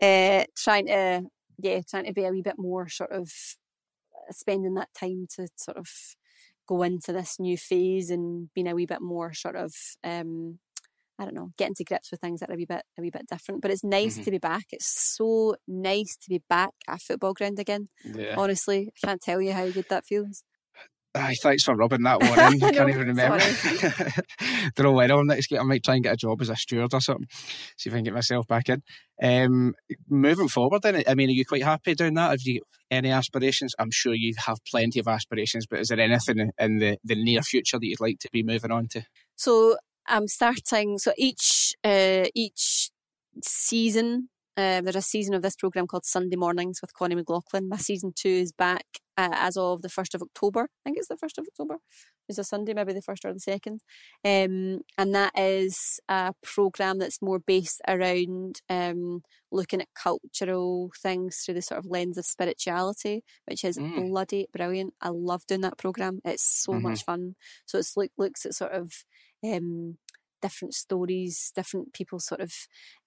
uh, 0.00 0.44
trying 0.56 0.86
to 0.86 1.22
yeah, 1.58 1.80
trying 1.88 2.04
to 2.04 2.12
be 2.12 2.24
a 2.24 2.30
wee 2.30 2.42
bit 2.42 2.58
more 2.58 2.88
sort 2.88 3.10
of 3.10 3.30
uh, 4.14 4.32
spending 4.32 4.74
that 4.74 4.90
time 4.98 5.26
to 5.36 5.48
sort 5.56 5.76
of 5.76 5.88
go 6.68 6.82
into 6.82 7.12
this 7.12 7.40
new 7.40 7.56
phase 7.56 8.10
and 8.10 8.50
being 8.54 8.68
a 8.68 8.74
wee 8.74 8.86
bit 8.86 9.00
more 9.00 9.32
sort 9.32 9.56
of 9.56 9.72
um, 10.04 10.58
I 11.18 11.24
don't 11.24 11.34
know, 11.34 11.50
getting 11.58 11.74
to 11.74 11.84
grips 11.84 12.12
with 12.12 12.20
things 12.20 12.40
that 12.40 12.50
are 12.50 12.54
a 12.54 12.56
wee 12.56 12.64
bit 12.64 12.82
a 12.96 13.00
wee 13.00 13.10
bit 13.10 13.26
different. 13.26 13.60
But 13.60 13.72
it's 13.72 13.82
nice 13.82 14.14
mm-hmm. 14.14 14.24
to 14.24 14.30
be 14.30 14.38
back. 14.38 14.66
It's 14.70 14.86
so 14.86 15.56
nice 15.66 16.16
to 16.16 16.28
be 16.28 16.42
back 16.48 16.74
at 16.86 17.02
football 17.02 17.32
ground 17.32 17.58
again. 17.58 17.88
Yeah. 18.04 18.34
Honestly, 18.36 18.92
I 19.02 19.06
can't 19.06 19.20
tell 19.20 19.40
you 19.40 19.52
how 19.52 19.68
good 19.70 19.86
that 19.88 20.04
feels. 20.04 20.44
Aye, 21.18 21.34
thanks 21.42 21.64
for 21.64 21.74
rubbing 21.74 22.02
that 22.02 22.20
one 22.20 22.30
in. 22.54 22.62
I 22.62 22.72
can't 22.72 22.88
even 22.90 23.08
remember. 23.08 23.38
Don't 24.74 24.84
know 24.84 24.92
when 24.92 25.10
on 25.10 25.26
next 25.26 25.48
game. 25.48 25.60
I 25.60 25.64
might 25.64 25.82
try 25.82 25.94
and 25.94 26.04
get 26.04 26.14
a 26.14 26.16
job 26.16 26.40
as 26.40 26.48
a 26.48 26.56
steward 26.56 26.94
or 26.94 27.00
something. 27.00 27.26
See 27.76 27.90
if 27.90 27.94
I 27.94 27.98
can 27.98 28.04
get 28.04 28.14
myself 28.14 28.46
back 28.46 28.68
in. 28.68 28.82
Um, 29.20 29.74
moving 30.08 30.48
forward, 30.48 30.82
then, 30.82 31.02
I 31.06 31.14
mean, 31.14 31.28
are 31.28 31.32
you 31.32 31.44
quite 31.44 31.64
happy 31.64 31.94
doing 31.94 32.14
that? 32.14 32.30
Have 32.30 32.42
you 32.42 32.62
any 32.90 33.10
aspirations? 33.10 33.74
I'm 33.78 33.90
sure 33.90 34.14
you 34.14 34.34
have 34.46 34.58
plenty 34.64 35.00
of 35.00 35.08
aspirations, 35.08 35.66
but 35.66 35.80
is 35.80 35.88
there 35.88 36.00
anything 36.00 36.50
in 36.58 36.78
the, 36.78 36.98
the 37.04 37.16
near 37.16 37.42
future 37.42 37.78
that 37.78 37.86
you'd 37.86 38.00
like 38.00 38.20
to 38.20 38.28
be 38.32 38.42
moving 38.42 38.70
on 38.70 38.86
to? 38.88 39.02
So 39.36 39.76
I'm 40.06 40.28
starting. 40.28 40.98
So 40.98 41.12
each 41.16 41.74
uh, 41.84 42.26
each 42.34 42.90
season 43.44 44.28
um, 44.58 44.84
there's 44.84 44.96
a 44.96 45.02
season 45.02 45.34
of 45.34 45.42
this 45.42 45.54
program 45.54 45.86
called 45.86 46.04
Sunday 46.04 46.34
Mornings 46.34 46.80
with 46.80 46.92
Connie 46.92 47.14
McLaughlin. 47.14 47.68
My 47.68 47.76
season 47.76 48.12
two 48.12 48.28
is 48.28 48.50
back 48.50 48.84
uh, 49.16 49.30
as 49.32 49.56
of 49.56 49.82
the 49.82 49.88
1st 49.88 50.14
of 50.14 50.22
October. 50.22 50.62
I 50.62 50.82
think 50.84 50.98
it's 50.98 51.06
the 51.06 51.14
1st 51.14 51.38
of 51.38 51.46
October. 51.46 51.76
It's 52.28 52.38
a 52.38 52.44
Sunday, 52.44 52.74
maybe 52.74 52.92
the 52.92 53.00
1st 53.00 53.24
or 53.24 53.32
the 53.32 53.38
2nd. 53.38 53.78
Um, 54.24 54.80
and 54.98 55.14
that 55.14 55.30
is 55.38 56.00
a 56.08 56.32
program 56.42 56.98
that's 56.98 57.22
more 57.22 57.38
based 57.38 57.80
around 57.86 58.60
um, 58.68 59.22
looking 59.52 59.80
at 59.80 59.94
cultural 59.94 60.90
things 61.00 61.36
through 61.36 61.54
the 61.54 61.62
sort 61.62 61.78
of 61.78 61.86
lens 61.86 62.18
of 62.18 62.26
spirituality, 62.26 63.22
which 63.46 63.62
is 63.62 63.78
mm. 63.78 64.08
bloody 64.08 64.48
brilliant. 64.52 64.92
I 65.00 65.10
love 65.10 65.46
doing 65.46 65.60
that 65.60 65.78
program. 65.78 66.18
It's 66.24 66.64
so 66.64 66.72
mm-hmm. 66.72 66.88
much 66.88 67.04
fun. 67.04 67.36
So 67.64 67.78
it's 67.78 67.96
like 67.96 68.10
looks 68.18 68.44
at 68.44 68.54
sort 68.54 68.72
of 68.72 68.90
um, 69.44 69.98
different 70.40 70.74
stories, 70.74 71.52
different 71.54 71.92
people's 71.92 72.26
sort 72.26 72.40
of 72.40 72.52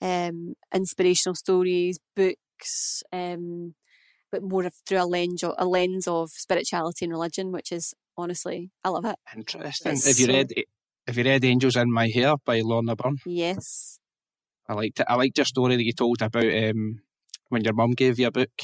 um, 0.02 0.54
inspirational 0.74 1.36
stories, 1.36 2.00
books, 2.16 3.04
um, 3.12 3.76
but 4.32 4.44
more 4.44 4.66
of, 4.66 4.74
through 4.88 5.02
a 5.02 5.06
lens, 5.06 5.44
of, 5.44 5.54
a 5.58 5.66
lens 5.66 6.08
of 6.08 6.30
spirituality 6.32 7.06
and 7.06 7.12
religion, 7.12 7.52
which 7.52 7.72
is 7.72 7.94
honestly, 8.18 8.72
I 8.84 8.90
love 8.90 9.06
it. 9.06 9.16
Interesting. 9.36 9.94
It's 9.94 10.08
have 10.08 10.20
you 10.20 10.34
read? 10.34 10.54
have 11.08 11.18
you 11.18 11.24
read 11.24 11.46
Angels 11.46 11.76
in 11.76 11.92
My 11.92 12.08
Hair 12.08 12.36
by 12.46 12.62
Lorna 12.62 12.96
Byrne? 12.96 13.18
Yes. 13.26 14.00
I 14.68 14.74
liked 14.74 15.00
it. 15.00 15.06
I 15.10 15.16
liked 15.16 15.38
your 15.38 15.46
story 15.46 15.76
that 15.76 15.84
you 15.84 15.92
told 15.92 16.22
about 16.22 16.46
um, 16.46 17.02
when 17.50 17.64
your 17.64 17.74
mum 17.74 17.92
gave 17.92 18.20
you 18.20 18.28
a 18.28 18.32
book 18.32 18.62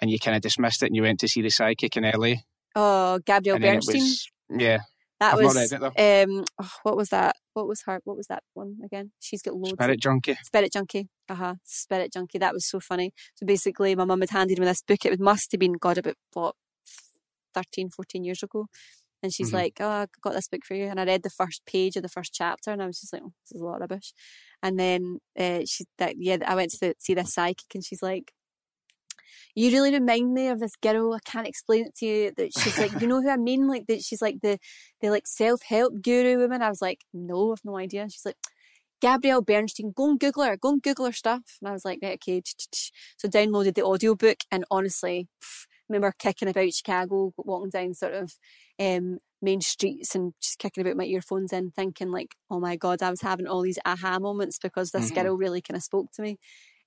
and 0.00 0.10
you 0.10 0.18
kind 0.18 0.34
of 0.34 0.42
dismissed 0.42 0.82
it 0.82 0.86
and 0.86 0.96
you 0.96 1.02
went 1.02 1.20
to 1.20 1.28
see 1.28 1.42
the 1.42 1.50
psychic 1.50 1.96
in 1.96 2.04
LA. 2.04 2.34
Oh, 2.74 3.20
Gabrielle 3.24 3.60
Bernstein. 3.60 4.00
Was, 4.00 4.28
yeah. 4.50 4.78
That 5.20 5.34
I've 5.34 5.40
was 5.40 5.70
not 5.70 5.80
read 5.80 5.92
it, 5.96 6.22
um 6.24 6.44
oh, 6.60 6.72
what 6.82 6.96
was 6.96 7.10
that? 7.10 7.36
What 7.54 7.68
was 7.68 7.82
her 7.86 8.00
what 8.04 8.16
was 8.16 8.26
that 8.28 8.42
one 8.54 8.78
again? 8.84 9.12
She's 9.20 9.42
got 9.42 9.54
loads 9.54 9.72
Spirit 9.74 10.00
Junkie. 10.00 10.36
Spirit 10.42 10.72
Junkie. 10.72 11.08
Uh-huh. 11.28 11.54
Spirit 11.64 12.12
Junkie. 12.12 12.38
That 12.38 12.54
was 12.54 12.66
so 12.68 12.80
funny. 12.80 13.12
So 13.34 13.46
basically 13.46 13.94
my 13.94 14.04
mum 14.04 14.20
had 14.20 14.30
handed 14.30 14.58
me 14.58 14.66
this 14.66 14.82
book. 14.82 15.04
It 15.04 15.20
must 15.20 15.52
have 15.52 15.58
been 15.60 15.74
God 15.74 15.98
about 15.98 16.16
what 16.32 16.54
13, 17.54 17.90
14 17.90 18.24
years 18.24 18.42
ago. 18.42 18.66
And 19.22 19.32
she's 19.32 19.50
Mhm. 19.50 19.54
like, 19.54 19.76
Oh, 19.80 19.88
I 19.88 20.06
got 20.20 20.34
this 20.34 20.48
book 20.48 20.62
for 20.64 20.74
you. 20.74 20.84
And 20.86 20.98
I 20.98 21.04
read 21.04 21.22
the 21.22 21.30
first 21.30 21.64
page 21.66 21.96
of 21.96 22.02
the 22.02 22.08
first 22.08 22.32
chapter 22.34 22.70
and 22.70 22.82
I 22.82 22.86
was 22.86 23.00
just 23.00 23.12
like, 23.12 23.22
oh, 23.24 23.32
this 23.44 23.56
is 23.56 23.60
a 23.60 23.64
lot 23.64 23.76
of 23.76 23.80
rubbish. 23.82 24.12
And 24.62 24.78
then 24.78 25.18
uh, 25.38 25.60
she 25.66 25.84
that 25.98 26.14
yeah, 26.18 26.38
I 26.46 26.54
went 26.54 26.70
to 26.72 26.94
see 26.98 27.14
this 27.14 27.34
psychic 27.34 27.74
and 27.74 27.84
she's 27.84 28.02
like, 28.02 28.32
you 29.54 29.70
really 29.70 29.92
remind 29.92 30.32
me 30.34 30.48
of 30.48 30.60
this 30.60 30.76
girl. 30.76 31.14
I 31.14 31.18
can't 31.24 31.46
explain 31.46 31.86
it 31.86 31.94
to 31.96 32.06
you. 32.06 32.32
That 32.36 32.52
she's 32.58 32.78
like, 32.78 33.00
you 33.00 33.06
know 33.06 33.20
who 33.22 33.28
I 33.30 33.36
mean? 33.48 33.66
Like 33.68 33.86
that 33.88 34.02
she's 34.02 34.22
like 34.22 34.40
the 34.42 34.58
the 35.00 35.10
like 35.10 35.26
self 35.26 35.62
help 35.62 35.94
guru 36.02 36.38
woman. 36.38 36.62
I 36.62 36.68
was 36.68 36.82
like, 36.82 37.00
no, 37.12 37.52
I've 37.52 37.64
no 37.64 37.76
idea. 37.78 38.08
She's 38.10 38.24
like, 38.26 38.36
Gabrielle 39.00 39.42
Bernstein. 39.42 39.92
Go 39.94 40.10
and 40.10 40.20
Google 40.20 40.44
her. 40.44 40.56
Go 40.56 40.70
and 40.70 40.82
Google 40.82 41.06
her 41.06 41.12
stuff. 41.12 41.58
And 41.60 41.68
I 41.68 41.72
was 41.72 41.84
like, 41.84 41.98
right, 42.02 42.14
okay. 42.14 42.42
So 43.16 43.28
downloaded 43.28 43.74
the 43.74 43.84
audiobook 43.84 44.38
and 44.50 44.64
honestly, 44.70 45.28
pff, 45.42 45.66
remember 45.88 46.12
kicking 46.18 46.48
about 46.48 46.72
Chicago, 46.72 47.32
walking 47.36 47.70
down 47.70 47.94
sort 47.94 48.14
of 48.14 48.34
um, 48.78 49.18
main 49.40 49.60
streets 49.60 50.14
and 50.14 50.34
just 50.40 50.58
kicking 50.58 50.82
about 50.82 50.96
my 50.96 51.04
earphones 51.04 51.52
in, 51.52 51.72
thinking 51.72 52.10
like, 52.12 52.36
oh 52.50 52.60
my 52.60 52.76
god, 52.76 53.02
I 53.02 53.10
was 53.10 53.22
having 53.22 53.46
all 53.48 53.62
these 53.62 53.78
aha 53.84 54.18
moments 54.20 54.58
because 54.58 54.92
this 54.92 55.10
Mhm. 55.10 55.14
girl 55.14 55.36
really 55.36 55.60
kind 55.60 55.76
of 55.76 55.82
spoke 55.82 56.12
to 56.12 56.22
me. 56.22 56.38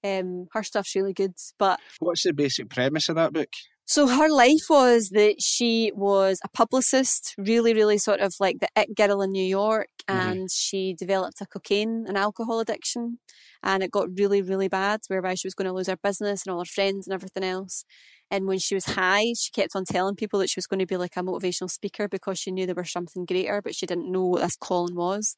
Um, 0.06 0.48
her 0.54 0.64
stuff's 0.64 0.96
really 0.96 1.14
good, 1.14 1.34
but 1.58 1.80
What's 2.00 2.24
the 2.24 2.34
basic 2.34 2.70
premise 2.70 3.10
of 3.10 3.16
that 3.16 3.34
book? 3.34 3.50
so 3.88 4.08
her 4.08 4.30
life 4.30 4.66
was 4.68 5.10
that 5.10 5.36
she 5.40 5.92
was 5.96 6.40
a 6.44 6.50
publicist, 6.50 7.36
really, 7.38 7.72
really 7.74 8.00
sort 8.00 8.20
of 8.20 8.34
like 8.40 8.58
the 8.60 8.68
it 8.76 8.96
girl 8.96 9.22
in 9.22 9.32
New 9.32 9.44
York, 9.62 9.90
Mhm. 10.10 10.16
and 10.32 10.50
she 10.52 10.96
developed 10.98 11.40
a 11.42 11.46
cocaine 11.46 12.06
and 12.08 12.18
alcohol 12.18 12.60
addiction, 12.60 13.20
and 13.62 13.84
it 13.84 13.92
got 13.92 14.08
really, 14.18 14.42
really 14.42 14.68
bad, 14.68 15.02
whereby 15.08 15.36
she 15.36 15.48
was 15.48 15.54
going 15.58 15.68
to 15.70 15.74
lose 15.78 15.88
her 15.88 15.98
business 16.08 16.40
and 16.46 16.52
all 16.52 16.62
her 16.66 16.66
friends 16.78 17.06
and 17.06 17.14
everything 17.14 17.44
else. 17.44 17.86
And 18.32 18.48
when 18.48 18.58
she 18.58 18.74
was 18.74 18.86
high, 19.00 19.28
she 19.42 19.52
kept 19.52 19.76
on 19.76 19.86
telling 19.86 20.16
people 20.16 20.40
that 20.40 20.50
she 20.50 20.58
was 20.58 20.66
going 20.68 20.80
to 20.86 20.88
be 20.94 20.98
like 20.98 21.16
a 21.16 21.22
motivational 21.30 21.70
speaker 21.70 22.08
because 22.08 22.40
she 22.40 22.50
knew 22.52 22.66
there 22.66 22.74
was 22.84 22.92
something 22.92 23.24
greater, 23.26 23.62
but 23.62 23.76
she 23.76 23.86
didn't 23.86 24.12
know 24.12 24.26
what 24.26 24.42
this 24.42 24.56
calling 24.68 24.96
was. 24.96 25.36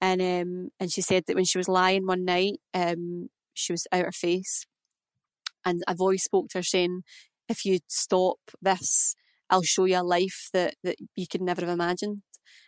And 0.00 0.20
um, 0.20 0.70
and 0.80 0.90
she 0.90 1.02
said 1.02 1.22
that 1.26 1.36
when 1.36 1.44
she 1.44 1.58
was 1.58 1.68
lying 1.68 2.04
one 2.06 2.24
night, 2.24 2.58
um, 2.74 3.28
she 3.54 3.72
was 3.72 3.86
out 3.92 4.04
her 4.06 4.12
face, 4.12 4.66
and 5.64 5.82
a 5.88 5.94
voice 5.94 6.24
spoke 6.24 6.48
to 6.50 6.58
her 6.58 6.62
saying, 6.62 7.02
"If 7.48 7.64
you 7.64 7.80
stop 7.88 8.38
this, 8.62 9.14
I'll 9.50 9.62
show 9.62 9.84
you 9.84 9.98
a 10.00 10.02
life 10.02 10.48
that 10.52 10.74
that 10.84 10.96
you 11.16 11.26
could 11.30 11.42
never 11.42 11.62
have 11.62 11.70
imagined." 11.70 12.22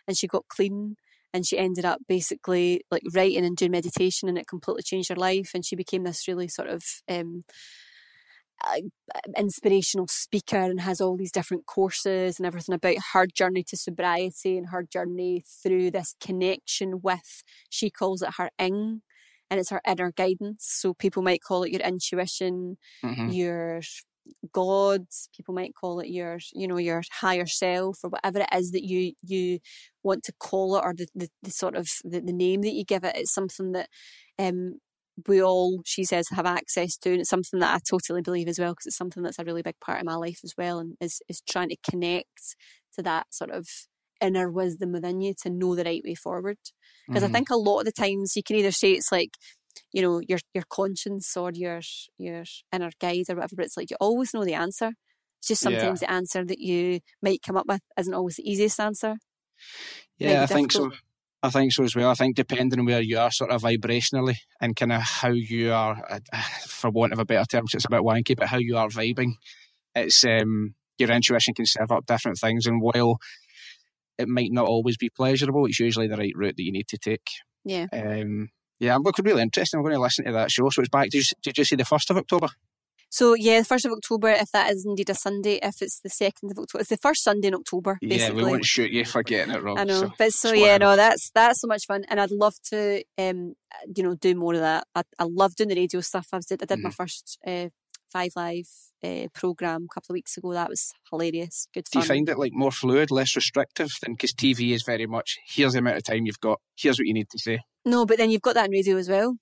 And 0.07 0.17
she 0.17 0.27
got 0.27 0.47
clean, 0.49 0.95
and 1.33 1.45
she 1.45 1.57
ended 1.57 1.85
up 1.85 2.01
basically 2.07 2.81
like 2.91 3.03
writing 3.13 3.45
and 3.45 3.57
doing 3.57 3.71
meditation, 3.71 4.29
and 4.29 4.37
it 4.37 4.47
completely 4.47 4.83
changed 4.83 5.09
her 5.09 5.15
life. 5.15 5.51
And 5.53 5.65
she 5.65 5.75
became 5.75 6.03
this 6.03 6.27
really 6.27 6.47
sort 6.47 6.69
of 6.69 6.83
um, 7.09 7.43
uh, 8.65 8.79
inspirational 9.37 10.07
speaker 10.07 10.57
and 10.57 10.81
has 10.81 11.01
all 11.01 11.17
these 11.17 11.31
different 11.31 11.65
courses 11.65 12.39
and 12.39 12.45
everything 12.45 12.73
about 12.73 12.95
her 13.13 13.25
journey 13.27 13.63
to 13.63 13.75
sobriety 13.75 14.57
and 14.57 14.69
her 14.69 14.83
journey 14.83 15.43
through 15.61 15.91
this 15.91 16.15
connection 16.21 17.01
with 17.01 17.43
she 17.69 17.89
calls 17.89 18.21
it 18.21 18.35
her 18.37 18.49
ing 18.57 19.01
and 19.49 19.59
it's 19.59 19.71
our 19.71 19.81
inner 19.87 20.11
guidance 20.11 20.65
so 20.65 20.93
people 20.93 21.21
might 21.23 21.41
call 21.41 21.63
it 21.63 21.71
your 21.71 21.81
intuition 21.81 22.77
Mhm. 23.03 23.33
your 23.33 23.81
god 24.53 25.05
people 25.35 25.53
might 25.53 25.73
call 25.75 25.99
it 25.99 26.09
your 26.09 26.39
you 26.53 26.67
know 26.67 26.77
your 26.77 27.01
higher 27.11 27.45
self 27.45 27.99
or 28.03 28.09
whatever 28.09 28.39
it 28.39 28.47
is 28.57 28.71
that 28.71 28.83
you 28.83 29.13
you 29.21 29.59
want 30.03 30.23
to 30.23 30.33
call 30.39 30.77
it 30.77 30.83
or 30.83 30.93
the, 30.93 31.07
the, 31.15 31.29
the 31.43 31.51
sort 31.51 31.75
of 31.75 31.89
the, 32.03 32.21
the 32.21 32.33
name 32.33 32.61
that 32.61 32.73
you 32.73 32.83
give 32.85 33.03
it 33.03 33.15
it's 33.15 33.33
something 33.33 33.71
that 33.73 33.89
um 34.39 34.79
we 35.27 35.43
all 35.43 35.81
she 35.85 36.03
says 36.03 36.27
have 36.29 36.45
access 36.45 36.97
to 36.97 37.11
and 37.11 37.21
it's 37.21 37.29
something 37.29 37.59
that 37.59 37.75
i 37.75 37.79
totally 37.87 38.21
believe 38.21 38.47
as 38.47 38.59
well 38.59 38.71
because 38.73 38.87
it's 38.87 38.97
something 38.97 39.23
that's 39.23 39.39
a 39.39 39.43
really 39.43 39.61
big 39.61 39.79
part 39.79 39.99
of 39.99 40.05
my 40.05 40.15
life 40.15 40.39
as 40.43 40.53
well 40.57 40.79
and 40.79 40.97
is 41.01 41.21
is 41.29 41.41
trying 41.41 41.69
to 41.69 41.77
connect 41.89 42.55
to 42.93 43.01
that 43.03 43.27
sort 43.33 43.51
of 43.51 43.67
inner 44.23 44.49
wisdom 44.51 44.93
within 44.93 45.21
you 45.21 45.33
to 45.43 45.49
know 45.49 45.75
the 45.75 45.83
right 45.83 46.03
way 46.05 46.15
forward 46.15 46.57
because 47.11 47.23
Mhm. 47.23 47.29
I 47.29 47.33
think 47.33 47.49
a 47.51 47.57
lot 47.57 47.79
of 47.81 47.85
the 47.85 47.91
times 47.91 48.35
you 48.35 48.43
can 48.43 48.55
either 48.57 48.71
say 48.71 48.93
it's 48.93 49.11
like 49.11 49.31
you 49.93 50.01
know 50.01 50.21
your 50.27 50.39
your 50.53 50.65
conscience 50.69 51.35
or 51.37 51.51
your 51.53 51.81
your 52.17 52.43
inner 52.73 52.91
guide 52.99 53.25
or 53.29 53.35
whatever 53.35 53.55
but 53.57 53.65
it's 53.65 53.77
like 53.77 53.91
you 53.91 53.97
always 53.99 54.33
know 54.33 54.45
the 54.45 54.53
answer 54.55 54.91
it's 55.39 55.49
just 55.49 55.61
Yeah. 55.61 55.63
sometimes 55.63 55.99
the 56.01 56.11
answer 56.11 56.45
that 56.45 56.59
you 56.59 56.99
might 57.21 57.41
come 57.45 57.57
up 57.57 57.67
with 57.67 57.81
isn't 57.99 58.13
always 58.13 58.37
the 58.37 58.49
easiest 58.49 58.79
answer 58.79 59.17
Yeah, 60.17 60.43
I 60.43 60.47
think 60.47 60.71
so. 60.71 60.91
I 61.41 61.49
think 61.49 61.73
so 61.73 61.83
as 61.83 61.95
well. 61.95 62.09
I 62.09 62.13
think 62.13 62.35
depending 62.37 62.79
on 62.79 62.85
where 62.85 63.01
you 63.01 63.17
are, 63.19 63.31
sort 63.31 63.51
of 63.51 63.63
vibrationally, 63.63 64.37
and 64.61 64.75
kind 64.75 64.93
of 64.93 65.01
how 65.01 65.29
you 65.29 65.73
are, 65.73 66.01
uh, 66.09 66.19
for 66.67 66.89
want 66.89 67.13
of 67.13 67.19
a 67.19 67.25
better 67.25 67.45
term, 67.45 67.65
it's 67.73 67.85
a 67.85 67.89
bit 67.89 68.01
wanky, 68.01 68.35
but 68.37 68.47
how 68.47 68.57
you 68.57 68.77
are 68.77 68.87
vibing, 68.87 69.33
it's 69.95 70.23
um, 70.25 70.75
your 70.97 71.11
intuition 71.11 71.53
can 71.53 71.65
serve 71.65 71.91
up 71.91 72.05
different 72.05 72.37
things. 72.39 72.65
And 72.67 72.81
while 72.81 73.17
it 74.17 74.27
might 74.27 74.51
not 74.51 74.65
always 74.67 74.97
be 74.97 75.09
pleasurable, 75.09 75.65
it's 75.65 75.79
usually 75.79 76.07
the 76.07 76.17
right 76.17 76.33
route 76.35 76.55
that 76.57 76.63
you 76.63 76.71
need 76.71 76.87
to 76.89 76.97
take. 76.97 77.27
yeah 77.65 77.87
Um, 77.93 78.49
yeah, 78.79 78.95
I'm 78.95 79.03
looking 79.03 79.23
really 79.25 79.41
interesting. 79.41 79.77
I'm 79.77 79.83
going 79.83 79.95
to 79.95 80.01
listen 80.01 80.25
to 80.25 80.31
that 80.33 80.51
show. 80.51 80.69
So 80.69 80.81
it's 80.81 80.89
back. 80.89 81.09
Did 81.09 81.19
you, 81.29 81.37
did 81.41 81.57
you 81.57 81.63
see 81.63 81.75
the 81.77 81.85
first 81.85 82.09
of 82.09 82.17
October? 82.17 82.47
so 83.09 83.35
yeah 83.35 83.59
the 83.59 83.65
first 83.65 83.85
of 83.85 83.91
October 83.91 84.29
if 84.29 84.49
that 84.51 84.71
is 84.71 84.85
indeed 84.87 85.07
a 85.07 85.13
Sunday 85.13 85.59
if 85.61 85.83
it's 85.83 85.99
the 85.99 86.09
second 86.09 86.49
of 86.51 86.57
October 86.57 86.81
it's 86.81 86.89
the 86.89 86.97
first 86.97 87.23
Sunday 87.23 87.49
in 87.49 87.53
October 87.53 87.99
Yeah, 88.01 88.09
basically 88.09 88.43
we 88.43 88.49
won't 88.49 88.65
shoot 88.65 88.91
you 88.91 89.05
for 89.05 89.21
getting 89.21 89.53
it 89.53 89.61
wrong. 89.61 89.77
I 89.77 89.83
know, 89.83 89.99
so 90.01 90.11
but 90.17 90.31
so 90.33 90.51
yeah, 90.51 90.77
no, 90.79 90.95
that's 90.95 91.29
that's 91.35 91.61
so 91.61 91.67
much 91.67 91.85
fun, 91.85 92.05
and 92.09 92.19
I'd 92.19 92.31
love 92.31 92.55
to, 92.71 93.03
um, 93.19 93.53
you 93.95 94.01
know, 94.03 94.15
do 94.15 94.33
more 94.33 94.55
of 94.55 94.61
that. 94.61 94.87
I, 94.95 95.03
I 95.19 95.25
love 95.25 95.55
doing 95.55 95.69
the 95.69 95.75
radio 95.75 96.01
stuff. 96.01 96.27
I 96.33 96.39
did 96.49 96.63
I 96.63 96.65
did 96.65 96.81
my 96.81 96.89
Mm-hmm. 96.89 96.95
first 96.95 97.37
uh, 97.45 97.69
five 98.13 98.31
live 98.35 98.69
uh, 99.03 99.27
program 99.33 99.87
a 99.89 99.93
couple 99.93 100.13
of 100.13 100.15
weeks 100.15 100.37
ago. 100.37 100.53
That 100.53 100.69
was 100.69 100.91
hilarious, 101.09 101.67
good 101.73 101.87
fun. 101.91 102.01
Do 102.01 102.03
you 102.05 102.07
find 102.07 102.29
it 102.29 102.37
like 102.39 102.53
more 102.53 102.71
fluid, 102.71 103.11
less 103.11 103.35
restrictive 103.35 103.89
than 104.01 104.13
because 104.13 104.33
TV 104.33 104.71
is 104.73 104.83
very 104.83 105.07
much 105.07 105.37
here's 105.45 105.73
the 105.73 105.79
amount 105.79 105.97
of 105.97 106.03
time 106.03 106.25
you've 106.25 106.39
got, 106.39 106.59
here's 106.77 106.99
what 106.99 107.07
you 107.07 107.13
need 107.13 107.29
to 107.31 107.39
say. 107.39 107.59
no, 107.85 108.05
but 108.05 108.17
then 108.17 108.29
you've 108.29 108.41
got 108.47 108.55
that 108.55 108.65
in 108.67 108.71
radio 108.71 108.97
as 108.97 109.09
well. 109.09 109.35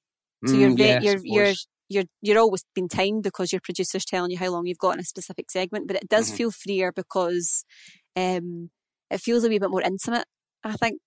So 0.47 0.57
you're 0.57 0.71
Mm, 0.71 0.79
yeah, 0.79 0.97
I 0.97 0.99
you're 1.05 1.21
you're 1.23 1.53
you're 1.89 2.03
you're 2.21 2.39
always 2.39 2.63
being 2.73 2.87
timed 2.89 3.23
because 3.23 3.51
your 3.51 3.61
producer's 3.61 4.05
telling 4.05 4.31
you 4.31 4.37
how 4.37 4.49
long 4.49 4.65
you've 4.65 4.77
got 4.85 4.95
in 4.95 4.99
a 5.01 5.03
specific 5.03 5.51
segment. 5.51 5.87
But 5.87 5.97
it 5.97 6.09
does 6.09 6.31
Mhm. 6.31 6.35
feel 6.37 6.51
freer 6.51 6.91
because 6.91 7.63
um, 8.15 8.71
it 9.09 9.19
feels 9.21 9.43
a 9.43 9.49
wee 9.49 9.59
bit 9.59 9.69
more 9.69 9.81
intimate. 9.81 10.25
I 10.63 10.73
think 10.77 11.01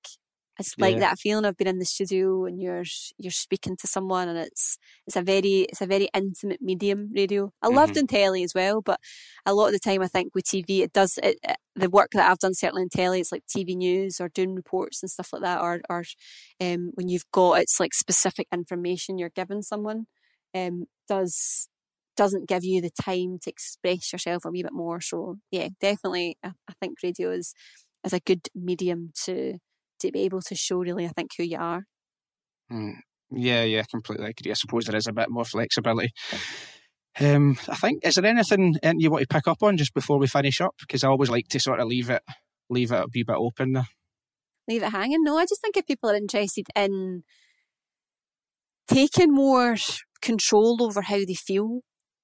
it's 0.58 0.74
like 0.80 0.96
Yeah. 0.96 1.00
that 1.00 1.18
feeling 1.18 1.44
of 1.44 1.56
being 1.56 1.68
in 1.68 1.78
the 1.78 1.84
studio 1.84 2.44
and 2.46 2.60
you're 2.62 2.84
you're 3.18 3.30
speaking 3.32 3.76
to 3.78 3.86
someone, 3.86 4.28
and 4.28 4.38
it's 4.38 4.78
it's 5.06 5.16
a 5.16 5.22
very 5.22 5.62
it's 5.70 5.80
a 5.80 5.86
very 5.86 6.08
intimate 6.14 6.60
medium. 6.62 7.10
Radio. 7.14 7.52
I 7.62 7.68
love 7.68 7.90
Mhm. 7.90 7.94
doing 7.94 8.06
telly 8.06 8.44
as 8.44 8.54
well, 8.54 8.80
but 8.82 9.00
a 9.46 9.54
lot 9.54 9.66
of 9.68 9.72
the 9.72 9.78
time 9.80 10.02
I 10.02 10.08
think 10.08 10.34
with 10.34 10.44
TV 10.46 10.82
it 10.82 10.92
does 10.92 11.18
it, 11.22 11.38
it- 11.42 11.56
the 11.76 11.90
work 11.90 12.10
that 12.12 12.30
I've 12.30 12.38
done 12.38 12.54
certainly 12.54 12.82
in 12.82 12.88
telly. 12.88 13.20
It's 13.20 13.32
like 13.32 13.44
TV 13.46 13.74
news 13.76 14.20
or 14.20 14.28
doing 14.28 14.54
reports 14.54 15.02
and 15.02 15.10
stuff 15.10 15.32
like 15.32 15.42
that, 15.42 15.60
or 15.60 15.80
or 15.90 16.04
um, 16.60 16.90
when 16.94 17.08
you've 17.08 17.30
got 17.32 17.60
it's 17.60 17.80
like 17.80 17.94
specific 17.94 18.46
information 18.52 19.18
you're 19.18 19.30
giving 19.30 19.62
someone 19.62 20.06
um, 20.54 20.84
does 21.08 21.68
doesn't 22.16 22.48
give 22.48 22.64
you 22.64 22.80
the 22.80 22.90
time 22.90 23.38
to 23.42 23.50
express 23.50 24.12
yourself 24.12 24.44
a 24.44 24.50
wee 24.50 24.62
bit 24.62 24.72
more. 24.72 25.00
So 25.00 25.36
yeah, 25.50 25.68
definitely, 25.80 26.38
I, 26.44 26.52
I 26.68 26.72
think 26.80 26.98
radio 27.02 27.30
is 27.32 27.54
is 28.04 28.12
a 28.12 28.20
good 28.20 28.48
medium 28.54 29.10
to 29.24 29.58
to 30.06 30.12
be 30.12 30.22
able 30.22 30.42
to 30.42 30.54
show 30.54 30.78
really. 30.78 31.06
I 31.06 31.10
think 31.10 31.30
who 31.36 31.44
you 31.44 31.58
are. 31.58 31.84
Mm, 32.72 32.94
yeah, 33.30 33.62
yeah, 33.64 33.82
completely 33.90 34.26
agree. 34.30 34.50
I 34.50 34.54
suppose 34.54 34.84
there 34.86 34.96
is 34.96 35.06
a 35.06 35.12
bit 35.12 35.30
more 35.30 35.44
flexibility. 35.44 36.10
Um, 37.20 37.56
I 37.68 37.76
think 37.76 38.04
is 38.04 38.16
there 38.16 38.26
anything 38.26 38.74
you 38.98 39.10
want 39.10 39.22
to 39.22 39.28
pick 39.32 39.46
up 39.46 39.62
on 39.62 39.76
just 39.76 39.94
before 39.94 40.18
we 40.18 40.26
finish 40.26 40.60
up? 40.60 40.74
Because 40.80 41.04
I 41.04 41.08
always 41.08 41.30
like 41.30 41.46
to 41.48 41.60
sort 41.60 41.78
of 41.80 41.86
leave 41.86 42.10
it 42.10 42.22
leave 42.68 42.90
it 42.90 42.96
a 42.98 43.06
wee 43.14 43.22
bit 43.22 43.36
open 43.36 43.72
there. 43.72 43.86
Leave 44.66 44.82
it 44.82 44.90
hanging. 44.90 45.22
No, 45.22 45.36
I 45.38 45.44
just 45.46 45.60
think 45.60 45.76
if 45.76 45.86
people 45.86 46.10
are 46.10 46.16
interested 46.16 46.66
in 46.74 47.22
taking 48.88 49.32
more 49.32 49.76
control 50.20 50.82
over 50.82 51.02
how 51.02 51.18
they 51.18 51.34
feel, 51.34 51.80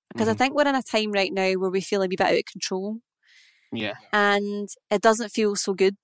because 0.08 0.28
I 0.28 0.34
Mhm. 0.34 0.38
think 0.38 0.54
we're 0.54 0.68
in 0.68 0.74
a 0.74 0.82
time 0.82 1.12
right 1.12 1.32
now 1.32 1.52
where 1.54 1.70
we 1.70 1.80
feel 1.80 2.02
a 2.02 2.08
wee 2.08 2.16
bit 2.16 2.26
out 2.26 2.34
of 2.34 2.44
control. 2.46 2.98
Yeah, 3.72 3.94
and 4.12 4.68
it 4.90 5.02
doesn't 5.02 5.30
feel 5.30 5.54
so 5.56 5.74
good. 5.74 5.96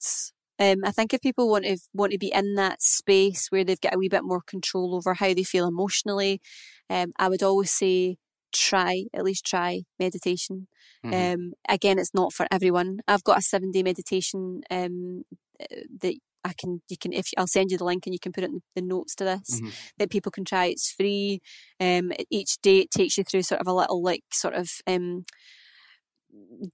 Um, 0.59 0.79
I 0.85 0.91
think 0.91 1.13
if 1.13 1.21
people 1.21 1.49
want 1.49 1.65
to 1.65 1.77
want 1.93 2.13
to 2.13 2.19
be 2.19 2.33
in 2.33 2.55
that 2.55 2.83
space 2.83 3.49
where 3.51 3.65
they've 3.65 3.81
got 3.81 3.95
a 3.95 3.99
wee 3.99 4.09
bit 4.09 4.25
more 4.25 4.41
control 4.47 4.95
over 4.95 5.15
how 5.15 5.35
they 5.35 5.43
feel 5.43 5.69
emotionally, 5.69 6.41
um, 6.89 7.13
I 7.19 7.29
would 7.29 7.43
always 7.43 7.73
say 7.73 8.17
try 8.53 9.05
at 9.15 9.25
least 9.25 9.45
try 9.45 9.83
meditation. 9.99 10.69
Mhm. 11.05 11.35
Um, 11.35 11.53
again, 11.69 11.99
it's 11.99 12.15
not 12.15 12.33
for 12.33 12.47
everyone. 12.51 13.01
I've 13.07 13.25
got 13.25 13.39
a 13.39 13.43
seven 13.43 13.71
day 13.71 13.83
meditation 13.83 14.63
um, 14.71 15.25
that 16.01 16.15
I 16.45 16.53
can 16.57 16.81
you 16.89 16.97
can 16.97 17.13
if 17.13 17.31
I'll 17.37 17.49
send 17.49 17.71
you 17.73 17.79
the 17.79 17.85
link 17.85 18.07
and 18.07 18.15
you 18.15 18.21
can 18.21 18.33
put 18.33 18.45
it 18.45 18.51
in 18.51 18.61
the 18.77 18.83
notes 18.83 19.15
to 19.17 19.25
this 19.25 19.61
mm-hmm. 19.61 19.71
that 19.99 20.11
people 20.11 20.31
can 20.31 20.45
try. 20.45 20.67
It's 20.67 20.91
free. 20.91 21.41
Um, 21.81 22.13
each 22.31 22.59
day 22.63 22.79
it 22.79 22.91
takes 22.91 23.19
you 23.19 23.25
through 23.25 23.43
sort 23.43 23.61
of 23.61 23.67
a 23.67 23.75
little 23.75 24.03
like 24.03 24.23
sort 24.33 24.55
of 24.55 24.71
um 24.87 25.25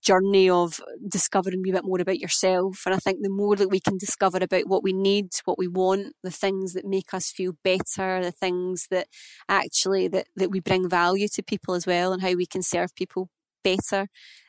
journey 0.00 0.48
of 0.48 0.80
discovering 1.08 1.62
a 1.66 1.72
bit 1.72 1.84
more 1.84 2.00
about 2.00 2.18
yourself. 2.18 2.82
And 2.86 2.94
I 2.94 2.98
think 2.98 3.18
the 3.20 3.30
more 3.30 3.56
that 3.56 3.70
we 3.70 3.80
can 3.80 3.98
discover 3.98 4.38
about 4.40 4.68
what 4.68 4.82
we 4.82 4.92
need, 4.92 5.30
what 5.44 5.58
we 5.58 5.68
want, 5.68 6.14
the 6.22 6.30
things 6.30 6.72
that 6.74 6.84
make 6.84 7.12
us 7.12 7.30
feel 7.30 7.52
better, 7.64 8.22
the 8.22 8.32
things 8.32 8.86
that 8.90 9.08
actually 9.48 10.08
that, 10.08 10.26
that 10.36 10.50
we 10.50 10.60
bring 10.60 10.88
value 10.88 11.28
to 11.28 11.42
people 11.42 11.74
as 11.74 11.86
well 11.86 12.12
and 12.12 12.22
how 12.22 12.34
we 12.34 12.46
can 12.46 12.62
serve 12.62 12.94
people 12.94 13.28
better, 13.64 14.08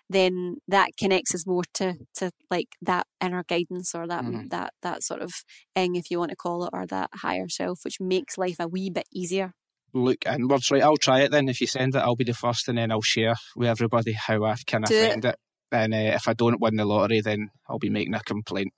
then 0.10 0.58
that 0.68 0.92
connects 0.98 1.34
us 1.34 1.48
more 1.48 1.64
to 1.74 1.96
to 2.16 2.32
like 2.50 2.76
that 2.82 3.08
inner 3.22 3.44
guidance 3.44 3.96
or 3.96 4.08
that 4.08 4.24
mm-hmm. 4.24 4.48
that 4.50 4.74
that 4.82 5.04
sort 5.04 5.22
of 5.22 5.34
thing 5.76 5.96
if 5.96 6.12
you 6.12 6.20
want 6.20 6.30
to 6.30 6.36
call 6.36 6.66
it 6.66 6.70
or 6.74 6.86
that 6.86 7.10
higher 7.16 7.48
self 7.48 7.80
which 7.84 8.00
makes 8.00 8.38
life 8.38 8.58
a 8.60 8.68
wee 8.68 8.90
bit 8.90 9.08
easier 9.12 9.54
look 9.94 10.26
inwards. 10.26 10.72
Right, 10.72 10.84
I'll 10.84 10.98
try 10.98 11.22
it 11.22 11.32
then. 11.32 11.50
If 11.50 11.62
you 11.62 11.68
send 11.68 11.96
it, 11.96 12.00
I'll 12.00 12.16
be 12.16 12.24
the 12.24 12.34
first, 12.34 12.68
and 12.68 12.78
then 12.78 12.92
I'll 12.92 13.02
share 13.02 13.36
with 13.56 13.70
everybody 13.70 14.14
how 14.14 14.44
I 14.44 14.56
kind 14.66 14.84
of 14.84 14.90
find 14.90 15.26
it. 15.26 15.38
And 15.72 15.94
uh, 15.94 16.16
if 16.16 16.28
I 16.28 16.34
don't 16.34 16.62
win 16.62 16.76
the 16.76 16.86
lottery, 16.86 17.22
then 17.22 17.50
I'll 17.68 17.80
be 17.80 17.90
making 17.90 18.14
a 18.14 18.20
complaint. 18.20 18.74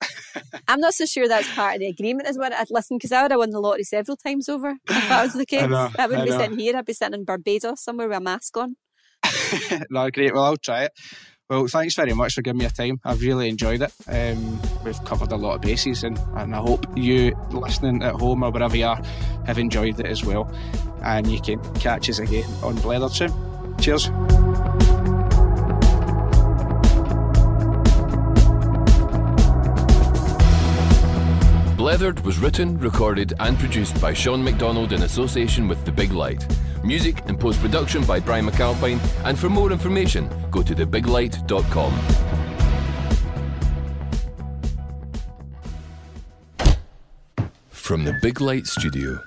I'm 0.68 0.80
not 0.80 0.94
so 0.94 1.06
sure 1.06 1.26
that's 1.26 1.52
part 1.54 1.74
of 1.74 1.80
the 1.80 1.88
agreement 1.88 2.28
is 2.28 2.38
what 2.38 2.52
I'd 2.52 2.70
listen 2.70 2.98
because 2.98 3.12
I 3.12 3.22
would 3.22 3.30
have 3.30 3.38
won 3.38 3.50
the 3.50 3.60
lottery 3.60 3.84
several 3.84 4.16
times 4.16 4.48
over. 4.48 4.76
If 4.88 5.08
that 5.08 5.22
was 5.22 5.32
the 5.32 5.46
case, 5.46 5.62
I, 5.62 5.66
know, 5.66 5.90
I 5.98 6.06
wouldn't 6.06 6.22
I 6.22 6.24
be 6.24 6.42
sitting 6.42 6.58
here. 6.58 6.76
I'd 6.76 6.84
be 6.84 6.92
sitting 6.92 7.14
in 7.14 7.24
Barbados 7.24 7.82
somewhere 7.82 8.08
with 8.08 8.18
a 8.18 8.20
mask 8.20 8.56
on. 8.56 8.76
no, 9.90 10.10
great. 10.10 10.34
Well, 10.34 10.44
I'll 10.44 10.56
try 10.56 10.84
it. 10.84 10.92
Well, 11.48 11.68
thanks 11.68 11.94
very 11.94 12.12
much 12.12 12.34
for 12.34 12.42
giving 12.42 12.58
me 12.58 12.64
your 12.64 12.70
time. 12.70 13.00
I've 13.04 13.20
really 13.20 13.48
enjoyed 13.48 13.80
it. 13.80 13.92
Um, 14.08 14.60
we've 14.84 15.02
covered 15.04 15.30
a 15.30 15.36
lot 15.36 15.54
of 15.54 15.60
bases, 15.60 16.02
and, 16.02 16.18
and 16.34 16.54
I 16.54 16.58
hope 16.58 16.86
you 16.96 17.36
listening 17.52 18.02
at 18.02 18.14
home 18.14 18.42
or 18.42 18.50
wherever 18.50 18.76
you 18.76 18.86
are 18.86 19.00
have 19.46 19.58
enjoyed 19.58 20.00
it 20.00 20.06
as 20.06 20.24
well. 20.24 20.52
And 21.04 21.30
you 21.30 21.40
can 21.40 21.60
catch 21.74 22.10
us 22.10 22.18
again 22.18 22.46
on 22.64 22.74
Blethered 22.78 23.12
soon. 23.12 23.32
Cheers. 23.78 24.75
Blethered 31.86 32.20
was 32.24 32.40
written, 32.40 32.76
recorded, 32.80 33.32
and 33.38 33.56
produced 33.56 34.00
by 34.00 34.12
Sean 34.12 34.42
McDonald 34.42 34.92
in 34.92 35.04
association 35.04 35.68
with 35.68 35.84
The 35.84 35.92
Big 35.92 36.10
Light. 36.10 36.44
Music 36.82 37.22
and 37.28 37.38
post 37.38 37.60
production 37.60 38.04
by 38.04 38.18
Brian 38.18 38.44
McAlpine. 38.44 38.98
And 39.22 39.38
for 39.38 39.48
more 39.48 39.70
information, 39.70 40.28
go 40.50 40.64
to 40.64 40.74
thebiglight.com. 40.74 41.92
From 47.70 48.04
the 48.04 48.18
Big 48.20 48.40
Light 48.40 48.66
Studio. 48.66 49.20